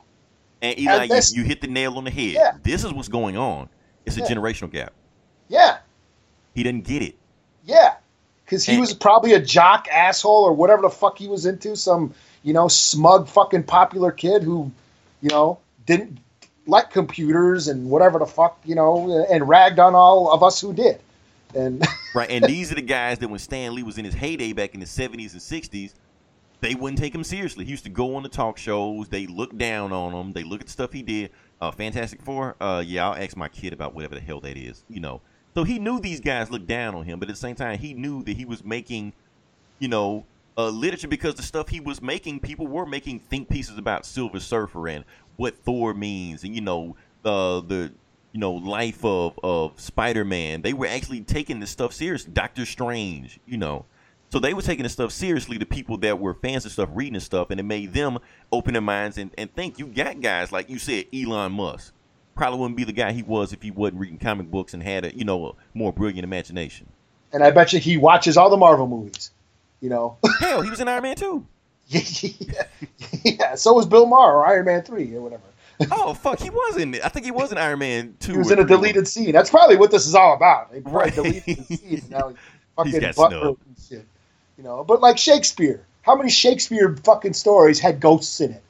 And 0.62 0.79
Eli, 0.79 1.03
And 1.05 1.11
this- 1.11 1.35
you, 1.35 1.42
you 1.42 1.49
hit 1.49 1.61
the 1.61 1.66
nail 1.68 1.96
on 1.96 2.05
the 2.05 2.11
head. 2.11 2.33
Yeah. 2.33 2.53
This 2.62 2.85
is 2.85 2.92
what's 2.92 3.09
going 3.09 3.37
on. 3.37 3.68
It's 4.07 4.16
a 4.16 4.20
Yeah. 4.20 4.27
generational 4.27 4.70
gap. 4.70 4.92
Yeah, 5.49 5.79
He 6.55 6.62
didn't 6.62 6.85
get 6.85 7.03
it. 7.03 7.16
yeah, 7.64 7.94
because 8.44 8.64
he 8.64 8.73
And- 8.73 8.81
was 8.81 8.94
probably 8.94 9.33
a 9.35 9.40
jock 9.40 9.88
asshole 9.90 10.44
or 10.44 10.53
whatever 10.53 10.83
the 10.83 10.90
fuck 10.90 11.18
he 11.18 11.29
was 11.29 11.46
into. 11.46 11.77
Some 11.77 12.14
you 12.42 12.53
know 12.53 12.68
smug 12.68 13.29
fucking 13.29 13.64
popular 13.64 14.11
kid 14.12 14.42
who, 14.42 14.70
you 15.23 15.29
know, 15.31 15.59
didn't 15.87 16.18
like 16.66 16.90
computers 16.90 17.66
and 17.68 17.90
whatever 17.90 18.18
the 18.18 18.27
fuck 18.27 18.59
you 18.64 18.75
know, 18.75 19.25
and 19.31 19.49
ragged 19.49 19.79
on 19.81 19.94
all 19.94 20.31
of 20.31 20.42
us 20.42 20.61
who 20.61 20.73
did. 20.73 21.01
And 21.55 21.85
Right, 22.14 22.31
and 22.31 22.44
these 22.44 22.70
are 22.70 22.77
the 22.77 22.83
guys 22.83 23.18
that 23.18 23.29
when 23.29 23.40
Stan 23.40 23.75
Lee 23.75 23.83
was 23.83 23.99
in 23.99 24.05
his 24.05 24.14
heyday 24.14 24.53
back 24.53 24.75
in 24.75 24.81
the 24.81 24.87
seventies 24.87 25.33
and 25.33 25.42
sixties, 25.42 25.94
they 26.61 26.75
wouldn't 26.75 26.99
take 26.99 27.14
him 27.14 27.25
seriously. 27.25 27.64
He 27.64 27.70
used 27.70 27.85
to 27.85 27.90
go 27.90 28.16
on 28.16 28.23
the 28.23 28.29
talk 28.29 28.59
shows. 28.59 29.09
They 29.09 29.27
look 29.27 29.57
down 29.57 29.92
on 29.92 30.12
him. 30.12 30.33
They 30.33 30.44
look 30.44 30.61
at 30.61 30.66
the 30.66 30.73
stuff 30.73 30.92
he 30.92 31.03
did. 31.03 31.31
Uh, 31.61 31.70
Fantastic 31.70 32.23
Four. 32.23 32.57
Uh, 32.61 32.83
yeah, 32.87 33.09
I'll 33.09 33.23
ask 33.23 33.37
my 33.37 33.49
kid 33.49 33.73
about 33.73 33.94
whatever 33.94 34.14
the 34.14 34.20
hell 34.20 34.40
that 34.40 34.57
is. 34.57 34.85
You 34.88 35.01
know, 35.01 35.20
so 35.55 35.64
he 35.64 35.79
knew 35.79 36.01
these 36.01 36.20
guys 36.20 36.51
looked 36.51 36.66
down 36.66 36.94
on 36.94 37.05
him, 37.05 37.18
but 37.18 37.29
at 37.29 37.35
the 37.35 37.40
same 37.40 37.57
time, 37.57 37.79
he 37.79 37.94
knew 37.94 38.23
that 38.25 38.37
he 38.37 38.44
was 38.44 38.64
making, 38.64 39.12
you 39.79 39.88
know, 39.88 40.25
uh, 40.57 40.68
literature 40.68 41.09
because 41.09 41.35
the 41.35 41.42
stuff 41.42 41.68
he 41.68 41.81
was 41.81 42.03
making, 42.03 42.40
people 42.40 42.66
were 42.66 42.87
making 42.87 43.20
think 43.20 43.49
pieces 43.49 43.79
about 43.79 44.05
Silver 44.05 44.40
Surfer 44.40 44.88
and 44.88 45.05
what 45.37 45.57
Thor 45.64 45.94
means, 45.94 46.44
and 46.44 46.55
you 46.55 46.61
know, 46.61 46.96
uh, 47.25 47.61
the 47.61 47.92
you 48.33 48.40
know 48.40 48.53
life 48.53 49.05
of 49.05 49.38
of 49.42 49.81
Spider 49.81 50.25
Man. 50.25 50.62
They 50.62 50.73
were 50.73 50.87
actually 50.87 51.23
taking 51.23 51.61
this 51.61 51.70
stuff 51.70 51.92
serious. 51.92 52.25
Doctor 52.25 52.66
Strange, 52.66 53.40
you 53.46 53.57
know. 53.57 53.87
So 54.30 54.38
they 54.38 54.54
were 54.54 54.62
taking 54.62 54.84
this 54.84 54.92
stuff 54.92 55.10
seriously. 55.12 55.58
The 55.58 55.66
people 55.66 55.96
that 55.98 56.18
were 56.18 56.34
fans 56.34 56.64
of 56.64 56.72
stuff, 56.72 56.88
reading 56.92 57.14
this 57.14 57.24
stuff, 57.24 57.50
and 57.50 57.58
it 57.58 57.64
made 57.64 57.92
them 57.92 58.18
open 58.52 58.74
their 58.74 58.80
minds 58.82 59.18
and, 59.18 59.30
and 59.36 59.52
think. 59.54 59.78
You 59.78 59.86
got 59.86 60.20
guys 60.20 60.52
like 60.52 60.70
you 60.70 60.78
said, 60.78 61.06
Elon 61.14 61.52
Musk 61.52 61.92
probably 62.36 62.60
wouldn't 62.60 62.76
be 62.76 62.84
the 62.84 62.92
guy 62.92 63.12
he 63.12 63.22
was 63.22 63.52
if 63.52 63.60
he 63.62 63.70
wasn't 63.70 63.98
reading 64.00 64.18
comic 64.18 64.50
books 64.50 64.72
and 64.72 64.82
had 64.82 65.04
a 65.04 65.14
you 65.16 65.24
know 65.24 65.46
a 65.48 65.52
more 65.74 65.92
brilliant 65.92 66.24
imagination. 66.24 66.86
and 67.33 67.42
I 67.42 67.50
bet 67.50 67.72
you 67.72 67.81
he 67.81 67.96
watches 67.96 68.37
all 68.37 68.48
the 68.50 68.56
Marvel 68.56 68.87
movies. 68.87 69.33
You 69.81 69.90
know, 69.90 70.16
Hell, 70.40 70.62
he 70.62 70.70
was 70.70 70.78
in 70.81 70.88
Iron 70.88 71.02
Man 71.02 71.16
too. 71.16 71.44
yeah, 71.88 72.00
yeah. 73.24 73.54
So 73.56 73.72
was 73.72 73.87
Bill 73.87 74.06
Maher 74.06 74.37
or 74.37 74.46
Iron 74.46 74.66
Man 74.66 74.83
three 74.83 75.14
or 75.14 75.20
whatever. 75.22 75.42
Oh 75.90 76.12
fuck, 76.12 76.38
he 76.38 76.50
was 76.50 76.76
in 76.76 76.94
it. 76.94 77.02
I 77.04 77.08
think 77.08 77.24
he 77.24 77.33
was 77.33 77.52
in 77.52 77.58
Iron 77.58 77.78
Man 77.78 78.14
two. 78.20 78.33
He 78.33 78.38
was 78.38 78.50
in 78.50 78.58
a 78.58 78.64
deleted 78.64 79.08
scene. 79.08 79.33
That's 79.33 79.48
probably 79.50 79.76
what 79.76 79.90
this 79.90 80.06
is 80.06 80.14
all 80.14 80.35
about. 80.35 80.70
They 80.70 80.81
probably 80.83 81.00
Right. 81.00 81.14
deleted 81.14 81.56
the 81.68 81.76
scene. 81.76 81.98
and 82.00 82.10
Now 82.10 82.28
he's 82.28 82.37
fucking 82.76 82.92
He's 82.92 83.00
got 83.00 83.14
butthurt 83.33 83.56
and 83.66 83.76
shit. 83.88 84.06
You 84.61 84.65
know, 84.65 84.85
but 84.85 85.00
like 85.00 85.17
Shakespeare, 85.17 85.81
how 86.02 86.15
many 86.15 86.29
Shakespeare 86.29 86.94
fucking 87.02 87.33
stories 87.33 87.81
had 87.81 87.98
ghosts 87.98 88.42
in 88.42 88.50
it? 88.52 88.63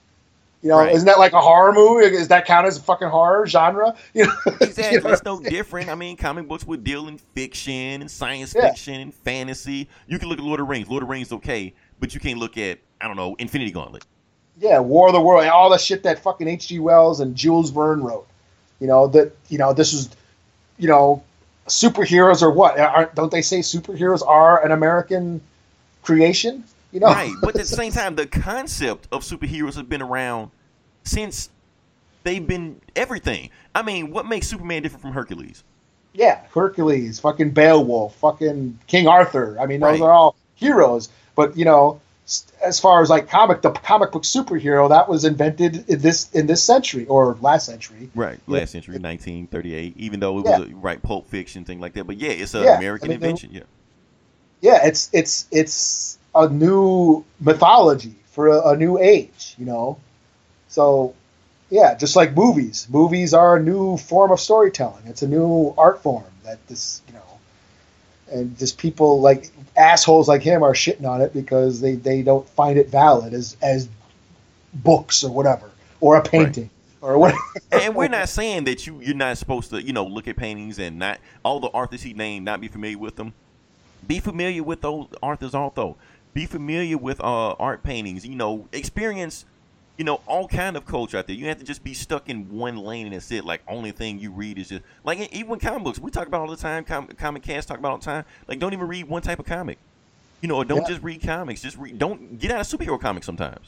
You 0.62 0.68
know, 0.68 0.78
Right. 0.78 0.94
isn't 0.94 1.06
that 1.06 1.18
like 1.18 1.32
a 1.32 1.40
horror 1.40 1.72
movie? 1.72 2.04
Is 2.14 2.28
that 2.28 2.46
count 2.46 2.64
as 2.68 2.76
a 2.76 2.80
fucking 2.80 3.08
horror 3.08 3.44
genre? 3.48 3.96
You 4.14 4.26
know, 4.26 4.32
Exactly. 4.60 4.98
You 4.98 5.00
know? 5.00 5.10
It's 5.10 5.24
no 5.24 5.40
different. 5.40 5.88
I 5.88 5.96
mean, 5.96 6.16
comic 6.16 6.46
books 6.46 6.64
would 6.64 6.84
deal 6.84 7.08
in 7.08 7.18
fiction 7.18 8.02
and 8.02 8.08
science 8.08 8.54
Yeah. 8.54 8.68
fiction 8.68 9.00
and 9.00 9.12
fantasy. 9.12 9.88
You 10.06 10.20
can 10.20 10.28
look 10.28 10.38
at 10.38 10.44
Lord 10.44 10.60
of 10.60 10.66
the 10.68 10.70
Rings. 10.70 10.88
Lord 10.88 11.02
of 11.02 11.08
the 11.08 11.12
Rings, 11.12 11.32
okay, 11.32 11.74
but 11.98 12.14
you 12.14 12.20
can't 12.20 12.38
look 12.38 12.56
at 12.56 12.78
I 13.00 13.08
don't 13.08 13.16
know 13.16 13.34
Infinity 13.40 13.72
Gauntlet. 13.72 14.04
yeah, 14.60 14.78
War 14.78 15.08
of 15.08 15.14
the 15.14 15.20
World, 15.20 15.44
all 15.46 15.70
the 15.70 15.78
shit 15.78 16.04
that 16.04 16.20
fucking 16.20 16.46
H.G. 16.46 16.78
Wells 16.78 17.18
and 17.18 17.34
Jules 17.34 17.70
Verne 17.70 18.00
wrote. 18.04 18.28
You 18.78 18.86
know 18.86 19.08
that 19.08 19.32
you 19.48 19.58
know 19.58 19.72
this 19.72 19.92
is, 19.92 20.08
you 20.78 20.86
know, 20.86 21.20
superheroes 21.66 22.42
or 22.42 22.50
what? 22.52 22.78
Aren't, 22.78 23.16
don't 23.16 23.32
they 23.32 23.42
say 23.42 23.58
superheroes 23.58 24.24
are 24.24 24.64
an 24.64 24.70
American 24.70 25.40
creation. 26.14 26.64
You 26.92 26.98
know, 27.00 27.06
Right, 27.06 27.32
but 27.40 27.50
at 27.50 27.60
the 27.60 27.64
same 27.64 27.92
time, 27.92 28.16
the 28.16 28.26
concept 28.26 29.06
of 29.12 29.22
superheroes 29.22 29.76
have 29.76 29.88
been 29.88 30.02
around 30.02 30.50
since 31.04 31.48
they've 32.24 32.44
been 32.44 32.80
everything. 32.96 33.50
I 33.76 33.82
mean, 33.82 34.10
what 34.10 34.26
makes 34.26 34.48
Superman 34.48 34.82
different 34.82 35.02
from 35.02 35.12
Hercules? 35.12 35.62
yeah, 36.12 36.40
Hercules, 36.52 37.20
fucking 37.20 37.50
Beowulf, 37.50 38.16
fucking 38.16 38.76
King 38.88 39.06
Arthur. 39.06 39.56
I 39.60 39.66
mean, 39.66 39.78
those 39.78 40.00
Right. 40.00 40.06
are 40.06 40.10
all 40.10 40.34
heroes. 40.56 41.08
But 41.36 41.56
you 41.56 41.64
know, 41.64 42.00
as 42.64 42.80
far 42.80 43.00
as 43.02 43.08
like 43.08 43.28
comic, 43.30 43.62
the 43.62 43.70
comic 43.70 44.10
book 44.10 44.24
superhero 44.24 44.88
that 44.88 45.08
was 45.08 45.24
invented 45.24 45.88
in 45.88 46.00
this 46.00 46.28
in 46.32 46.48
this 46.48 46.60
century 46.64 47.06
or 47.06 47.36
last 47.40 47.66
century. 47.66 48.10
Right, 48.16 48.40
last 48.48 48.72
century, 48.72 48.98
1938. 48.98 49.94
Even 49.96 50.18
though 50.18 50.40
it 50.40 50.46
Yeah. 50.46 50.58
was 50.58 50.68
a, 50.70 50.74
right 50.74 51.00
Pulp 51.00 51.28
Fiction 51.28 51.64
thing 51.64 51.78
like 51.78 51.92
that, 51.92 52.08
but 52.08 52.16
yeah, 52.16 52.30
it's 52.30 52.54
an 52.54 52.64
Yeah, 52.64 52.78
American 52.78 53.06
I 53.06 53.10
mean, 53.12 53.20
they- 53.20 53.26
invention. 53.28 53.50
Yeah, 53.52 53.62
yeah, 54.60 54.86
it's 54.86 55.10
it's 55.12 55.46
it's 55.50 56.18
a 56.34 56.48
new 56.48 57.24
mythology 57.40 58.14
for 58.30 58.48
a, 58.48 58.70
a 58.70 58.76
new 58.76 58.98
age, 58.98 59.54
you 59.58 59.66
know. 59.66 59.98
So, 60.68 61.14
yeah, 61.68 61.94
just 61.94 62.16
like 62.16 62.36
movies, 62.36 62.86
movies 62.90 63.34
are 63.34 63.56
a 63.56 63.62
new 63.62 63.96
form 63.96 64.30
of 64.30 64.40
storytelling. 64.40 65.02
It's 65.06 65.22
a 65.22 65.28
new 65.28 65.74
art 65.76 66.02
form 66.02 66.24
that 66.44 66.64
this, 66.68 67.02
you 67.08 67.14
know, 67.14 67.20
and 68.30 68.56
just 68.58 68.78
people 68.78 69.20
like 69.20 69.50
assholes 69.76 70.28
like 70.28 70.42
him 70.42 70.62
are 70.62 70.74
shitting 70.74 71.04
on 71.04 71.20
it 71.20 71.32
because 71.32 71.80
they 71.80 71.96
they 71.96 72.22
don't 72.22 72.48
find 72.50 72.78
it 72.78 72.88
valid 72.88 73.34
as 73.34 73.56
as 73.62 73.88
books 74.72 75.24
or 75.24 75.32
whatever 75.32 75.70
or 76.00 76.16
a 76.16 76.22
painting 76.22 76.70
or 77.00 77.18
whatever. 77.18 77.40
and 77.72 77.94
we're 77.94 78.08
not 78.08 78.28
saying 78.28 78.64
that 78.64 78.86
you 78.86 79.00
you're 79.00 79.14
not 79.16 79.36
supposed 79.38 79.70
to 79.70 79.82
you 79.82 79.92
know 79.92 80.04
look 80.04 80.28
at 80.28 80.36
paintings 80.36 80.78
and 80.78 80.98
not 80.98 81.18
all 81.44 81.58
the 81.60 81.68
authors 81.68 82.02
he 82.02 82.12
named 82.12 82.44
not 82.44 82.60
be 82.60 82.68
familiar 82.68 82.98
with 82.98 83.16
them. 83.16 83.32
Be 84.06 84.20
familiar 84.20 84.62
with 84.62 84.80
those 84.80 85.06
authors 85.22 85.54
also. 85.54 85.96
Be 86.34 86.46
familiar 86.46 86.96
with 86.98 87.20
uh, 87.20 87.52
art 87.52 87.82
paintings. 87.82 88.26
You 88.26 88.36
know, 88.36 88.68
experience. 88.72 89.44
You 89.98 90.04
know, 90.04 90.20
all 90.26 90.48
kind 90.48 90.78
of 90.78 90.86
culture 90.86 91.18
out 91.18 91.26
there. 91.26 91.36
You 91.36 91.46
have 91.48 91.58
to 91.58 91.64
just 91.64 91.84
be 91.84 91.92
stuck 91.92 92.30
in 92.30 92.50
one 92.50 92.78
lane 92.78 93.04
and 93.06 93.14
that's 93.14 93.30
it. 93.30 93.44
Like 93.44 93.60
only 93.68 93.90
thing 93.90 94.18
you 94.18 94.30
read 94.30 94.58
is 94.58 94.70
just 94.70 94.82
like 95.04 95.18
even 95.34 95.58
comic 95.58 95.84
books. 95.84 95.98
We 95.98 96.10
talk 96.10 96.26
about 96.26 96.40
all 96.40 96.46
the 96.48 96.56
time. 96.56 96.84
Com- 96.84 97.08
comic 97.08 97.42
cast 97.42 97.68
talk 97.68 97.78
about 97.78 97.90
all 97.92 97.98
the 97.98 98.04
time. 98.06 98.24
Like 98.48 98.58
don't 98.58 98.72
even 98.72 98.88
read 98.88 99.08
one 99.08 99.20
type 99.20 99.38
of 99.38 99.44
comic. 99.44 99.76
You 100.40 100.48
know, 100.48 100.56
or 100.56 100.64
don't 100.64 100.80
Yeah. 100.82 100.88
just 100.88 101.02
read 101.02 101.20
comics. 101.22 101.60
Just 101.60 101.76
read. 101.76 101.98
Don't 101.98 102.38
get 102.38 102.50
out 102.50 102.60
of 102.62 102.66
superhero 102.66 102.98
comics 102.98 103.26
sometimes. 103.26 103.66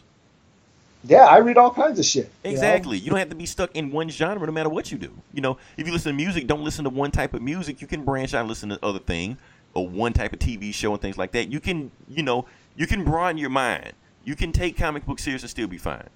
yeah, 1.04 1.26
I 1.26 1.38
read 1.38 1.58
all 1.58 1.70
kinds 1.70 1.98
of 1.98 2.04
shit. 2.06 2.30
you 2.44 2.50
know? 2.50 2.54
Exactly. 2.54 2.96
You 2.96 3.10
don't 3.10 3.18
have 3.18 3.28
to 3.30 3.34
be 3.34 3.44
stuck 3.44 3.74
in 3.76 3.90
one 3.90 4.08
genre 4.08 4.46
no 4.46 4.52
matter 4.52 4.70
what 4.70 4.90
you 4.90 4.96
do. 4.96 5.12
You 5.34 5.42
know, 5.42 5.58
if 5.76 5.86
you 5.86 5.92
listen 5.92 6.12
to 6.12 6.16
music, 6.16 6.46
don't 6.46 6.62
listen 6.64 6.84
to 6.84 6.90
one 6.90 7.10
type 7.10 7.34
of 7.34 7.42
music. 7.42 7.82
You 7.82 7.86
can 7.86 8.04
branch 8.04 8.32
out 8.32 8.40
and 8.40 8.48
listen 8.48 8.70
to 8.70 8.78
other 8.82 9.00
thing 9.00 9.36
or 9.74 9.86
one 9.88 10.12
type 10.12 10.32
of 10.32 10.38
TV 10.38 10.72
show 10.74 10.92
and 10.92 11.00
things 11.00 11.16
like 11.18 11.32
that. 11.32 11.48
You 11.50 11.60
can, 11.60 11.90
you 12.08 12.22
know, 12.22 12.46
you 12.76 12.86
can 12.86 13.04
broaden 13.04 13.38
your 13.38 13.50
mind. 13.50 13.92
You 14.24 14.36
can 14.36 14.52
take 14.52 14.76
comic 14.76 15.04
books 15.06 15.24
serious 15.24 15.42
and 15.42 15.50
still 15.50 15.66
be 15.66 15.78
fine. 15.78 16.08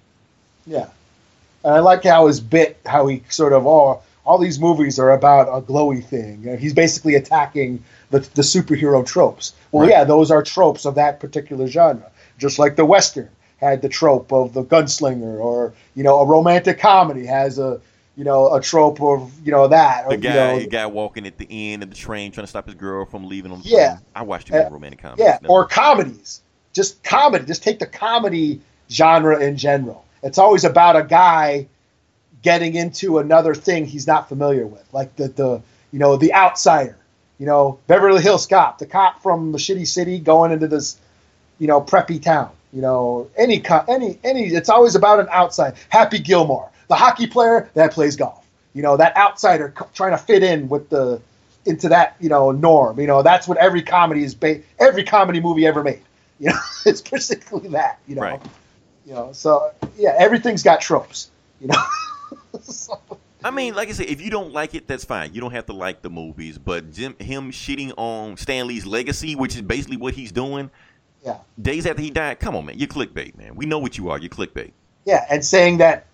Yeah, 0.65 0.87
and 1.63 1.73
I 1.73 1.79
like 1.79 2.03
how 2.03 2.27
his 2.27 2.39
bit, 2.39 2.77
how 2.85 3.07
he 3.07 3.23
sort 3.29 3.53
of 3.53 3.65
all 3.65 4.03
all 4.25 4.37
these 4.37 4.59
movies 4.59 4.99
are 4.99 5.11
about 5.11 5.47
a 5.47 5.61
glowy 5.61 6.03
thing. 6.03 6.47
Uh, 6.49 6.57
he's 6.57 6.73
basically 6.73 7.15
attacking 7.15 7.83
the 8.09 8.19
the 8.19 8.41
superhero 8.41 9.05
tropes. 9.05 9.53
Well, 9.71 9.83
Right. 9.83 9.91
yeah, 9.91 10.03
those 10.03 10.31
are 10.31 10.41
tropes 10.43 10.85
of 10.85 10.95
that 10.95 11.19
particular 11.19 11.67
genre. 11.67 12.09
Just 12.37 12.59
like 12.59 12.75
the 12.75 12.85
western 12.85 13.29
had 13.57 13.81
the 13.81 13.89
trope 13.89 14.31
of 14.31 14.53
the 14.53 14.63
gunslinger, 14.63 15.39
or 15.39 15.73
you 15.95 16.03
know, 16.03 16.19
a 16.19 16.25
romantic 16.25 16.79
comedy 16.79 17.25
has 17.25 17.57
a 17.59 17.79
you 18.17 18.23
know 18.23 18.53
a 18.53 18.59
trope 18.59 18.99
of 19.01 19.31
you 19.45 19.51
know 19.51 19.67
that. 19.69 20.05
Or, 20.05 20.09
The 20.11 20.17
guy, 20.17 20.29
you 20.29 20.57
know, 20.57 20.59
the 20.63 20.67
guy 20.69 20.85
walking 20.87 21.25
at 21.27 21.37
the 21.37 21.47
end 21.49 21.83
of 21.83 21.89
the 21.89 21.95
train 21.95 22.31
trying 22.31 22.43
to 22.43 22.49
stop 22.49 22.65
his 22.65 22.75
girl 22.75 23.05
from 23.05 23.27
leaving 23.29 23.51
him. 23.51 23.61
Yeah. 23.63 23.99
I 24.15 24.23
watched 24.23 24.47
too 24.47 24.53
many 24.53 24.65
Uh, 24.65 24.69
romantic 24.71 24.99
comedies. 25.01 25.23
Yeah, 25.25 25.37
Never- 25.41 25.53
or 25.53 25.65
comedies. 25.67 26.41
Just 26.73 27.03
comedy. 27.03 27.45
Just 27.45 27.63
take 27.63 27.79
the 27.79 27.85
comedy 27.85 28.59
genre 28.91 29.39
in 29.39 29.55
general. 29.57 30.03
It's 30.23 30.37
always 30.37 30.63
about 30.65 30.95
a 30.95 31.03
guy 31.03 31.67
getting 32.41 32.75
into 32.75 33.17
another 33.19 33.53
thing 33.55 33.85
he's 33.85 34.07
not 34.07 34.27
familiar 34.29 34.65
with, 34.65 34.83
like 34.93 35.15
the 35.15 35.27
the 35.29 35.61
you 35.91 35.99
know 35.99 36.17
the 36.17 36.33
outsider. 36.33 36.97
You 37.39 37.45
know 37.45 37.77
Beverly 37.87 38.21
Hills 38.23 38.47
Cop, 38.47 38.79
the 38.79 38.87
cop 38.87 39.21
from 39.21 39.51
the 39.51 39.57
shitty 39.59 39.87
city 39.87 40.17
going 40.19 40.51
into 40.51 40.67
this 40.67 40.97
you 41.59 41.67
know 41.67 41.81
preppy 41.81 42.21
town. 42.21 42.49
You 42.73 42.81
know 42.81 43.29
any 43.37 43.63
any 43.87 44.19
any. 44.23 44.47
It's 44.47 44.69
always 44.69 44.95
about 44.95 45.19
an 45.19 45.27
outside. 45.31 45.75
Happy 45.89 46.19
Gilmore, 46.19 46.69
the 46.87 46.95
hockey 46.95 47.27
player 47.27 47.69
that 47.73 47.91
plays 47.91 48.15
golf. 48.15 48.45
You 48.73 48.83
know 48.83 48.97
that 48.97 49.15
outsider 49.17 49.73
trying 49.93 50.11
to 50.11 50.17
fit 50.17 50.43
in 50.43 50.69
with 50.69 50.89
the 50.89 51.21
into 51.65 51.89
that 51.89 52.15
you 52.19 52.29
know 52.29 52.51
norm. 52.51 52.99
You 52.99 53.07
know 53.07 53.23
that's 53.23 53.47
what 53.47 53.57
every 53.57 53.81
comedy 53.81 54.23
is. 54.23 54.35
Ba- 54.35 54.61
every 54.79 55.03
comedy 55.03 55.39
movie 55.39 55.65
ever 55.65 55.83
made. 55.83 56.01
You 56.39 56.49
know 56.49 56.59
it's 56.85 57.01
basically 57.01 57.69
that. 57.69 57.97
You 58.07 58.13
know. 58.13 58.21
Right. 58.21 58.41
You 59.07 59.13
know. 59.13 59.31
So 59.31 59.71
yeah, 59.97 60.13
everything's 60.19 60.61
got 60.61 60.81
tropes. 60.81 61.31
You 61.59 61.69
know. 61.69 61.81
So- 62.61 62.99
I 63.43 63.51
mean, 63.51 63.75
like 63.75 63.89
I 63.89 63.91
said, 63.93 64.07
if 64.07 64.19
you 64.19 64.29
don't 64.29 64.51
like 64.51 64.75
it, 64.75 64.87
that's 64.87 65.05
fine. 65.05 65.33
You 65.33 65.41
don't 65.41 65.51
have 65.51 65.67
to 65.67 65.73
like 65.73 66.01
the 66.01 66.09
movies, 66.09 66.57
but 66.57 66.91
Jim, 66.91 67.15
him 67.19 67.51
shitting 67.51 67.93
on 67.95 68.35
Stan 68.35 68.67
Lee's 68.67 68.85
legacy, 68.85 69.35
which 69.35 69.55
is 69.55 69.61
basically 69.61 69.97
what 69.97 70.15
he's 70.15 70.31
doing, 70.31 70.69
yeah. 71.23 71.37
days 71.61 71.85
after 71.85 72.01
he 72.01 72.09
died. 72.09 72.39
Come 72.39 72.55
on, 72.55 72.65
man, 72.65 72.77
you're 72.79 72.87
clickbait, 72.87 73.37
man. 73.37 73.55
We 73.55 73.65
know 73.65 73.79
what 73.79 73.97
you 73.97 74.09
are. 74.09 74.17
You're 74.17 74.29
clickbait. 74.29 74.71
Yeah, 75.05 75.25
and 75.29 75.45
saying 75.45 75.77
that 75.77 76.07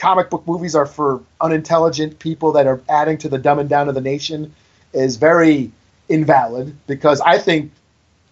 comic 0.00 0.30
book 0.30 0.46
movies 0.46 0.74
are 0.74 0.86
for 0.86 1.22
unintelligent 1.40 2.18
people 2.18 2.52
that 2.52 2.66
are 2.66 2.80
adding 2.88 3.18
to 3.18 3.28
the 3.28 3.38
dumbing 3.38 3.68
down 3.68 3.88
of 3.88 3.94
the 3.94 4.00
nation 4.00 4.52
is 4.92 5.16
very 5.16 5.70
invalid 6.08 6.74
because 6.86 7.20
I 7.20 7.38
think 7.38 7.70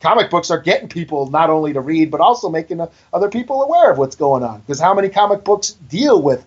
comic 0.01 0.31
books 0.31 0.51
are 0.51 0.59
getting 0.59 0.89
people 0.89 1.31
not 1.31 1.51
only 1.51 1.73
to 1.75 1.81
read 1.81 2.11
but 2.11 2.21
also 2.21 2.49
making 2.49 2.81
other 3.13 3.29
people 3.29 3.63
aware 3.63 3.93
of 3.93 3.99
what's 3.99 4.17
going 4.17 4.43
on. 4.43 4.61
Because 4.61 4.81
how 4.81 4.95
many 4.95 5.09
comic 5.11 5.45
books 5.45 5.73
deal 5.89 6.23
with 6.23 6.45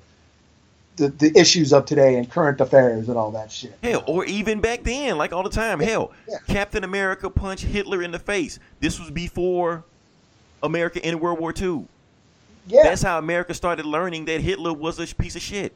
the, 0.95 1.09
the 1.09 1.31
issues 1.37 1.71
of 1.71 1.85
today 1.85 2.15
and 2.15 2.29
current 2.29 2.59
affairs 2.59 3.07
and 3.07 3.15
all 3.17 3.31
that 3.31 3.51
shit? 3.51 3.77
Hell, 3.83 4.03
or 4.07 4.25
even 4.25 4.59
back 4.59 4.83
then, 4.83 5.17
like 5.17 5.31
all 5.33 5.43
the 5.43 5.49
time. 5.49 5.79
Hell, 5.79 6.11
Yeah. 6.27 6.37
Captain 6.47 6.83
America 6.83 7.29
punched 7.29 7.63
Hitler 7.63 8.01
in 8.01 8.11
the 8.11 8.19
face. 8.19 8.57
This 8.79 8.99
was 8.99 9.11
before 9.11 9.83
America 10.63 11.03
entered 11.05 11.21
World 11.21 11.39
War 11.39 11.53
II. 11.55 11.85
Yeah, 12.67 12.83
That's 12.83 13.01
how 13.01 13.17
America 13.17 13.53
started 13.53 13.85
learning 13.85 14.25
that 14.25 14.41
Hitler 14.41 14.73
was 14.73 14.99
a 14.99 15.15
piece 15.15 15.35
of 15.35 15.41
shit. 15.41 15.73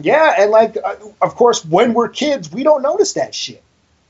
yeah, 0.00 0.34
and 0.38 0.50
like, 0.50 0.76
uh, 0.82 0.96
of 1.22 1.34
course, 1.36 1.64
when 1.64 1.94
we're 1.94 2.08
kids, 2.08 2.52
we 2.52 2.62
don't 2.62 2.82
notice 2.82 3.14
that 3.14 3.34
shit. 3.34 3.62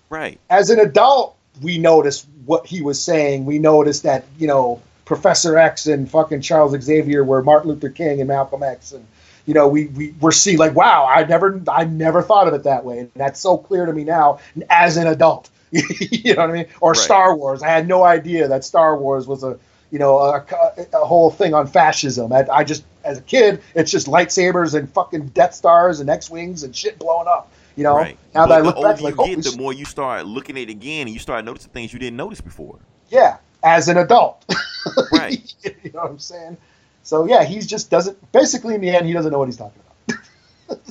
Right. 0.09 0.39
as 0.49 0.71
an 0.71 0.79
adult, 0.79 1.37
we 1.63 1.79
notice 1.79 2.27
what 2.45 2.67
he 2.67 2.81
was 2.81 3.03
saying. 3.03 3.45
We 3.45 3.59
notice 3.59 4.01
that 4.01 4.25
you 4.39 4.47
know 4.47 4.81
Professor 5.05 5.59
X 5.59 5.87
and 5.87 6.09
fucking 6.11 6.43
Charles 6.43 6.81
Xavier 6.81 7.25
were 7.25 7.43
Martin 7.43 7.71
Luther 7.71 7.89
King 7.89 8.21
and 8.21 8.29
Malcolm 8.29 8.63
X, 8.63 8.93
and 8.93 9.05
you 9.47 9.55
know 9.55 9.67
we 9.67 9.87
we 9.87 10.15
were 10.21 10.33
seeing 10.33 10.59
like, 10.59 10.75
wow, 10.75 11.07
I 11.07 11.25
never 11.25 11.61
I 11.69 11.85
never 11.85 12.23
thought 12.23 12.47
of 12.47 12.55
it 12.55 12.63
that 12.65 12.85
way, 12.85 13.01
and 13.01 13.11
that's 13.15 13.41
so 13.41 13.59
clear 13.59 13.87
to 13.87 13.93
me 13.93 14.05
now 14.05 14.39
as 14.71 14.97
an 14.97 15.07
adult. 15.07 15.51
you 15.73 16.35
know 16.35 16.43
what 16.43 16.51
I 16.51 16.53
mean? 16.53 16.67
Or 16.81 16.93
Right. 16.93 17.01
Star 17.01 17.37
Wars. 17.37 17.63
I 17.63 17.69
had 17.69 17.89
no 17.89 18.05
idea 18.05 18.47
that 18.49 18.65
Star 18.65 18.97
Wars 18.97 19.27
was 19.27 19.43
a 19.43 19.59
you 19.97 20.01
know 20.01 20.19
a, 20.19 20.45
a 20.93 21.07
whole 21.07 21.31
thing 21.31 21.55
on 21.55 21.67
fascism. 21.67 22.31
I, 22.31 22.47
I 22.53 22.65
just 22.65 22.85
as 23.03 23.17
a 23.17 23.23
kid, 23.23 23.63
it's 23.75 23.91
just 23.91 24.07
lightsabers 24.07 24.75
and 24.75 24.93
fucking 24.93 25.29
Death 25.29 25.55
Stars 25.55 26.01
and 26.01 26.11
X 26.11 26.29
wings 26.29 26.65
and 26.65 26.77
shit 26.77 26.99
blowing 26.99 27.27
up. 27.27 27.51
You 27.77 27.85
know, 27.85 27.97
Right. 27.97 28.19
now 28.35 28.47
but 28.47 28.49
that 28.49 28.59
I 28.59 28.61
look 28.61 28.77
back, 28.77 29.01
like, 29.01 29.17
get, 29.17 29.43
the 29.43 29.57
more 29.57 29.73
you 29.73 29.87
start 29.87 30.27
looking 30.27 30.59
at 30.59 30.65
it 30.65 30.69
again, 30.69 31.07
and 31.07 31.15
you 31.15 31.19
start 31.19 31.47
noticing 31.47 31.71
things 31.71 31.95
you 31.95 31.99
didn't 31.99 32.19
notice 32.19 32.43
before. 32.43 32.79
Yeah, 33.09 33.39
as 33.63 33.89
an 33.89 33.97
adult. 33.97 34.45
Right. 35.11 35.53
you 35.65 35.91
know 35.93 36.03
what 36.03 36.11
I'm 36.11 36.19
saying? 36.21 36.57
So 37.03 37.25
yeah, 37.25 37.43
he 37.43 37.59
just 37.59 37.91
doesn't. 37.91 38.33
Basically, 38.33 38.75
in 38.75 38.83
the 38.83 38.91
end, 38.91 39.07
he 39.07 39.15
doesn't 39.15 39.33
know 39.33 39.39
what 39.39 39.49
he's 39.49 39.57
talking 39.57 39.81
about. 40.07 40.21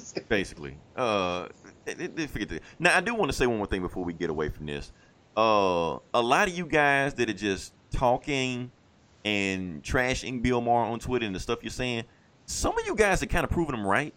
basically. 0.29 0.75
Uh, 0.97 1.47
forget 1.85 2.49
that. 2.49 2.61
Now, 2.79 2.97
I 2.97 3.01
do 3.01 3.13
want 3.13 3.31
to 3.31 3.37
say 3.37 3.45
one 3.45 3.57
more 3.57 3.67
thing 3.67 3.83
before 3.83 4.03
we 4.03 4.13
get 4.13 4.31
away 4.31 4.49
from 4.49 4.65
this. 4.65 4.91
Uh, 5.37 5.99
a 6.13 6.21
lot 6.21 6.49
of 6.49 6.57
you 6.57 6.65
guys 6.65 7.13
that 7.13 7.29
are 7.29 7.33
just 7.33 7.71
talking 7.91 8.71
and 9.25 9.83
trashing 9.83 10.41
Bill 10.41 10.61
Maher 10.61 10.85
on 10.85 10.99
Twitter 10.99 11.25
and 11.25 11.35
the 11.35 11.39
stuff 11.39 11.59
you're 11.63 11.71
saying, 11.71 12.03
some 12.45 12.77
of 12.77 12.85
you 12.85 12.95
guys 12.95 13.21
are 13.23 13.25
kind 13.25 13.43
of 13.43 13.49
proving 13.49 13.75
them 13.75 13.85
right. 13.85 14.13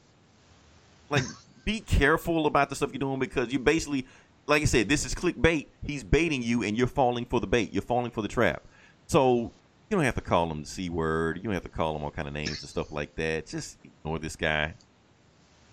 Like, 1.10 1.24
be 1.64 1.80
careful 1.80 2.46
about 2.46 2.68
the 2.68 2.76
stuff 2.76 2.92
you're 2.92 3.00
doing 3.00 3.18
because 3.18 3.52
you 3.52 3.58
basically, 3.58 4.06
like 4.46 4.62
I 4.62 4.66
said, 4.66 4.88
this 4.88 5.04
is 5.06 5.14
clickbait. 5.14 5.66
He's 5.82 6.04
baiting 6.04 6.42
you, 6.42 6.62
and 6.62 6.76
you're 6.76 6.86
falling 6.86 7.24
for 7.24 7.40
the 7.40 7.46
bait. 7.46 7.72
You're 7.72 7.82
falling 7.82 8.10
for 8.10 8.22
the 8.22 8.28
trap. 8.28 8.62
So 9.06 9.50
you 9.88 9.96
don't 9.96 10.04
have 10.04 10.14
to 10.16 10.20
call 10.20 10.50
him 10.50 10.62
the 10.62 10.68
c 10.68 10.90
word. 10.90 11.38
You 11.38 11.44
don't 11.44 11.54
have 11.54 11.62
to 11.62 11.68
call 11.70 11.96
him 11.96 12.04
all 12.04 12.10
kind 12.10 12.28
of 12.28 12.34
names 12.34 12.60
and 12.60 12.68
stuff 12.68 12.92
like 12.92 13.14
that. 13.16 13.46
Just 13.46 13.78
ignore 13.82 14.18
this 14.18 14.36
guy. 14.36 14.74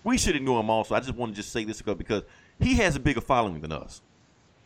We 0.02 0.16
should 0.16 0.36
ignore 0.36 0.60
him 0.60 0.70
also. 0.70 0.94
I 0.94 1.00
just 1.00 1.14
want 1.14 1.32
to 1.32 1.36
just 1.36 1.52
say 1.52 1.64
this 1.64 1.82
because 1.82 2.22
he 2.58 2.74
has 2.74 2.96
a 2.96 3.00
bigger 3.00 3.20
following 3.20 3.60
than 3.60 3.72
us. 3.72 4.00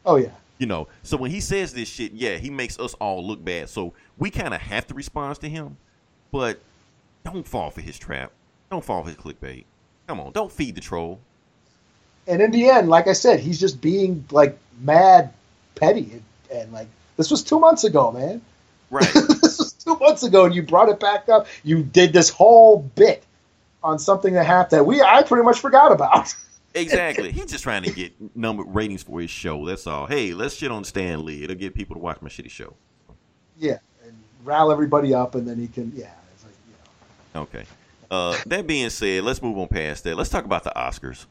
Oh 0.06 0.16
yeah, 0.16 0.30
You 0.60 0.66
know, 0.66 0.88
so 1.02 1.16
when 1.16 1.32
he 1.32 1.40
says 1.40 1.72
this 1.74 1.88
shit, 1.88 2.12
yeah, 2.12 2.36
he 2.36 2.50
makes 2.50 2.78
us 2.78 2.94
all 2.96 3.26
look 3.26 3.42
bad. 3.44 3.70
So 3.70 3.94
we 4.18 4.30
kind 4.30 4.54
of 4.54 4.60
have 4.60 4.86
to 4.88 4.94
respond 4.94 5.40
to 5.40 5.48
him, 5.48 5.78
but 6.30 6.60
don't 7.24 7.48
fall 7.48 7.70
for 7.70 7.80
his 7.80 7.98
trap. 7.98 8.30
Don't 8.70 8.84
fall 8.84 9.02
for 9.02 9.08
his 9.08 9.16
clickbait. 9.18 9.64
Come 10.06 10.20
on, 10.20 10.32
don't 10.32 10.52
feed 10.52 10.74
the 10.76 10.82
troll. 10.82 11.18
and 12.26 12.42
in 12.42 12.50
the 12.50 12.68
end, 12.68 12.90
like 12.90 13.08
I 13.08 13.14
said, 13.14 13.40
he's 13.40 13.58
just 13.58 13.80
being 13.80 14.24
like 14.30 14.58
mad, 14.82 15.32
petty, 15.76 16.10
and, 16.12 16.22
and 16.52 16.72
like 16.72 16.88
This 17.16 17.30
was 17.30 17.42
two 17.42 17.58
months 17.58 17.84
ago, 17.84 18.12
man. 18.12 18.42
Right. 18.90 19.10
this 19.14 19.58
was 19.58 19.72
two 19.72 19.96
months 19.98 20.24
ago, 20.24 20.44
and 20.44 20.54
you 20.54 20.62
brought 20.62 20.90
it 20.90 21.00
back 21.00 21.28
up. 21.30 21.46
You 21.64 21.82
did 21.82 22.12
this 22.12 22.28
whole 22.28 22.80
bit 22.96 23.24
on 23.82 23.98
something 23.98 24.34
that 24.34 24.44
happened 24.46 24.80
that 24.80 24.84
we 24.84 25.00
I 25.00 25.22
pretty 25.22 25.44
much 25.44 25.60
forgot 25.60 25.92
about. 25.92 26.34
Exactly. 26.74 27.32
He's 27.32 27.46
just 27.46 27.64
trying 27.64 27.82
to 27.82 27.92
get 27.92 28.12
number 28.36 28.62
ratings 28.62 29.02
for 29.02 29.20
his 29.20 29.30
show. 29.30 29.66
That's 29.66 29.86
all. 29.86 30.06
Hey, 30.06 30.32
let's 30.32 30.54
shit 30.54 30.70
on 30.70 30.84
Stan 30.84 31.24
Lee. 31.24 31.42
It'll 31.42 31.56
get 31.56 31.74
people 31.74 31.96
to 31.96 32.00
watch 32.00 32.22
my 32.22 32.28
shitty 32.28 32.50
show. 32.50 32.74
yeah, 33.58 33.78
and 34.04 34.14
rile 34.44 34.70
everybody 34.70 35.12
up, 35.14 35.34
and 35.34 35.46
then 35.48 35.58
he 35.58 35.68
can 35.68 35.92
yeah. 35.94 36.12
It's 36.34 36.44
like, 36.44 36.54
you 36.66 36.74
know. 37.34 37.40
Okay. 37.42 37.64
Uh, 38.10 38.36
that 38.46 38.66
being 38.66 38.90
said, 38.90 39.22
let's 39.24 39.40
move 39.40 39.56
on 39.58 39.68
past 39.68 40.04
that. 40.04 40.16
Let's 40.16 40.30
talk 40.30 40.44
about 40.44 40.64
the 40.64 40.72
Oscars. 40.74 41.26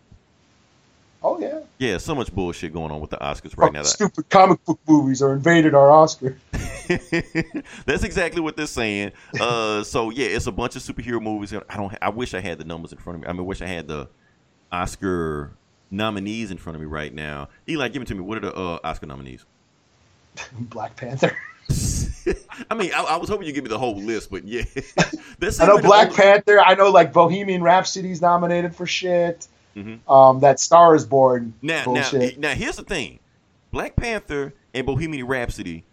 Oh 1.21 1.37
yeah. 1.39 1.59
Yeah, 1.77 1.97
so 1.97 2.15
much 2.15 2.33
bullshit 2.33 2.71
going 2.71 2.91
on 2.91 3.01
with 3.01 3.09
the 3.09 3.17
Oscars 3.17 3.57
right 3.57 3.73
now. 3.73 3.83
Fucking 3.83 4.07
stupid 4.07 4.29
comic 4.29 4.63
book 4.63 4.79
movies 4.87 5.21
are 5.21 5.33
invaded 5.33 5.73
our 5.75 5.91
Oscar. 5.91 6.37
That's 6.53 8.03
exactly 8.03 8.41
what 8.41 8.55
they're 8.55 8.67
saying. 8.67 9.11
Uh, 9.39 9.83
so 9.83 10.11
yeah, 10.11 10.27
it's 10.27 10.47
a 10.47 10.51
bunch 10.51 10.77
of 10.77 10.81
superhero 10.81 11.21
movies. 11.21 11.53
I 11.53 11.75
don't. 11.75 11.93
I 12.01 12.09
wish 12.09 12.33
I 12.33 12.39
had 12.39 12.57
the 12.57 12.63
numbers 12.63 12.93
in 12.93 12.99
front 12.99 13.17
of 13.17 13.21
me. 13.23 13.27
I 13.27 13.33
mean, 13.33 13.41
I 13.41 13.43
wish 13.43 13.61
I 13.61 13.67
had 13.67 13.87
the 13.87 14.07
Oscar 14.72 15.51
nominees 15.91 16.51
in 16.51 16.57
front 16.57 16.76
of 16.76 16.82
me 16.82 16.88
right 16.88 17.13
now. 17.13 17.49
Eli, 17.67 17.88
give 17.89 18.01
it 18.01 18.07
to 18.09 18.15
me. 18.15 18.22
What 18.22 18.38
are 18.38 18.41
the 18.41 18.55
uh, 18.55 18.80
Oscar 18.84 19.05
nominees? 19.05 19.45
Black 20.59 20.95
Panther. 20.95 21.36
I 22.70 22.76
mean, 22.76 22.91
I, 22.93 23.03
I 23.03 23.15
was 23.17 23.30
hoping 23.30 23.47
you 23.47 23.53
give 23.53 23.63
me 23.63 23.70
the 23.70 23.80
whole 23.80 23.95
list, 23.97 24.32
but 24.32 24.43
yeah, 24.43 24.63
I 25.59 25.65
know 25.65 25.80
Black 25.80 26.13
Panther. 26.13 26.59
I 26.59 26.76
know 26.76 26.89
like 26.89 27.13
Bohemian 27.13 27.61
Rhapsody's 27.63 28.22
nominated 28.22 28.76
for 28.76 28.86
shit. 28.86 29.47
Mhm. 29.76 29.99
Um, 30.09 30.39
that 30.39 30.59
Star 30.59 30.95
is 30.95 31.05
Born 31.05 31.53
Now, 31.61 31.86
now, 31.86 32.09
now, 32.38 32.53
here's 32.55 32.78
the 32.78 32.84
thing: 32.84 33.20
Black 33.72 33.95
Panther 33.95 34.53
and 34.74 34.86
Bohemian 34.86 35.28
Rhapsody 35.28 35.84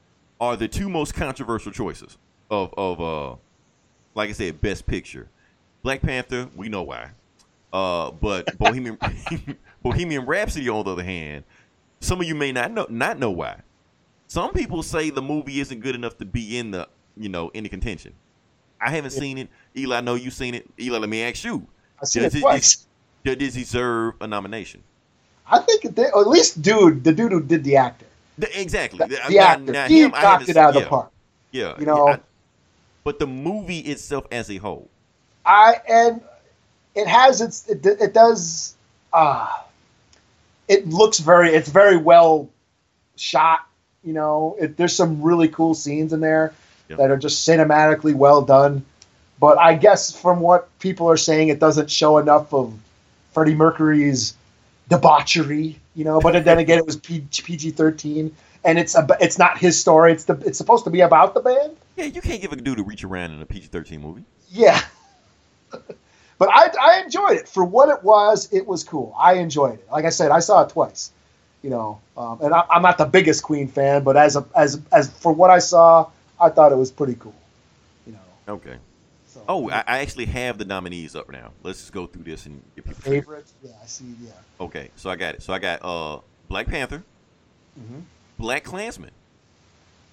are 0.40 0.56
the 0.56 0.66
two 0.66 0.88
most 0.88 1.14
controversial 1.14 1.72
choices 1.72 2.16
of 2.50 2.72
of 2.76 3.00
uh, 3.00 3.36
like 4.14 4.30
I 4.30 4.32
said, 4.32 4.60
Best 4.60 4.86
Picture. 4.86 5.28
Black 5.82 6.02
Panther, 6.02 6.48
we 6.56 6.68
know 6.68 6.82
why, 6.82 7.10
uh, 7.76 8.10
but 8.12 8.56
Bohemian 8.58 8.98
Bohemian 9.82 10.24
Rhapsody, 10.26 10.68
on 10.68 10.84
the 10.84 10.92
other 10.92 11.02
hand, 11.04 11.44
some 12.00 12.20
of 12.20 12.26
you 12.26 12.34
may 12.34 12.52
not 12.52 12.72
know 12.72 12.86
not 12.88 13.18
know 13.18 13.30
why. 13.30 13.60
Some 14.28 14.52
people 14.52 14.82
say 14.82 15.10
the 15.10 15.22
movie 15.22 15.60
isn't 15.60 15.80
good 15.80 15.94
enough 15.94 16.16
to 16.18 16.24
be 16.24 16.56
in 16.58 16.70
the 16.70 16.88
you 17.16 17.28
know 17.28 17.50
in 17.50 17.64
the 17.64 17.68
contention. 17.68 18.12
I 18.80 18.90
haven't 18.90 19.10
seen 19.12 19.38
it. 19.38 19.48
Eli, 19.76 19.96
I 19.96 20.00
know 20.00 20.14
you've 20.14 20.34
seen 20.34 20.54
it. 20.54 20.66
Eli, 20.80 20.98
let 20.98 21.08
me 21.08 21.22
ask 21.22 21.44
you: 21.44 21.66
I've 22.00 22.08
seen 22.08 22.22
does 22.22 22.34
it 22.34 22.44
it- 22.44 22.76
Does 23.24 23.56
it 23.56 23.58
deserve 23.58 24.14
a 24.20 24.26
nomination? 24.26 24.82
I 25.50 25.58
think 25.60 25.94
they, 25.94 26.10
or 26.12 26.22
at 26.22 26.28
least 26.28 26.62
dude, 26.62 27.04
the 27.04 27.12
dude 27.12 27.32
who 27.32 27.42
did 27.42 27.62
the 27.64 27.76
actor, 27.76 28.06
The- 28.38 28.60
exactly. 28.60 29.06
the, 29.06 29.18
the 29.28 29.38
actor, 29.38 29.72
now 29.72 29.86
he 29.86 30.02
him, 30.02 30.10
knocked 30.12 30.48
it 30.48 30.56
out 30.56 30.70
of 30.70 30.74
seen- 30.74 30.82
the 30.84 30.88
park. 30.88 31.10
Yeah, 31.52 31.74
you 31.78 31.86
know. 31.86 32.08
yeah, 32.08 32.14
I- 32.14 32.20
but 33.04 33.18
the 33.18 33.26
movie 33.26 33.80
itself 33.80 34.26
as 34.32 34.50
a 34.50 34.56
whole, 34.56 34.88
I 35.44 35.80
and 35.88 36.20
it 36.96 37.06
has 37.06 37.40
its 37.40 37.68
it, 37.68 37.86
it 37.86 38.12
does 38.12 38.74
ah 39.12 39.64
it 40.66 40.88
looks 40.88 41.18
very 41.18 41.50
it's 41.50 41.68
very 41.68 41.96
well 41.96 42.48
shot 43.16 43.60
you 44.02 44.12
know 44.12 44.56
it, 44.60 44.76
there's 44.76 44.94
some 44.96 45.22
really 45.22 45.48
cool 45.48 45.74
scenes 45.74 46.12
in 46.12 46.20
there 46.20 46.52
Yeah. 46.88 46.96
that 46.96 47.10
are 47.10 47.16
just 47.16 47.46
cinematically 47.46 48.14
well 48.14 48.42
done 48.42 48.84
but 49.38 49.58
i 49.58 49.74
guess 49.74 50.18
from 50.18 50.40
what 50.40 50.76
people 50.80 51.08
are 51.08 51.16
saying 51.16 51.48
it 51.48 51.60
doesn't 51.60 51.90
show 51.90 52.18
enough 52.18 52.52
of 52.52 52.74
freddie 53.32 53.54
mercury's 53.54 54.34
debauchery 54.88 55.78
you 55.94 56.04
know 56.04 56.20
but 56.20 56.44
then 56.44 56.58
again 56.58 56.78
it 56.78 56.86
was 56.86 56.96
P, 56.96 57.20
pg-13 57.30 58.32
and 58.64 58.78
it's 58.78 58.94
a, 58.96 59.06
it's 59.20 59.38
not 59.38 59.58
his 59.58 59.78
story 59.78 60.12
it's 60.12 60.24
the 60.24 60.34
it's 60.46 60.58
supposed 60.58 60.84
to 60.84 60.90
be 60.90 61.00
about 61.00 61.34
the 61.34 61.40
band 61.40 61.76
yeah, 61.96 62.04
you 62.04 62.20
can't 62.20 62.42
give 62.42 62.52
a 62.52 62.56
dude 62.56 62.76
to 62.76 62.82
reach 62.82 63.04
around 63.04 63.30
in 63.30 63.40
a 63.40 63.46
PG 63.46 63.68
thirteen 63.68 64.02
movie. 64.02 64.22
yeah. 64.50 64.82
but 66.38 66.48
I, 66.50 66.70
I 66.80 67.02
enjoyed 67.02 67.36
it 67.38 67.48
for 67.48 67.64
what 67.64 67.88
it 67.88 68.02
was. 68.04 68.48
It 68.52 68.66
was 68.66 68.84
cool. 68.84 69.14
I 69.18 69.34
enjoyed 69.34 69.74
it. 69.78 69.86
Like 69.90 70.04
I 70.04 70.10
said, 70.10 70.30
I 70.30 70.40
saw 70.40 70.62
it 70.64 70.70
twice. 70.70 71.10
You 71.62 71.70
know, 71.70 72.00
um, 72.16 72.38
and 72.42 72.54
I, 72.54 72.64
I'm 72.70 72.82
not 72.82 72.96
the 72.98 73.06
biggest 73.06 73.42
Queen 73.42 73.66
fan, 73.66 74.04
but 74.04 74.16
as 74.16 74.36
a 74.36 74.46
as 74.54 74.80
as 74.92 75.10
for 75.10 75.32
what 75.32 75.50
I 75.50 75.58
saw, 75.58 76.08
I 76.40 76.48
thought 76.50 76.70
it 76.70 76.76
was 76.76 76.92
pretty 76.92 77.14
cool. 77.14 77.34
You 78.06 78.12
know. 78.12 78.54
Okay. 78.54 78.76
So, 79.26 79.42
Oh, 79.48 79.68
I, 79.70 79.82
I 79.86 79.98
actually 79.98 80.26
have 80.26 80.58
the 80.58 80.64
nominees 80.64 81.16
up 81.16 81.28
now. 81.30 81.50
Let's 81.64 81.80
just 81.80 81.92
go 81.92 82.06
through 82.06 82.22
this 82.24 82.46
and 82.46 82.62
get 82.76 82.84
people. 82.84 83.00
favorite. 83.02 83.46
Yeah, 83.64 83.72
I 83.82 83.86
see. 83.86 84.04
Yeah. 84.22 84.30
Okay, 84.60 84.90
so 84.96 85.10
I 85.10 85.16
got 85.16 85.34
it. 85.36 85.42
So 85.42 85.52
I 85.52 85.58
got 85.58 85.80
uh 85.82 86.20
Black 86.48 86.68
Panther, 86.68 87.02
Mhm. 87.80 88.02
Black 88.38 88.62
Klansman. 88.62 89.10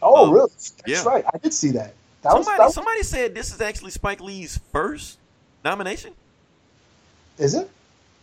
Oh, 0.01 0.25
Um, 0.27 0.33
really? 0.33 0.49
That's 0.49 0.73
yeah. 0.87 1.03
right. 1.03 1.23
I 1.31 1.37
did 1.37 1.53
see 1.53 1.71
that. 1.71 1.93
That 2.23 2.35
was, 2.35 2.45
somebody, 2.45 2.63
was 2.65 2.73
somebody 2.73 3.03
said 3.03 3.35
this 3.35 3.53
is 3.53 3.61
actually 3.61 3.91
Spike 3.91 4.21
Lee's 4.21 4.59
first 4.71 5.17
nomination. 5.63 6.13
is 7.37 7.55
it? 7.55 7.69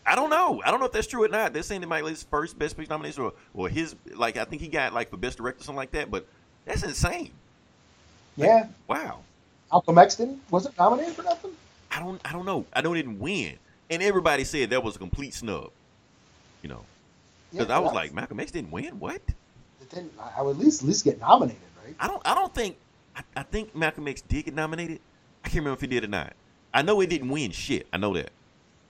I 0.06 0.14
don't 0.14 0.30
know. 0.30 0.62
I 0.64 0.70
don't 0.70 0.80
know 0.80 0.86
if 0.86 0.92
that's 0.92 1.06
true 1.06 1.24
or 1.24 1.28
not. 1.28 1.52
They're 1.52 1.62
saying 1.62 1.82
it 1.82 1.88
might 1.88 2.02
be 2.02 2.08
his 2.10 2.22
first 2.22 2.58
Best 2.58 2.76
Picture 2.76 2.90
nomination 2.90 3.22
or, 3.24 3.32
or 3.54 3.68
his 3.68 3.94
like 4.14 4.36
I 4.36 4.44
think 4.44 4.62
he 4.62 4.68
got 4.68 4.92
like 4.92 5.10
for 5.10 5.16
Best 5.16 5.36
Director 5.38 5.60
or 5.60 5.64
something 5.64 5.76
like 5.76 5.92
that. 5.92 6.10
But 6.10 6.26
that's 6.64 6.82
insane. 6.82 7.30
Yeah. 8.36 8.68
Wow. 8.88 9.20
Malcolm 9.70 9.98
X 9.98 10.16
didn't 10.16 10.40
wasn't 10.50 10.76
nominated 10.78 11.14
for 11.14 11.22
nothing. 11.22 11.52
I 11.90 12.00
don't 12.00 12.20
I 12.24 12.32
don't 12.32 12.46
know. 12.46 12.64
I 12.72 12.80
don't 12.80 12.96
even 12.96 13.18
win. 13.18 13.56
And 13.90 14.02
everybody 14.02 14.44
said 14.44 14.70
that 14.70 14.82
was 14.82 14.96
a 14.96 14.98
complete 14.98 15.34
snub. 15.34 15.70
You 16.62 16.68
know, 16.68 16.84
Yeah, 17.52 17.60
because 17.60 17.70
I 17.70 17.78
was 17.78 17.92
like, 17.92 18.12
Malcolm 18.12 18.40
X 18.40 18.50
didn't 18.50 18.70
win. 18.70 18.98
What? 19.00 19.20
didn't- 19.90 20.12
I 20.36 20.42
would 20.42 20.56
at 20.56 20.58
least 20.62 20.82
at 20.82 20.88
least 20.88 21.04
get 21.04 21.20
nominated, 21.20 21.60
right? 21.84 21.94
I 21.98 22.06
don't. 22.06 22.22
I 22.24 22.34
don't 22.34 22.54
think. 22.54 22.76
I, 23.16 23.22
I 23.36 23.42
think 23.42 23.74
Malcolm 23.74 24.06
X 24.08 24.20
did 24.22 24.44
get 24.44 24.54
nominated. 24.54 25.00
I 25.44 25.48
can't 25.48 25.56
remember 25.56 25.74
if 25.74 25.80
he 25.80 25.86
did 25.86 26.04
or 26.04 26.08
not. 26.08 26.32
I 26.72 26.82
know 26.82 27.00
it 27.00 27.10
didn't 27.10 27.28
win 27.30 27.50
shit. 27.50 27.86
I 27.92 27.96
know 27.96 28.14
that. 28.14 28.30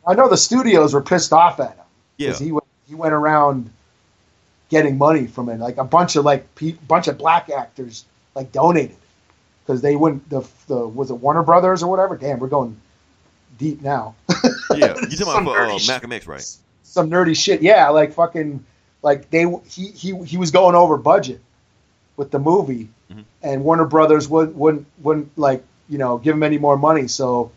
I 0.06 0.14
know 0.14 0.28
the 0.28 0.36
studios 0.36 0.94
were 0.94 1.02
pissed 1.02 1.32
off 1.32 1.60
at 1.60 1.76
him. 1.76 1.84
Yeah. 2.16 2.28
because 2.28 2.38
he 2.40 2.52
went 2.52 2.64
he 2.88 2.94
went 2.94 3.14
around 3.14 3.70
getting 4.68 4.98
money 4.98 5.26
from 5.26 5.48
it. 5.48 5.58
Like 5.58 5.76
a 5.78 5.84
bunch 5.84 6.16
of 6.16 6.24
like 6.24 6.54
pe- 6.54 6.72
bunch 6.88 7.08
of 7.08 7.18
black 7.18 7.50
actors 7.50 8.04
like 8.34 8.52
donated 8.52 8.96
because 9.64 9.80
they 9.82 9.96
wouldn't. 9.96 10.28
The 10.28 10.46
the 10.66 10.86
was 10.86 11.10
it 11.10 11.14
Warner 11.14 11.42
Brothers 11.42 11.82
or 11.82 11.90
whatever? 11.90 12.16
Damn, 12.16 12.38
we're 12.38 12.48
going 12.48 12.78
deep 13.58 13.80
now. 13.82 14.14
Yeah. 14.74 14.94
You 15.08 15.16
talking 15.16 15.42
about 15.42 15.44
for 15.44 15.60
uh. 15.66 15.78
Malcolm 15.86 16.12
X, 16.12 16.26
right? 16.26 16.56
Some 16.82 17.10
nerdy 17.10 17.36
shit. 17.36 17.62
Yeah, 17.62 17.88
like 17.90 18.12
fucking 18.12 18.64
like 19.02 19.30
they 19.30 19.46
he 19.68 19.86
he 19.88 20.16
he 20.24 20.36
was 20.36 20.50
going 20.50 20.74
over 20.74 20.96
budget 20.96 21.40
with 22.16 22.30
the 22.30 22.38
movie, 22.38 22.88
Mhm. 23.10 23.24
and 23.42 23.64
Warner 23.64 23.84
Brothers 23.86 24.28
wouldn't 24.28 24.56
wouldn't 24.56 24.86
wouldn't 25.02 25.38
like 25.38 25.64
you 25.88 25.98
know 25.98 26.18
give 26.18 26.34
him 26.34 26.42
any 26.42 26.58
more 26.58 26.76
money. 26.76 27.06
So 27.08 27.52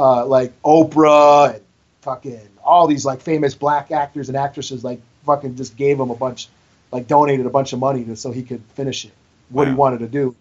uh, 0.00 0.24
like 0.26 0.52
Oprah 0.62 1.54
and 1.54 1.62
fucking 2.00 2.40
all 2.64 2.86
these 2.86 3.04
like 3.04 3.20
famous 3.20 3.54
black 3.54 3.90
actors 3.92 4.28
and 4.28 4.36
actresses 4.36 4.82
like 4.82 5.00
fucking 5.26 5.54
just 5.56 5.76
gave 5.76 6.00
him 6.00 6.10
a 6.10 6.14
bunch, 6.16 6.48
like 6.90 7.06
donated 7.06 7.44
a 7.46 7.50
bunch 7.50 7.72
of 7.74 7.78
money 7.78 8.02
to, 8.04 8.16
so 8.16 8.30
he 8.32 8.42
could 8.42 8.62
finish 8.74 9.04
it. 9.04 9.12
What 9.50 9.68
he 9.68 9.74
wanted 9.74 9.98
to 9.98 10.06
do. 10.08 10.34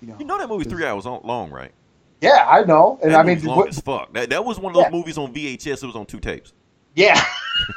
You 0.00 0.08
know. 0.08 0.16
You 0.20 0.24
know 0.26 0.38
that 0.38 0.48
movie's 0.48 0.68
three 0.68 0.84
hours 0.84 1.04
long, 1.06 1.50
right? 1.50 1.72
Yeah, 2.20 2.46
I 2.48 2.62
know, 2.64 2.98
and 3.02 3.12
That 3.12 3.20
I 3.20 3.22
mean, 3.24 3.42
long 3.44 3.56
what- 3.58 3.68
as 3.68 3.80
fuck. 3.80 4.12
That, 4.12 4.30
that 4.30 4.44
was 4.44 4.58
one 4.60 4.72
of 4.72 4.74
those 4.76 4.84
Yeah. 4.84 4.96
movies 4.96 5.18
on 5.18 5.32
VHS. 5.32 5.82
It 5.82 5.86
was 5.86 5.96
on 5.96 6.06
two 6.06 6.20
tapes. 6.20 6.52
yeah. 6.94 7.20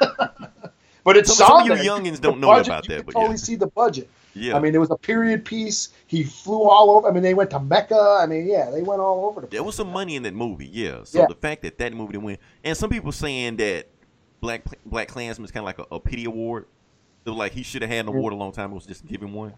but 1.04 1.16
it's 1.16 1.34
Some- 1.36 1.46
some 1.66 1.70
of 1.70 1.78
you 1.78 1.90
youngins 1.90 2.20
don't 2.20 2.38
know 2.40 2.48
budget, 2.48 2.66
about 2.68 2.84
you 2.88 2.94
that, 2.94 2.96
can 2.98 3.06
but 3.06 3.12
totally 3.14 3.32
yeah. 3.32 3.36
see 3.36 3.54
the 3.56 3.66
budget. 3.66 4.08
Yeah. 4.34 4.56
I 4.56 4.60
mean, 4.60 4.74
it 4.74 4.78
was 4.78 4.90
a 4.90 4.96
period 4.96 5.44
piece. 5.44 5.90
He 6.06 6.24
flew 6.24 6.62
all 6.68 6.90
over. 6.90 7.08
I 7.08 7.12
mean, 7.12 7.22
they 7.22 7.34
went 7.34 7.50
to 7.50 7.60
Mecca. 7.60 8.18
I 8.20 8.26
mean, 8.26 8.46
yeah, 8.46 8.70
they 8.70 8.82
went 8.82 9.00
all 9.00 9.26
over 9.26 9.42
the 9.42 9.46
place. 9.46 9.58
there 9.58 9.62
was 9.62 9.74
some 9.74 9.92
money 9.92 10.16
in 10.16 10.22
that 10.22 10.34
movie. 10.34 10.66
Yeah. 10.66 11.04
So 11.04 11.20
Yeah. 11.20 11.26
the 11.28 11.34
fact 11.34 11.62
that 11.62 11.76
that 11.78 11.92
movie 11.92 12.12
didn't 12.12 12.24
win, 12.24 12.38
and 12.64 12.76
some 12.76 12.88
people 12.90 13.12
saying 13.12 13.56
that 13.56 13.88
Black 14.40 14.62
Black 14.86 15.08
Klansman 15.08 15.44
is 15.44 15.50
kind 15.50 15.62
of 15.62 15.66
like 15.66 15.78
a, 15.78 15.94
a 15.94 16.00
pity 16.00 16.24
award. 16.24 16.66
So 17.24 17.34
like 17.34 17.52
he 17.52 17.62
should 17.62 17.82
have 17.82 17.90
had 17.90 18.06
an 18.06 18.08
award 18.08 18.32
a 18.32 18.36
long 18.36 18.52
time. 18.52 18.72
It 18.72 18.74
was 18.74 18.86
just 18.86 19.04
him 19.04 19.32
one. 19.34 19.52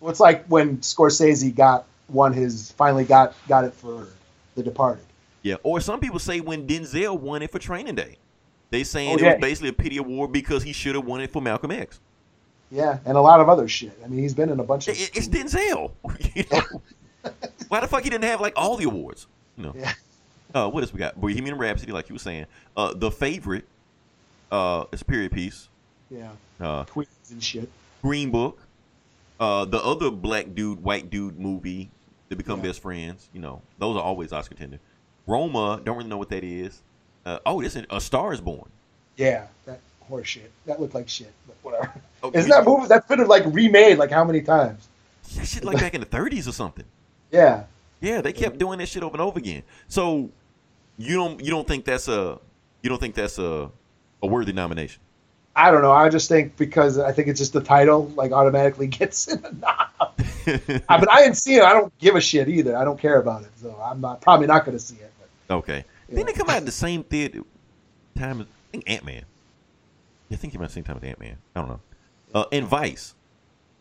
Well, 0.00 0.10
it's 0.10 0.20
like 0.20 0.44
when 0.46 0.78
Scorsese 0.78 1.54
got 1.54 1.86
won 2.08 2.32
his 2.32 2.72
finally 2.72 3.04
got 3.04 3.34
got 3.48 3.64
it 3.64 3.72
for 3.72 4.08
The 4.56 4.62
Departed. 4.62 5.04
Yeah, 5.42 5.54
or 5.62 5.80
some 5.80 6.00
people 6.00 6.18
say 6.18 6.40
when 6.40 6.66
Denzel 6.66 7.18
won 7.18 7.42
it 7.42 7.50
for 7.52 7.58
Training 7.58 7.94
Day, 7.94 8.16
they 8.70 8.82
saying 8.84 9.12
Oh, 9.20 9.24
it 9.24 9.32
was 9.34 9.40
basically 9.40 9.68
a 9.70 9.72
pity 9.72 9.96
award 9.98 10.32
because 10.32 10.62
he 10.62 10.72
should 10.72 10.94
have 10.96 11.04
won 11.04 11.20
it 11.20 11.30
for 11.30 11.40
Malcolm 11.40 11.70
X. 11.70 12.00
Yeah, 12.70 12.98
and 13.06 13.16
a 13.16 13.20
lot 13.20 13.40
of 13.40 13.48
other 13.48 13.66
shit. 13.68 13.98
I 14.04 14.08
mean, 14.08 14.20
he's 14.20 14.34
been 14.34 14.50
in 14.50 14.60
a 14.60 14.64
bunch 14.64 14.88
of. 14.88 14.94
It- 15.00 15.10
it's 15.16 15.28
Denzel. 15.28 15.92
you 16.34 16.44
know? 16.52 16.82
Why 17.68 17.80
the 17.80 17.86
fuck 17.88 18.02
he 18.04 18.10
didn't 18.10 18.24
have 18.24 18.40
like 18.40 18.52
all 18.56 18.76
the 18.76 18.84
awards? 18.84 19.26
You 19.56 19.64
know. 19.64 19.74
Yeah. 19.76 19.92
Uh, 20.54 20.68
what 20.68 20.82
else 20.82 20.92
we 20.92 20.98
got? 20.98 21.20
Bohemian 21.20 21.56
Rhapsody, 21.58 21.92
like 21.92 22.08
you 22.08 22.14
were 22.14 22.18
saying. 22.20 22.46
Uh, 22.76 22.94
the 22.94 23.10
favorite. 23.10 23.64
Uh, 24.50 24.84
it's 24.92 25.02
a 25.02 25.04
period 25.04 25.30
piece. 25.32 25.68
yeah, 26.10 26.30
Uh, 26.58 26.84
Queens 26.84 27.08
and 27.30 27.42
shit. 27.42 27.70
Green 28.02 28.30
Book. 28.30 28.58
Uh, 29.38 29.66
the 29.66 29.78
other 29.82 30.10
black 30.10 30.54
dude, 30.54 30.82
white 30.82 31.10
dude 31.10 31.38
movie, 31.38 31.90
They 32.30 32.34
Become 32.36 32.60
Yeah. 32.60 32.66
Best 32.68 32.80
Friends. 32.82 33.28
You 33.34 33.40
know, 33.40 33.60
those 33.78 33.96
are 33.96 34.02
always 34.02 34.32
Oscar 34.32 34.54
contender. 34.54 34.78
Roma, 35.26 35.80
don't 35.84 35.98
really 35.98 36.08
know 36.08 36.16
what 36.16 36.30
that 36.30 36.44
is. 36.44 36.80
Uh, 37.26 37.38
oh, 37.44 37.60
this 37.60 37.76
is 37.76 37.84
A 37.90 38.00
Star 38.00 38.32
Is 38.32 38.40
Born. 38.40 38.70
Yeah, 39.18 39.46
that 39.66 39.80
horse 40.08 40.28
shit. 40.28 40.50
That 40.64 40.80
looked 40.80 40.94
like 40.94 41.08
shit, 41.10 41.32
but 41.46 41.56
whatever. 41.62 41.92
Oh, 42.22 42.28
okay. 42.28 42.38
Isn't 42.40 42.50
that 42.50 42.64
movie 42.64 42.86
that's 42.88 43.06
been 43.06 43.26
like 43.26 43.44
remade 43.46 43.98
like 43.98 44.10
how 44.10 44.24
many 44.24 44.40
times? 44.40 44.88
That 45.36 45.46
shit 45.46 45.64
like 45.64 45.78
back 45.78 45.94
in 45.94 46.00
the 46.00 46.06
30s 46.06 46.48
or 46.48 46.52
something. 46.52 46.84
Yeah. 47.30 47.64
Yeah, 48.00 48.20
they 48.20 48.32
kept 48.32 48.58
doing 48.58 48.78
that 48.78 48.88
shit 48.88 49.02
over 49.02 49.14
and 49.14 49.22
over 49.22 49.38
again. 49.38 49.62
So 49.88 50.30
you 50.96 51.14
don't 51.14 51.40
you 51.42 51.50
don't 51.50 51.66
think 51.66 51.84
that's 51.84 52.08
a 52.08 52.38
you 52.82 52.90
don't 52.90 52.98
think 52.98 53.14
that's 53.14 53.38
a 53.38 53.70
a 54.22 54.26
worthy 54.26 54.52
nomination? 54.52 55.00
I 55.54 55.72
don't 55.72 55.82
know. 55.82 55.92
I 55.92 56.08
just 56.08 56.28
think 56.28 56.56
because 56.56 56.98
I 56.98 57.10
think 57.10 57.26
it's 57.28 57.40
just 57.40 57.52
the 57.52 57.60
title 57.60 58.06
like 58.14 58.32
automatically 58.32 58.86
gets 58.98 59.28
it. 59.28 59.40
Nah. 59.58 59.86
I, 60.88 60.98
but 60.98 61.10
I 61.10 61.22
didn't 61.22 61.36
see 61.36 61.56
it. 61.56 61.62
I 61.62 61.72
don't 61.72 61.96
give 61.98 62.14
a 62.14 62.20
shit 62.20 62.48
either. 62.48 62.76
I 62.76 62.84
don't 62.84 62.98
care 62.98 63.20
about 63.20 63.42
it, 63.42 63.50
so 63.60 63.78
I'm 63.82 64.00
not 64.00 64.20
probably 64.20 64.46
not 64.46 64.64
going 64.64 64.76
to 64.76 64.82
see 64.82 64.96
it. 64.96 65.12
But 65.18 65.56
okay. 65.56 65.84
Yeah. 66.08 66.16
Didn't 66.16 66.30
it 66.30 66.36
come 66.36 66.48
out 66.48 66.58
in 66.58 66.64
the 66.64 66.70
same 66.72 67.02
theater 67.02 67.40
time 68.16 68.40
as 68.40 68.46
I 68.46 68.70
think 68.72 68.84
Ant 68.86 69.04
Man? 69.04 69.24
I 70.30 70.36
think 70.36 70.54
it 70.54 70.60
might 70.60 70.66
the 70.68 70.72
same 70.72 70.84
time 70.84 70.96
as 70.96 71.02
Ant 71.02 71.20
Man. 71.20 71.36
I 71.54 71.60
don't 71.60 71.68
know. 71.68 71.80
Uh, 72.34 72.44
and 72.52 72.66
Vice. 72.66 73.14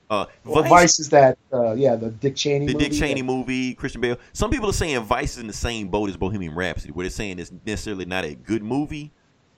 Uh, 0.10 0.26
well, 0.46 0.64
Vice 0.64 1.00
is 1.02 1.10
that 1.10 1.38
uh, 1.52 1.74
yeah 1.74 1.96
the 1.96 2.10
Dick 2.10 2.36
Cheney 2.38 2.66
the 2.66 2.74
movie. 2.74 2.90
Dick 2.90 2.98
Cheney 2.98 3.22
movie, 3.22 3.74
Christian 3.74 4.00
Bale. 4.00 4.18
Some 4.32 4.50
people 4.50 4.70
are 4.70 4.74
saying 4.74 5.02
Vice 5.04 5.34
is 5.34 5.40
in 5.40 5.48
the 5.48 5.54
same 5.54 5.90
boat 5.90 6.10
as 6.10 6.16
Bohemian 6.16 6.56
Rhapsody, 6.56 6.94
where 6.94 7.04
they're 7.04 7.10
saying 7.10 7.40
it's 7.40 7.52
necessarily 7.66 8.06
not 8.06 8.24
a 8.24 8.34
good 8.34 8.64
movie, 8.64 9.12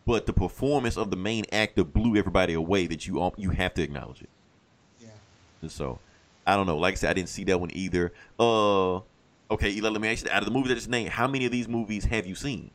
but 0.07 0.25
the 0.25 0.33
performance 0.33 0.97
of 0.97 1.11
the 1.11 1.17
main 1.17 1.45
actor 1.51 1.83
blew 1.83 2.15
everybody 2.15 2.53
away 2.53 2.87
that 2.87 3.05
you 3.05 3.19
all- 3.19 3.35
you 3.37 3.51
have 3.51 3.75
to 3.75 3.83
acknowledge 3.83 4.23
it. 4.23 4.29
Yeah. 4.99 5.09
And 5.61 5.71
so, 5.71 5.99
I 6.47 6.55
don't 6.55 6.65
know. 6.65 6.77
Like 6.79 6.93
I 6.93 6.95
said, 6.95 7.11
I 7.11 7.13
didn't 7.13 7.29
see 7.29 7.43
that 7.43 7.59
one 7.59 7.69
either. 7.73 8.11
Uh, 8.39 8.95
okay, 9.51 9.69
Eli, 9.69 9.89
let 9.89 10.01
me 10.01 10.09
ask 10.11 10.25
you: 10.25 10.31
out 10.31 10.41
of 10.41 10.45
the 10.45 10.51
movies 10.51 10.71
I 10.71 10.75
just 10.75 10.89
named, 10.89 11.11
how 11.11 11.27
many 11.27 11.45
of 11.45 11.51
these 11.51 11.67
movies 11.67 12.05
have 12.05 12.25
you 12.25 12.33
seen? 12.33 12.71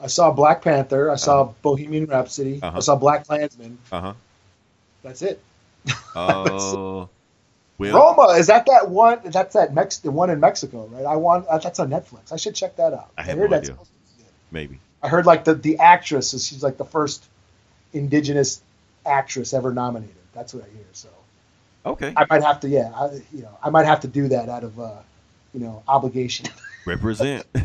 I 0.00 0.06
saw 0.06 0.30
Black 0.30 0.62
Panther. 0.62 1.10
I 1.10 1.16
saw 1.16 1.52
Bohemian 1.62 2.06
Rhapsody. 2.06 2.60
Uh-huh. 2.62 2.76
I 2.76 2.80
saw 2.80 2.94
Black 2.94 3.26
Klansman. 3.26 3.78
Uh 3.90 4.00
huh. 4.00 4.14
That's 5.02 5.22
it. 5.22 5.42
Well, 6.14 7.10
Roma 8.16 8.38
is 8.38 8.46
that 8.46 8.66
that 8.66 8.90
one? 8.90 9.20
That's 9.24 9.54
that 9.54 9.74
Mex 9.74 9.98
the 9.98 10.10
one 10.10 10.30
in 10.30 10.38
Mexico, 10.38 10.86
right? 10.92 11.04
I 11.04 11.16
want 11.16 11.46
uh, 11.48 11.58
that's 11.58 11.80
on 11.80 11.90
Netflix. 11.90 12.32
I 12.32 12.36
should 12.36 12.54
check 12.54 12.76
that 12.76 12.92
out. 12.92 13.10
I 13.18 13.22
have 13.22 13.38
heard 13.38 13.50
no 13.50 13.56
that's 13.56 13.64
idea. 13.64 13.74
supposed 13.74 13.90
to 13.90 14.16
be 14.16 14.22
good. 14.22 14.32
maybe. 14.52 14.78
I 15.02 15.08
heard 15.08 15.26
like 15.26 15.44
the 15.44 15.54
the 15.54 15.78
actress 15.78 16.32
is 16.34 16.46
she's 16.46 16.62
like 16.62 16.76
the 16.76 16.84
first 16.84 17.24
indigenous 17.92 18.62
actress 19.04 19.52
ever 19.52 19.72
nominated. 19.72 20.14
That's 20.32 20.54
what 20.54 20.64
I 20.64 20.68
hear. 20.68 20.84
So 20.92 21.08
Okay, 21.84 22.12
I 22.16 22.26
might 22.30 22.42
have 22.42 22.60
to 22.60 22.68
yeah, 22.68 22.92
I, 22.94 23.20
you 23.32 23.42
know, 23.42 23.58
I 23.62 23.70
might 23.70 23.86
have 23.86 24.00
to 24.02 24.08
do 24.08 24.28
that 24.28 24.48
out 24.48 24.62
of 24.62 24.78
uh, 24.78 24.92
you 25.52 25.60
know 25.60 25.82
obligation. 25.88 26.46
represent. 26.86 27.46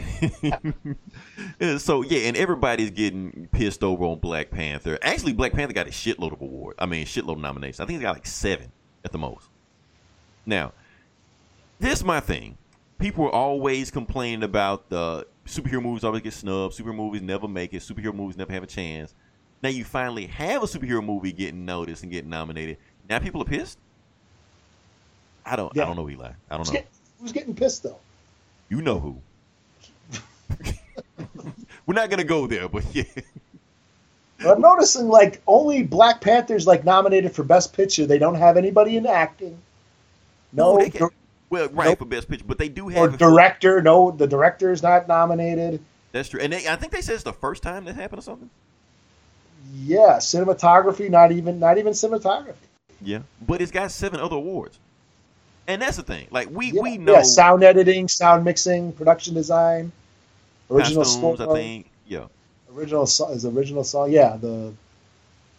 So 1.78 2.02
yeah, 2.04 2.28
and 2.28 2.38
everybody's 2.38 2.92
getting 2.92 3.48
pissed 3.52 3.84
over 3.84 4.04
on 4.06 4.20
Black 4.20 4.52
Panther. 4.52 4.98
Actually, 5.02 5.34
Black 5.34 5.54
Panther 5.54 5.74
got 5.74 5.88
a 5.88 5.92
shitload 5.92 6.34
of 6.34 6.42
awards. 6.42 6.78
I 6.80 6.86
mean, 6.86 7.06
shitload 7.06 7.34
of 7.34 7.40
nominations. 7.40 7.80
I 7.80 7.86
think 7.86 8.00
he 8.00 8.04
got 8.04 8.16
like 8.16 8.26
seven 8.26 8.72
at 9.06 9.12
the 9.12 9.18
most. 9.18 9.48
Now, 10.46 10.74
this 11.80 12.00
is 12.00 12.04
my 12.04 12.20
thing. 12.20 12.58
People 13.00 13.26
are 13.26 13.32
always 13.32 13.92
complaining 13.92 14.44
about 14.44 14.90
the 14.90 15.28
superhero 15.46 15.82
movies 15.82 16.04
always 16.04 16.22
get 16.22 16.34
snubbed. 16.34 16.76
Superhero 16.76 16.96
movies 16.96 17.22
never 17.22 17.48
make 17.48 17.74
it. 17.74 17.82
Superhero 17.82 18.14
movies 18.14 18.38
never 18.38 18.52
have 18.52 18.64
a 18.64 18.68
chance. 18.68 19.14
Now 19.62 19.70
you 19.70 19.84
finally 19.84 20.28
have 20.28 20.64
a 20.64 20.66
superhero 20.66 21.04
movie 21.04 21.32
getting 21.32 21.66
noticed 21.66 22.04
and 22.04 22.12
getting 22.12 22.30
nominated. 22.30 22.78
Now 23.10 23.20
people 23.20 23.42
are 23.42 23.46
pissed. 23.46 23.80
I 25.46 25.56
don't. 25.56 25.74
Yeah. 25.76 25.84
I 25.84 25.86
don't 25.86 25.96
know, 25.96 26.10
Eli. 26.10 26.26
I 26.28 26.34
don't 26.50 26.60
Who's, 26.60 26.68
know. 26.68 26.74
get, 26.74 26.88
who's 27.20 27.32
getting 27.32 27.56
pissed 27.56 27.84
though? 27.84 28.00
You 28.70 28.82
know 28.82 29.00
who. 29.00 29.22
We're 31.86 31.94
not 31.94 32.10
gonna 32.10 32.24
go 32.26 32.48
there, 32.48 32.68
but 32.68 32.84
yeah. 32.94 33.04
I'm 34.46 34.62
noticing 34.62 35.08
like 35.08 35.42
only 35.48 35.84
Black 35.84 36.22
Panther's 36.22 36.68
like 36.68 36.84
nominated 36.84 37.34
for 37.34 37.44
Best 37.44 37.74
Picture. 37.74 38.06
They 38.06 38.20
don't 38.20 38.36
have 38.36 38.58
anybody 38.58 38.98
in 38.98 39.06
acting. 39.08 39.58
No, 40.54 40.78
they 40.78 40.90
can, 40.90 41.10
well, 41.50 41.70
right 41.70 41.98
for 41.98 42.06
best 42.06 42.30
picture, 42.30 42.46
but 42.48 42.58
they 42.58 42.70
do 42.70 42.88
have. 42.90 43.12
for- 43.12 43.18
director. 43.18 43.82
No, 43.82 44.12
the 44.12 44.28
director 44.28 44.72
is 44.72 44.84
not 44.84 45.08
nominated. 45.08 45.82
that's 46.12 46.30
true, 46.30 46.40
and 46.40 46.52
they, 46.54 46.68
I 46.68 46.76
think 46.76 46.92
they 46.92 47.02
said 47.02 47.16
it's 47.16 47.24
the 47.24 47.34
first 47.34 47.64
time 47.64 47.86
that 47.86 47.96
happened 47.96 48.20
or 48.20 48.24
something. 48.24 48.50
Yeah, 49.74 50.18
cinematography. 50.20 51.10
Not 51.10 51.32
even 51.32 51.60
not 51.60 51.78
even 51.78 51.94
cinematography. 51.94 52.56
Yeah, 53.02 53.20
but 53.46 53.62
it's 53.62 53.72
got 53.72 53.92
seven 53.92 54.20
other 54.20 54.36
awards, 54.36 54.80
and 55.68 55.82
that's 55.82 55.98
the 55.98 56.04
thing. 56.04 56.28
Like 56.32 56.50
we 56.52 56.72
Yeah, 56.72 56.82
we 56.82 56.98
know 56.98 57.14
yeah, 57.14 57.22
sound 57.24 57.64
editing, 57.64 58.08
sound 58.08 58.44
mixing, 58.46 58.94
production 58.94 59.34
design, 59.34 59.92
original 60.70 61.04
costumes. 61.04 61.40
score. 61.40 61.50
I 61.50 61.54
think. 61.54 61.92
Yeah. 62.08 62.26
Original 62.74 63.04
is 63.04 63.46
original 63.46 63.84
song. 63.84 64.12
Yeah, 64.12 64.38
the 64.38 64.74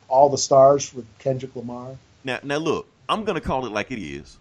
all 0.08 0.28
the 0.28 0.38
stars 0.38 0.92
with 0.94 1.06
Kendrick 1.18 1.54
Lamar. 1.56 1.96
Now 2.24 2.38
now 2.42 2.56
look, 2.56 2.86
I'm 3.08 3.24
gonna 3.24 3.40
call 3.40 3.66
it 3.66 3.72
like 3.72 3.90
it 3.90 4.00
is. 4.00 4.38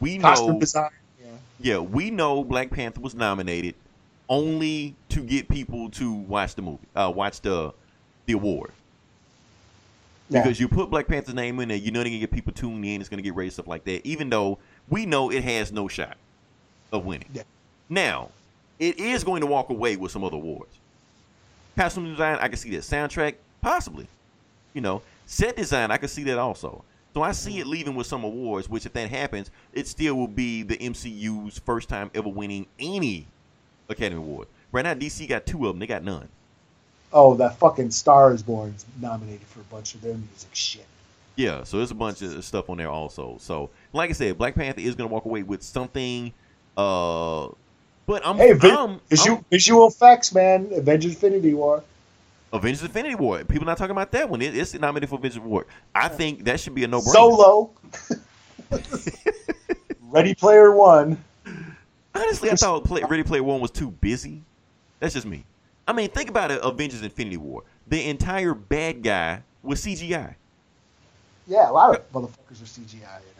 We 0.00 0.18
Costume 0.18 0.54
know. 0.54 0.60
design. 0.60 0.90
Yeah. 1.22 1.26
Yeah, 1.60 1.78
we 1.78 2.10
know 2.10 2.42
Black 2.44 2.70
Panther 2.70 3.00
was 3.00 3.14
nominated 3.14 3.74
only 4.28 4.94
to 5.10 5.20
get 5.20 5.48
people 5.48 5.90
to 5.90 6.12
watch 6.12 6.54
the 6.54 6.62
movie, 6.62 6.86
uh, 6.96 7.12
watch 7.14 7.40
the 7.40 7.72
the 8.26 8.32
award. 8.34 8.72
Yeah. 10.28 10.42
Because 10.42 10.60
you 10.60 10.68
put 10.68 10.90
Black 10.90 11.08
Panther's 11.08 11.34
name 11.34 11.58
in 11.60 11.68
there, 11.68 11.76
you 11.76 11.90
know 11.90 12.00
they're 12.00 12.08
gonna 12.10 12.20
get 12.20 12.30
people 12.30 12.52
tuned 12.52 12.84
in. 12.84 13.00
It's 13.00 13.10
gonna 13.10 13.22
get 13.22 13.34
rated 13.34 13.54
stuff 13.54 13.66
like 13.66 13.84
that. 13.84 14.06
Even 14.06 14.30
though 14.30 14.58
we 14.90 15.06
know 15.06 15.30
it 15.30 15.42
has 15.44 15.72
no 15.72 15.88
shot 15.88 16.16
of 16.92 17.06
winning. 17.06 17.28
Yeah. 17.32 17.44
Now, 17.88 18.30
it 18.78 18.98
is 18.98 19.24
going 19.24 19.40
to 19.40 19.46
walk 19.46 19.70
away 19.70 19.96
with 19.96 20.12
some 20.12 20.24
other 20.24 20.36
awards. 20.36 20.76
Costume 21.76 22.10
design, 22.10 22.38
I 22.40 22.48
can 22.48 22.58
see 22.58 22.70
that. 22.70 22.82
Soundtrack, 22.82 23.36
possibly. 23.62 24.06
You 24.74 24.80
know, 24.80 25.02
set 25.26 25.56
design, 25.56 25.90
I 25.90 25.96
can 25.96 26.08
see 26.08 26.24
that 26.24 26.38
also. 26.38 26.84
So 27.14 27.22
I 27.22 27.32
see 27.32 27.58
it 27.58 27.66
leaving 27.66 27.94
with 27.94 28.06
some 28.06 28.22
awards. 28.22 28.68
Which, 28.68 28.86
if 28.86 28.92
that 28.92 29.10
happens, 29.10 29.50
it 29.72 29.88
still 29.88 30.14
will 30.14 30.28
be 30.28 30.62
the 30.62 30.76
MCU's 30.76 31.58
first 31.58 31.88
time 31.88 32.10
ever 32.14 32.28
winning 32.28 32.66
any 32.78 33.26
Academy 33.88 34.20
Award. 34.20 34.48
Right 34.72 34.82
now, 34.82 34.94
DC 34.94 35.28
got 35.28 35.46
two 35.46 35.66
of 35.66 35.74
them. 35.74 35.80
They 35.80 35.86
got 35.86 36.04
none. 36.04 36.28
Oh, 37.12 37.34
that 37.34 37.58
fucking 37.58 37.90
Star 37.90 38.32
is 38.32 38.42
Born 38.42 38.74
is 38.76 38.86
nominated 39.00 39.46
for 39.48 39.60
a 39.60 39.64
bunch 39.64 39.94
of 39.94 40.02
their 40.02 40.14
music 40.14 40.50
shit. 40.52 40.86
Yeah, 41.34 41.64
so 41.64 41.78
there's 41.78 41.90
a 41.90 41.96
bunch 41.96 42.22
of 42.22 42.44
stuff 42.44 42.70
on 42.70 42.76
there 42.76 42.90
also. 42.90 43.36
So, 43.40 43.70
like 43.92 44.10
I 44.10 44.12
said, 44.12 44.38
Black 44.38 44.54
Panther 44.54 44.80
is 44.80 44.94
gonna 44.94 45.08
walk 45.08 45.24
away 45.24 45.42
with 45.42 45.62
something. 45.62 46.32
Uh, 46.76 47.48
but 48.06 48.26
I'm, 48.26 48.36
Hey, 48.36 48.52
vi- 48.52 48.70
I'm, 48.74 49.00
visual, 49.08 49.38
I'm 49.38 49.44
visual 49.50 49.86
effects, 49.88 50.34
man. 50.34 50.68
Avengers 50.72 51.12
Infinity 51.14 51.54
War. 51.54 51.82
Avengers: 52.52 52.82
Infinity 52.82 53.14
War. 53.14 53.44
People 53.44 53.66
not 53.66 53.78
talking 53.78 53.92
about 53.92 54.10
that 54.12 54.28
one. 54.28 54.42
It, 54.42 54.56
it's 54.56 54.74
nominated 54.74 55.08
for 55.08 55.16
Avengers 55.16 55.40
War. 55.40 55.66
I 55.94 56.08
think 56.08 56.44
that 56.44 56.58
should 56.60 56.74
be 56.74 56.84
a 56.84 56.88
no 56.88 57.00
brainer. 57.00 57.12
Solo. 57.12 57.70
Ready 60.10 60.34
Player 60.34 60.72
One. 60.72 61.22
Honestly, 62.14 62.50
I 62.50 62.54
thought 62.56 62.84
Play, 62.84 63.02
Ready 63.02 63.22
Player 63.22 63.42
One 63.44 63.60
was 63.60 63.70
too 63.70 63.90
busy. 63.90 64.42
That's 64.98 65.14
just 65.14 65.26
me. 65.26 65.44
I 65.86 65.92
mean, 65.92 66.10
think 66.10 66.28
about 66.28 66.50
it. 66.50 66.60
Avengers: 66.62 67.02
Infinity 67.02 67.36
War. 67.36 67.62
The 67.86 68.08
entire 68.08 68.54
bad 68.54 69.02
guy 69.02 69.42
was 69.62 69.84
CGI. 69.84 70.34
Yeah, 71.46 71.70
a 71.70 71.72
lot 71.72 71.94
of 71.94 72.12
motherfuckers 72.12 72.62
are 72.62 72.66
CGI 72.66 73.18
in 73.18 73.39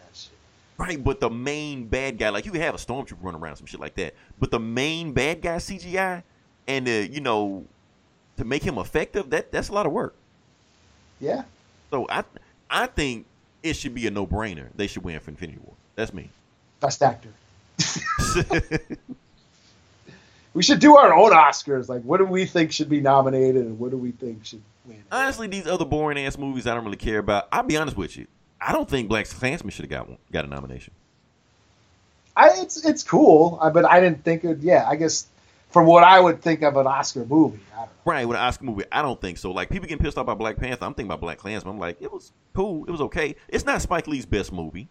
Right, 0.81 1.03
but 1.03 1.19
the 1.19 1.29
main 1.29 1.85
bad 1.85 2.17
guy, 2.17 2.29
like 2.29 2.45
you 2.45 2.51
could 2.51 2.61
have 2.61 2.73
a 2.73 2.79
stormtrooper 2.79 3.21
run 3.21 3.35
around 3.35 3.57
some 3.57 3.67
shit 3.67 3.79
like 3.79 3.93
that, 3.95 4.15
but 4.39 4.49
the 4.49 4.59
main 4.59 5.13
bad 5.13 5.41
guy 5.41 5.57
CGI, 5.57 6.23
and 6.67 6.87
uh, 6.87 6.91
you 6.91 7.21
know, 7.21 7.65
to 8.37 8.45
make 8.45 8.63
him 8.63 8.79
effective, 8.79 9.29
that 9.29 9.51
that's 9.51 9.69
a 9.69 9.73
lot 9.73 9.85
of 9.85 9.91
work. 9.91 10.15
Yeah. 11.19 11.43
So 11.91 12.07
I 12.09 12.23
I 12.69 12.87
think 12.87 13.27
it 13.61 13.75
should 13.75 13.93
be 13.93 14.07
a 14.07 14.11
no 14.11 14.25
brainer. 14.25 14.69
They 14.75 14.87
should 14.87 15.03
win 15.03 15.19
for 15.19 15.29
Infinity 15.29 15.59
War. 15.63 15.75
That's 15.95 16.13
me. 16.13 16.29
Best 16.79 17.03
actor. 17.03 17.29
We 20.53 20.63
should 20.63 20.79
do 20.79 20.97
our 20.97 21.13
own 21.13 21.31
Oscars. 21.31 21.87
Like, 21.87 22.01
what 22.03 22.17
do 22.17 22.25
we 22.25 22.45
think 22.45 22.71
should 22.71 22.89
be 22.89 22.99
nominated, 22.99 23.65
and 23.65 23.79
what 23.79 23.91
do 23.91 23.97
we 23.97 24.11
think 24.11 24.45
should 24.45 24.61
win? 24.85 25.01
Honestly, 25.11 25.47
these 25.47 25.65
other 25.65 25.85
boring 25.85 26.19
ass 26.19 26.37
movies 26.37 26.67
I 26.67 26.75
don't 26.75 26.83
really 26.83 26.97
care 26.97 27.19
about. 27.19 27.47
I'll 27.51 27.63
be 27.63 27.77
honest 27.77 27.95
with 27.95 28.17
you. 28.17 28.27
I 28.61 28.71
don't 28.73 28.87
think 28.87 29.09
Black 29.09 29.27
Klansman 29.27 29.71
should 29.71 29.85
have 29.85 29.89
got 29.89 30.07
one, 30.07 30.19
got 30.31 30.45
a 30.45 30.47
nomination. 30.47 30.93
I, 32.37 32.49
it's 32.57 32.85
it's 32.85 33.03
cool, 33.03 33.57
uh, 33.61 33.69
but 33.71 33.85
I 33.85 33.99
didn't 33.99 34.23
think 34.23 34.43
it. 34.43 34.59
Yeah, 34.59 34.87
I 34.87 34.95
guess 34.95 35.27
from 35.69 35.85
what 35.85 36.03
I 36.03 36.19
would 36.19 36.41
think 36.41 36.61
of 36.61 36.77
an 36.77 36.87
Oscar 36.87 37.25
movie, 37.25 37.59
I 37.73 37.77
don't 37.77 37.85
know. 37.85 37.91
Right, 38.05 38.25
with 38.25 38.37
an 38.37 38.43
Oscar 38.43 38.63
movie, 38.63 38.85
I 38.91 39.01
don't 39.01 39.19
think 39.19 39.37
so. 39.37 39.51
Like 39.51 39.69
people 39.69 39.87
getting 39.87 40.03
pissed 40.03 40.17
off 40.17 40.23
about 40.23 40.37
Black 40.37 40.57
Panther, 40.57 40.85
I'm 40.85 40.93
thinking 40.93 41.09
about 41.09 41.21
Black 41.21 41.39
Klansman. 41.39 41.73
I'm 41.73 41.79
like, 41.79 41.97
it 42.01 42.11
was 42.11 42.31
cool, 42.53 42.85
it 42.85 42.91
was 42.91 43.01
okay. 43.01 43.35
It's 43.49 43.65
not 43.65 43.81
Spike 43.81 44.07
Lee's 44.07 44.25
best 44.25 44.53
movie. 44.53 44.87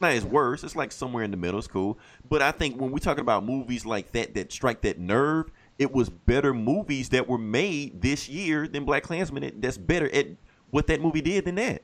Not 0.00 0.12
his 0.12 0.24
worst. 0.24 0.64
It's 0.64 0.74
like 0.74 0.92
somewhere 0.92 1.24
in 1.24 1.30
the 1.30 1.36
middle. 1.36 1.58
It's 1.58 1.68
cool. 1.68 1.98
But 2.30 2.40
I 2.40 2.52
think 2.52 2.80
when 2.80 2.90
we're 2.90 3.00
talking 3.00 3.20
about 3.20 3.44
movies 3.44 3.84
like 3.84 4.12
that 4.12 4.32
that 4.34 4.50
strike 4.50 4.80
that 4.82 4.98
nerve, 4.98 5.50
it 5.78 5.92
was 5.92 6.08
better 6.08 6.54
movies 6.54 7.10
that 7.10 7.28
were 7.28 7.36
made 7.36 8.00
this 8.00 8.26
year 8.26 8.66
than 8.66 8.86
Black 8.86 9.02
Klansman. 9.02 9.60
That's 9.60 9.76
better 9.76 10.10
at 10.14 10.28
what 10.70 10.86
that 10.86 11.02
movie 11.02 11.20
did 11.20 11.44
than 11.44 11.56
that. 11.56 11.82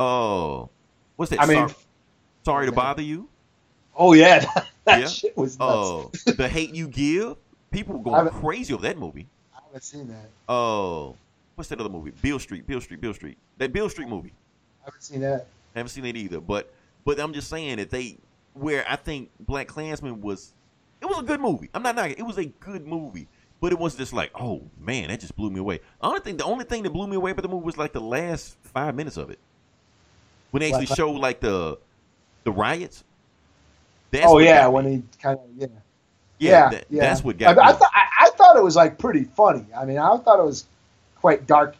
Oh, 0.00 0.70
what's 1.16 1.30
that? 1.30 1.40
I 1.40 1.46
mean- 1.46 1.68
sorry, 1.68 1.74
sorry 2.44 2.66
to 2.66 2.72
bother 2.72 3.02
you. 3.02 3.28
Oh 3.94 4.14
yeah, 4.14 4.44
that 4.84 5.00
Yeah. 5.00 5.06
shit 5.06 5.36
was 5.36 5.58
oh, 5.60 6.10
nuts. 6.12 6.24
Oh, 6.26 6.32
the 6.38 6.48
hate 6.48 6.74
you 6.74 6.88
give. 6.88 7.36
People 7.70 7.98
were 7.98 8.02
going 8.02 8.28
crazy 8.30 8.72
over 8.72 8.82
that 8.84 8.96
movie. 8.98 9.28
I 9.54 9.60
haven't 9.66 9.84
seen 9.84 10.08
that. 10.08 10.28
Oh, 10.48 11.16
what's 11.54 11.68
that 11.68 11.78
other 11.78 11.90
movie? 11.90 12.12
Beale 12.22 12.38
Street, 12.38 12.66
Beale 12.66 12.80
Street, 12.80 13.00
Beale 13.00 13.14
Street. 13.14 13.36
That 13.58 13.72
Beale 13.72 13.90
Street 13.90 14.08
movie. 14.08 14.32
I 14.82 14.86
haven't 14.86 15.02
seen 15.02 15.20
that. 15.20 15.46
haven't 15.74 15.90
seen 15.90 16.06
it 16.06 16.16
either. 16.16 16.40
But 16.40 16.72
but 17.04 17.20
I'm 17.20 17.34
just 17.34 17.48
saying 17.50 17.76
that 17.76 17.90
they 17.90 18.16
where 18.54 18.84
I 18.88 18.96
think 18.96 19.30
Black 19.40 19.68
Klansman 19.68 20.22
was 20.22 20.54
it 21.02 21.06
was 21.06 21.18
a 21.18 21.22
good 21.22 21.40
movie. 21.40 21.68
I'm 21.74 21.82
not 21.82 21.94
knocking. 21.94 22.16
It 22.16 22.22
was 22.22 22.38
a 22.38 22.46
good 22.46 22.86
movie. 22.86 23.28
But 23.60 23.72
it 23.72 23.78
was 23.78 23.94
just 23.94 24.14
like, 24.14 24.30
oh 24.40 24.62
man, 24.78 25.08
that 25.08 25.20
just 25.20 25.36
blew 25.36 25.50
me 25.50 25.60
away. 25.60 25.80
I 26.00 26.06
only 26.08 26.20
think 26.20 26.38
the 26.38 26.44
only 26.44 26.64
thing 26.64 26.82
that 26.84 26.90
blew 26.90 27.06
me 27.06 27.16
away 27.16 27.32
about 27.32 27.42
the 27.42 27.48
movie 27.48 27.66
was 27.66 27.76
like 27.76 27.92
the 27.92 28.00
last 28.00 28.56
five 28.62 28.94
minutes 28.94 29.18
of 29.18 29.28
it. 29.28 29.38
When 30.50 30.60
they 30.60 30.72
actually 30.72 30.86
Black- 30.86 30.96
showed 30.96 31.16
like 31.20 31.40
the 31.40 31.78
the 32.44 32.52
riots. 32.52 33.04
That's 34.10 34.26
oh 34.26 34.34
what 34.34 34.44
yeah, 34.44 34.66
when 34.66 34.84
he 34.86 35.02
kind 35.22 35.38
of 35.38 35.44
yeah. 35.56 35.66
yeah, 36.38 36.50
yeah, 36.50 36.68
that- 36.70 36.84
yeah. 36.90 37.00
that's 37.02 37.22
what 37.22 37.36
I, 37.36 37.54
got 37.54 37.58
I 37.58 37.72
me. 37.72 37.78
thought 37.78 37.90
I, 37.94 38.26
I 38.26 38.30
thought 38.30 38.56
it 38.56 38.62
was 38.62 38.74
like 38.76 38.98
pretty 38.98 39.24
funny. 39.24 39.64
I 39.76 39.84
mean, 39.84 39.98
I 39.98 40.16
thought 40.18 40.40
it 40.40 40.44
was 40.44 40.66
quite 41.20 41.46
dark. 41.46 41.76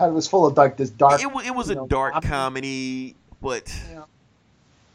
It 0.00 0.12
was 0.12 0.26
full 0.26 0.46
of 0.46 0.56
like 0.56 0.76
this 0.76 0.90
dark. 0.90 1.20
it, 1.22 1.26
it 1.46 1.54
was 1.54 1.70
a 1.70 1.74
know, 1.76 1.86
dark 1.86 2.22
comedy. 2.24 3.14
but 3.42 3.72
Yeah. 3.92 4.04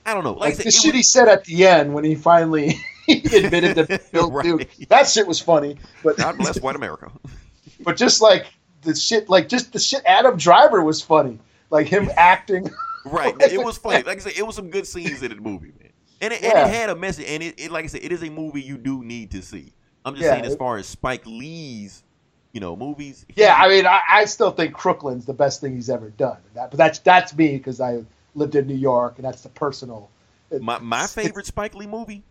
I 0.06 0.14
don't 0.14 0.24
know. 0.24 0.32
Like, 0.34 0.42
Like 0.42 0.54
I 0.62 0.64
the 0.64 0.68
it 0.70 0.74
shit 0.74 0.96
he 0.96 1.04
said 1.04 1.28
at 1.28 1.46
the 1.46 1.68
end 1.68 1.94
when 1.94 2.04
he 2.04 2.16
finally 2.16 2.80
admitted 3.08 3.76
to 3.88 4.00
Bill 4.12 4.32
Right. 4.32 4.44
Duke. 4.44 4.68
That 4.90 5.08
shit 5.08 5.28
was 5.28 5.40
funny. 5.40 5.78
But 6.04 6.18
God 6.18 6.38
bless 6.38 6.60
white 6.60 6.76
America. 6.76 7.12
but 7.82 7.96
just 7.96 8.22
like 8.22 8.48
the 8.82 8.96
shit, 8.96 9.30
like 9.30 9.48
just 9.48 9.72
the 9.74 9.80
shit. 9.80 10.02
Adam 10.06 10.36
Driver 10.38 10.82
was 10.84 11.02
funny. 11.02 11.38
Like 11.70 11.88
him 11.88 12.10
acting. 12.18 12.70
Right. 13.06 13.36
It 13.52 13.62
was 13.64 13.78
funny. 13.78 14.04
Like 14.04 14.18
I 14.18 14.22
said, 14.22 14.34
it 14.38 14.46
was 14.46 14.56
some 14.56 14.70
good 14.70 14.88
scenes 14.88 15.24
in 15.24 15.30
the 15.30 15.36
movie, 15.42 15.74
man. 15.80 15.92
And 16.22 16.34
it, 16.34 16.42
Yeah. 16.42 16.50
and 16.50 16.60
it 16.60 16.68
had 16.74 16.90
a 16.90 16.96
message. 16.96 17.26
And 17.28 17.42
it, 17.44 17.60
it, 17.60 17.72
like 17.72 17.86
I 17.86 17.88
said, 17.88 18.04
it 18.04 18.12
is 18.12 18.24
a 18.24 18.30
movie 18.30 18.62
you 18.62 18.78
do 18.78 19.04
need 19.04 19.32
to 19.32 19.42
see. 19.42 19.72
I'm 20.06 20.16
just 20.16 20.26
Yeah, 20.26 20.32
saying, 20.32 20.46
as 20.46 20.56
far 20.56 20.78
as 20.78 20.88
Spike 20.88 21.26
Lee's, 21.26 22.04
you 22.52 22.60
know, 22.60 22.76
movies. 22.76 23.26
Yeah, 23.36 23.56
I 23.58 23.68
mean, 23.70 23.86
I, 23.86 24.02
I 24.10 24.26
still 24.26 24.52
think 24.52 24.74
Crooklyn's 24.74 25.26
the 25.26 25.34
best 25.34 25.62
thing 25.62 25.76
he's 25.76 25.90
ever 25.90 26.10
done. 26.12 26.38
That, 26.56 26.72
but 26.72 26.78
that's 26.78 27.00
that's 27.00 27.36
me 27.36 27.58
because 27.58 27.80
I 27.82 28.04
lived 28.36 28.56
in 28.56 28.68
New 28.68 28.76
York, 28.76 29.16
and 29.18 29.26
that's 29.26 29.42
the 29.44 29.50
personal. 29.50 30.10
it- 30.52 30.62
my 30.62 30.80
my 30.80 31.06
favorite 31.08 31.46
Spike 31.46 31.76
Lee 31.76 31.88
movie, 31.88 32.24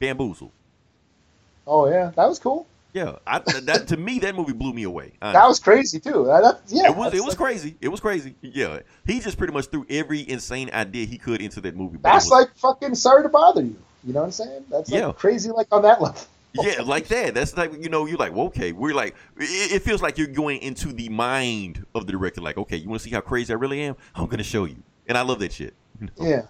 Bamboozle. 0.00 0.50
Oh 1.66 1.88
yeah, 1.88 2.10
that 2.16 2.28
was 2.28 2.38
cool. 2.38 2.66
Yeah, 2.94 3.16
I, 3.26 3.40
that 3.40 3.88
to 3.88 3.96
me 3.96 4.20
that 4.20 4.36
movie 4.36 4.52
blew 4.52 4.72
me 4.72 4.84
away. 4.84 5.14
That 5.20 5.46
was 5.48 5.58
crazy 5.58 5.98
too. 5.98 6.24
That, 6.26 6.42
that- 6.42 6.60
yeah, 6.68 6.88
it 6.90 6.96
was 6.96 7.12
it 7.12 7.24
was 7.24 7.34
crazy. 7.34 7.74
It 7.80 7.88
was 7.88 7.98
crazy. 7.98 8.36
Yeah, 8.40 8.78
he 9.04 9.18
just 9.18 9.36
pretty 9.36 9.52
much 9.52 9.66
threw 9.66 9.84
every 9.90 10.26
insane 10.28 10.70
idea 10.72 11.04
he 11.04 11.18
could 11.18 11.42
into 11.42 11.60
that 11.62 11.76
movie. 11.76 11.98
That's 12.00 12.26
was- 12.26 12.30
like 12.30 12.56
fucking 12.56 12.94
sorry 12.94 13.24
to 13.24 13.28
bother 13.28 13.62
you. 13.62 13.76
You 14.04 14.12
know 14.12 14.20
what 14.20 14.26
I'm 14.26 14.32
saying? 14.32 14.64
That's 14.70 14.90
like 14.90 15.00
Yeah. 15.00 15.12
crazy, 15.12 15.50
like 15.50 15.66
on 15.72 15.82
that 15.82 16.00
level. 16.00 16.20
Yeah, 16.52 16.82
like 16.82 17.08
that. 17.08 17.34
That's 17.34 17.56
like 17.56 17.72
you 17.82 17.88
know, 17.88 18.06
you're 18.06 18.16
like, 18.16 18.32
well, 18.32 18.46
okay, 18.46 18.70
we're 18.70 18.94
like, 18.94 19.16
it, 19.38 19.72
it 19.72 19.82
feels 19.82 20.00
like 20.00 20.16
you're 20.16 20.28
going 20.28 20.60
into 20.60 20.92
the 20.92 21.08
mind 21.08 21.84
of 21.96 22.06
the 22.06 22.12
director. 22.12 22.40
Like, 22.42 22.58
okay, 22.58 22.76
you 22.76 22.88
want 22.88 23.02
to 23.02 23.08
see 23.08 23.12
how 23.12 23.22
crazy 23.22 23.52
I 23.52 23.56
really 23.56 23.80
am? 23.82 23.96
I'm 24.14 24.26
gonna 24.28 24.44
show 24.44 24.66
you, 24.66 24.76
and 25.08 25.18
I 25.18 25.22
love 25.22 25.40
that 25.40 25.52
shit. 25.52 25.74
you 26.00 26.06
know? 26.06 26.26
Yeah. 26.28 26.42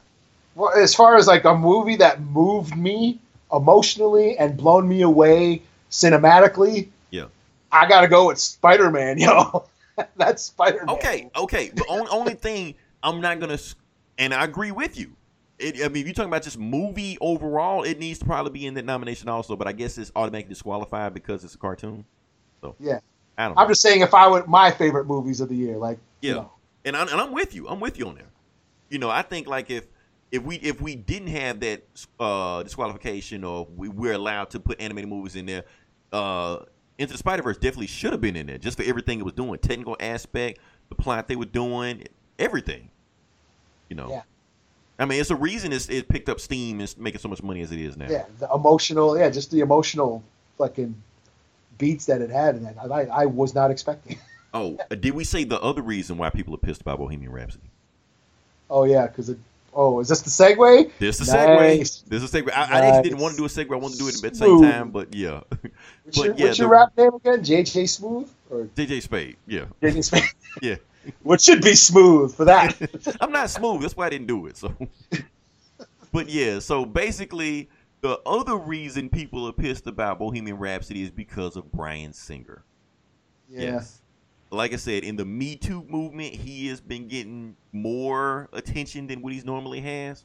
Well, 0.57 0.75
as 0.77 0.95
far 0.95 1.17
as 1.17 1.27
like 1.27 1.45
a 1.45 1.55
movie 1.55 1.97
that 1.97 2.21
moved 2.21 2.77
me 2.77 3.19
emotionally 3.51 4.37
and 4.37 4.59
blown 4.59 4.87
me 4.87 5.01
away 5.03 5.63
cinematically, 5.95 6.89
Yeah. 7.11 7.27
I 7.71 7.89
gotta 7.89 8.09
go 8.09 8.27
with 8.29 8.39
Spider 8.39 8.91
Man, 8.91 9.19
yo. 9.27 9.67
That's 10.17 10.43
Spider 10.43 10.85
Man. 10.85 10.97
Okay, 10.97 11.31
okay. 11.37 11.69
The 11.69 11.85
only, 11.89 12.09
only 12.11 12.35
thing 12.35 12.75
I'm 13.03 13.21
not 13.21 13.39
gonna, 13.41 13.59
and 14.19 14.35
I 14.35 14.45
agree 14.45 14.73
with 14.73 14.99
you. 14.99 15.13
It, 15.59 15.77
I 15.85 15.89
mean, 15.89 15.99
if 16.01 16.07
you're 16.07 16.15
talking 16.15 16.31
about 16.31 16.43
just 16.43 16.59
movie 16.59 17.17
overall, 17.21 17.85
it 17.85 18.01
needs 18.01 18.19
to 18.19 18.25
probably 18.25 18.51
be 18.51 18.67
in 18.67 18.75
that 18.75 18.85
nomination 18.85 19.29
also. 19.29 19.55
But 19.55 19.69
I 19.69 19.73
guess 19.73 19.97
it's 19.99 20.11
automatically 20.17 20.49
disqualified 20.55 21.15
because 21.15 21.45
it's 21.45 21.55
a 21.55 21.59
cartoon. 21.59 22.05
So 22.61 22.75
Yeah. 22.81 22.99
I 23.39 23.47
don't. 23.47 23.57
know. 23.57 23.63
I'm 23.63 23.69
just 23.69 23.81
saying 23.83 24.01
if 24.01 24.15
I 24.15 24.27
would 24.27 24.49
my 24.49 24.71
favorite 24.73 25.07
movies 25.07 25.41
of 25.41 25.49
the 25.49 25.55
year, 25.57 25.77
like 25.77 25.99
Yeah, 26.21 26.29
you 26.31 26.35
know, 26.37 26.53
and, 26.85 26.97
I, 26.97 27.03
and 27.03 27.21
I'm 27.21 27.33
with 27.33 27.55
you. 27.55 27.69
I'm 27.69 27.79
with 27.81 27.99
you 27.99 28.09
on 28.09 28.17
there. 28.17 28.31
You 28.91 28.99
know, 28.99 29.11
I 29.11 29.23
think 29.23 29.47
like 29.47 29.71
if 29.71 29.87
if 30.33 30.43
we 30.43 30.57
if 30.57 30.81
we 30.81 30.97
didn't 30.97 31.29
have 31.29 31.61
that 31.61 31.83
uh, 32.19 32.63
disqualification 32.65 33.45
or 33.45 33.67
we, 33.77 33.89
we're 33.89 34.13
allowed 34.13 34.51
to 34.51 34.61
put 34.61 34.81
animated 34.81 35.09
movies 35.09 35.37
in 35.37 35.47
there, 35.47 35.65
uh, 36.15 36.65
Into 36.99 37.13
the 37.13 37.19
Spider 37.19 37.43
Verse 37.43 37.59
definitely 37.59 37.89
should 37.89 38.13
have 38.13 38.21
been 38.21 38.37
in 38.37 38.47
there 38.47 38.59
just 38.59 38.79
for 38.79 38.85
everything 38.85 39.19
it 39.19 39.25
was 39.25 39.35
doing, 39.35 39.59
technical 39.59 39.97
aspect, 40.01 40.61
the 40.89 40.95
plot 40.95 41.29
they 41.29 41.37
were 41.37 41.45
doing, 41.45 42.07
everything. 42.39 42.89
You 43.89 43.97
know. 43.97 44.11
Yeah. 44.11 44.23
I 44.99 45.07
mean, 45.07 45.21
it's 45.21 45.31
a 45.31 45.37
reason 45.37 45.73
it's, 45.73 45.89
it 45.89 46.09
picked 46.09 46.29
up 46.29 46.39
steam 46.39 46.79
and 46.79 46.95
making 46.97 47.21
so 47.21 47.29
much 47.29 47.43
money 47.43 47.61
as 47.63 47.73
it 47.73 47.81
is 47.81 47.97
now. 47.97 48.09
yeah, 48.09 48.27
the 48.39 48.49
emotional, 48.55 49.19
yeah, 49.19 49.29
just 49.29 49.51
the 49.51 49.59
emotional 49.59 50.23
fucking 50.57 50.95
beats 51.79 52.07
that 52.07 52.21
it 52.21 52.31
had, 52.31 52.55
and 52.55 52.69
I, 52.79 53.07
I 53.13 53.27
was 53.27 53.55
not 53.55 53.71
expecting. 53.71 54.19
Oh, 54.57 54.79
uh, 54.89 54.95
did 54.95 55.15
we 55.15 55.25
say 55.25 55.43
the 55.43 55.61
other 55.61 55.83
reason 55.83 56.17
why 56.17 56.31
people 56.31 56.55
are 56.55 56.59
pissed 56.59 56.81
about 56.81 56.99
Bohemian 56.99 57.33
Rhapsody? 57.33 57.73
Oh 58.71 58.85
yeah, 58.85 59.09
because 59.09 59.29
it. 59.29 59.39
Oh, 59.75 60.01
is 60.01 60.09
this 60.09 60.21
the 60.23 60.31
segue? 60.31 60.91
This 60.99 61.21
is 61.21 61.29
a 61.29 61.37
segue. 61.37 62.05
This 62.07 62.23
is 62.23 62.33
a 62.35 62.43
segue. 62.43 62.51
I, 62.53 62.63
I 62.63 62.81
actually 62.87 63.11
didn't 63.11 63.21
want 63.23 63.33
to 63.35 63.39
do 63.39 63.45
a 63.45 63.49
segue. 63.49 63.73
I 63.73 63.77
wanted 63.77 63.95
to 63.95 63.99
do 63.99 64.09
it 64.09 64.25
at 64.25 64.33
the 64.33 64.39
same 64.39 64.63
time, 64.63 64.91
but 64.91 65.13
yeah. 65.15 65.41
What's, 66.05 66.17
your, 66.19 66.29
But, 66.29 66.39
yeah, 66.39 66.47
what's 66.47 66.59
your 66.59 66.69
the- 66.69 66.73
rap 66.73 66.97
name 66.97 67.15
again? 67.15 67.41
JJ 67.45 67.89
Smooth 67.89 68.31
or 68.51 68.65
JJ 68.77 69.03
Spade. 69.03 69.37
Yeah. 69.47 69.65
JJ 69.83 70.05
Smooth? 70.05 70.23
Yeah. 70.63 70.77
what 71.23 71.41
should 71.43 71.61
be 71.63 71.75
smooth 71.75 72.35
for 72.35 72.45
that? 72.45 72.77
I'm 73.21 73.33
not 73.33 73.51
smooth. 73.51 73.83
That's 73.83 73.97
why 73.97 74.07
I 74.07 74.11
didn't 74.11 74.29
do 74.29 74.47
it. 74.47 74.57
So, 74.57 74.73
but 76.13 76.29
yeah. 76.29 76.61
So 76.61 76.85
basically, 76.85 77.69
the 78.01 78.21
other 78.25 78.57
reason 78.57 79.09
people 79.09 79.47
are 79.49 79.53
pissed 79.53 79.87
about 79.89 80.19
Bohemian 80.21 80.57
Rhapsody 80.57 81.03
is 81.03 81.11
because 81.11 81.57
of 81.57 81.71
Bryan 81.73 82.13
Singer. 82.13 82.63
yeah. 83.51 83.61
Yes. 83.73 84.01
Like 84.51 84.73
I 84.73 84.77
said, 84.77 85.03
in 85.05 85.17
the 85.17 85.25
Me 85.25 85.57
Too 85.57 85.85
movement, 85.89 86.35
he 86.35 86.69
has 86.69 86.81
been 86.81 87.09
getting 87.09 87.57
more 87.73 88.49
attention 88.53 89.07
than 89.07 89.21
what 89.23 89.33
he 89.33 89.41
normally 89.43 89.81
has. 89.81 90.25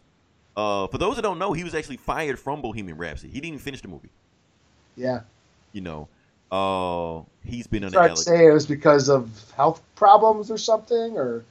Uh, 0.56 0.88
for 0.88 0.98
those 0.98 1.16
that 1.16 1.22
don't 1.22 1.40
know, 1.40 1.54
he 1.54 1.64
was 1.64 1.74
actually 1.74 1.98
fired 1.98 2.38
from 2.38 2.62
Bohemian 2.62 2.98
Rhapsody. 2.98 3.30
He 3.32 3.40
didn't 3.40 3.48
even 3.56 3.60
finish 3.60 3.82
the 3.82 3.88
movie. 3.88 4.10
Yeah. 4.96 5.22
You 5.72 5.82
know, 5.82 6.08
uh, 6.52 7.24
he's 7.46 7.68
been 7.68 7.84
under 7.84 7.98
alleg- 8.00 8.18
say 8.18 8.48
it 8.48 8.52
was 8.52 8.66
because 8.68 9.10
of 9.10 9.30
health 9.56 9.82
problems 9.96 10.52
or 10.52 10.58
something, 10.58 11.18
or 11.18 11.44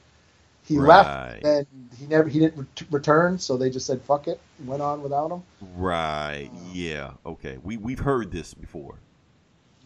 he 0.64 0.76
Right. 0.78 1.42
left 1.42 1.44
and 1.44 1.66
he 1.98 2.06
never 2.06 2.28
he 2.28 2.40
didn't 2.40 2.58
ret- 2.58 2.92
return, 2.92 3.38
so 3.38 3.56
they 3.56 3.70
just 3.70 3.86
said 3.86 4.02
fuck 4.02 4.28
it 4.28 4.38
and 4.58 4.68
went 4.68 4.82
on 4.82 5.02
without 5.02 5.30
him. 5.30 5.42
Right. 5.76 6.50
Yeah. 6.72 7.12
Okay. 7.24 7.58
We 7.62 7.76
we've 7.76 8.00
heard 8.00 8.30
this 8.30 8.52
before. 8.54 8.96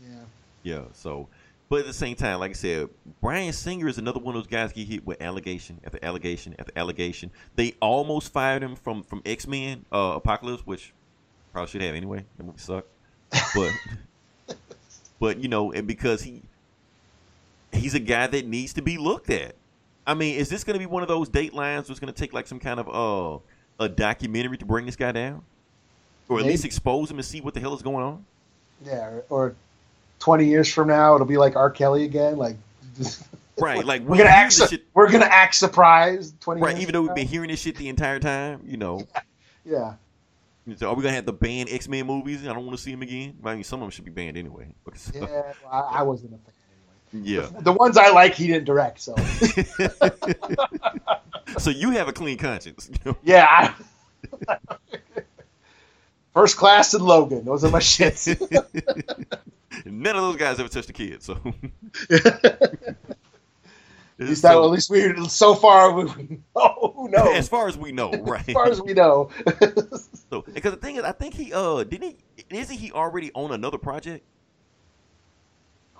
Yeah. 0.03 0.17
Yeah. 0.63 0.83
So, 0.95 1.29
but 1.73 1.81
at 1.81 1.87
the 1.87 1.95
same 1.95 2.15
time, 2.15 2.39
like 2.39 2.51
I 2.51 2.53
said, 2.53 2.91
Bryan 3.23 3.51
Singer 3.51 3.89
is 3.89 3.97
another 3.97 4.21
one 4.21 4.37
of 4.37 4.43
those 4.43 4.51
guys 4.51 4.75
get 4.75 4.87
hit 4.87 5.07
with 5.07 5.23
allegation 5.23 5.81
after 5.83 5.99
allegation 6.03 6.55
after 6.59 6.71
allegation. 6.77 7.31
They 7.57 7.77
almost 7.81 8.31
fired 8.31 8.63
him 8.63 8.77
from 8.77 9.03
from 9.03 9.23
X 9.25 9.47
Men 9.47 9.87
uh, 9.91 10.13
Apocalypse, 10.17 10.67
which 10.67 10.93
probably 11.51 11.71
should 11.71 11.81
have 11.81 11.95
anyway. 11.95 12.27
That 12.37 12.45
movie 12.45 12.59
sucked. 12.59 12.91
But 13.55 13.73
but 15.19 15.39
you 15.39 15.49
know, 15.49 15.73
and 15.73 15.87
because 15.87 16.21
he 16.21 16.43
he's 17.73 17.95
a 17.95 18.01
guy 18.01 18.27
that 18.27 18.47
needs 18.47 18.75
to 18.75 18.83
be 18.83 18.99
looked 18.99 19.31
at. 19.31 19.55
I 20.07 20.13
mean, 20.13 20.37
is 20.37 20.51
this 20.51 20.65
going 20.65 20.75
to 20.75 20.79
be 20.79 20.85
one 20.85 21.03
of 21.03 21.09
those 21.09 21.31
datelines? 21.31 21.85
Where 21.85 21.93
it's 21.93 22.01
going 22.01 22.13
to 22.13 22.21
take 22.21 22.35
like 22.35 22.47
some 22.47 22.61
kind 22.61 22.81
of 22.81 23.41
uh 23.81 23.83
a 23.83 23.89
documentary 23.89 24.59
to 24.59 24.67
bring 24.67 24.85
this 24.85 24.97
guy 24.97 25.13
down, 25.13 25.43
or 26.29 26.39
at 26.39 26.45
least 26.45 26.67
expose 26.67 27.11
him 27.11 27.17
and 27.17 27.25
see 27.25 27.41
what 27.41 27.55
the 27.55 27.61
hell 27.61 27.75
is 27.75 27.81
going 27.81 28.05
on? 28.05 28.27
Yeah. 28.85 29.21
Or, 29.31 29.55
or 30.23 30.25
twenty 30.25 30.47
years 30.47 30.73
from 30.73 30.89
now, 30.89 31.15
it'll 31.15 31.27
be 31.27 31.37
like 31.37 31.57
R. 31.57 31.71
Kelly 31.71 32.05
again. 32.05 32.37
Like 32.37 32.57
Right, 33.59 33.85
like 33.85 34.03
we're 34.03 34.13
we 34.13 34.19
gonna 34.19 34.31
act. 34.31 34.55
Su- 34.55 34.79
we're 34.95 35.11
gonna 35.11 35.27
act 35.27 35.55
surprised. 35.55 36.41
Twenty. 36.41 36.63
Right, 36.63 36.71
years 36.71 36.83
even 36.83 36.93
though 36.95 37.03
we've 37.03 37.15
been 37.15 37.27
hearing 37.27 37.51
this 37.51 37.61
shit 37.61 37.77
the 37.77 37.89
entire 37.89 38.19
time, 38.19 38.63
you 38.67 38.77
know. 38.77 39.07
Yeah. 39.65 39.95
So 40.77 40.91
are 40.91 40.95
we 40.95 41.05
gonna 41.05 41.15
have 41.15 41.27
to 41.27 41.33
ban 41.33 41.67
X 41.69 41.87
Men 41.87 42.05
movies? 42.05 42.43
I 42.43 42.47
don't 42.53 42.67
want 42.67 42.77
to 42.77 42.83
see 42.83 42.91
them 42.91 43.03
again. 43.03 43.37
I 43.45 43.55
mean, 43.55 43.63
some 43.63 43.81
of 43.81 43.85
them 43.85 43.91
should 43.91 44.05
be 44.05 44.11
banned 44.11 44.37
anyway. 44.37 44.75
Yeah. 45.15 45.21
Well, 45.21 45.55
I, 45.71 45.81
I 45.81 46.03
wasn't 46.03 46.35
a 46.35 46.39
fan 46.39 46.55
anyway. 47.13 47.29
yeah. 47.29 47.61
The 47.61 47.73
ones 47.73 47.97
I 47.97 48.11
like, 48.11 48.35
he 48.35 48.49
didn't 48.49 48.65
direct. 48.65 49.01
So 49.01 49.15
so 51.59 51.71
you 51.71 51.91
have 51.93 52.09
a 52.09 52.13
clean 52.13 52.39
conscience. 52.39 52.91
Yeah. 53.23 53.75
I, 54.49 54.57
First 56.35 56.57
class 56.57 56.95
and 56.95 57.05
Logan. 57.05 57.45
Those 57.45 57.65
are 57.65 57.71
my 57.71 57.79
shits. 57.79 58.27
None 59.85 60.17
of 60.17 60.23
those 60.23 60.37
guys 60.37 60.59
ever 60.59 60.69
touched 60.69 60.91
a 60.91 60.93
kid. 60.93 61.23
So. 61.23 61.39
At 64.21 64.29
least, 64.29 64.43
that, 64.43 64.53
at 64.53 64.59
least 64.59 64.89
we 64.89 65.29
so 65.29 65.55
far 65.55 65.91
we, 65.93 66.05
we 66.05 66.39
know 66.55 66.93
who 66.95 67.09
knows. 67.09 67.35
As 67.35 67.49
far 67.49 67.67
as 67.67 67.77
we 67.77 67.91
know, 67.91 68.13
right? 68.13 68.47
As 68.47 68.55
far 68.55 68.67
as 68.69 68.81
we 68.81 68.93
know. 68.93 69.31
so, 70.31 70.43
because 70.43 70.71
the 70.71 70.79
thing 70.81 70.95
is, 70.95 71.03
I 71.03 71.11
think 71.11 71.35
he 71.35 71.53
uh 71.53 71.83
didn't 71.83 72.19
he 72.37 72.57
isn't 72.57 72.77
he 72.77 72.93
already 72.93 73.33
on 73.35 73.51
another 73.51 73.79
project? 73.79 74.25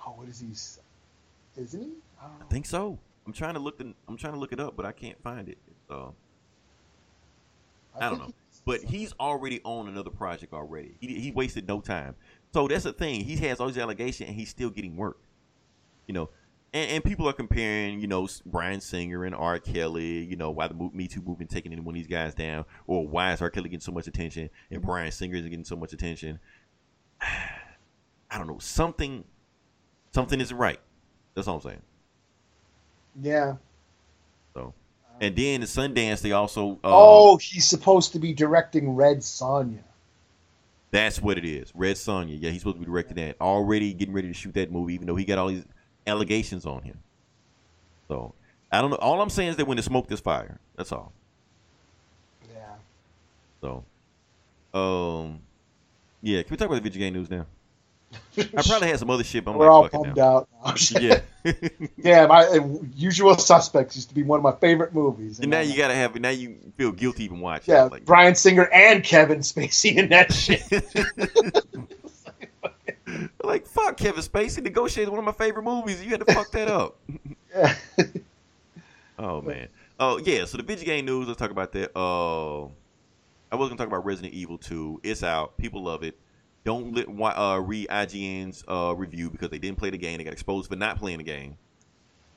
oh, 0.05 0.11
what 0.15 0.27
is 0.27 0.39
he? 0.39 1.61
Isn't 1.61 1.81
he? 1.81 1.89
I 2.21 2.27
don't 2.27 2.39
know. 2.39 2.45
I 2.45 2.49
think 2.49 2.65
so. 2.65 2.97
I'm 3.25 3.33
trying 3.33 3.53
to 3.53 3.59
look 3.59 3.77
the, 3.77 3.93
I'm 4.07 4.17
trying 4.17 4.33
to 4.33 4.39
look 4.39 4.51
it 4.53 4.59
up, 4.59 4.75
but 4.75 4.85
I 4.85 4.91
can't 4.91 5.21
find 5.21 5.47
it. 5.49 5.57
Uh, 5.89 6.09
I 7.95 8.09
don't 8.09 8.19
think 8.19 8.29
know. 8.29 8.33
But 8.65 8.81
he's 8.81 9.13
already 9.19 9.61
on 9.63 9.87
another 9.87 10.09
project 10.09 10.53
already. 10.53 10.95
He, 10.99 11.19
he 11.19 11.31
wasted 11.31 11.67
no 11.67 11.81
time. 11.81 12.15
So 12.53 12.67
that's 12.67 12.83
the 12.85 12.93
thing. 12.93 13.23
He 13.23 13.35
has 13.47 13.59
all 13.59 13.67
these 13.67 13.77
allegations 13.77 14.29
and 14.29 14.37
he's 14.37 14.49
still 14.49 14.69
getting 14.69 14.95
work. 14.95 15.19
You 16.07 16.13
know, 16.13 16.29
and, 16.73 16.89
and 16.91 17.03
people 17.03 17.27
are 17.27 17.33
comparing, 17.33 17.99
you 17.99 18.07
know, 18.07 18.27
Bryan 18.45 18.81
Singer 18.81 19.25
and 19.25 19.35
R. 19.35 19.59
Kelly. 19.59 20.23
You 20.23 20.35
know, 20.35 20.51
why 20.51 20.67
the 20.67 20.73
Me 20.93 21.07
Too 21.07 21.21
movement 21.21 21.51
taking 21.51 21.71
any 21.71 21.81
one 21.81 21.95
of 21.95 21.99
these 21.99 22.07
guys 22.07 22.33
down, 22.33 22.65
or 22.87 23.07
why 23.07 23.33
is 23.33 23.41
R. 23.41 23.49
Kelly 23.49 23.69
getting 23.69 23.81
so 23.81 23.91
much 23.91 24.07
attention 24.07 24.49
and 24.69 24.79
mm-hmm. 24.79 24.89
Bryan 24.89 25.11
Singer 25.11 25.35
isn't 25.35 25.49
getting 25.49 25.65
so 25.65 25.75
much 25.75 25.93
attention? 25.93 26.39
I 27.21 28.37
don't 28.37 28.47
know. 28.47 28.59
Something, 28.59 29.23
something 30.11 30.41
isn't 30.41 30.57
right. 30.57 30.79
That's 31.35 31.47
all 31.47 31.55
I'm 31.55 31.61
saying. 31.61 31.81
Yeah. 33.21 33.55
So, 34.55 34.73
and 35.23 35.37
then 35.37 35.61
at 35.61 35.69
Sundance, 35.69 36.21
they 36.21 36.33
also 36.33 36.73
uh, 36.83 36.91
oh, 36.91 37.37
he's 37.37 37.65
supposed 37.65 38.11
to 38.11 38.19
be 38.19 38.33
directing 38.33 38.93
Red 38.93 39.19
Sonja. 39.19 39.79
That's 40.91 41.21
what 41.21 41.37
it 41.37 41.45
is. 41.45 41.71
Red 41.73 41.95
Sonja. 41.95 42.37
Yeah, 42.37 42.49
he's 42.49 42.59
supposed 42.59 42.75
to 42.75 42.81
be 42.81 42.85
directing 42.85 43.15
that. 43.15 43.37
Already 43.39 43.93
getting 43.93 44.13
ready 44.13 44.27
to 44.27 44.33
shoot 44.33 44.53
that 44.55 44.69
movie, 44.69 44.93
even 44.95 45.07
though 45.07 45.15
he 45.15 45.23
got 45.23 45.37
all 45.37 45.47
these 45.47 45.63
allegations 46.05 46.65
on 46.65 46.81
him. 46.81 46.99
So 48.09 48.33
I 48.69 48.81
don't 48.81 48.89
know. 48.89 48.97
All 48.97 49.21
I'm 49.21 49.29
saying 49.29 49.51
is 49.51 49.55
that 49.55 49.65
when 49.65 49.77
the 49.77 49.83
smoke, 49.83 50.09
there's 50.09 50.19
fire. 50.19 50.59
That's 50.75 50.91
all. 50.91 51.13
Yeah. 52.53 52.75
So, 53.61 53.85
um, 54.77 55.39
yeah. 56.21 56.43
Can 56.43 56.51
we 56.51 56.57
talk 56.57 56.65
about 56.65 56.75
the 56.75 56.81
video 56.81 56.99
game 56.99 57.13
news 57.13 57.29
now? 57.29 57.45
I 58.37 58.61
probably 58.65 58.87
had 58.87 58.99
some 58.99 59.09
other 59.09 59.23
shit, 59.23 59.45
but 59.45 59.51
I'm 59.51 59.57
We're 59.57 59.69
all 59.69 59.83
like, 59.83 59.93
it 59.93 59.97
bummed 60.01 60.17
now. 60.17 60.37
out. 60.37 60.49
now. 60.65 60.75
Yeah. 60.99 61.19
Yeah, 61.97 62.25
my 62.27 62.43
uh, 62.45 62.67
Usual 62.95 63.37
Suspects 63.37 63.95
used 63.95 64.09
to 64.09 64.15
be 64.15 64.23
one 64.23 64.39
of 64.39 64.43
my 64.43 64.51
favorite 64.53 64.93
movies. 64.93 65.39
and 65.39 65.51
now 65.51 65.59
I'm 65.59 65.69
you 65.69 65.77
gotta 65.77 65.93
have. 65.95 66.15
Now 66.19 66.29
you 66.29 66.57
feel 66.77 66.91
guilty 66.91 67.25
even 67.25 67.39
watching. 67.39 67.73
yeah. 67.73 67.83
Like, 67.83 68.05
Bryan 68.05 68.35
Singer 68.35 68.69
and 68.73 69.03
Kevin 69.03 69.39
Spacey 69.39 69.95
in 69.97 70.09
that 70.09 70.33
shit. 70.33 70.63
like 73.43 73.65
fuck 73.67 73.97
Kevin 73.97 74.23
Spacey 74.23 74.63
negotiated 74.63 75.09
one 75.09 75.19
of 75.19 75.25
my 75.25 75.31
favorite 75.31 75.63
movies. 75.63 76.03
You 76.03 76.11
had 76.11 76.25
to 76.25 76.33
fuck 76.33 76.51
that 76.51 76.67
up. 76.67 76.97
yeah. 77.55 77.75
Oh 79.19 79.41
man. 79.41 79.67
Oh 79.99 80.17
yeah. 80.19 80.45
So 80.45 80.57
the 80.57 80.63
video 80.63 80.85
game 80.85 81.05
news. 81.05 81.27
Let's 81.27 81.39
talk 81.39 81.51
about 81.51 81.71
that. 81.73 81.91
Uh, 81.97 82.63
I 83.51 83.55
was 83.55 83.69
gonna 83.69 83.77
talk 83.77 83.87
about 83.87 84.05
Resident 84.05 84.33
Evil 84.33 84.57
2. 84.57 85.01
It's 85.03 85.23
out. 85.23 85.57
People 85.57 85.83
love 85.83 86.03
it. 86.03 86.17
Don't 86.65 86.93
li- 86.93 87.05
uh, 87.05 87.57
read 87.59 87.87
IGN's 87.89 88.63
uh, 88.67 88.93
review 88.95 89.29
because 89.29 89.49
they 89.49 89.59
didn't 89.59 89.77
play 89.77 89.89
the 89.89 89.97
game. 89.97 90.17
They 90.17 90.23
got 90.23 90.33
exposed 90.33 90.69
for 90.69 90.75
not 90.77 90.97
playing 90.97 91.17
the 91.17 91.23
game. 91.23 91.57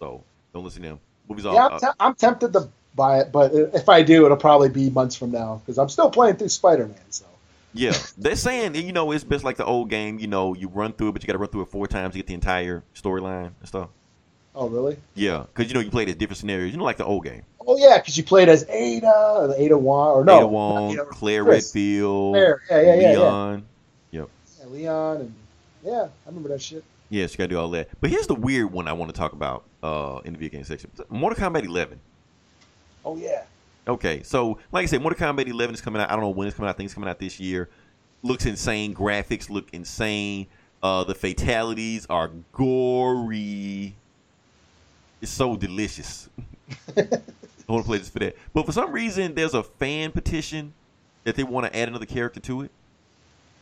So 0.01 0.24
don't 0.53 0.64
listen 0.64 0.83
to 0.83 0.89
them. 0.89 1.01
Movies 1.29 1.47
all. 1.47 1.57
I'm, 1.59 1.72
uh, 1.72 1.79
te- 1.79 1.97
I'm 2.01 2.14
tempted 2.14 2.53
to 2.55 2.68
buy 2.95 3.20
it, 3.20 3.31
but 3.33 3.53
if 3.55 3.89
I 3.89 4.03
do, 4.03 4.24
it'll 4.24 4.37
probably 4.37 4.68
be 4.68 4.91
months 4.91 5.14
from 5.16 5.31
now 5.31 5.61
because 5.64 5.79
I'm 5.79 5.89
still 5.89 6.11
playing 6.11 6.37
through 6.37 6.49
Spider 6.49 6.87
Man. 6.87 6.97
So 7.11 7.24
yeah, 7.74 7.93
they're 8.16 8.37
saying 8.37 8.74
you 8.74 8.93
know 8.93 9.12
it's 9.12 9.24
best 9.24 9.45
like 9.45 9.57
the 9.57 9.64
old 9.64 9.91
game. 9.91 10.18
You 10.18 10.27
know, 10.27 10.55
you 10.55 10.68
run 10.68 10.93
through 10.93 11.11
it, 11.11 11.12
but 11.12 11.22
you 11.22 11.27
got 11.27 11.35
to 11.35 11.39
run 11.39 11.51
through 11.51 11.62
it 11.62 11.68
four 11.68 11.87
times 11.87 12.12
to 12.14 12.18
get 12.18 12.27
the 12.27 12.35
entire 12.35 12.83
storyline 12.95 13.53
and 13.61 13.68
stuff. 13.68 13.91
oh 14.55 14.68
really? 14.68 14.97
Yeah, 15.14 15.45
because 15.53 15.70
you 15.70 15.74
know 15.74 15.81
you 15.81 15.91
played 15.91 16.09
at 16.09 16.18
different 16.18 16.39
scenarios. 16.39 16.72
You 16.72 16.79
know, 16.79 16.85
like 16.85 16.97
the 16.97 17.05
old 17.05 17.24
game. 17.24 17.43
Oh 17.68 17.77
yeah, 17.77 17.99
because 17.99 18.16
you 18.16 18.22
played 18.24 18.49
as 18.49 18.64
Ada 18.68 19.09
or 19.09 19.55
Ada 19.57 19.77
Wong 19.77 20.16
or 20.16 20.24
no, 20.24 20.37
Ada 20.39 20.47
Wong, 20.47 20.93
Ada- 20.93 21.05
Claire 21.07 21.45
Chris. 21.45 21.64
Redfield, 21.74 22.35
Claire, 22.35 22.62
yeah, 22.70 22.81
yeah, 22.81 22.95
yeah, 22.95 23.01
yeah. 23.12 23.18
Leon. 23.18 23.66
Yeah, 24.67 24.73
Leon 24.73 25.17
and 25.19 25.35
yeah, 25.85 26.09
I 26.25 26.29
remember 26.29 26.49
that 26.51 26.62
shit. 26.62 26.85
Yes, 27.09 27.33
you 27.33 27.39
gotta 27.39 27.49
do 27.49 27.59
all 27.59 27.71
that. 27.71 27.89
But 28.01 28.11
here's 28.11 28.27
the 28.27 28.35
weird 28.35 28.73
one 28.73 28.89
I 28.89 28.93
want 28.93 29.14
to 29.14 29.19
talk 29.19 29.33
about 29.33 29.64
uh, 29.83 30.21
in 30.25 30.33
the 30.33 30.39
video 30.39 30.59
game 30.59 30.64
section. 30.64 30.91
Mortal 31.09 31.39
Kombat 31.39 31.64
11. 31.64 32.01
Oh 33.05 33.17
yeah, 33.17 33.45
Okay, 33.89 34.23
so 34.25 34.59
like 34.73 34.83
I 34.83 34.87
said, 34.87 35.01
Mortal 35.01 35.19
Kombat 35.19 35.47
11 35.47 35.75
is 35.75 35.81
coming 35.81 36.03
out. 36.03 36.11
I 36.11 36.14
don't 36.14 36.23
know 36.23 36.31
when 36.31 36.49
it's 36.49 36.57
coming 36.57 36.69
out. 36.69 36.75
I 36.75 36.77
think 36.77 36.87
it's 36.87 36.95
coming 36.95 37.09
out 37.09 37.21
this 37.21 37.39
year. 37.39 37.69
Looks 38.23 38.45
insane. 38.47 38.95
Graphics 38.95 39.49
look 39.49 39.69
insane. 39.73 40.49
Uh, 40.83 41.05
the 41.05 41.14
fatalities 41.14 42.07
are 42.11 42.31
gory. 42.53 43.95
It's 45.21 45.31
so 45.31 45.57
delicious. 45.57 46.29
I 46.97 47.73
want 47.73 47.85
to 47.85 47.89
play 47.89 47.99
this 47.99 48.09
for 48.09 48.19
that. 48.19 48.37
But 48.53 48.67
for 48.67 48.73
some 48.73 48.91
reason, 48.91 49.35
there's 49.35 49.55
a 49.55 49.62
fan 49.62 50.11
petition 50.11 50.75
that 51.25 51.37
they 51.37 51.45
want 51.45 51.67
to 51.67 51.77
add 51.79 51.89
another 51.89 52.07
character 52.07 52.41
to 52.41 52.62
it, 52.62 52.71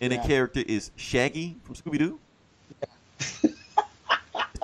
and 0.00 0.12
Yeah. 0.12 0.20
the 0.22 0.28
character 0.28 0.62
is 0.66 0.90
Shaggy 0.96 1.56
from 1.64 1.74
Scooby 1.74 1.98
Doo. 1.98 2.18
it's 3.42 3.54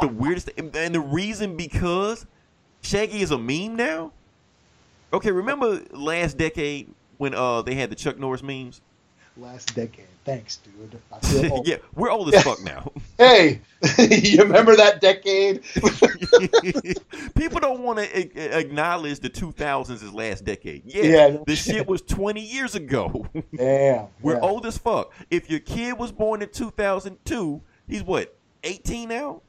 the 0.01 0.09
weirdest, 0.09 0.47
thing. 0.51 0.71
and 0.75 0.95
the 0.95 1.01
reason 1.01 1.57
because 1.57 2.27
Shaggy 2.83 3.23
is 3.23 3.31
a 3.31 3.39
meme 3.39 3.77
now. 3.77 4.13
Okay, 5.13 5.31
remember 5.31 5.83
last 5.93 6.37
decade 6.39 6.93
when 7.19 7.35
uh 7.35 7.63
they 7.63 7.75
had 7.75 7.91
the 7.91 7.97
Chuck 7.97 8.19
Norris 8.19 8.43
memes? 8.43 8.81
Last 9.37 9.75
decade. 9.75 10.07
Thanks, 10.25 10.59
dude. 10.59 11.01
I 11.13 11.19
feel 11.27 11.53
old. 11.53 11.67
yeah, 11.67 11.77
we're 11.95 12.11
old 12.11 12.33
as 12.35 12.43
fuck 12.43 12.63
now. 12.63 12.93
Hey, 13.19 13.61
you 13.99 14.39
remember 14.43 14.75
that 14.77 15.03
decade? 15.03 15.63
People 17.35 17.61
don't 17.61 17.81
want 17.83 17.99
to 17.99 18.59
acknowledge 18.59 19.21
the 19.21 19.29
2000s 19.29 19.91
as 19.91 20.13
last 20.15 20.47
decade. 20.47 20.83
Yeah, 20.87 21.03
Yeah, 21.03 21.29
no 21.29 21.45
the 21.47 21.55
shit. 21.55 21.87
was 21.87 22.01
20 22.01 22.41
years 22.41 22.75
ago. 22.75 23.27
Damn. 23.55 24.07
We're 24.23 24.35
yeah. 24.37 24.41
old 24.41 24.65
as 24.65 24.79
fuck. 24.79 25.13
If 25.31 25.51
your 25.51 25.61
kid 25.61 25.99
was 25.99 26.13
born 26.13 26.41
in 26.41 26.49
2002, 26.49 27.61
he's 27.89 28.03
what, 28.03 28.35
18 28.65 29.11
now? 29.11 29.43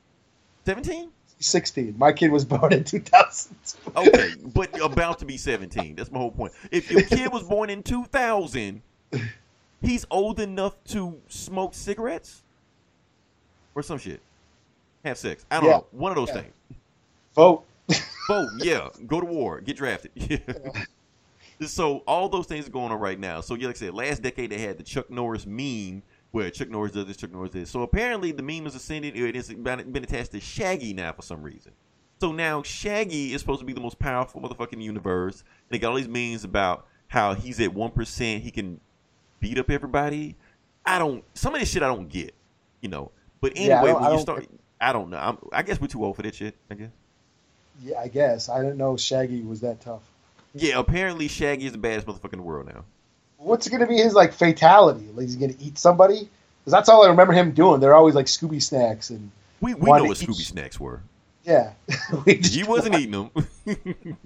17? 0.66 1.10
16. 1.40 1.96
My 1.98 2.12
kid 2.12 2.30
was 2.32 2.44
born 2.44 2.74
in 2.74 2.84
2002. 2.84 3.92
Okay, 3.98 4.34
but 4.54 4.82
about 4.82 5.20
to 5.20 5.26
be 5.26 5.38
17. 5.38 5.96
That's 5.96 6.12
my 6.12 6.20
whole 6.20 6.32
point. 6.32 6.52
If 6.72 6.92
your 6.92 7.04
kid 7.04 7.32
was 7.32 7.44
born 7.44 7.70
in 7.70 7.84
2000, 7.84 8.82
he's 9.82 10.06
old 10.10 10.40
enough 10.40 10.76
to 10.86 11.20
smoke 11.28 11.74
cigarettes 11.74 12.44
or 13.76 13.84
some 13.84 13.98
shit. 13.98 14.22
Have 15.04 15.18
sex. 15.18 15.46
I 15.50 15.56
don't 15.60 15.66
Yeah. 15.66 15.72
know. 15.78 15.86
One 15.92 16.12
of 16.12 16.16
those 16.16 16.30
Yeah. 16.30 16.42
things. 16.42 16.54
Vote. 17.36 17.64
Vote, 18.28 18.50
yeah. 18.60 18.90
Go 19.08 19.20
to 19.20 19.26
war. 19.26 19.62
Get 19.62 19.78
drafted. 19.78 20.12
Yeah. 20.16 20.38
So 21.68 21.98
all 22.08 22.28
those 22.28 22.48
things 22.48 22.68
are 22.68 22.72
going 22.72 22.92
on 22.92 23.00
right 23.00 23.20
now. 23.20 23.42
So 23.42 23.54
yeah, 23.56 23.68
like 23.68 23.76
I 23.76 23.80
said, 23.80 23.94
last 23.94 24.22
decade 24.24 24.50
they 24.50 24.58
had 24.58 24.78
the 24.78 24.84
Chuck 24.84 25.10
Norris 25.12 25.46
meme 25.46 26.02
where 26.32 26.50
Chuck 26.50 26.70
Norris 26.70 26.92
does 26.94 27.06
this, 27.06 27.18
Chuck 27.18 27.32
Norris 27.32 27.52
does 27.52 27.62
this. 27.64 27.70
So 27.70 27.84
apparently 27.84 28.32
the 28.32 28.42
meme 28.42 28.66
is 28.66 28.74
ascended. 28.74 29.16
It 29.16 29.36
has 29.36 29.50
been 29.50 29.92
been 29.92 30.04
attached 30.04 30.32
to 30.32 30.40
Shaggy 30.40 30.94
now 30.94 31.12
for 31.14 31.22
some 31.22 31.44
reason. 31.44 31.72
So 32.20 32.32
now 32.32 32.64
Shaggy 32.64 33.34
is 33.34 33.42
supposed 33.42 33.60
to 33.60 33.66
be 33.66 33.74
the 33.74 33.82
most 33.82 34.00
powerful 34.00 34.42
motherfucker 34.42 34.74
in 34.74 34.80
the 34.80 34.86
universe. 34.86 35.44
They 35.70 35.78
got 35.78 35.90
all 35.90 35.98
these 35.98 36.08
memes 36.08 36.44
about 36.44 36.88
how 37.08 37.34
he's 37.36 37.60
at 37.60 37.74
one 37.74 37.92
percent, 37.92 38.42
he 38.44 38.50
can 38.52 38.80
beat 39.42 39.58
up 39.60 39.70
everybody. 39.70 40.38
I 40.86 40.98
don't. 41.00 41.24
Some 41.34 41.54
of 41.54 41.60
this 41.60 41.70
shit 41.70 41.84
I 41.84 41.88
don't 41.88 42.08
get. 42.08 42.34
You 42.80 42.88
know. 42.90 43.12
But 43.42 43.54
anyway, 43.58 43.92
don't- 43.92 44.02
when 44.02 44.14
you 44.14 44.20
start, 44.20 44.48
I 44.80 44.94
don't 44.94 45.10
know. 45.10 45.18
I'm, 45.18 45.38
I 45.52 45.64
guess 45.64 45.82
we're 45.82 45.88
too 45.88 46.06
old 46.06 46.16
for 46.16 46.22
that 46.22 46.34
shit. 46.36 46.56
I 46.70 46.76
guess. 46.76 46.90
Yeah, 47.84 48.00
I 48.00 48.08
guess. 48.08 48.48
I 48.50 48.60
didn't 48.62 48.78
know 48.78 48.96
Shaggy 48.96 49.42
was 49.42 49.62
that 49.62 49.82
tough. 49.82 50.02
Yeah, 50.54 50.80
apparently 50.80 51.28
Shaggy 51.28 51.66
is 51.66 51.72
the 51.72 51.78
baddest 51.78 52.08
motherfucker 52.08 52.34
in 52.34 52.40
the 52.40 52.46
world 52.46 52.68
now. 52.68 52.84
What's 53.38 53.68
going 53.68 53.82
to 53.82 53.88
be 53.88 53.98
his 53.98 54.14
like 54.14 54.34
fatality? 54.34 55.08
Like 55.16 55.26
he's 55.26 55.36
going 55.36 55.54
to 55.54 55.64
eat 55.64 55.78
somebody? 55.80 56.30
Because 56.60 56.72
that's 56.74 56.90
all 56.90 57.04
I 57.04 57.10
remember 57.10 57.34
him 57.34 57.52
doing. 57.52 57.80
They're 57.80 57.96
always 57.96 58.14
like 58.14 58.28
Scooby 58.28 58.62
snacks 58.62 59.10
and 59.10 59.32
We 59.62 59.74
we 59.74 59.88
know 59.92 60.04
what. 60.04 60.18
Scooby 60.18 60.36
snacks 60.36 60.80
were. 60.80 61.02
yeah. 61.44 61.74
We 62.26 62.36
He 62.36 62.64
wasn't 62.64 62.96
eating 62.96 63.12
them. 63.12 63.32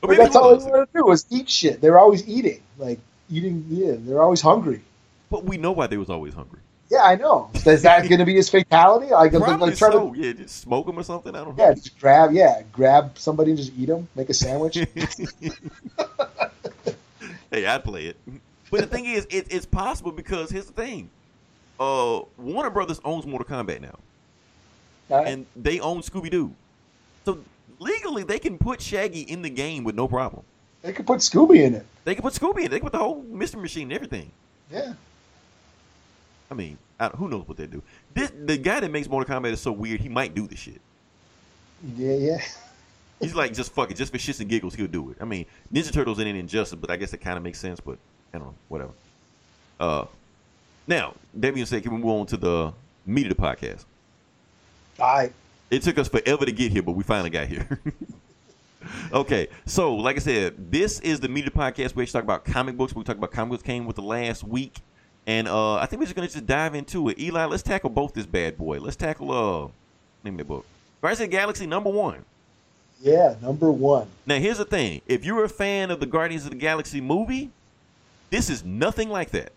But 0.00 0.16
that's 0.18 0.34
he 0.34 0.38
all 0.38 0.54
was. 0.54 0.64
they 0.64 0.70
wanted 0.70 0.86
to 0.86 0.98
do 0.98 1.04
was 1.04 1.26
eat 1.30 1.48
shit. 1.50 1.80
They 1.80 1.90
were 1.90 1.98
always 1.98 2.26
eating, 2.28 2.62
like 2.78 3.00
eating. 3.30 3.64
Yeah, 3.68 3.94
they're 3.98 4.22
always 4.22 4.40
hungry. 4.40 4.82
But 5.30 5.44
we 5.44 5.56
know 5.56 5.72
why 5.72 5.86
they 5.86 5.96
was 5.96 6.10
always 6.10 6.34
hungry. 6.34 6.60
Yeah, 6.90 7.02
I 7.02 7.16
know. 7.16 7.50
Is 7.66 7.82
that 7.82 8.08
going 8.08 8.20
to 8.20 8.24
be 8.24 8.36
his 8.36 8.48
fatality? 8.48 9.10
Like, 9.10 9.32
Probably 9.32 9.70
like 9.70 9.76
try 9.76 9.90
so. 9.90 10.12
to 10.12 10.18
Yeah, 10.20 10.32
just 10.34 10.60
smoke 10.60 10.88
him 10.88 10.98
or 10.98 11.02
something. 11.02 11.34
I 11.34 11.42
don't 11.44 11.58
yeah, 11.58 11.70
know. 11.70 11.74
just 11.74 11.98
grab 11.98 12.30
yeah, 12.32 12.62
grab 12.72 13.18
somebody 13.18 13.50
and 13.50 13.58
just 13.58 13.72
eat 13.76 13.86
them, 13.86 14.06
make 14.14 14.30
a 14.30 14.34
sandwich. 14.34 14.76
hey, 17.50 17.66
I'd 17.66 17.84
play 17.84 18.06
it. 18.06 18.16
But 18.70 18.80
the 18.82 18.86
thing 18.86 19.06
is, 19.06 19.26
it, 19.30 19.46
it's 19.50 19.66
possible 19.66 20.12
because 20.12 20.50
here's 20.50 20.66
the 20.66 20.72
thing. 20.72 21.10
Uh, 21.78 22.20
Warner 22.38 22.70
Brothers 22.70 23.00
owns 23.04 23.26
Mortal 23.26 23.46
Kombat 23.46 23.80
now, 23.80 23.98
Alright? 25.10 25.28
and 25.28 25.46
they 25.56 25.80
own 25.80 26.02
Scooby 26.02 26.30
Doo. 26.30 26.52
So 27.24 27.38
legally, 27.78 28.22
they 28.22 28.38
can 28.38 28.58
put 28.58 28.80
Shaggy 28.80 29.22
in 29.22 29.42
the 29.42 29.50
game 29.50 29.84
with 29.84 29.94
no 29.94 30.08
problem. 30.08 30.42
They 30.86 30.92
could 30.92 31.06
put 31.06 31.18
Scooby 31.18 31.64
in 31.64 31.74
it. 31.74 31.84
They 32.04 32.14
could 32.14 32.22
put 32.22 32.32
Scooby 32.32 32.58
in. 32.58 32.66
It. 32.66 32.70
They 32.70 32.76
could 32.78 32.84
put 32.84 32.92
the 32.92 32.98
whole 32.98 33.22
Mystery 33.22 33.60
Machine 33.60 33.82
and 33.84 33.92
everything. 33.92 34.30
Yeah. 34.70 34.94
I 36.48 36.54
mean, 36.54 36.78
I, 37.00 37.08
who 37.08 37.28
knows 37.28 37.46
what 37.48 37.56
they 37.56 37.66
do? 37.66 37.82
This 38.14 38.30
the 38.30 38.56
guy 38.56 38.78
that 38.78 38.90
makes 38.92 39.08
Mortal 39.08 39.34
Kombat 39.34 39.52
is 39.52 39.60
so 39.60 39.72
weird. 39.72 40.00
He 40.00 40.08
might 40.08 40.32
do 40.32 40.46
the 40.46 40.56
shit. 40.56 40.80
Yeah, 41.96 42.14
yeah. 42.14 42.38
He's 43.20 43.34
like, 43.34 43.52
just 43.52 43.72
fuck 43.72 43.90
it, 43.90 43.96
just 43.96 44.12
for 44.12 44.18
shits 44.18 44.40
and 44.40 44.48
giggles, 44.48 44.74
he'll 44.74 44.86
do 44.86 45.10
it. 45.10 45.16
I 45.20 45.24
mean, 45.24 45.46
Ninja 45.72 45.90
Turtles 45.90 46.20
ain't 46.20 46.28
an 46.28 46.36
injustice, 46.36 46.78
but 46.78 46.90
I 46.90 46.96
guess 46.96 47.14
it 47.14 47.18
kind 47.18 47.36
of 47.36 47.42
makes 47.42 47.58
sense. 47.58 47.80
But 47.80 47.98
I 48.32 48.38
don't 48.38 48.48
know, 48.48 48.54
whatever. 48.68 48.92
Uh, 49.80 50.04
now 50.86 51.14
that 51.34 51.52
being 51.52 51.66
said, 51.66 51.82
can 51.82 51.92
we 51.92 51.98
move 51.98 52.10
on 52.10 52.26
to 52.26 52.36
the 52.36 52.72
meat 53.06 53.26
of 53.26 53.36
the 53.36 53.42
podcast? 53.42 53.84
All 55.00 55.16
right. 55.16 55.32
It 55.70 55.82
took 55.82 55.98
us 55.98 56.08
forever 56.08 56.44
to 56.44 56.52
get 56.52 56.70
here, 56.70 56.82
but 56.82 56.92
we 56.92 57.02
finally 57.02 57.30
got 57.30 57.48
here. 57.48 57.80
okay, 59.12 59.48
so 59.64 59.94
like 59.94 60.16
I 60.16 60.20
said, 60.20 60.70
this 60.70 61.00
is 61.00 61.20
the 61.20 61.28
media 61.28 61.50
podcast. 61.50 61.94
We 61.94 62.02
actually 62.02 62.20
talk 62.20 62.24
about 62.24 62.44
comic 62.44 62.76
books. 62.76 62.94
We 62.94 63.02
talk 63.04 63.16
about 63.16 63.30
comic 63.32 63.50
books 63.50 63.62
came 63.62 63.86
with 63.86 63.96
the 63.96 64.02
last 64.02 64.44
week, 64.44 64.78
and 65.26 65.48
uh, 65.48 65.76
I 65.76 65.86
think 65.86 66.00
we're 66.00 66.06
just 66.06 66.16
gonna 66.16 66.28
just 66.28 66.46
dive 66.46 66.74
into 66.74 67.08
it. 67.08 67.18
Eli, 67.18 67.44
let's 67.46 67.62
tackle 67.62 67.90
both 67.90 68.14
this 68.14 68.26
bad 68.26 68.58
boy. 68.58 68.78
Let's 68.80 68.96
tackle 68.96 69.30
uh, 69.32 69.68
name 70.24 70.36
the 70.36 70.44
book. 70.44 70.66
Guardians 71.00 71.20
of 71.20 71.30
the 71.30 71.36
Galaxy 71.36 71.66
number 71.66 71.90
one. 71.90 72.24
Yeah, 73.00 73.36
number 73.42 73.70
one. 73.70 74.08
Now 74.26 74.38
here's 74.38 74.58
the 74.58 74.64
thing: 74.64 75.02
if 75.06 75.24
you're 75.24 75.44
a 75.44 75.48
fan 75.48 75.90
of 75.90 76.00
the 76.00 76.06
Guardians 76.06 76.44
of 76.44 76.50
the 76.50 76.56
Galaxy 76.56 77.00
movie, 77.00 77.50
this 78.30 78.50
is 78.50 78.64
nothing 78.64 79.08
like 79.08 79.30
that. 79.30 79.52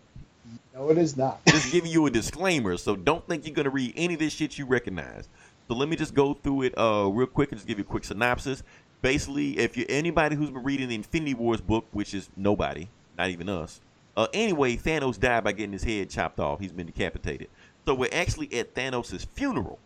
No, 0.74 0.90
it 0.90 0.98
is 0.98 1.16
not. 1.16 1.44
Just 1.46 1.72
giving 1.72 1.90
you 1.90 2.06
a 2.06 2.10
disclaimer, 2.10 2.76
so 2.76 2.96
don't 2.96 3.26
think 3.26 3.46
you're 3.46 3.54
gonna 3.54 3.70
read 3.70 3.92
any 3.96 4.14
of 4.14 4.20
this 4.20 4.32
shit 4.32 4.58
you 4.58 4.66
recognize. 4.66 5.28
So 5.68 5.74
let 5.74 5.88
me 5.88 5.96
just 5.96 6.14
go 6.14 6.34
through 6.34 6.62
it 6.62 6.78
uh, 6.78 7.08
real 7.08 7.26
quick 7.26 7.52
and 7.52 7.58
just 7.58 7.68
give 7.68 7.78
you 7.78 7.84
a 7.84 7.86
quick 7.86 8.04
synopsis. 8.04 8.62
Basically, 9.02 9.58
if 9.58 9.76
you're 9.76 9.86
anybody 9.88 10.36
who's 10.36 10.50
been 10.50 10.62
reading 10.62 10.88
the 10.88 10.94
Infinity 10.94 11.34
Wars 11.34 11.60
book, 11.60 11.86
which 11.92 12.12
is 12.12 12.28
nobody, 12.36 12.88
not 13.16 13.30
even 13.30 13.48
us. 13.48 13.80
Uh, 14.16 14.26
anyway, 14.34 14.76
Thanos 14.76 15.18
died 15.18 15.44
by 15.44 15.52
getting 15.52 15.72
his 15.72 15.84
head 15.84 16.10
chopped 16.10 16.38
off. 16.38 16.60
He's 16.60 16.72
been 16.72 16.86
decapitated. 16.86 17.48
So 17.86 17.94
we're 17.94 18.10
actually 18.12 18.52
at 18.58 18.74
Thanos' 18.74 19.26
funeral, 19.26 19.78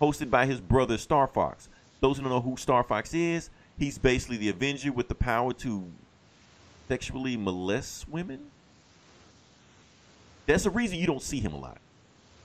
hosted 0.00 0.30
by 0.30 0.46
his 0.46 0.60
brother 0.60 0.96
Starfox. 0.96 1.68
Those 2.00 2.16
who 2.16 2.22
don't 2.22 2.32
know 2.32 2.40
who 2.40 2.56
Starfox 2.56 3.10
is, 3.12 3.50
he's 3.78 3.98
basically 3.98 4.38
the 4.38 4.48
Avenger 4.48 4.92
with 4.92 5.08
the 5.08 5.14
power 5.14 5.52
to 5.54 5.84
sexually 6.88 7.36
molest 7.36 8.08
women. 8.08 8.40
That's 10.46 10.64
the 10.64 10.70
reason 10.70 10.98
you 10.98 11.06
don't 11.06 11.22
see 11.22 11.40
him 11.40 11.52
a 11.52 11.58
lot. 11.58 11.78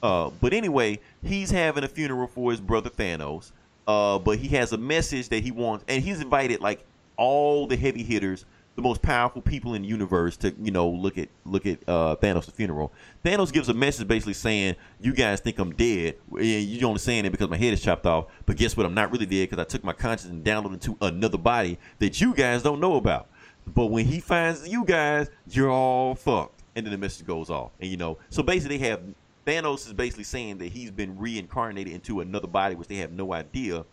Uh, 0.02 0.32
but 0.42 0.52
anyway, 0.52 1.00
he's 1.24 1.52
having 1.52 1.84
a 1.84 1.88
funeral 1.88 2.28
for 2.28 2.52
his 2.52 2.60
brother 2.60 2.90
Thanos. 2.90 3.52
Uh, 3.88 4.20
but 4.20 4.38
he 4.38 4.50
has 4.50 4.72
a 4.72 4.78
message 4.78 5.30
that 5.30 5.44
he 5.44 5.52
wants, 5.52 5.84
and 5.88 6.04
he's 6.04 6.22
invited 6.22 6.62
like 6.62 6.86
all 7.18 7.68
the 7.68 7.76
heavy 7.76 8.04
hitters, 8.04 8.46
the 8.76 8.82
most 8.82 9.02
powerful 9.02 9.42
people 9.42 9.74
in 9.74 9.82
the 9.82 9.88
universe 9.88 10.38
to 10.38 10.54
you 10.62 10.72
know 10.72 10.90
look 10.90 11.18
at 11.18 11.30
look 11.46 11.66
at 11.66 11.80
uh, 11.88 12.16
Thanos' 12.16 12.52
funeral. 12.52 12.92
Thanos 13.24 13.52
gives 13.52 13.70
a 13.70 13.74
message 13.74 14.08
basically 14.08 14.34
saying, 14.34 14.76
"You 15.02 15.14
guys 15.14 15.40
think 15.40 15.60
I'm 15.60 15.74
dead, 15.74 16.16
and 16.32 16.46
you're 16.46 16.88
only 16.88 17.00
saying 17.00 17.26
it 17.26 17.32
because 17.32 17.50
my 17.50 17.58
head 17.58 17.74
is 17.74 17.82
chopped 17.82 18.06
off. 18.06 18.26
But 18.46 18.58
guess 18.58 18.78
what? 18.78 18.86
I'm 18.86 18.94
not 18.94 19.12
really 19.12 19.26
dead 19.26 19.50
because 19.50 19.60
I 19.60 19.66
took 19.66 19.84
my 19.84 19.94
conscience 19.94 20.32
and 20.32 20.44
downloaded 20.44 20.74
into 20.74 20.98
another 21.02 21.38
body 21.38 21.78
that 22.00 22.22
you 22.22 22.34
guys 22.34 22.64
don't 22.64 22.80
know 22.80 22.96
about. 22.96 23.28
But 23.68 23.88
when 23.88 24.06
he 24.06 24.20
finds 24.20 24.68
you 24.68 24.86
guys, 24.86 25.30
you're 25.50 25.70
all 25.70 26.16
fucked." 26.16 26.64
And 26.74 26.86
then 26.86 26.92
the 26.92 26.98
message 26.98 27.28
goes 27.28 27.50
off, 27.50 27.72
and 27.82 27.92
you 27.92 27.98
know, 27.98 28.18
so 28.30 28.42
basically 28.42 28.78
they 28.78 28.88
have 28.88 29.02
Thanos 29.46 29.88
is 29.88 29.94
basically 29.94 30.24
saying 30.24 30.60
that 30.60 30.72
he's 30.72 30.92
been 30.92 31.18
reincarnated 31.18 31.94
into 31.94 32.22
another 32.22 32.48
body, 32.48 32.76
which 32.76 32.88
they 32.88 32.98
have 32.98 33.12
no 33.12 33.34
idea. 33.34 33.86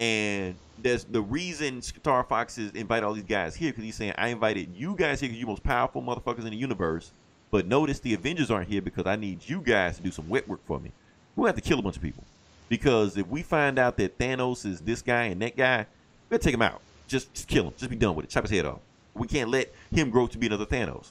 And 0.00 0.54
there's 0.80 1.04
the 1.04 1.20
reason 1.20 1.80
Starfox 1.80 2.58
is 2.58 2.70
invite 2.72 3.02
all 3.02 3.12
these 3.12 3.24
guys 3.24 3.54
here 3.54 3.70
because 3.70 3.84
he's 3.84 3.96
saying 3.96 4.14
I 4.16 4.28
invited 4.28 4.70
you 4.74 4.94
guys 4.94 5.20
here 5.20 5.28
because 5.28 5.40
you're 5.40 5.48
most 5.48 5.64
powerful 5.64 6.02
motherfuckers 6.02 6.44
in 6.44 6.50
the 6.50 6.56
universe. 6.56 7.12
But 7.50 7.66
notice 7.66 7.98
the 7.98 8.14
Avengers 8.14 8.50
aren't 8.50 8.68
here 8.68 8.82
because 8.82 9.06
I 9.06 9.16
need 9.16 9.40
you 9.48 9.60
guys 9.60 9.96
to 9.96 10.02
do 10.02 10.10
some 10.10 10.28
wet 10.28 10.46
work 10.48 10.60
for 10.66 10.78
me. 10.78 10.92
Gonna 11.36 11.48
have 11.48 11.56
to 11.56 11.62
kill 11.62 11.78
a 11.78 11.82
bunch 11.82 11.96
of 11.96 12.02
people 12.02 12.24
because 12.68 13.16
if 13.16 13.26
we 13.26 13.42
find 13.42 13.78
out 13.78 13.96
that 13.96 14.18
Thanos 14.18 14.66
is 14.66 14.80
this 14.80 15.02
guy 15.02 15.24
and 15.24 15.40
that 15.42 15.56
guy, 15.56 15.86
gonna 16.28 16.38
take 16.38 16.54
him 16.54 16.62
out. 16.62 16.80
Just, 17.06 17.32
just 17.32 17.48
kill 17.48 17.64
him. 17.68 17.74
Just 17.76 17.90
be 17.90 17.96
done 17.96 18.14
with 18.14 18.26
it. 18.26 18.30
Chop 18.30 18.44
his 18.44 18.50
head 18.50 18.66
off. 18.66 18.80
We 19.14 19.26
can't 19.26 19.50
let 19.50 19.72
him 19.90 20.10
grow 20.10 20.26
to 20.26 20.38
be 20.38 20.46
another 20.46 20.66
Thanos. 20.66 21.08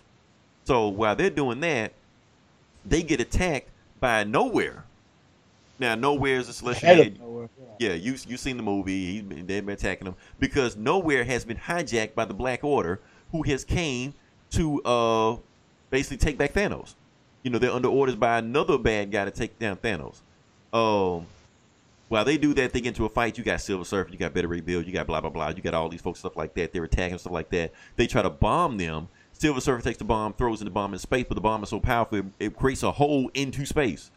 So 0.66 0.90
while 0.90 1.16
they're 1.16 1.30
doing 1.30 1.60
that, 1.62 1.94
they 2.88 3.04
get 3.04 3.20
attacked 3.20 3.70
by 4.00 4.24
Knowhere. 4.24 4.84
Now, 5.80 5.96
Knowhere 5.96 6.38
is 6.38 6.50
a 6.50 6.54
celestial. 6.54 6.96
Head 6.96 7.20
nowhere. 7.20 7.50
Yeah. 7.80 7.90
yeah, 7.90 7.96
you 7.96 8.16
you 8.28 8.38
seen 8.38 8.58
the 8.58 8.64
movie? 8.64 9.22
Been, 9.22 9.46
they've 9.46 9.66
been 9.66 9.74
attacking 9.74 10.06
them 10.06 10.16
because 10.40 10.76
Knowhere 10.76 11.26
has 11.26 11.46
been 11.46 11.58
hijacked 11.58 12.16
by 12.16 12.26
the 12.26 12.34
Black 12.34 12.64
Order, 12.64 13.00
who 13.32 13.44
has 13.44 13.64
came 13.64 14.14
to 14.52 14.82
uh 14.84 15.38
basically 15.90 16.18
take 16.18 16.38
back 16.38 16.54
Thanos. 16.54 16.96
You 17.44 17.52
know, 17.52 17.60
they're 17.60 17.72
under 17.72 17.90
orders 17.90 18.16
by 18.16 18.40
another 18.40 18.78
bad 18.78 19.12
guy 19.12 19.26
to 19.26 19.32
take 19.32 19.58
down 19.60 19.78
Thanos. 19.78 20.22
Um, 20.74 21.28
while 22.10 22.26
they 22.26 22.38
do 22.38 22.54
that, 22.56 22.74
they 22.74 22.82
get 22.82 22.90
into 22.90 23.06
a 23.06 23.10
fight. 23.10 23.38
You 23.38 23.44
got 23.44 23.62
Silver 23.62 23.86
Surfer, 23.86 24.10
you 24.12 24.18
got 24.18 24.34
Beta 24.34 24.48
Ray 24.48 24.62
Bill, 24.62 24.82
you 24.82 24.92
got 24.92 25.08
blah 25.08 25.22
blah 25.22 25.30
blah. 25.30 25.50
You 25.50 25.62
got 25.62 25.74
all 25.74 25.90
these 25.90 26.02
folks 26.02 26.20
stuff 26.20 26.36
like 26.36 26.54
that. 26.56 26.74
They're 26.74 26.84
attacking 26.84 27.20
stuff 27.20 27.34
like 27.34 27.50
that. 27.52 27.72
They 27.96 28.08
try 28.08 28.22
to 28.22 28.30
bomb 28.30 28.78
them. 28.78 29.10
Silver 29.40 29.62
Surfer 29.62 29.84
takes 29.84 30.00
the 30.00 30.04
bomb, 30.04 30.34
throws 30.34 30.62
in 30.62 30.66
the 30.66 30.72
bomb 30.72 30.94
in 30.94 31.00
space, 31.00 31.26
but 31.28 31.36
the 31.36 31.42
bomb 31.42 31.62
is 31.62 31.70
so 31.70 31.80
powerful 31.80 32.18
it, 32.18 32.26
it 32.40 32.58
creates 32.58 32.82
a 32.82 32.92
hole 32.92 33.30
into 33.36 33.68
space. 33.68 34.10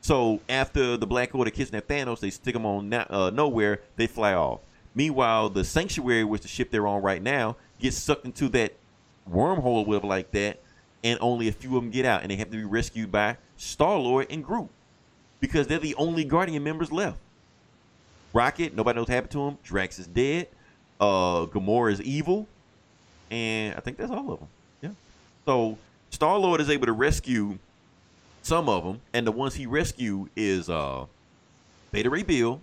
So 0.00 0.40
after 0.48 0.96
the 0.96 1.06
Black 1.06 1.32
Order 1.32 1.52
kidnap 1.52 1.86
Thanos, 1.86 2.18
they 2.18 2.30
stick 2.30 2.54
them 2.54 2.66
on 2.66 2.92
uh, 2.92 3.06
Knowhere. 3.30 3.78
They 3.94 4.08
fly 4.08 4.34
off. 4.34 4.60
Meanwhile, 4.96 5.50
the 5.50 5.62
Sanctuary, 5.62 6.24
which 6.24 6.42
the 6.42 6.48
ship 6.48 6.70
they're 6.70 6.88
on 6.88 7.02
right 7.02 7.22
now, 7.22 7.56
gets 7.78 7.96
sucked 7.96 8.24
into 8.24 8.48
that 8.48 8.74
wormhole 9.30 9.64
or 9.64 9.84
whatever 9.84 10.08
like 10.08 10.32
that, 10.32 10.60
and 11.04 11.18
only 11.20 11.46
a 11.46 11.52
few 11.52 11.76
of 11.76 11.82
them 11.82 11.92
get 11.92 12.04
out, 12.04 12.22
and 12.22 12.30
they 12.30 12.36
have 12.36 12.50
to 12.50 12.56
be 12.56 12.64
rescued 12.64 13.12
by 13.12 13.36
Star 13.56 13.96
Lord 13.96 14.26
and 14.28 14.44
Groot 14.44 14.70
because 15.38 15.68
they're 15.68 15.78
the 15.78 15.94
only 15.94 16.24
Guardian 16.24 16.64
members 16.64 16.90
left. 16.90 17.20
Rocket, 18.32 18.74
nobody 18.74 18.96
knows 18.96 19.06
what 19.06 19.14
happened 19.14 19.32
to 19.32 19.46
him. 19.46 19.58
Drax 19.62 20.00
is 20.00 20.08
dead. 20.08 20.48
Uh, 21.00 21.46
Gamora 21.46 21.92
is 21.92 22.02
evil, 22.02 22.48
and 23.30 23.74
I 23.74 23.80
think 23.80 23.96
that's 23.96 24.10
all 24.10 24.32
of 24.32 24.38
them. 24.40 24.48
Yeah. 24.82 24.90
So 25.44 25.78
Star 26.10 26.38
Lord 26.38 26.60
is 26.60 26.70
able 26.70 26.86
to 26.86 26.92
rescue 26.92 27.58
some 28.42 28.68
of 28.68 28.84
them, 28.84 29.00
and 29.12 29.26
the 29.26 29.32
ones 29.32 29.54
he 29.54 29.66
rescued 29.66 30.30
is 30.36 30.70
uh, 30.70 31.04
Beta 31.92 32.10
Ray 32.10 32.22
Bill, 32.22 32.60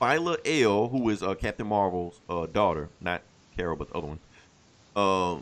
Phyla-Vell, 0.00 0.88
who 0.88 1.08
is 1.10 1.22
uh, 1.22 1.34
Captain 1.34 1.66
Marvel's 1.66 2.20
uh, 2.28 2.46
daughter, 2.46 2.88
not 3.00 3.22
Carol, 3.56 3.76
but 3.76 3.90
the 3.90 3.96
other 3.96 4.06
one. 4.08 4.18
Uh, 4.96 5.36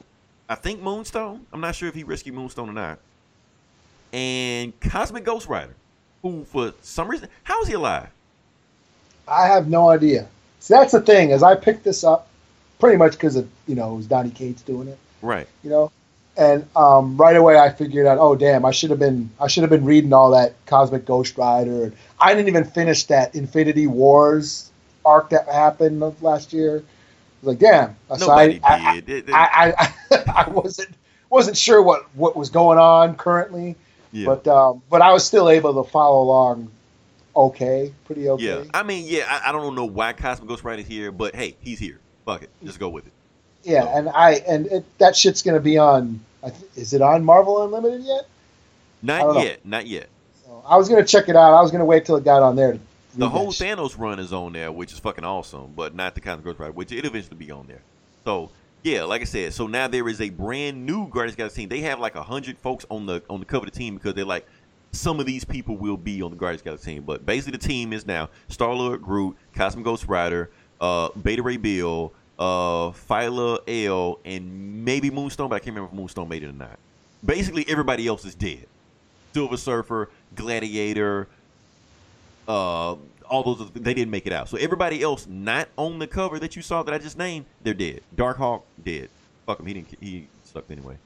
I 0.48 0.54
think 0.54 0.82
Moonstone. 0.82 1.46
I'm 1.52 1.60
not 1.60 1.74
sure 1.74 1.88
if 1.88 1.94
he 1.94 2.04
rescued 2.04 2.34
Moonstone 2.34 2.68
or 2.68 2.74
not. 2.74 2.98
And 4.12 4.78
Cosmic 4.80 5.24
Ghost 5.24 5.48
Rider, 5.48 5.74
who 6.20 6.44
for 6.44 6.74
some 6.82 7.08
reason, 7.08 7.28
how 7.42 7.62
is 7.62 7.68
he 7.68 7.74
alive? 7.74 8.08
I 9.26 9.46
have 9.46 9.68
no 9.68 9.88
idea. 9.88 10.28
So 10.60 10.74
that's 10.74 10.92
the 10.92 11.00
thing. 11.00 11.32
As 11.32 11.42
I 11.42 11.54
picked 11.54 11.84
this 11.84 12.04
up, 12.04 12.28
pretty 12.82 12.96
much 12.96 13.12
because 13.12 13.36
of 13.36 13.48
you 13.68 13.76
know 13.76 13.94
it 13.94 13.96
was 13.96 14.06
Donny 14.06 14.30
Cates 14.30 14.60
doing 14.60 14.88
it. 14.88 14.98
Right. 15.22 15.46
you 15.62 15.70
know 15.70 15.92
and 16.36 16.66
um, 16.74 17.16
right 17.16 17.36
away 17.36 17.56
i 17.56 17.70
figured 17.70 18.06
out 18.06 18.18
oh 18.18 18.34
damn 18.34 18.64
i 18.64 18.72
should 18.72 18.90
have 18.90 18.98
been 18.98 19.30
i 19.38 19.46
should 19.46 19.62
have 19.62 19.70
been 19.70 19.84
reading 19.84 20.12
all 20.12 20.32
that 20.32 20.54
cosmic 20.66 21.04
ghost 21.04 21.38
rider 21.38 21.84
and 21.84 21.92
i 22.18 22.34
didn't 22.34 22.48
even 22.48 22.64
finish 22.64 23.04
that 23.04 23.34
infinity 23.36 23.86
wars 23.86 24.72
arc 25.04 25.30
that 25.30 25.46
happened 25.46 26.00
last 26.22 26.52
year 26.52 26.78
I 26.78 27.46
was 27.46 27.54
like 27.54 27.58
damn 27.60 27.94
so 28.18 28.26
Nobody 28.26 28.60
I, 28.64 29.00
did. 29.00 29.30
I, 29.30 29.34
I, 29.44 29.94
I, 30.10 30.44
I 30.46 30.50
wasn't 30.50 30.90
wasn't 31.30 31.56
sure 31.56 31.80
what 31.82 32.12
what 32.16 32.34
was 32.34 32.50
going 32.50 32.78
on 32.78 33.14
currently 33.14 33.76
yeah. 34.10 34.26
but 34.26 34.48
um, 34.48 34.82
but 34.90 35.02
i 35.02 35.12
was 35.12 35.24
still 35.24 35.48
able 35.50 35.84
to 35.84 35.88
follow 35.88 36.22
along 36.22 36.68
okay 37.36 37.92
pretty 38.06 38.28
okay 38.28 38.44
Yeah, 38.44 38.64
I 38.74 38.82
mean, 38.82 39.04
yeah, 39.06 39.26
I, 39.28 39.50
I 39.50 39.52
don't 39.52 39.74
know 39.74 39.84
why 39.84 40.12
Cosmic 40.14 40.48
Ghost 40.48 40.64
Rider's 40.64 40.86
here, 40.86 41.12
but 41.12 41.34
hey, 41.34 41.56
he's 41.60 41.78
here. 41.78 42.01
Fuck 42.24 42.42
it, 42.42 42.50
just 42.64 42.78
go 42.78 42.88
with 42.88 43.06
it. 43.06 43.12
Yeah, 43.64 43.96
and 43.96 44.08
I 44.08 44.42
and 44.48 44.66
it, 44.66 44.98
that 44.98 45.16
shit's 45.16 45.42
gonna 45.42 45.60
be 45.60 45.78
on. 45.78 46.20
Is 46.76 46.92
it 46.92 47.02
on 47.02 47.24
Marvel 47.24 47.62
Unlimited 47.64 48.02
yet? 48.02 48.26
Not 49.02 49.20
don't 49.20 49.34
know. 49.34 49.42
yet, 49.42 49.64
not 49.66 49.86
yet. 49.86 50.08
So 50.44 50.62
I 50.66 50.76
was 50.76 50.88
gonna 50.88 51.04
check 51.04 51.28
it 51.28 51.36
out. 51.36 51.54
I 51.54 51.60
was 51.60 51.70
gonna 51.70 51.84
wait 51.84 52.04
till 52.04 52.16
it 52.16 52.24
got 52.24 52.42
on 52.42 52.56
there. 52.56 52.78
The 53.14 53.28
whole 53.28 53.52
shit. 53.52 53.76
Thanos 53.76 53.98
run 53.98 54.18
is 54.18 54.32
on 54.32 54.52
there, 54.52 54.72
which 54.72 54.92
is 54.92 54.98
fucking 54.98 55.24
awesome, 55.24 55.72
but 55.76 55.94
not 55.94 56.14
the 56.14 56.20
kind 56.20 56.38
of 56.38 56.44
Ghost 56.44 56.58
Rider, 56.58 56.72
which 56.72 56.92
it'll 56.92 57.10
eventually 57.10 57.36
be 57.36 57.50
on 57.50 57.66
there. 57.66 57.82
So 58.24 58.50
yeah, 58.82 59.04
like 59.04 59.20
I 59.20 59.24
said, 59.24 59.52
so 59.52 59.66
now 59.66 59.86
there 59.86 60.08
is 60.08 60.20
a 60.20 60.30
brand 60.30 60.84
new 60.84 61.08
Guardians 61.08 61.32
of 61.32 61.36
the 61.36 61.40
Galaxy 61.42 61.62
team. 61.62 61.68
They 61.68 61.80
have 61.80 62.00
like 62.00 62.14
a 62.14 62.22
hundred 62.22 62.58
folks 62.58 62.84
on 62.90 63.06
the 63.06 63.22
on 63.30 63.40
the 63.40 63.46
cover 63.46 63.66
of 63.66 63.72
the 63.72 63.78
team 63.78 63.94
because 63.94 64.14
they're 64.14 64.24
like 64.24 64.46
some 64.92 65.20
of 65.20 65.26
these 65.26 65.44
people 65.44 65.76
will 65.76 65.96
be 65.96 66.20
on 66.22 66.30
the 66.30 66.36
Guardians 66.36 66.60
of 66.60 66.64
the 66.64 66.70
Galaxy 66.70 66.94
team, 66.94 67.02
but 67.04 67.24
basically 67.24 67.58
the 67.58 67.66
team 67.66 67.92
is 67.92 68.06
now 68.06 68.28
Star 68.48 68.74
Lord, 68.74 69.02
Groot, 69.02 69.36
Cosmic 69.54 69.84
Ghost 69.84 70.06
Rider, 70.06 70.50
uh, 70.82 71.08
Beta 71.10 71.42
Ray 71.42 71.56
Bill, 71.56 72.12
uh, 72.38 72.90
Phyla 72.90 73.60
L, 73.86 74.18
and 74.24 74.84
maybe 74.84 75.10
Moonstone, 75.10 75.48
but 75.48 75.56
I 75.56 75.58
can't 75.60 75.76
remember 75.76 75.90
if 75.90 75.98
Moonstone 75.98 76.28
made 76.28 76.42
it 76.42 76.48
or 76.48 76.52
not. 76.52 76.78
Basically, 77.24 77.64
everybody 77.68 78.06
else 78.06 78.24
is 78.24 78.34
dead. 78.34 78.66
Silver 79.32 79.56
Surfer, 79.56 80.10
Gladiator, 80.34 81.28
uh, 82.48 82.96
all 83.28 83.42
those 83.44 83.70
they 83.70 83.94
didn't 83.94 84.10
make 84.10 84.26
it 84.26 84.32
out. 84.32 84.48
So 84.48 84.58
everybody 84.58 85.02
else 85.02 85.26
not 85.26 85.68
on 85.78 85.98
the 85.98 86.06
cover 86.06 86.38
that 86.40 86.56
you 86.56 86.62
saw 86.62 86.82
that 86.82 86.92
I 86.92 86.98
just 86.98 87.16
named, 87.16 87.46
they're 87.62 87.72
dead. 87.72 88.02
Darkhawk 88.14 88.62
dead. 88.84 89.08
Fuck 89.46 89.60
him, 89.60 89.66
he 89.66 89.74
didn't. 89.74 89.88
He 90.00 90.26
sucked 90.44 90.70
anyway. 90.70 90.96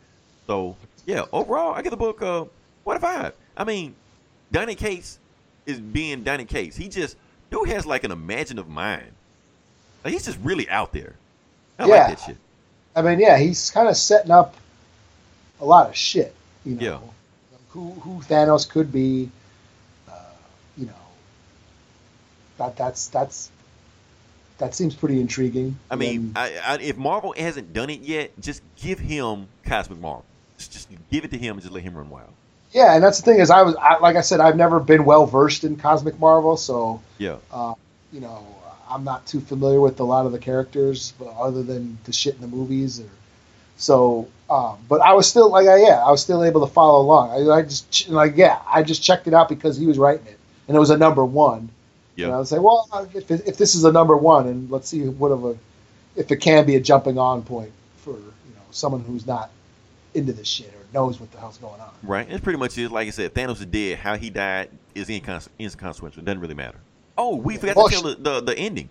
So 0.46 0.74
yeah, 1.04 1.26
overall, 1.32 1.74
I 1.74 1.82
get 1.82 1.90
the 1.90 1.96
book. 1.96 2.22
Uh, 2.22 2.46
what 2.82 2.96
a 2.96 3.00
five. 3.00 3.34
I 3.56 3.64
mean, 3.64 3.94
Donny 4.50 4.74
Cates 4.74 5.18
is 5.66 5.78
being 5.80 6.24
Donny 6.24 6.46
Cates. 6.46 6.76
He 6.76 6.88
just 6.88 7.16
dude 7.50 7.68
has 7.68 7.86
like 7.86 8.04
an 8.04 8.10
imaginative 8.10 8.68
mind. 8.68 9.12
Like, 10.06 10.12
he's 10.12 10.24
just 10.24 10.38
really 10.44 10.68
out 10.70 10.92
there. 10.92 11.14
I 11.80 11.86
Yeah. 11.88 11.94
like 12.06 12.16
that 12.18 12.24
shit. 12.24 12.36
I 12.94 13.02
mean, 13.02 13.18
yeah, 13.18 13.36
he's 13.38 13.70
kind 13.72 13.88
of 13.88 13.96
setting 13.96 14.30
up 14.30 14.54
a 15.60 15.64
lot 15.64 15.88
of 15.88 15.96
shit. 15.96 16.32
You 16.64 16.76
know, 16.76 16.80
Yeah. 16.84 16.98
who 17.70 17.90
who 18.04 18.20
Thanos 18.22 18.68
could 18.68 18.92
be. 18.92 19.28
Uh, 20.08 20.12
you 20.78 20.86
know, 20.86 20.92
that 22.58 22.76
that's 22.76 23.08
that's 23.08 23.50
that 24.58 24.76
seems 24.76 24.94
pretty 24.94 25.20
intriguing. 25.20 25.76
I 25.90 25.96
mean, 25.96 26.34
I, 26.36 26.52
I, 26.64 26.74
if 26.80 26.96
Marvel 26.96 27.34
hasn't 27.36 27.72
done 27.72 27.90
it 27.90 28.00
yet, 28.02 28.30
just 28.40 28.62
give 28.76 29.00
him 29.00 29.48
Cosmic 29.66 29.98
Marvel. 29.98 30.24
Just, 30.56 30.72
just 30.72 30.88
give 31.10 31.24
it 31.24 31.32
to 31.32 31.36
him 31.38 31.54
and 31.56 31.62
just 31.62 31.74
let 31.74 31.82
him 31.82 31.96
run 31.96 32.08
wild. 32.10 32.30
Yeah, 32.70 32.94
and 32.94 33.02
that's 33.02 33.18
the 33.18 33.24
thing 33.24 33.40
is, 33.40 33.50
I 33.50 33.62
was 33.62 33.74
I, 33.74 33.98
like 33.98 34.14
I 34.14 34.20
said, 34.20 34.38
I've 34.38 34.56
never 34.56 34.78
been 34.78 35.04
well 35.04 35.26
versed 35.26 35.64
in 35.64 35.74
cosmic 35.74 36.16
Marvel, 36.20 36.56
so 36.56 37.02
Yeah. 37.18 37.38
uh, 37.50 37.74
you 38.12 38.20
know, 38.20 38.46
I'm 38.88 39.04
not 39.04 39.26
too 39.26 39.40
familiar 39.40 39.80
with 39.80 39.98
a 40.00 40.04
lot 40.04 40.26
of 40.26 40.32
the 40.32 40.38
characters, 40.38 41.12
but 41.18 41.28
other 41.28 41.62
than 41.62 41.98
the 42.04 42.12
shit 42.12 42.34
in 42.36 42.40
the 42.40 42.46
movies. 42.48 43.00
Or, 43.00 43.08
so, 43.76 44.28
um, 44.48 44.78
but 44.88 45.00
I 45.00 45.12
was 45.12 45.28
still 45.28 45.50
like, 45.50 45.66
I, 45.66 45.78
yeah, 45.80 46.02
I 46.04 46.10
was 46.10 46.22
still 46.22 46.42
able 46.44 46.66
to 46.66 46.72
follow 46.72 47.00
along. 47.00 47.30
I, 47.50 47.52
I 47.56 47.62
just 47.62 48.08
like, 48.08 48.36
yeah, 48.36 48.60
I 48.66 48.82
just 48.82 49.02
checked 49.02 49.26
it 49.26 49.34
out 49.34 49.48
because 49.48 49.76
he 49.76 49.86
was 49.86 49.98
writing 49.98 50.26
it, 50.26 50.38
and 50.68 50.76
it 50.76 50.80
was 50.80 50.90
a 50.90 50.96
number 50.96 51.24
one. 51.24 51.68
Yeah. 52.14 52.26
And 52.26 52.34
I 52.34 52.38
would 52.38 52.48
say, 52.48 52.58
well, 52.58 52.88
if, 53.14 53.30
it- 53.30 53.42
if 53.46 53.56
this 53.58 53.74
is 53.74 53.84
a 53.84 53.92
number 53.92 54.16
one, 54.16 54.46
and 54.48 54.70
let's 54.70 54.88
see 54.88 55.06
what 55.08 55.30
of 55.32 55.44
a, 55.44 55.58
if 56.14 56.30
it 56.30 56.36
can 56.36 56.64
be 56.64 56.76
a 56.76 56.80
jumping 56.80 57.18
on 57.18 57.42
point 57.42 57.72
for 57.98 58.12
you 58.12 58.54
know 58.54 58.62
someone 58.70 59.02
who's 59.02 59.26
not 59.26 59.50
into 60.14 60.32
this 60.32 60.48
shit 60.48 60.68
or 60.68 60.86
knows 60.94 61.20
what 61.20 61.30
the 61.32 61.38
hell's 61.38 61.58
going 61.58 61.78
on. 61.78 61.90
Right. 62.02 62.26
It's 62.30 62.40
pretty 62.42 62.58
much 62.58 62.78
is 62.78 62.90
like 62.90 63.06
I 63.08 63.10
said, 63.10 63.34
Thanos 63.34 63.58
is 63.58 63.66
dead. 63.66 63.98
How 63.98 64.16
he 64.16 64.30
died 64.30 64.70
is 64.94 65.08
incons- 65.08 65.48
inconsequential. 65.60 66.20
It 66.22 66.24
doesn't 66.24 66.40
really 66.40 66.54
matter. 66.54 66.78
Oh, 67.18 67.36
we 67.36 67.56
forgot 67.56 67.76
Well, 67.76 67.88
to 67.88 67.92
tell 67.94 68.02
the, 68.02 68.14
the, 68.16 68.40
the 68.42 68.58
ending. 68.58 68.88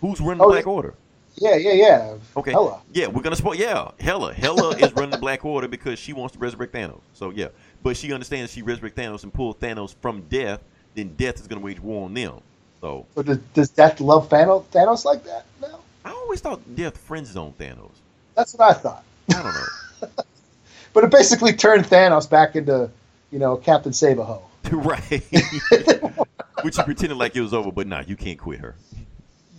Who's 0.00 0.20
running 0.20 0.42
Oh, 0.42 0.48
the 0.48 0.52
Black 0.52 0.66
yeah. 0.66 0.72
Order? 0.72 0.94
Yeah, 1.36 1.56
yeah, 1.56 1.72
yeah. 1.72 2.14
Okay. 2.36 2.50
Hela. 2.52 2.80
Yeah, 2.92 3.06
we're 3.08 3.22
gonna 3.22 3.36
spoil. 3.36 3.54
Yeah, 3.54 3.90
Hela. 4.00 4.32
Hela 4.34 4.70
is 4.78 4.92
running 4.94 5.10
the 5.10 5.18
Black 5.18 5.44
Order 5.44 5.68
because 5.68 5.98
she 5.98 6.12
wants 6.12 6.34
to 6.34 6.38
resurrect 6.40 6.72
Thanos. 6.74 7.00
So 7.14 7.30
yeah, 7.30 7.48
but 7.82 7.96
she 7.96 8.12
understands 8.12 8.52
she 8.52 8.62
resurrect 8.62 8.96
Thanos 8.96 9.22
and 9.22 9.32
pull 9.32 9.54
Thanos 9.54 9.94
from 10.00 10.22
death. 10.22 10.60
Then 10.94 11.14
death 11.16 11.40
is 11.40 11.46
gonna 11.46 11.60
wage 11.60 11.80
war 11.80 12.06
on 12.06 12.14
them. 12.14 12.40
So 12.80 13.06
So 13.14 13.22
does, 13.22 13.38
does 13.54 13.70
Death 13.70 14.00
love 14.00 14.28
Thanos, 14.28 14.64
Thanos 14.66 15.04
like 15.04 15.24
that? 15.24 15.46
No, 15.60 15.80
I 16.04 16.10
always 16.10 16.40
thought 16.40 16.60
death 16.74 16.96
friends 16.98 17.30
zone 17.30 17.54
Thanos. 17.58 17.90
that's 18.34 18.54
what 18.54 18.70
I 18.70 18.72
thought. 18.78 19.04
I 19.30 19.42
don't 19.42 19.54
know. 19.54 20.08
But 20.94 21.04
it 21.04 21.10
basically 21.10 21.52
turned 21.52 21.84
Thanos 21.84 22.28
back 22.28 22.56
into, 22.56 22.90
you 23.30 23.38
know, 23.38 23.56
Captain 23.56 23.92
Save 23.92 24.18
a 24.18 24.24
Ho. 24.24 24.42
right. 24.72 25.22
Which 26.62 26.76
you 26.78 26.84
pretended 26.84 27.16
like 27.16 27.36
it 27.36 27.40
was 27.40 27.54
over, 27.54 27.70
but 27.72 27.86
nah, 27.86 28.02
you 28.06 28.16
can't 28.16 28.38
quit 28.38 28.60
her. 28.60 28.74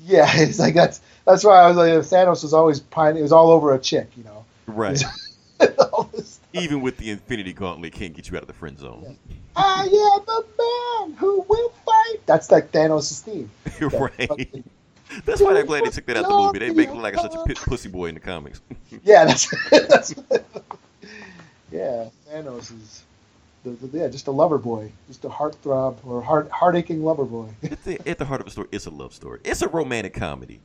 Yeah, 0.06 0.28
it's 0.34 0.60
like 0.60 0.74
that's 0.74 1.02
that's 1.26 1.44
why 1.44 1.62
I 1.62 1.68
was 1.68 1.78
like 1.78 1.90
Thanos 1.94 2.44
was 2.44 2.54
always 2.54 2.80
pine. 2.80 3.18
It 3.18 3.22
was 3.22 3.32
all 3.32 3.52
over 3.52 3.74
a 3.74 3.80
chick, 3.80 4.10
you 4.18 4.24
know. 4.24 4.46
Right. 4.68 5.02
Even 6.54 6.82
with 6.82 6.98
the 6.98 7.12
Infinity 7.12 7.54
Gauntlet, 7.54 7.94
can't 7.94 8.14
get 8.14 8.30
you 8.30 8.36
out 8.38 8.42
of 8.42 8.48
the 8.48 8.54
friend 8.54 8.78
zone. 8.80 9.18
I 9.56 9.84
am 9.84 10.28
a 10.28 10.42
man 11.12 11.18
who 11.18 11.46
will 11.48 11.70
fight. 11.86 12.26
That's 12.26 12.50
like 12.50 12.72
Thanos' 12.72 13.22
theme. 13.22 13.50
That 13.80 13.94
right. 13.94 14.28
fucking- 14.28 14.64
That's 15.26 15.42
why 15.42 15.58
I'm 15.60 15.66
glad 15.66 15.86
they 15.86 15.90
took 15.90 16.06
that 16.08 16.18
out 16.18 16.28
the 16.28 16.38
movie. 16.38 16.60
They 16.60 16.72
make 16.72 16.90
him 16.90 17.02
like 17.02 17.16
such 17.16 17.36
a 17.36 17.44
pit 17.44 17.58
pussy 17.58 17.90
boy 17.90 18.08
in 18.08 18.16
the 18.16 18.20
comics. 18.20 18.62
Yeah, 19.04 19.26
that's 19.26 19.50
that's. 19.70 20.16
yeah, 21.72 22.10
Thanos 22.32 22.72
is, 22.76 23.04
the, 23.76 23.88
the, 23.88 24.00
yeah, 24.00 24.08
just 24.08 24.28
a 24.28 24.32
lover 24.32 24.58
boy, 24.58 24.92
just 25.08 25.26
a 25.26 25.30
heartthrob 25.30 25.98
or 26.06 26.22
heart 26.22 26.50
heart 26.52 26.76
aching 26.76 27.04
lover 27.04 27.26
boy. 27.26 27.50
At 27.64 27.84
the, 27.84 28.10
at 28.10 28.18
the 28.18 28.26
heart 28.26 28.42
of 28.42 28.46
the 28.46 28.52
story, 28.52 28.68
it's 28.72 28.86
a 28.86 28.90
love 28.90 29.14
story. 29.14 29.40
It's 29.44 29.62
a 29.62 29.68
romantic 29.68 30.14
comedy. 30.14 30.60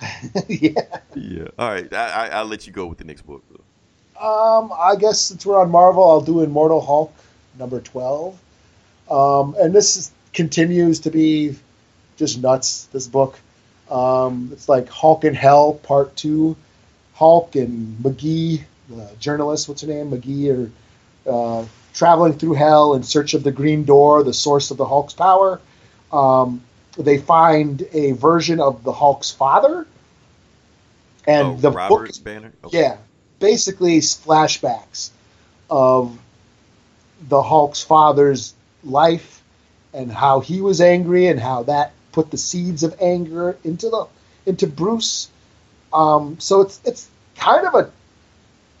yeah. 0.48 0.70
Yeah. 1.14 1.48
All 1.58 1.70
right. 1.70 1.90
I, 1.92 2.08
I, 2.08 2.28
I'll 2.28 2.44
let 2.44 2.66
you 2.66 2.72
go 2.72 2.86
with 2.86 2.98
the 2.98 3.04
next 3.04 3.22
book. 3.22 3.42
Though. 3.50 4.26
Um, 4.26 4.72
I 4.78 4.96
guess 4.96 5.20
since 5.20 5.46
we're 5.46 5.60
on 5.60 5.70
Marvel, 5.70 6.08
I'll 6.08 6.20
do 6.20 6.42
Immortal 6.42 6.80
Hulk 6.80 7.14
number 7.58 7.80
twelve. 7.80 8.38
Um, 9.10 9.54
and 9.58 9.74
this 9.74 9.96
is, 9.96 10.12
continues 10.32 11.00
to 11.00 11.10
be 11.10 11.56
just 12.16 12.42
nuts. 12.42 12.86
This 12.92 13.06
book, 13.06 13.38
um, 13.90 14.50
it's 14.52 14.68
like 14.68 14.88
Hulk 14.88 15.24
in 15.24 15.34
Hell 15.34 15.74
Part 15.74 16.14
Two. 16.16 16.56
Hulk 17.16 17.56
and 17.56 17.96
McGee, 17.98 18.62
the 18.90 19.10
journalist, 19.18 19.68
what's 19.70 19.80
her 19.80 19.88
name, 19.88 20.10
McGee, 20.10 20.50
are 20.54 20.70
uh, 21.26 21.64
traveling 21.94 22.34
through 22.34 22.54
hell 22.54 22.94
in 22.94 23.02
search 23.02 23.34
of 23.34 23.42
the 23.42 23.52
Green 23.52 23.84
Door, 23.84 24.24
the 24.24 24.34
source 24.34 24.70
of 24.70 24.76
the 24.76 24.84
Hulk's 24.84 25.14
power. 25.14 25.60
Um, 26.12 26.62
they 26.96 27.18
find 27.18 27.86
a 27.92 28.12
version 28.12 28.60
of 28.60 28.82
the 28.82 28.92
Hulk's 28.92 29.30
father, 29.30 29.86
and 31.26 31.46
oh, 31.48 31.56
the 31.56 31.70
Robert 31.70 32.14
book 32.14 32.24
Banner. 32.24 32.52
yeah, 32.70 32.96
basically 33.38 33.98
flashbacks 33.98 35.10
of 35.68 36.18
the 37.28 37.42
Hulk's 37.42 37.82
father's 37.82 38.54
life 38.84 39.42
and 39.92 40.12
how 40.12 40.40
he 40.40 40.60
was 40.60 40.80
angry 40.80 41.26
and 41.26 41.40
how 41.40 41.62
that 41.64 41.92
put 42.12 42.30
the 42.30 42.38
seeds 42.38 42.82
of 42.82 42.94
anger 43.00 43.56
into 43.64 43.88
the 43.90 44.06
into 44.46 44.66
Bruce. 44.66 45.28
Um, 45.92 46.38
so 46.38 46.60
it's 46.60 46.80
it's 46.84 47.08
kind 47.36 47.66
of 47.66 47.74
a 47.74 47.90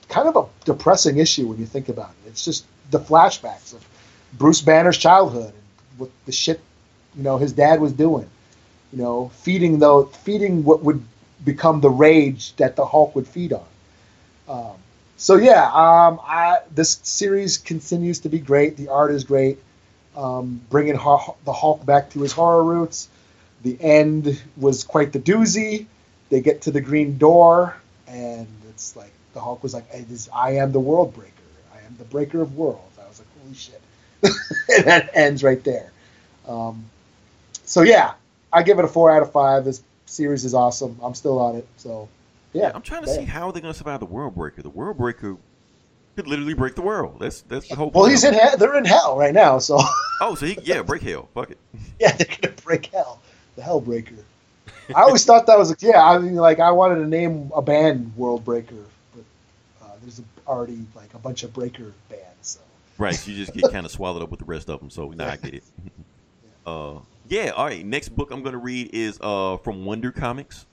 kind 0.08 0.28
of 0.28 0.36
a 0.36 0.64
depressing 0.64 1.18
issue 1.18 1.46
when 1.46 1.58
you 1.58 1.66
think 1.66 1.88
about 1.88 2.10
it. 2.24 2.30
It's 2.30 2.44
just 2.44 2.64
the 2.90 3.00
flashbacks 3.00 3.74
of 3.74 3.86
Bruce 4.32 4.60
Banner's 4.60 4.98
childhood 4.98 5.52
and 5.52 5.62
what 5.98 6.10
the 6.26 6.32
shit 6.32 6.60
you 7.16 7.22
know 7.22 7.38
his 7.38 7.52
dad 7.52 7.80
was 7.80 7.92
doing. 7.92 8.28
You 8.92 8.98
know, 8.98 9.30
feeding 9.40 9.78
though 9.78 10.04
feeding 10.04 10.64
what 10.64 10.82
would 10.82 11.02
become 11.44 11.80
the 11.80 11.90
rage 11.90 12.54
that 12.56 12.76
the 12.76 12.86
Hulk 12.86 13.14
would 13.14 13.26
feed 13.26 13.52
on. 13.52 13.66
Um, 14.48 14.76
so 15.16 15.36
yeah, 15.36 15.64
um, 15.64 16.20
I, 16.22 16.58
this 16.74 17.00
series 17.02 17.58
continues 17.58 18.20
to 18.20 18.28
be 18.28 18.38
great. 18.38 18.76
The 18.76 18.88
art 18.88 19.10
is 19.10 19.24
great, 19.24 19.58
um, 20.16 20.60
bringing 20.70 20.94
the 20.94 21.52
Hulk 21.52 21.84
back 21.84 22.10
to 22.10 22.20
his 22.20 22.32
horror 22.32 22.62
roots. 22.62 23.08
The 23.62 23.76
end 23.80 24.40
was 24.56 24.84
quite 24.84 25.12
the 25.12 25.18
doozy. 25.18 25.86
They 26.28 26.40
get 26.40 26.62
to 26.62 26.70
the 26.70 26.80
Green 26.80 27.18
Door, 27.18 27.76
and 28.06 28.46
it's 28.68 28.94
like 28.96 29.12
the 29.36 29.42
Hulk 29.42 29.62
was 29.62 29.74
like, 29.74 29.84
"It 29.92 30.10
is, 30.10 30.30
"I 30.34 30.52
am 30.52 30.72
the 30.72 30.80
World 30.80 31.14
Breaker. 31.14 31.30
I 31.74 31.86
am 31.86 31.94
the 31.98 32.04
Breaker 32.04 32.40
of 32.40 32.56
Worlds." 32.56 32.98
I 32.98 33.06
was 33.06 33.20
like, 33.20 33.28
"Holy 33.42 33.54
shit!" 33.54 33.82
and 34.22 34.84
that 34.86 35.10
ends 35.12 35.44
right 35.44 35.62
there. 35.62 35.92
Um, 36.48 36.86
so 37.64 37.82
yeah, 37.82 38.14
I 38.50 38.62
give 38.62 38.78
it 38.78 38.86
a 38.86 38.88
four 38.88 39.10
out 39.10 39.22
of 39.22 39.30
five. 39.32 39.66
This 39.66 39.82
series 40.06 40.46
is 40.46 40.54
awesome. 40.54 40.98
I'm 41.02 41.14
still 41.14 41.38
on 41.38 41.56
it. 41.56 41.66
So 41.76 42.08
yeah, 42.54 42.72
I'm 42.74 42.80
trying 42.80 43.04
to 43.04 43.14
see 43.14 43.24
how 43.24 43.50
they're 43.50 43.60
going 43.60 43.74
to 43.74 43.78
survive 43.78 44.00
the 44.00 44.06
World 44.06 44.34
Breaker. 44.34 44.62
The 44.62 44.70
World 44.70 44.96
Breaker 44.96 45.36
could 46.16 46.26
literally 46.26 46.54
break 46.54 46.74
the 46.74 46.82
world. 46.82 47.18
That's 47.20 47.42
that's 47.42 47.68
the 47.68 47.76
whole. 47.76 47.90
Well, 47.90 48.06
he's 48.06 48.24
in 48.24 48.32
hell. 48.32 48.56
They're 48.56 48.78
in 48.78 48.86
hell 48.86 49.18
right 49.18 49.34
now, 49.34 49.58
so 49.58 49.78
Oh, 50.22 50.34
so 50.34 50.46
he 50.46 50.58
yeah, 50.62 50.82
break 50.82 51.02
hell. 51.02 51.28
Fuck 51.34 51.50
it. 51.50 51.58
yeah, 52.00 52.12
they're 52.12 52.26
gonna 52.40 52.54
break 52.64 52.86
hell. 52.86 53.20
The 53.56 53.62
Hellbreaker. 53.62 54.18
I 54.94 55.02
always 55.02 55.24
thought 55.24 55.46
that 55.46 55.58
was 55.58 55.74
yeah. 55.82 56.02
I 56.02 56.18
mean, 56.18 56.36
like 56.36 56.60
I 56.60 56.70
wanted 56.70 56.96
to 56.96 57.06
name 57.06 57.50
a 57.54 57.62
band 57.62 58.16
World 58.16 58.44
Breaker, 58.44 58.84
there's 60.06 60.22
already 60.46 60.86
like 60.94 61.12
a 61.14 61.18
bunch 61.18 61.42
of 61.42 61.52
breaker 61.52 61.92
bands. 62.08 62.24
So 62.40 62.60
Right. 62.98 63.14
So 63.14 63.30
you 63.30 63.36
just 63.36 63.52
get 63.52 63.70
kind 63.72 63.84
of 63.84 63.92
swallowed 63.92 64.22
up 64.22 64.30
with 64.30 64.40
the 64.40 64.46
rest 64.46 64.70
of 64.70 64.80
them. 64.80 64.88
So 64.90 65.10
now 65.10 65.28
I 65.28 65.36
get 65.36 65.54
it. 65.54 65.64
Uh, 66.66 66.98
yeah. 67.28 67.50
All 67.50 67.66
right. 67.66 67.86
Next 67.86 68.08
book 68.08 68.32
I'm 68.32 68.42
going 68.42 68.54
to 68.54 68.58
read 68.58 68.90
is 68.92 69.20
uh 69.20 69.56
from 69.58 69.84
Wonder 69.84 70.10
Comics. 70.10 70.66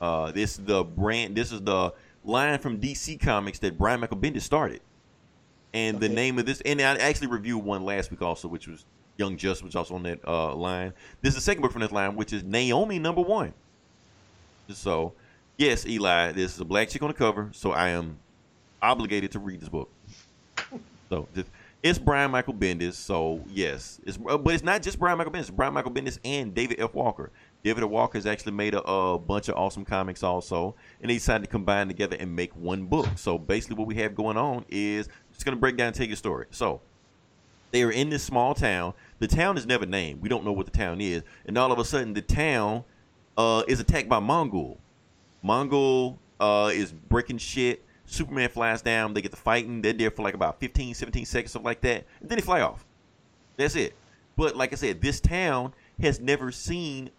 Uh, 0.00 0.30
this 0.30 0.58
is 0.58 0.64
the 0.64 0.84
brand. 0.84 1.34
This 1.34 1.50
is 1.50 1.60
the 1.60 1.92
line 2.24 2.60
from 2.60 2.80
DC 2.80 3.20
Comics 3.20 3.58
that 3.60 3.76
Brian 3.76 3.98
Michael 3.98 4.16
Bendis 4.16 4.42
started. 4.42 4.80
And 5.74 5.98
the 5.98 6.08
name 6.08 6.38
of 6.38 6.46
this, 6.46 6.60
and 6.60 6.80
I 6.80 6.96
actually 6.98 7.28
reviewed 7.28 7.64
one 7.64 7.84
last 7.84 8.12
week 8.12 8.22
also, 8.22 8.46
which 8.46 8.68
was 8.68 8.84
Young 9.16 9.36
Justice, 9.36 9.62
which 9.62 9.70
was 9.70 9.76
also 9.76 9.94
on 9.94 10.02
that 10.04 10.20
uh, 10.26 10.54
line. 10.54 10.92
This 11.20 11.30
is 11.30 11.36
the 11.36 11.40
second 11.40 11.62
book 11.62 11.72
from 11.72 11.80
this 11.80 11.92
line, 11.92 12.14
which 12.14 12.32
is 12.32 12.44
Naomi 12.44 12.98
number 12.98 13.22
one. 13.22 13.54
So, 14.68 15.14
yes, 15.56 15.86
Eli, 15.86 16.32
this 16.32 16.54
is 16.54 16.60
a 16.60 16.64
black 16.64 16.90
chick 16.90 17.02
on 17.02 17.08
the 17.08 17.14
cover, 17.14 17.50
so 17.52 17.72
I 17.72 17.88
am 17.88 18.18
obligated 18.82 19.30
to 19.32 19.38
read 19.38 19.60
this 19.60 19.68
book. 19.68 19.90
So 21.08 21.28
it's 21.82 21.98
Brian 21.98 22.30
Michael 22.30 22.54
Bendis. 22.54 22.94
So 22.94 23.42
yes, 23.48 24.00
it's 24.04 24.18
uh, 24.28 24.38
but 24.38 24.54
it's 24.54 24.62
not 24.62 24.82
just 24.82 24.98
Brian 24.98 25.18
Michael 25.18 25.32
Bendis. 25.32 25.40
It's 25.40 25.50
Brian 25.50 25.74
Michael 25.74 25.90
Bendis 25.90 26.18
and 26.24 26.54
David 26.54 26.80
F. 26.80 26.94
Walker. 26.94 27.30
David 27.62 27.84
F. 27.84 27.90
Walker 27.90 28.18
has 28.18 28.26
actually 28.26 28.52
made 28.52 28.74
a, 28.74 28.82
a 28.82 29.18
bunch 29.18 29.48
of 29.48 29.56
awesome 29.56 29.84
comics 29.84 30.22
also, 30.22 30.74
and 31.00 31.10
they 31.10 31.14
decided 31.14 31.44
to 31.44 31.50
combine 31.50 31.88
together 31.88 32.16
and 32.18 32.34
make 32.34 32.54
one 32.56 32.86
book. 32.86 33.08
So 33.16 33.36
basically, 33.38 33.76
what 33.76 33.86
we 33.86 33.96
have 33.96 34.14
going 34.14 34.36
on 34.36 34.64
is 34.68 35.08
just 35.32 35.44
going 35.44 35.56
to 35.56 35.60
break 35.60 35.76
down 35.76 35.88
and 35.88 35.96
tell 35.96 36.06
you 36.06 36.14
a 36.14 36.16
story. 36.16 36.46
So 36.50 36.80
they 37.72 37.82
are 37.82 37.92
in 37.92 38.10
this 38.10 38.22
small 38.22 38.54
town. 38.54 38.94
The 39.18 39.28
town 39.28 39.58
is 39.58 39.66
never 39.66 39.86
named. 39.86 40.22
We 40.22 40.28
don't 40.28 40.44
know 40.44 40.52
what 40.52 40.66
the 40.66 40.76
town 40.76 41.00
is, 41.00 41.22
and 41.46 41.58
all 41.58 41.72
of 41.72 41.78
a 41.78 41.84
sudden, 41.84 42.14
the 42.14 42.22
town 42.22 42.84
uh, 43.36 43.64
is 43.68 43.80
attacked 43.80 44.08
by 44.08 44.20
Mongul. 44.20 44.78
Mongul 45.44 46.16
uh, 46.40 46.70
is 46.72 46.92
breaking 46.92 47.38
shit. 47.38 47.84
Superman 48.12 48.48
flies 48.48 48.82
down. 48.82 49.14
They 49.14 49.22
get 49.22 49.30
to 49.32 49.38
fighting. 49.38 49.80
They're 49.80 49.92
there 49.92 50.10
for 50.10 50.22
like 50.22 50.34
about 50.34 50.60
15, 50.60 50.94
17 50.94 51.24
seconds, 51.24 51.52
something 51.52 51.64
like 51.64 51.80
that. 51.80 52.04
And 52.20 52.28
then 52.28 52.36
they 52.36 52.42
fly 52.42 52.60
off. 52.60 52.84
That's 53.56 53.74
it. 53.74 53.94
But 54.36 54.56
like 54.56 54.72
I 54.72 54.76
said, 54.76 55.00
this 55.00 55.20
town 55.20 55.74
has 56.00 56.20
never 56.20 56.52
seen 56.52 57.10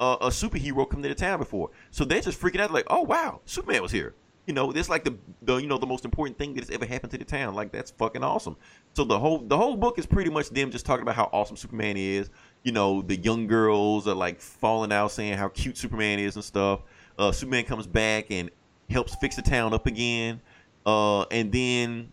a, 0.00 0.16
a 0.22 0.28
superhero 0.28 0.88
come 0.88 1.02
to 1.02 1.08
the 1.08 1.14
town 1.14 1.38
before. 1.38 1.70
So 1.90 2.04
they're 2.04 2.20
just 2.20 2.40
freaking 2.40 2.60
out 2.60 2.72
like, 2.72 2.86
oh, 2.88 3.02
wow, 3.02 3.40
Superman 3.44 3.82
was 3.82 3.92
here. 3.92 4.14
You 4.46 4.54
know, 4.54 4.72
that's 4.72 4.88
like 4.88 5.04
the, 5.04 5.16
the 5.42 5.56
you 5.58 5.68
know 5.68 5.78
the 5.78 5.86
most 5.86 6.04
important 6.04 6.36
thing 6.36 6.54
that 6.54 6.62
has 6.62 6.70
ever 6.70 6.84
happened 6.84 7.12
to 7.12 7.18
the 7.18 7.24
town. 7.24 7.54
Like 7.54 7.70
that's 7.70 7.92
fucking 7.92 8.24
awesome. 8.24 8.56
So 8.94 9.04
the 9.04 9.16
whole 9.16 9.38
the 9.38 9.56
whole 9.56 9.76
book 9.76 9.96
is 9.96 10.06
pretty 10.06 10.30
much 10.30 10.48
them 10.48 10.72
just 10.72 10.84
talking 10.84 11.02
about 11.02 11.14
how 11.14 11.30
awesome 11.32 11.56
Superman 11.56 11.96
is. 11.96 12.30
You 12.64 12.72
know, 12.72 13.00
the 13.02 13.16
young 13.16 13.46
girls 13.46 14.08
are 14.08 14.14
like 14.14 14.40
falling 14.40 14.90
out 14.90 15.12
saying 15.12 15.34
how 15.34 15.50
cute 15.50 15.76
Superman 15.76 16.18
is 16.18 16.34
and 16.34 16.44
stuff. 16.44 16.80
Uh, 17.16 17.30
Superman 17.30 17.64
comes 17.64 17.86
back 17.86 18.30
and 18.30 18.50
helps 18.90 19.14
fix 19.16 19.36
the 19.36 19.42
town 19.42 19.72
up 19.72 19.86
again. 19.86 20.40
Uh, 20.84 21.22
and 21.24 21.52
then 21.52 22.08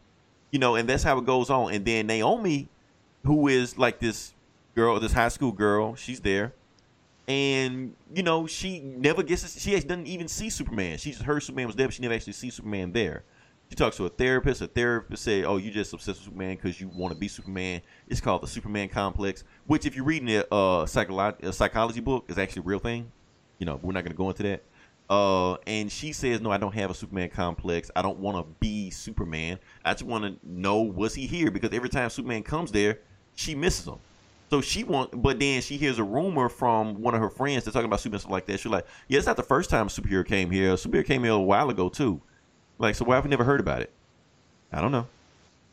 you 0.51 0.59
know, 0.59 0.75
and 0.75 0.87
that's 0.87 1.03
how 1.03 1.17
it 1.17 1.25
goes 1.25 1.49
on. 1.49 1.73
And 1.73 1.85
then 1.85 2.07
Naomi, 2.07 2.67
who 3.25 3.47
is 3.47 3.77
like 3.77 3.99
this 3.99 4.33
girl, 4.75 4.99
this 4.99 5.13
high 5.13 5.27
school 5.27 5.51
girl, 5.51 5.95
she's 5.95 6.19
there, 6.19 6.53
and 7.27 7.93
you 8.13 8.23
know, 8.23 8.47
she 8.47 8.79
never 8.79 9.23
gets. 9.23 9.59
She 9.59 9.71
doesn't 9.71 10.07
even 10.07 10.27
see 10.27 10.49
Superman. 10.49 10.97
She 10.97 11.11
just 11.11 11.23
heard 11.23 11.43
Superman 11.43 11.67
was 11.67 11.75
there, 11.75 11.87
but 11.87 11.93
she 11.93 12.01
never 12.01 12.13
actually 12.13 12.33
sees 12.33 12.53
Superman 12.55 12.91
there. 12.91 13.23
She 13.69 13.75
talks 13.75 13.97
to 13.97 14.05
a 14.05 14.09
therapist. 14.09 14.61
A 14.61 14.67
therapist 14.67 15.23
say, 15.23 15.43
"Oh, 15.43 15.57
you 15.57 15.71
just 15.71 15.91
obsessed 15.93 16.19
with 16.19 16.25
Superman 16.25 16.55
because 16.55 16.79
you 16.79 16.87
want 16.87 17.13
to 17.13 17.19
be 17.19 17.27
Superman." 17.27 17.81
It's 18.07 18.21
called 18.21 18.41
the 18.41 18.47
Superman 18.47 18.87
complex, 18.87 19.43
which, 19.65 19.85
if 19.85 19.95
you're 19.95 20.05
reading 20.05 20.29
a, 20.29 20.39
uh, 20.39 20.85
psycholo- 20.85 21.43
a 21.43 21.51
psychology 21.51 21.99
book, 21.99 22.25
is 22.29 22.37
actually 22.37 22.61
a 22.61 22.65
real 22.65 22.79
thing. 22.79 23.11
You 23.59 23.65
know, 23.65 23.77
we're 23.81 23.91
not 23.91 24.05
going 24.05 24.13
to 24.13 24.17
go 24.17 24.29
into 24.29 24.43
that. 24.43 24.63
Uh, 25.09 25.53
and 25.65 25.91
she 25.91 26.11
says, 26.11 26.41
"No, 26.41 26.51
I 26.51 26.57
don't 26.57 26.73
have 26.73 26.91
a 26.91 26.93
Superman 26.93 27.29
complex. 27.29 27.89
I 27.95 28.01
don't 28.01 28.19
want 28.19 28.37
to 28.37 28.53
be 28.59 28.89
Superman. 28.89 29.57
I 29.85 29.93
just 29.93 30.03
want 30.03 30.25
to 30.25 30.37
know 30.43 30.81
was 30.81 31.15
he 31.15 31.27
here 31.27 31.49
because 31.49 31.71
every 31.71 31.89
time 31.89 32.09
Superman 32.09 32.43
comes 32.43 32.71
there, 32.71 32.99
she 33.35 33.55
misses 33.55 33.87
him. 33.87 33.99
So 34.49 34.61
she 34.61 34.83
want, 34.83 35.21
but 35.21 35.39
then 35.39 35.61
she 35.61 35.77
hears 35.77 35.99
a 35.99 36.03
rumor 36.03 36.49
from 36.49 37.01
one 37.01 37.13
of 37.13 37.21
her 37.21 37.29
friends 37.29 37.63
that's 37.63 37.73
talking 37.73 37.85
about 37.85 37.99
Superman 38.01 38.19
stuff 38.19 38.31
like 38.31 38.45
that. 38.47 38.59
She's 38.59 38.71
like, 38.71 38.85
"Yeah, 39.07 39.17
it's 39.17 39.27
not 39.27 39.37
the 39.37 39.43
first 39.43 39.69
time 39.69 39.87
a 39.87 39.89
superhero 39.89 40.25
came 40.25 40.51
here. 40.51 40.71
A 40.73 40.75
superhero 40.75 41.05
came 41.05 41.23
here 41.23 41.33
a 41.33 41.39
while 41.39 41.69
ago 41.69 41.87
too. 41.89 42.21
Like, 42.77 42.95
so 42.95 43.05
why 43.05 43.15
have 43.15 43.23
we 43.23 43.29
never 43.29 43.43
heard 43.43 43.59
about 43.59 43.81
it? 43.81 43.91
I 44.71 44.81
don't 44.81 44.91
know. 44.91 45.07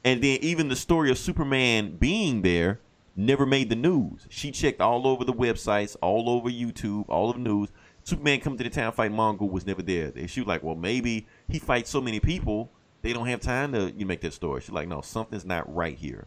And 0.04 0.22
then 0.22 0.38
even 0.42 0.68
the 0.68 0.76
story 0.76 1.10
of 1.10 1.18
Superman 1.18 1.96
being 1.96 2.42
there 2.42 2.78
never 3.16 3.46
made 3.46 3.68
the 3.68 3.76
news. 3.76 4.26
She 4.28 4.50
checked 4.50 4.80
all 4.80 5.06
over 5.06 5.24
the 5.24 5.32
websites, 5.32 5.96
all 6.00 6.28
over 6.28 6.50
YouTube, 6.50 7.04
all 7.08 7.30
of 7.30 7.36
the 7.36 7.42
news. 7.42 7.70
Superman 8.04 8.40
come 8.40 8.56
to 8.56 8.64
the 8.64 8.70
town 8.70 8.92
fight 8.92 9.10
Mongul 9.10 9.50
was 9.50 9.66
never 9.66 9.82
there. 9.82 10.12
And 10.14 10.30
she 10.30 10.40
was 10.40 10.46
like, 10.46 10.62
well, 10.62 10.74
maybe 10.74 11.26
he 11.48 11.58
fights 11.58 11.90
so 11.90 12.00
many 12.00 12.20
people 12.20 12.70
they 13.04 13.12
don't 13.12 13.26
have 13.26 13.40
time 13.40 13.72
to 13.72 13.92
you 13.94 14.06
make 14.06 14.22
that 14.22 14.32
story. 14.32 14.62
She's 14.62 14.70
like, 14.70 14.88
no, 14.88 15.02
something's 15.02 15.44
not 15.44 15.72
right 15.72 15.94
here. 15.96 16.26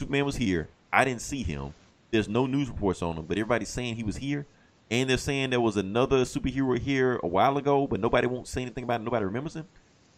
Superman 0.00 0.24
was 0.24 0.36
here. 0.36 0.68
I 0.92 1.04
didn't 1.04 1.20
see 1.22 1.44
him. 1.44 1.72
There's 2.10 2.28
no 2.28 2.46
news 2.46 2.68
reports 2.68 3.00
on 3.00 3.16
him, 3.16 3.26
but 3.26 3.38
everybody's 3.38 3.68
saying 3.68 3.94
he 3.94 4.02
was 4.02 4.16
here. 4.16 4.44
And 4.90 5.08
they're 5.08 5.16
saying 5.16 5.50
there 5.50 5.60
was 5.60 5.76
another 5.76 6.22
superhero 6.22 6.76
here 6.76 7.20
a 7.22 7.28
while 7.28 7.56
ago, 7.58 7.86
but 7.86 8.00
nobody 8.00 8.26
won't 8.26 8.48
say 8.48 8.62
anything 8.62 8.82
about 8.82 9.00
it. 9.00 9.04
Nobody 9.04 9.24
remembers 9.24 9.54
him. 9.54 9.68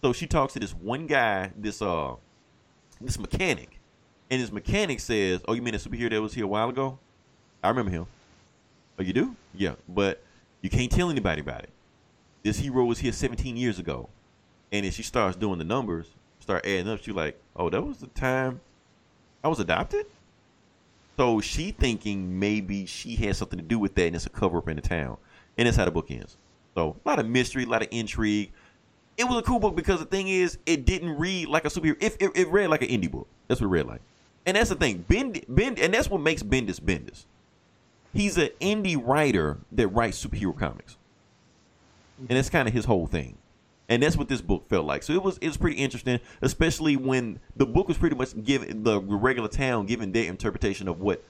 So 0.00 0.14
she 0.14 0.26
talks 0.26 0.54
to 0.54 0.60
this 0.60 0.72
one 0.72 1.06
guy, 1.06 1.52
this 1.58 1.82
uh, 1.82 2.14
this 2.98 3.18
mechanic, 3.18 3.78
and 4.30 4.40
his 4.40 4.50
mechanic 4.50 4.98
says, 4.98 5.42
"Oh, 5.46 5.52
you 5.52 5.60
mean 5.60 5.74
a 5.74 5.78
superhero 5.78 6.08
that 6.08 6.22
was 6.22 6.32
here 6.32 6.44
a 6.44 6.48
while 6.48 6.70
ago? 6.70 6.98
I 7.62 7.68
remember 7.68 7.90
him. 7.90 8.06
Oh, 8.98 9.02
you 9.02 9.12
do? 9.12 9.36
Yeah, 9.54 9.74
but 9.86 10.22
you 10.62 10.70
can't 10.70 10.90
tell 10.90 11.10
anybody 11.10 11.40
about 11.40 11.62
it. 11.62 11.70
This 12.42 12.58
hero 12.58 12.84
was 12.84 12.98
here 12.98 13.12
17 13.12 13.56
years 13.56 13.78
ago, 13.78 14.08
and 14.72 14.84
then 14.84 14.92
she 14.92 15.02
starts 15.02 15.36
doing 15.36 15.58
the 15.58 15.64
numbers, 15.64 16.06
start 16.40 16.64
adding 16.64 16.88
up. 16.88 17.02
She's 17.02 17.14
like, 17.14 17.40
"Oh, 17.54 17.68
that 17.68 17.82
was 17.82 17.98
the 17.98 18.06
time 18.08 18.60
I 19.44 19.48
was 19.48 19.60
adopted." 19.60 20.06
So 21.18 21.40
she 21.40 21.72
thinking 21.72 22.40
maybe 22.40 22.86
she 22.86 23.16
had 23.16 23.36
something 23.36 23.58
to 23.58 23.64
do 23.64 23.78
with 23.78 23.94
that, 23.96 24.06
and 24.06 24.16
it's 24.16 24.26
a 24.26 24.30
cover 24.30 24.58
up 24.58 24.68
in 24.68 24.76
the 24.76 24.82
town, 24.82 25.18
and 25.58 25.66
that's 25.66 25.76
how 25.76 25.84
the 25.84 25.90
book 25.90 26.10
ends. 26.10 26.38
So 26.74 26.96
a 27.04 27.08
lot 27.08 27.18
of 27.18 27.28
mystery, 27.28 27.64
a 27.64 27.66
lot 27.66 27.82
of 27.82 27.88
intrigue 27.90 28.50
it 29.16 29.24
was 29.24 29.38
a 29.38 29.42
cool 29.42 29.58
book 29.58 29.76
because 29.76 30.00
the 30.00 30.06
thing 30.06 30.28
is, 30.28 30.58
it 30.66 30.84
didn't 30.84 31.18
read 31.18 31.48
like 31.48 31.64
a 31.64 31.68
superhero. 31.68 31.96
If 32.00 32.16
it, 32.20 32.30
it, 32.34 32.48
read 32.48 32.68
like 32.68 32.82
an 32.82 32.88
indie 32.88 33.10
book, 33.10 33.28
that's 33.48 33.60
what 33.60 33.66
it 33.66 33.70
read 33.70 33.86
like. 33.86 34.00
And 34.46 34.56
that's 34.56 34.70
the 34.70 34.74
thing, 34.74 35.04
Bend, 35.08 35.44
Bend, 35.48 35.78
and 35.78 35.94
that's 35.94 36.10
what 36.10 36.20
makes 36.20 36.42
Bendis 36.42 36.80
Bendis. 36.80 37.24
He's 38.12 38.36
an 38.36 38.50
indie 38.60 39.00
writer 39.02 39.58
that 39.72 39.88
writes 39.88 40.24
superhero 40.24 40.56
comics, 40.56 40.96
and 42.18 42.30
that's 42.30 42.50
kind 42.50 42.68
of 42.68 42.74
his 42.74 42.84
whole 42.84 43.06
thing. 43.06 43.36
And 43.88 44.02
that's 44.02 44.16
what 44.16 44.28
this 44.28 44.40
book 44.40 44.68
felt 44.68 44.86
like. 44.86 45.02
So 45.02 45.12
it 45.12 45.22
was 45.22 45.38
it 45.38 45.48
was 45.48 45.56
pretty 45.56 45.76
interesting, 45.76 46.20
especially 46.40 46.96
when 46.96 47.40
the 47.56 47.66
book 47.66 47.88
was 47.88 47.98
pretty 47.98 48.16
much 48.16 48.30
giving 48.44 48.84
the 48.84 49.00
regular 49.00 49.48
town 49.48 49.86
giving 49.86 50.12
their 50.12 50.24
interpretation 50.24 50.88
of 50.88 51.00
what 51.00 51.22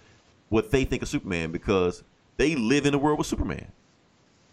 what 0.48 0.70
they 0.70 0.84
think 0.84 1.02
of 1.02 1.08
Superman 1.08 1.50
because 1.50 2.04
they 2.36 2.54
live 2.54 2.86
in 2.86 2.94
a 2.94 2.98
world 2.98 3.18
with 3.18 3.26
Superman. 3.26 3.66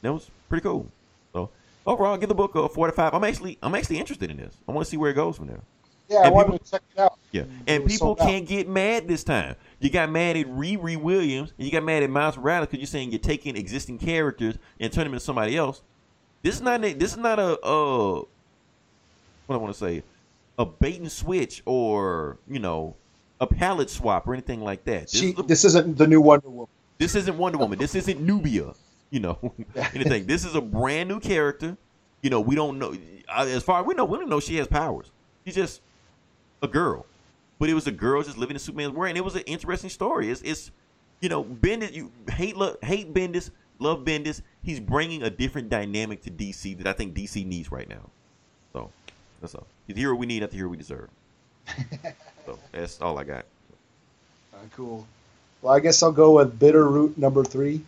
That 0.02 0.14
was 0.14 0.30
pretty 0.48 0.64
cool. 0.64 0.90
So 1.34 1.50
overall, 1.86 2.18
give 2.18 2.30
the 2.30 2.36
book 2.36 2.56
a 2.56 2.70
four 2.70 2.88
to 2.88 2.94
five. 2.94 3.14
I'm 3.14 3.24
actually 3.24 3.58
I'm 3.62 3.76
actually 3.76 3.98
interested 4.00 4.32
in 4.32 4.38
this. 4.38 4.56
I 4.68 4.72
want 4.72 4.86
to 4.86 4.90
see 4.90 4.98
where 4.98 5.12
it 5.12 5.16
goes 5.16 5.38
from 5.38 5.48
there. 5.48 5.62
Yeah, 6.10 6.20
I 6.20 6.26
And 6.26 6.34
wanted 6.34 6.46
people- 6.54 6.66
to 6.66 6.72
check 6.72 6.82
it 6.96 7.00
out. 7.00 7.18
Yeah, 7.32 7.44
and 7.68 7.86
people 7.86 8.16
can't 8.16 8.48
get 8.48 8.68
mad 8.68 9.08
this 9.08 9.24
time. 9.24 9.56
You 9.80 9.90
got 9.90 10.10
mad 10.10 10.36
at 10.36 10.48
Riri 10.48 10.98
Williams, 10.98 11.54
and 11.58 11.66
you 11.66 11.72
got 11.72 11.84
mad 11.84 12.02
at 12.04 12.10
Miles 12.10 12.36
Morales 12.38 12.68
because 12.68 12.80
you're 12.80 12.88
saying 12.88 13.12
you're 13.12 13.20
taking 13.20 13.56
existing 13.56 14.00
characters 14.00 14.56
and 14.80 14.92
turning 14.92 15.08
them 15.12 15.14
into 15.14 15.26
somebody 15.26 15.56
else. 15.56 15.82
This 16.42 16.56
is 16.56 16.62
not 16.62 16.84
a, 16.84 16.94
this 16.94 17.12
is 17.12 17.18
not 17.18 17.38
a 17.40 17.60
uh, 17.62 18.22
what 19.46 19.56
I 19.56 19.58
want 19.58 19.74
to 19.74 19.80
say, 19.80 20.04
a 20.58 20.66
bait 20.66 21.00
and 21.00 21.12
switch 21.12 21.62
or 21.66 22.38
you 22.48 22.60
know 22.60 22.96
a 23.40 23.48
palette 23.48 23.90
swap 23.90 24.28
or 24.28 24.34
anything 24.34 24.62
like 24.62 24.84
that. 24.86 25.04
This, 25.04 25.12
She, 25.20 25.30
is 25.30 25.40
a- 25.40 25.44
this 25.44 25.64
isn't 25.66 25.98
the 25.98 26.08
new 26.08 26.22
Wonder 26.22 26.50
Woman. 26.50 26.68
this 26.98 27.16
isn't 27.16 27.38
Wonder 27.38 27.58
Woman. 27.58 27.78
This 27.80 27.96
isn't 27.96 28.20
Nubia. 28.20 28.74
You 29.12 29.20
know, 29.22 29.54
anything. 29.94 30.26
This 30.28 30.46
is 30.46 30.56
a 30.56 30.62
brand 30.62 31.10
new 31.10 31.20
character. 31.20 31.78
You 32.22 32.30
know, 32.30 32.42
we 32.42 32.54
don't 32.56 32.78
know. 32.80 32.96
As 33.34 33.64
far 33.64 33.82
as 33.82 33.86
we 33.88 33.94
know, 33.96 34.06
we 34.06 34.18
don't 34.20 34.30
know 34.30 34.40
she 34.40 34.58
has 34.58 34.68
powers. 34.68 35.10
She 35.46 35.52
just 35.52 35.82
a 36.62 36.68
girl. 36.68 37.06
But 37.60 37.70
it 37.70 37.74
was 37.74 37.88
a 37.88 37.92
girl 37.92 38.24
just 38.24 38.38
living 38.38 38.56
in 38.56 38.60
Superman's 38.60 38.94
world, 38.94 39.10
and 39.10 39.18
it 39.18 39.26
was 39.26 39.36
an 39.36 39.42
interesting 39.42 39.90
story. 39.90 40.30
It's, 40.30 40.42
it's 40.42 40.72
you 41.20 41.28
know, 41.30 41.44
Bendis. 41.44 41.92
You 41.94 42.12
hate 42.32 42.56
love, 42.56 42.78
hate 42.82 43.14
Bendis, 43.14 43.52
love 43.80 44.00
Bendis. 44.06 44.42
He's 44.64 44.80
bringing 44.80 45.24
a 45.24 45.30
different 45.30 45.70
dynamic 45.70 46.22
to 46.24 46.32
DC 46.32 46.78
that 46.78 46.88
I 46.88 46.94
think 46.94 47.14
DC 47.16 47.46
needs 47.46 47.72
right 47.72 47.90
now. 47.90 48.10
So 48.72 48.90
that's 49.42 49.56
all. 49.56 49.68
He's 49.88 49.96
the 49.96 50.02
hero 50.02 50.16
we 50.16 50.26
need, 50.26 50.42
not 50.42 50.52
the 50.52 50.58
hero 50.58 50.70
we 50.70 50.78
deserve. 50.78 51.10
so 52.46 52.58
that's 52.72 53.02
all 53.02 53.18
I 53.18 53.24
got. 53.26 53.46
Uh, 54.54 54.58
cool. 54.76 55.06
Well, 55.62 55.74
I 55.74 55.80
guess 55.82 56.02
I'll 56.02 56.12
go 56.12 56.32
with 56.38 56.58
Bitter 56.58 56.88
Root 56.88 57.18
number 57.18 57.44
three. 57.44 57.82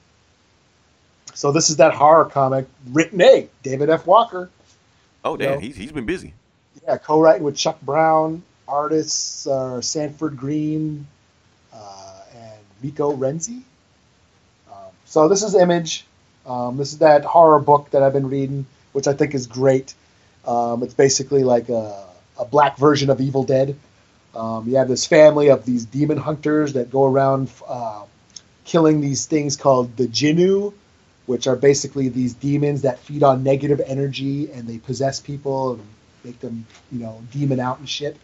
So 1.34 1.52
this 1.54 1.70
is 1.70 1.78
that 1.78 1.94
horror 1.94 2.26
comic 2.26 2.68
written 2.90 3.22
a 3.22 3.48
David 3.64 3.90
F. 3.90 4.06
Walker. 4.06 4.50
Oh 5.24 5.38
damn, 5.38 5.54
No. 5.54 5.60
he's 5.60 5.76
he's 5.78 5.92
been 5.92 6.06
busy. 6.06 6.34
Yeah, 6.86 6.98
co-writing 6.98 7.44
with 7.44 7.56
Chuck 7.56 7.80
Brown. 7.82 8.44
Artists 8.72 9.48
are 9.48 9.82
Sanford 9.82 10.38
Greene 10.38 11.06
uh, 11.74 12.22
and 12.34 12.60
Rico 12.82 13.14
Renzi. 13.14 13.64
Um, 14.72 14.92
so 15.06 15.28
this 15.28 15.44
is 15.44 15.56
Image. 15.56 16.06
Um, 16.46 16.78
this 16.78 16.94
is 16.94 17.00
that 17.00 17.26
horror 17.26 17.60
book 17.60 17.90
that 17.92 18.02
I've 18.02 18.14
been 18.14 18.30
reading, 18.30 18.66
which 18.94 19.08
I 19.08 19.14
think 19.14 19.36
is 19.36 19.46
great. 19.46 19.94
Um, 20.48 20.84
it's 20.84 20.94
basically 20.94 21.44
like 21.44 21.68
a, 21.68 22.06
a 22.40 22.46
black 22.46 22.78
version 22.78 23.10
of 23.10 23.20
Evil 23.20 23.44
Dead. 23.44 23.76
Um, 24.34 24.70
you 24.70 24.78
have 24.78 24.88
this 24.88 25.06
family 25.06 25.50
of 25.50 25.66
these 25.66 25.86
demon 25.86 26.18
hunters 26.18 26.72
that 26.74 26.90
go 26.90 27.06
around 27.06 27.52
uh, 27.68 28.04
killing 28.64 29.02
these 29.02 29.26
things 29.26 29.58
called 29.58 29.98
the 29.98 30.08
Jinoo, 30.08 30.74
which 31.26 31.46
are 31.46 31.58
basically 31.58 32.08
these 32.08 32.34
demons 32.36 32.84
that 32.84 33.00
feed 33.00 33.22
on 33.22 33.44
negative 33.44 33.82
energy 33.86 34.50
and 34.54 34.66
they 34.66 34.78
possess 34.78 35.20
people 35.20 35.74
and 35.74 35.84
make 36.24 36.40
them, 36.40 36.66
you 36.90 37.00
know, 37.00 37.22
demon 37.32 37.60
out 37.60 37.80
and 37.80 37.90
shit. 37.90 38.16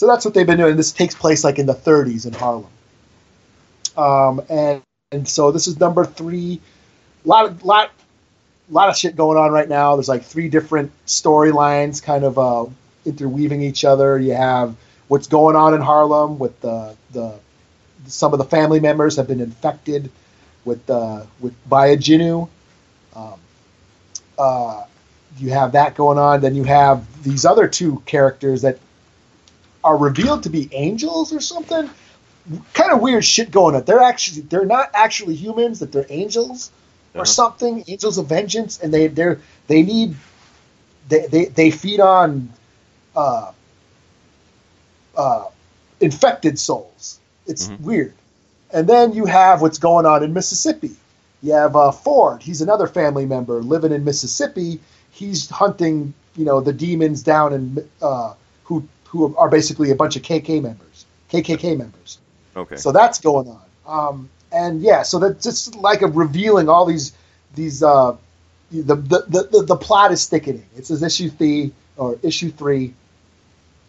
So 0.00 0.06
that's 0.06 0.24
what 0.24 0.32
they've 0.32 0.46
been 0.46 0.56
doing. 0.56 0.78
This 0.78 0.92
takes 0.92 1.14
place 1.14 1.44
like 1.44 1.58
in 1.58 1.66
the 1.66 1.74
30s 1.74 2.24
in 2.24 2.32
Harlem. 2.32 2.66
Um, 3.98 4.40
and 4.48 4.80
and 5.12 5.28
so 5.28 5.52
this 5.52 5.66
is 5.66 5.78
number 5.78 6.06
three. 6.06 6.58
lot 7.26 7.44
of 7.44 7.62
lot 7.62 7.90
lot 8.70 8.88
of 8.88 8.96
shit 8.96 9.14
going 9.14 9.36
on 9.36 9.52
right 9.52 9.68
now. 9.68 9.96
There's 9.96 10.08
like 10.08 10.22
three 10.24 10.48
different 10.48 10.90
storylines 11.04 12.02
kind 12.02 12.24
of 12.24 12.38
uh, 12.38 12.64
interweaving 13.04 13.60
each 13.60 13.84
other. 13.84 14.18
You 14.18 14.32
have 14.32 14.74
what's 15.08 15.26
going 15.26 15.54
on 15.54 15.74
in 15.74 15.82
Harlem 15.82 16.38
with 16.38 16.58
the 16.62 16.96
the 17.12 17.34
some 18.06 18.32
of 18.32 18.38
the 18.38 18.46
family 18.46 18.80
members 18.80 19.16
have 19.16 19.28
been 19.28 19.42
infected 19.42 20.10
with 20.64 20.88
uh, 20.88 21.24
with 21.40 21.52
by 21.68 21.88
a 21.88 21.98
Jinoo. 21.98 22.48
Um, 23.14 23.34
uh, 24.38 24.84
you 25.36 25.50
have 25.50 25.72
that 25.72 25.94
going 25.94 26.16
on. 26.16 26.40
Then 26.40 26.54
you 26.54 26.64
have 26.64 27.22
these 27.22 27.44
other 27.44 27.68
two 27.68 28.02
characters 28.06 28.62
that 28.62 28.78
are 29.84 29.96
revealed 29.96 30.44
to 30.44 30.50
be 30.50 30.68
angels 30.72 31.32
or 31.32 31.40
something. 31.40 31.90
Kind 32.74 32.92
of 32.92 33.00
weird 33.00 33.24
shit 33.24 33.50
going 33.50 33.76
on. 33.76 33.84
They're 33.84 34.02
actually 34.02 34.42
they're 34.42 34.66
not 34.66 34.90
actually 34.94 35.34
humans. 35.36 35.80
That 35.80 35.92
they're 35.92 36.06
angels 36.08 36.70
or 37.16 37.24
Uh-huh. 37.24 37.34
something. 37.34 37.84
Angels 37.88 38.18
of 38.18 38.26
vengeance, 38.26 38.80
and 38.80 38.92
they 38.92 39.06
they're 39.08 39.40
they 39.68 39.82
need 39.82 40.16
they 41.08 41.26
they, 41.26 41.44
they 41.46 41.70
feed 41.70 42.00
on 42.00 42.50
uh, 43.16 43.52
uh, 45.16 45.44
infected 46.00 46.58
souls. 46.58 47.20
It's 47.46 47.70
Mhm. 47.70 47.78
weird. 47.78 48.14
And 48.72 48.88
then 48.88 49.12
you 49.12 49.26
have 49.26 49.62
what's 49.62 49.78
going 49.78 50.06
on 50.06 50.22
in 50.22 50.32
Mississippi. 50.32 50.92
You 51.42 51.52
have 51.52 51.76
uh, 51.76 51.92
Ford. 51.92 52.42
He's 52.42 52.60
another 52.60 52.86
family 52.86 53.26
member 53.26 53.62
living 53.62 53.92
in 53.92 54.04
Mississippi. 54.04 54.80
He's 55.10 55.48
hunting, 55.50 56.14
you 56.36 56.44
know, 56.44 56.60
the 56.60 56.72
demons 56.72 57.22
down 57.22 57.52
in 57.52 57.88
uh, 58.00 58.34
who 58.64 58.86
who 59.10 59.36
are 59.36 59.48
basically 59.48 59.90
a 59.90 59.94
bunch 59.96 60.14
of 60.14 60.22
KK 60.22 60.62
members, 60.62 61.04
KKK 61.32 61.76
members. 61.76 62.18
Okay. 62.56 62.76
So 62.76 62.92
that's 62.92 63.18
going 63.20 63.48
on. 63.48 63.62
Um, 63.86 64.30
and 64.52 64.80
yeah, 64.80 65.02
so 65.02 65.18
that's 65.18 65.42
just 65.42 65.74
like 65.74 66.02
a 66.02 66.06
revealing 66.06 66.68
all 66.68 66.86
these 66.86 67.12
these 67.56 67.82
uh, 67.82 68.16
the, 68.70 68.94
the, 68.94 69.48
the, 69.50 69.64
the, 69.66 69.76
plot 69.76 70.12
is 70.12 70.28
thickening. 70.28 70.64
It's 70.76 70.92
as 70.92 71.02
issue 71.02 71.28
three 71.28 71.72
or 71.96 72.16
issue 72.22 72.50
three. 72.52 72.94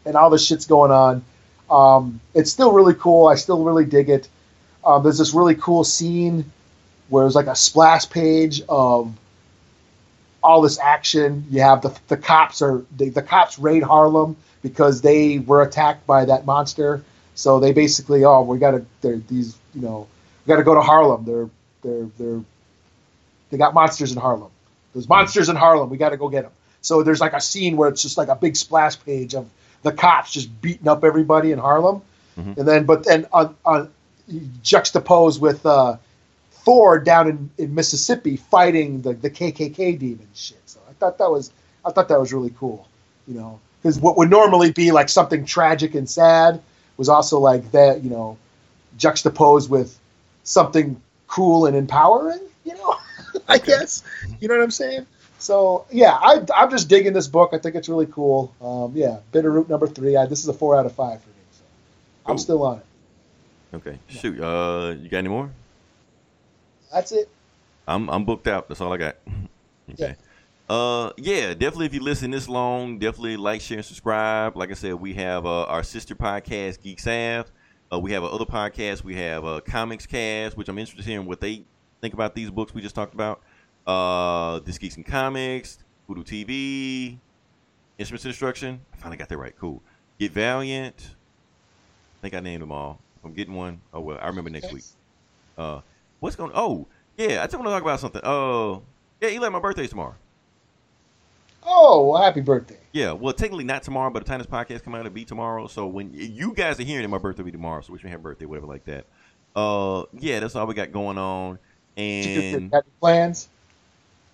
and 0.05 0.15
all 0.15 0.31
this 0.31 0.43
shit's 0.43 0.65
going 0.65 0.89
on. 0.89 1.23
Um, 1.69 2.19
it's 2.33 2.51
still 2.51 2.73
really 2.73 2.95
cool. 2.95 3.27
I 3.27 3.35
still 3.35 3.63
really 3.63 3.85
dig 3.85 4.09
it. 4.09 4.27
Um, 4.83 5.03
there's 5.03 5.19
this 5.19 5.35
really 5.35 5.53
cool 5.53 5.83
scene 5.83 6.51
where 7.09 7.27
it's 7.27 7.35
like 7.35 7.45
a 7.45 7.55
splash 7.55 8.09
page 8.09 8.63
of 8.67 9.15
all 10.43 10.61
this 10.61 10.79
action. 10.79 11.45
You 11.49 11.61
have 11.61 11.81
the 11.81 11.97
the 12.07 12.17
cops 12.17 12.61
are 12.61 12.83
the, 12.97 13.09
the 13.09 13.21
cops 13.21 13.59
raid 13.59 13.83
Harlem 13.83 14.35
because 14.61 15.01
they 15.01 15.39
were 15.39 15.61
attacked 15.61 16.05
by 16.07 16.25
that 16.25 16.45
monster. 16.45 17.03
So 17.35 17.59
they 17.59 17.71
basically, 17.73 18.23
oh, 18.25 18.41
we 18.41 18.57
got 18.59 18.71
to 18.71 18.85
they're 19.01 19.17
these 19.17 19.57
you 19.73 19.81
know 19.81 20.07
we 20.45 20.51
got 20.51 20.57
to 20.57 20.63
go 20.63 20.75
to 20.75 20.81
Harlem. 20.81 21.25
They're 21.25 21.49
they're 21.83 22.07
they're 22.17 22.41
they 23.49 23.57
got 23.57 23.73
monsters 23.73 24.11
in 24.11 24.17
Harlem. 24.19 24.49
There's 24.93 25.07
monsters 25.09 25.49
in 25.49 25.55
Harlem. 25.55 25.89
We 25.89 25.97
got 25.97 26.09
to 26.09 26.17
go 26.17 26.29
get 26.29 26.43
them. 26.43 26.51
So 26.81 27.03
there's 27.03 27.21
like 27.21 27.33
a 27.33 27.41
scene 27.41 27.77
where 27.77 27.89
it's 27.89 28.01
just 28.01 28.17
like 28.17 28.27
a 28.27 28.35
big 28.35 28.55
splash 28.55 28.99
page 29.03 29.35
of 29.35 29.49
the 29.83 29.91
cops 29.91 30.31
just 30.31 30.61
beating 30.61 30.87
up 30.87 31.03
everybody 31.03 31.51
in 31.51 31.59
Harlem, 31.59 32.01
Mhm. 32.37 32.57
and 32.57 32.67
then 32.67 32.85
but 32.85 33.03
then 33.05 33.25
on, 33.33 33.55
on 33.65 33.89
juxtaposed 34.63 35.41
with 35.41 35.65
uh, 35.65 35.97
Ford 36.63 37.03
down 37.03 37.27
in, 37.27 37.49
in 37.57 37.75
Mississippi 37.75 38.37
fighting 38.37 39.01
the, 39.01 39.13
the 39.13 39.29
KKK 39.29 39.97
demon 39.97 40.27
shit. 40.33 40.61
So 40.65 40.79
I 40.89 40.93
thought 40.93 41.17
that 41.17 41.29
was 41.29 41.51
I 41.83 41.91
thought 41.91 42.07
that 42.09 42.19
was 42.19 42.31
really 42.31 42.53
cool, 42.57 42.87
you 43.27 43.33
know, 43.33 43.59
because 43.81 43.99
what 43.99 44.17
would 44.17 44.29
normally 44.29 44.71
be 44.71 44.91
like 44.91 45.09
something 45.09 45.45
tragic 45.45 45.95
and 45.95 46.09
sad 46.09 46.61
was 46.97 47.09
also 47.09 47.39
like 47.39 47.71
that, 47.71 48.03
you 48.03 48.09
know, 48.09 48.37
juxtaposed 48.97 49.69
with 49.69 49.97
something 50.43 51.01
cool 51.27 51.65
and 51.65 51.75
empowering, 51.75 52.41
you 52.63 52.75
know, 52.75 52.95
I 53.47 53.57
guess. 53.57 54.03
You 54.39 54.47
know 54.47 54.55
what 54.55 54.63
I'm 54.63 54.71
saying? 54.71 55.07
So 55.39 55.85
yeah, 55.89 56.13
I, 56.13 56.45
I'm 56.55 56.69
just 56.69 56.87
digging 56.87 57.13
this 57.13 57.27
book. 57.27 57.51
I 57.53 57.57
think 57.57 57.75
it's 57.75 57.89
really 57.89 58.05
cool. 58.05 58.53
Um, 58.61 58.91
yeah, 58.95 59.19
Bitter 59.31 59.49
Root 59.49 59.67
number 59.67 59.87
three. 59.87 60.15
I, 60.15 60.27
this 60.27 60.41
is 60.41 60.47
a 60.47 60.53
four 60.53 60.75
out 60.75 60.85
of 60.85 60.93
five 60.93 61.21
for 61.21 61.29
me. 61.29 61.35
So 61.53 61.63
I'm 62.27 62.37
still 62.37 62.61
on 62.63 62.77
it. 62.77 62.85
Okay. 63.73 63.97
Shoot. 64.09 64.39
Uh, 64.39 64.95
you 65.01 65.09
got 65.09 65.19
any 65.19 65.29
more? 65.29 65.49
That's 66.91 67.11
it. 67.11 67.29
I'm 67.87 68.09
I'm 68.09 68.25
booked 68.25 68.47
out. 68.47 68.67
That's 68.67 68.81
all 68.81 68.93
I 68.93 68.97
got. 68.97 69.15
okay. 69.91 70.15
Uh, 70.69 71.11
yeah, 71.17 71.53
definitely. 71.53 71.87
If 71.87 71.93
you 71.93 72.01
listen 72.01 72.31
this 72.31 72.47
long, 72.47 72.97
definitely 72.97 73.35
like, 73.35 73.59
share, 73.59 73.79
and 73.79 73.85
subscribe. 73.85 74.55
Like 74.55 74.71
I 74.71 74.73
said, 74.73 74.93
we 74.93 75.13
have 75.15 75.45
uh, 75.45 75.63
our 75.63 75.83
sister 75.83 76.15
podcast, 76.15 76.81
Geek 76.81 76.99
Sav. 76.99 77.51
Uh, 77.91 77.99
we 77.99 78.13
have 78.13 78.23
other 78.23 78.45
podcasts. 78.45 79.03
We 79.03 79.15
have 79.15 79.43
uh, 79.43 79.59
Comics 79.59 80.05
Cast, 80.05 80.55
which 80.55 80.69
I'm 80.69 80.77
interested 80.77 81.05
in 81.05 81.11
hearing 81.11 81.27
what 81.27 81.41
they 81.41 81.65
think 81.99 82.13
about 82.13 82.35
these 82.35 82.49
books 82.49 82.73
we 82.73 82.81
just 82.81 82.95
talked 82.95 83.13
about. 83.13 83.41
Uh, 83.85 84.59
this 84.59 84.77
Geeks 84.77 84.95
and 84.95 85.05
Comics, 85.05 85.79
Voodoo 86.07 86.23
TV, 86.23 87.17
Instruments 87.97 88.25
Instruction. 88.25 88.79
I 88.93 88.97
finally 88.97 89.17
got 89.17 89.27
that 89.27 89.37
right. 89.37 89.53
Cool. 89.59 89.81
Get 90.19 90.31
Valiant. 90.31 90.95
I 91.05 92.21
think 92.21 92.33
I 92.33 92.39
named 92.39 92.61
them 92.61 92.71
all. 92.71 92.99
I'm 93.25 93.33
getting 93.33 93.55
one. 93.55 93.81
Oh 93.93 93.99
well, 93.99 94.19
I 94.21 94.27
remember 94.27 94.49
next 94.49 94.71
week. 94.71 94.83
Uh, 95.57 95.81
what's 96.21 96.37
going? 96.37 96.51
Oh, 96.55 96.87
yeah, 97.17 97.41
I 97.41 97.45
just 97.45 97.55
want 97.55 97.65
to 97.65 97.71
talk 97.71 97.81
about 97.81 97.99
something. 97.99 98.21
Oh, 98.23 98.83
yeah, 99.19 99.29
Eli, 99.29 99.49
my 99.49 99.59
birthday's 99.59 99.89
tomorrow. 99.89 100.15
Oh, 101.63 102.09
well, 102.09 102.21
happy 102.21 102.41
birthday. 102.41 102.77
Yeah, 102.91 103.11
well, 103.11 103.33
technically 103.33 103.65
not 103.65 103.83
tomorrow, 103.83 104.09
but 104.09 104.23
the 104.25 104.29
time 104.29 104.39
this 104.39 104.47
podcast 104.47 104.83
come 104.83 104.95
out, 104.95 105.01
it'll 105.01 105.11
be 105.11 105.25
tomorrow. 105.25 105.67
So 105.67 105.87
when 105.87 106.11
you 106.13 106.53
guys 106.53 106.79
are 106.79 106.83
hearing 106.83 107.03
it, 107.03 107.09
my 107.09 107.17
birthday 107.17 107.43
will 107.43 107.47
be 107.47 107.51
tomorrow. 107.51 107.81
So 107.81 107.93
wish 107.93 108.03
me 108.03 108.09
happy 108.09 108.23
birthday, 108.23 108.45
whatever 108.45 108.67
like 108.67 108.85
that. 108.85 109.05
Uh, 109.55 110.05
yeah, 110.17 110.39
that's 110.39 110.55
all 110.55 110.65
we 110.65 110.73
got 110.73 110.91
going 110.91 111.17
on. 111.17 111.59
Did 112.21 112.35
you 112.53 112.57
And 112.57 112.71
plans? 112.99 113.49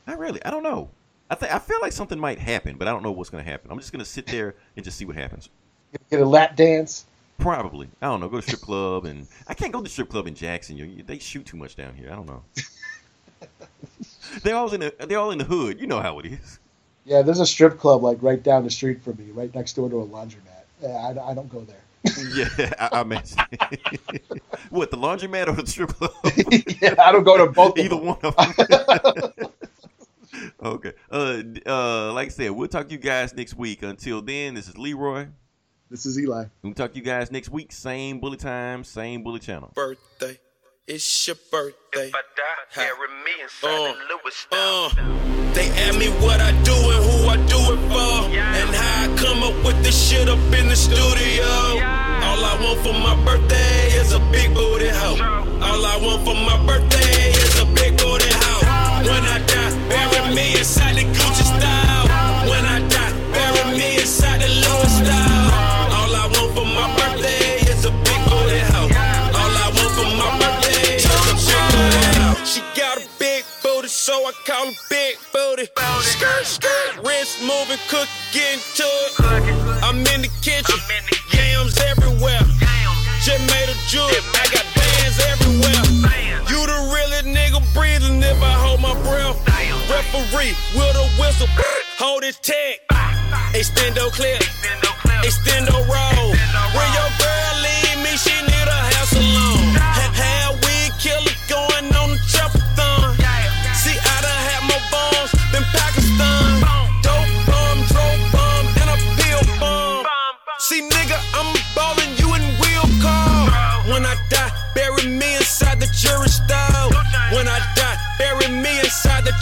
not 0.06 0.20
really, 0.20 0.44
I 0.46 0.52
don't 0.52 0.64
know. 0.64 0.90
I 1.30 1.36
think 1.36 1.54
I 1.54 1.60
feel 1.60 1.80
like 1.82 1.92
something 1.92 2.20
might 2.20 2.40
happen, 2.40 2.78
but 2.78 2.88
I 2.88 2.92
don't 2.92 3.04
know 3.04 3.12
what's 3.12 3.30
going 3.30 3.44
to 3.44 3.50
happen. 3.50 3.72
I'm 3.72 3.80
just 3.80 3.92
going 3.92 4.00
to 4.00 4.10
sit 4.10 4.28
there 4.28 4.56
and 4.76 4.86
just 4.86 4.98
see 4.98 5.06
what 5.06 5.16
happens. 5.18 5.50
Get 6.10 6.22
a 6.22 6.26
lap 6.26 6.56
dance? 6.56 7.06
Probably, 7.38 7.90
I 8.02 8.08
don't 8.08 8.20
know. 8.20 8.30
Go 8.30 8.38
to 8.38 8.42
strip 8.42 8.62
club, 8.62 9.06
and 9.06 9.28
I 9.48 9.54
can't 9.54 9.72
go 9.72 9.82
to 9.82 9.90
strip 9.90 10.10
club 10.10 10.28
in 10.28 10.34
Jackson. 10.36 10.76
You, 10.78 11.04
they 11.04 11.20
shoot 11.20 11.46
too 11.46 11.58
much 11.58 11.76
down 11.76 11.94
here. 11.94 12.12
I 12.12 12.16
don't 12.16 12.26
know. 12.26 12.44
they're 14.44 14.56
all 14.56 14.74
in 14.74 14.80
the 14.82 14.94
they're 15.08 15.20
all 15.20 15.32
in 15.32 15.38
the 15.38 15.44
hood. 15.44 15.80
You 15.80 15.88
know 15.88 16.02
how 16.02 16.20
it 16.20 16.26
is. 16.26 16.60
Yeah, 17.06 17.22
there's 17.22 17.40
a 17.40 17.46
strip 17.46 17.80
club 17.80 18.04
like 18.04 18.18
right 18.22 18.42
down 18.42 18.64
the 18.64 18.72
street 18.72 19.02
from 19.02 19.18
me, 19.18 19.32
right 19.32 19.54
next 19.56 19.74
door 19.74 19.90
to 19.90 20.02
a 20.02 20.06
laundromat. 20.06 20.64
Yeah, 20.82 20.90
I, 20.90 21.32
I 21.32 21.34
don't 21.34 21.50
go 21.50 21.62
there. 21.62 21.78
Yeah, 22.34 22.48
I, 22.80 23.02
I 23.02 23.04
meant 23.04 23.36
what 24.70 24.92
the 24.92 24.98
laundromat 24.98 25.48
or 25.48 25.54
the 25.54 25.68
strip 25.68 25.90
club? 25.90 26.12
yeah, 26.82 26.96
I 27.00 27.12
don't 27.12 27.24
go 27.24 27.38
to 27.38 27.52
both. 27.52 27.78
of 27.78 27.86
Either 27.86 27.98
one 27.98 28.18
of 28.24 28.36
them. 28.36 29.50
okay. 30.64 30.94
Uh, 31.12 31.42
uh, 31.66 32.14
like 32.14 32.28
I 32.28 32.30
said, 32.30 32.52
we'll 32.52 32.68
talk 32.68 32.88
to 32.88 32.94
you 32.94 32.98
guys 33.00 33.34
next 33.36 33.56
week. 33.56 33.84
Until 33.84 34.22
then, 34.22 34.54
this 34.54 34.68
is 34.68 34.78
Leroy. 34.78 35.28
This 35.90 36.06
is 36.06 36.20
Eli. 36.20 36.46
We'll 36.64 36.74
talk 36.74 36.92
to 36.92 36.98
you 36.98 37.04
guys 37.04 37.32
next 37.32 37.50
week. 37.50 37.72
Same 37.72 38.20
bullet 38.20 38.40
time, 38.40 38.84
same 38.84 39.24
bullet 39.24 39.42
channel. 39.42 39.72
birthday. 39.74 40.40
It's 40.86 41.28
your 41.28 41.36
birthday. 41.52 42.08
If 42.08 42.16
I 42.16 42.22
die, 42.36 42.44
Ha. 42.72 42.82
carry 42.82 43.08
me 43.26 43.32
inside 43.44 43.68
Uh, 43.68 43.94
the 43.94 44.08
Lewis. 44.12 44.48
Uh, 44.52 45.54
they 45.54 45.68
ask 45.84 45.98
me 46.00 46.08
what 46.24 46.40
I 46.40 46.52
do 46.64 46.72
and 46.76 47.04
who 47.08 47.28
I 47.28 47.36
do 47.48 47.60
it 47.74 47.82
for, 47.92 48.14
and 48.36 48.70
how 48.76 49.04
I 49.04 49.18
come 49.18 49.44
up 49.44 49.56
with 49.66 49.84
this 49.84 49.98
shit 50.10 50.30
up 50.30 50.40
in 50.60 50.68
the 50.70 50.76
studio. 50.76 51.44
All 51.44 52.44
I 52.44 52.56
want 52.64 52.80
for 52.84 52.94
my 52.94 53.16
birthday 53.26 53.88
is 54.00 54.14
a 54.14 54.20
big 54.32 54.54
booty 54.54 54.88
hoe. 54.90 55.20
All 55.62 55.86
I 55.86 55.98
want 56.04 56.24
for 56.24 56.36
my 56.36 56.58
birthday 56.66 57.32
is 57.32 57.60
a 57.60 57.66
big 57.66 57.98
booty 57.98 58.32
hoe. 58.32 58.64
When 59.08 59.24
I 59.24 59.40
die, 59.46 59.72
bury 59.90 60.36
me 60.36 60.58
inside 60.58 60.96
the 60.96 61.04
Gucci 61.04 61.44
style. 61.44 61.77
She 72.58 72.64
got 72.74 72.98
a 72.98 73.06
big 73.20 73.46
booty, 73.62 73.88
so 73.88 74.14
I 74.26 74.32
call 74.44 74.66
her 74.66 74.74
big 74.90 75.18
booty. 75.32 75.70
Skirt, 76.02 76.44
skirt, 76.44 77.06
wrist 77.06 77.38
moving, 77.42 77.78
cook, 77.88 78.10
getting 78.34 78.58
to 78.82 78.84
it. 78.84 79.84
I'm 79.86 79.98
in 79.98 80.26
the 80.26 80.32
kitchen, 80.42 80.82
yams 81.38 81.78
everywhere. 81.78 82.42
Just 83.22 83.46
made 83.54 83.70
a 83.70 83.78
jewel, 83.86 84.10
I 84.10 84.50
got 84.50 84.66
bands 84.74 85.22
everywhere. 85.30 85.86
You 86.50 86.66
the 86.66 86.80
realest 86.90 87.30
nigga 87.30 87.62
breathing 87.76 88.24
if 88.24 88.42
I 88.42 88.54
hold 88.58 88.82
my 88.82 88.96
breath. 89.06 89.38
Referee 89.86 90.58
with 90.74 90.98
a 90.98 91.06
whistle, 91.22 91.46
hold 92.02 92.24
his 92.24 92.40
tag. 92.40 92.80
Extendo 93.54 94.10
clip, 94.10 94.42
extendo 95.22 95.78
roll. 95.86 96.34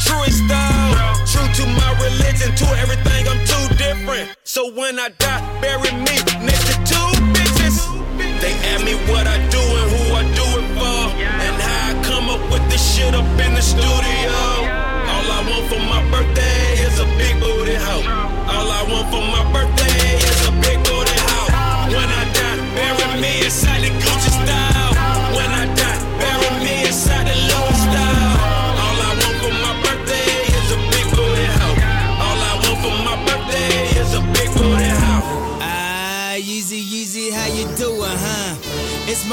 Truest 0.06 0.46
style. 0.46 1.18
True 1.26 1.50
to 1.60 1.64
my 1.82 1.92
religion, 2.06 2.54
to 2.62 2.66
everything, 2.84 3.28
I'm 3.28 3.42
too 3.46 3.66
different. 3.76 4.38
So 4.44 4.72
when 4.72 5.00
I 5.00 5.10
die, 5.10 5.42
bury 5.62 5.92
me 6.06 6.16
next 6.46 6.66
to 6.70 6.76
two 6.92 7.10
bitches. 7.34 7.78
They 8.42 8.54
ask 8.72 8.86
me 8.86 8.96
what 9.12 9.26
I 9.28 9.38
do 9.50 9.62
and 9.80 9.88
who 9.94 10.04
I 10.22 10.24
do 10.40 10.48
it 10.62 10.68
for, 10.78 11.00
and 11.46 11.56
how 11.66 11.90
I 11.90 11.94
come 12.10 12.30
up 12.30 12.44
with 12.52 12.66
this 12.70 12.84
shit 12.96 13.14
up 13.16 13.26
in 13.46 13.52
the 13.56 13.62
studio. 13.62 14.55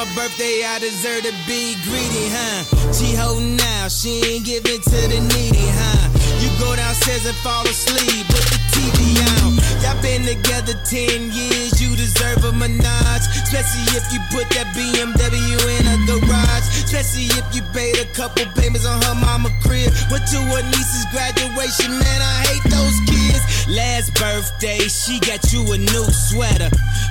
My 0.05 0.15
birthday, 0.15 0.65
I 0.67 0.79
deserve 0.81 1.23
to 1.23 1.33
be 1.47 1.79
greedy, 1.87 2.27
huh? 2.35 2.93
She 2.93 3.15
holding 3.15 3.61
out, 3.79 3.93
she 3.93 4.19
ain't 4.27 4.45
giving 4.45 4.81
to 4.83 4.99
the 5.07 5.21
needy, 5.31 5.63
huh? 5.63 6.11
You 6.43 6.51
go 6.59 6.75
downstairs 6.75 7.23
and 7.27 7.39
fall 7.39 7.63
asleep 7.63 8.27
with 8.27 8.47
the 8.51 8.59
TV 8.75 8.99
on. 9.39 9.63
Y'all 9.79 9.95
been 10.03 10.27
together 10.27 10.75
10 10.91 11.31
years, 11.31 11.79
you 11.79 11.95
deserve 11.95 12.43
a 12.43 12.51
menage. 12.51 13.27
Especially 13.47 13.87
if 13.95 14.03
you 14.11 14.19
put 14.35 14.51
that 14.59 14.75
BMW 14.75 15.55
in 15.79 15.87
a 15.87 15.99
garage. 16.03 16.67
Especially 16.83 17.31
if 17.39 17.47
you 17.55 17.63
paid 17.71 17.95
a 18.03 18.07
couple 18.11 18.43
payments 18.59 18.87
on 18.87 18.99
her 19.07 19.15
mama 19.15 19.55
crib. 19.63 19.93
Went 20.11 20.27
to 20.35 20.41
her 20.51 20.65
niece's 20.67 21.07
graduation, 21.15 21.95
man, 21.95 22.21
I 22.27 22.35
hate 22.51 22.67
those 22.75 22.99
kids. 23.07 23.52
Last 23.69 24.15
birthday, 24.15 24.79
she 24.89 25.21
got 25.21 25.53
you 25.53 25.63
a 25.73 25.79
new 25.79 26.05
sweater. 26.11 26.69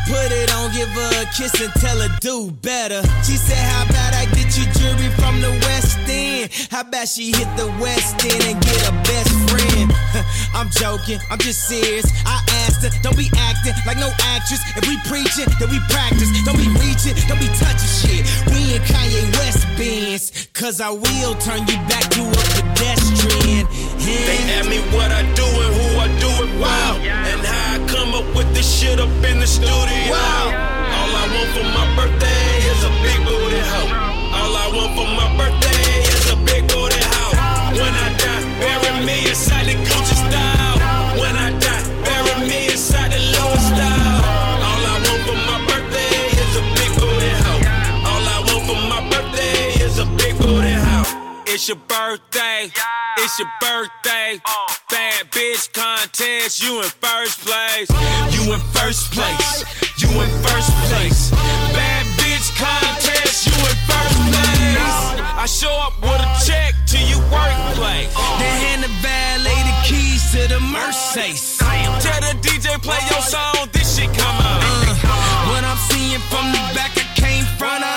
Put 0.07 0.32
it 0.32 0.53
on, 0.53 0.72
give 0.73 0.90
her 0.90 1.22
a 1.23 1.26
kiss 1.32 1.53
and 1.61 1.72
tell 1.80 1.98
her 1.99 2.10
do 2.19 2.52
better. 2.61 3.02
She 3.23 3.38
said, 3.38 3.57
How 3.57 3.84
about 3.86 4.14
I 4.14 4.26
get 4.36 4.57
you 4.57 4.65
jewelry 4.78 5.10
from 5.15 5.40
the 5.41 5.52
West 5.68 5.98
End? 6.07 6.52
How 6.69 6.82
about 6.82 7.07
she 7.07 7.32
hit 7.32 7.48
the 7.56 7.68
West 7.80 8.19
End 8.26 8.44
and 8.44 8.60
get 8.61 8.82
a 8.90 8.91
best 9.07 9.32
friend? 9.49 9.91
I'm 10.53 10.69
joking, 10.72 11.19
I'm 11.32 11.40
just 11.40 11.68
serious. 11.68 12.06
I 12.26 12.44
asked 12.68 12.84
her, 12.84 12.91
don't 13.02 13.15
be 13.18 13.32
acting 13.38 13.73
like 13.88 13.98
no 13.98 14.11
actress. 14.36 14.60
If 14.76 14.84
we 14.88 14.98
preaching, 15.07 15.48
then 15.60 15.69
we 15.72 15.80
practice. 15.90 16.28
Don't 16.44 16.57
be 16.60 16.68
reaching, 16.84 17.15
don't 17.32 17.40
be 17.40 17.48
touching 17.56 17.91
shit. 17.95 18.23
We 18.52 18.76
in 18.76 18.82
Kanye 18.84 19.23
West 19.40 19.64
Benz, 19.80 20.48
cause 20.53 20.82
I 20.82 20.90
will 20.91 21.34
turn 21.40 21.64
you 21.65 21.80
back 21.88 22.06
to 22.19 22.22
a 22.28 22.44
pedestrian. 22.60 23.65
They 24.03 24.36
Yeah. 24.44 24.60
ask 24.60 24.69
me 24.69 24.80
what 24.91 25.11
I 25.11 25.23
do 25.34 25.45
and 25.45 25.73
who 25.80 25.91
Do. 26.62 26.68
And 27.10 27.42
how 27.42 27.76
I 27.76 27.88
come 27.88 28.14
up 28.14 28.36
with 28.36 28.54
this 28.54 28.70
shit 28.70 29.00
up 29.00 29.10
in 29.26 29.40
the 29.40 29.48
studio. 29.48 30.14
Wow. 30.14 30.46
All 30.98 31.12
I 31.22 31.26
want 31.34 31.50
for 31.58 31.66
my 31.74 31.86
birthday 31.98 32.46
is 32.70 32.82
a 32.86 32.92
big 33.02 33.20
booty 33.26 33.62
hoe. 33.72 33.90
All 34.38 34.54
I 34.54 34.68
want 34.70 34.92
for 34.94 35.10
my 35.10 35.28
birthday 35.40 36.06
is 36.06 36.30
a 36.30 36.38
big 36.46 36.68
booty 36.70 37.02
hoe. 37.02 37.34
When 37.74 37.94
I 38.06 38.10
die, 38.22 38.44
bury 38.62 39.06
me 39.06 39.30
inside 39.30 39.61
It's 51.53 51.68
your 51.68 51.76
birthday. 51.76 52.72
It's 53.18 53.38
your 53.38 53.52
birthday. 53.60 54.40
Bad 54.90 55.28
bitch 55.32 55.68
contest. 55.73 56.64
You 56.64 56.80
in 56.80 56.88
first 56.88 57.44
place. 57.44 57.91
You 58.32 58.53
in 58.53 58.60
first 58.72 59.11
place. 59.11 59.60
You 59.99 60.07
in 60.23 60.30
first 60.48 60.72
place. 60.88 61.32
Bad 61.76 62.06
bitch 62.15 62.56
contest. 62.56 63.48
You 63.48 63.56
in 63.68 63.76
first 63.84 64.15
place. 64.32 65.03
I 65.36 65.45
show 65.45 65.76
up 65.76 65.99
with 65.99 66.23
a 66.23 66.32
check 66.48 66.72
to 66.88 66.98
your 67.03 67.19
workplace. 67.28 68.15
Then 68.40 68.56
hand 68.64 68.84
the 68.88 68.91
valet 69.03 69.60
the 69.68 69.76
keys 69.84 70.32
to 70.32 70.48
the 70.48 70.60
Mercedes. 70.61 71.57
Tell 71.60 72.22
the 72.32 72.40
DJ 72.40 72.82
play 72.82 73.03
your 73.11 73.22
song. 73.28 73.68
This 73.73 73.98
shit 73.99 74.07
come 74.15 74.38
on. 74.40 74.64
Uh, 74.64 75.52
what 75.52 75.65
I'm 75.68 75.76
seeing 75.91 76.22
from 76.32 76.48
the 76.56 76.64
back, 76.72 76.95
I 76.95 77.03
came 77.19 77.44
front. 77.60 77.91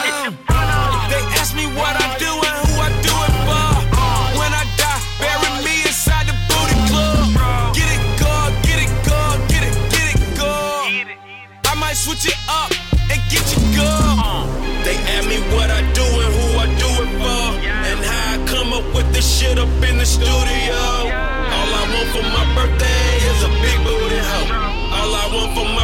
Good. 13.79 14.45
They 14.87 14.97
ask 15.17 15.25
me 15.29 15.39
what 15.55 15.69
I 15.71 15.81
do 15.99 16.07
and 16.25 16.33
who 16.39 16.47
I 16.65 16.67
do 16.83 16.91
it 17.03 17.11
for. 17.21 17.45
And 17.89 17.99
how 18.05 18.35
I 18.35 18.37
come 18.47 18.71
up 18.73 18.87
with 18.95 19.09
this 19.13 19.27
shit 19.27 19.59
up 19.59 19.69
in 19.89 19.99
the 19.99 20.07
studio. 20.07 20.81
All 21.57 21.71
I 21.81 21.85
want 21.93 22.09
for 22.15 22.25
my 22.37 22.45
birthday 22.57 23.07
is 23.31 23.41
a 23.49 23.53
big 23.65 23.79
booty 23.87 24.21
hoe. 24.31 24.49
All 24.99 25.13
I 25.23 25.25
want 25.35 25.51
for 25.57 25.69
my 25.81 25.84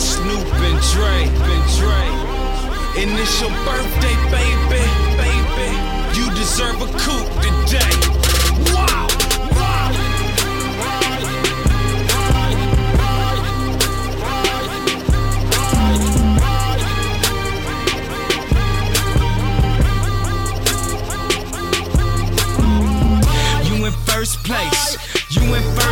Snoop 0.00 0.48
and 0.54 0.80
Dre, 0.92 1.28
and 1.28 1.64
Dre. 1.78 2.04
And 3.02 3.10
it's 3.18 3.40
your 3.40 3.50
birthday, 3.64 4.16
baby, 4.30 4.84
baby. 5.20 5.70
You 6.16 6.26
deserve 6.34 6.80
a 6.80 6.86
coupe 6.98 7.30
today. 7.42 7.94
Wow. 8.74 9.08
First 24.06 24.44
place. 24.44 24.98
You 25.30 25.54
in 25.54 25.62
first. 25.74 25.89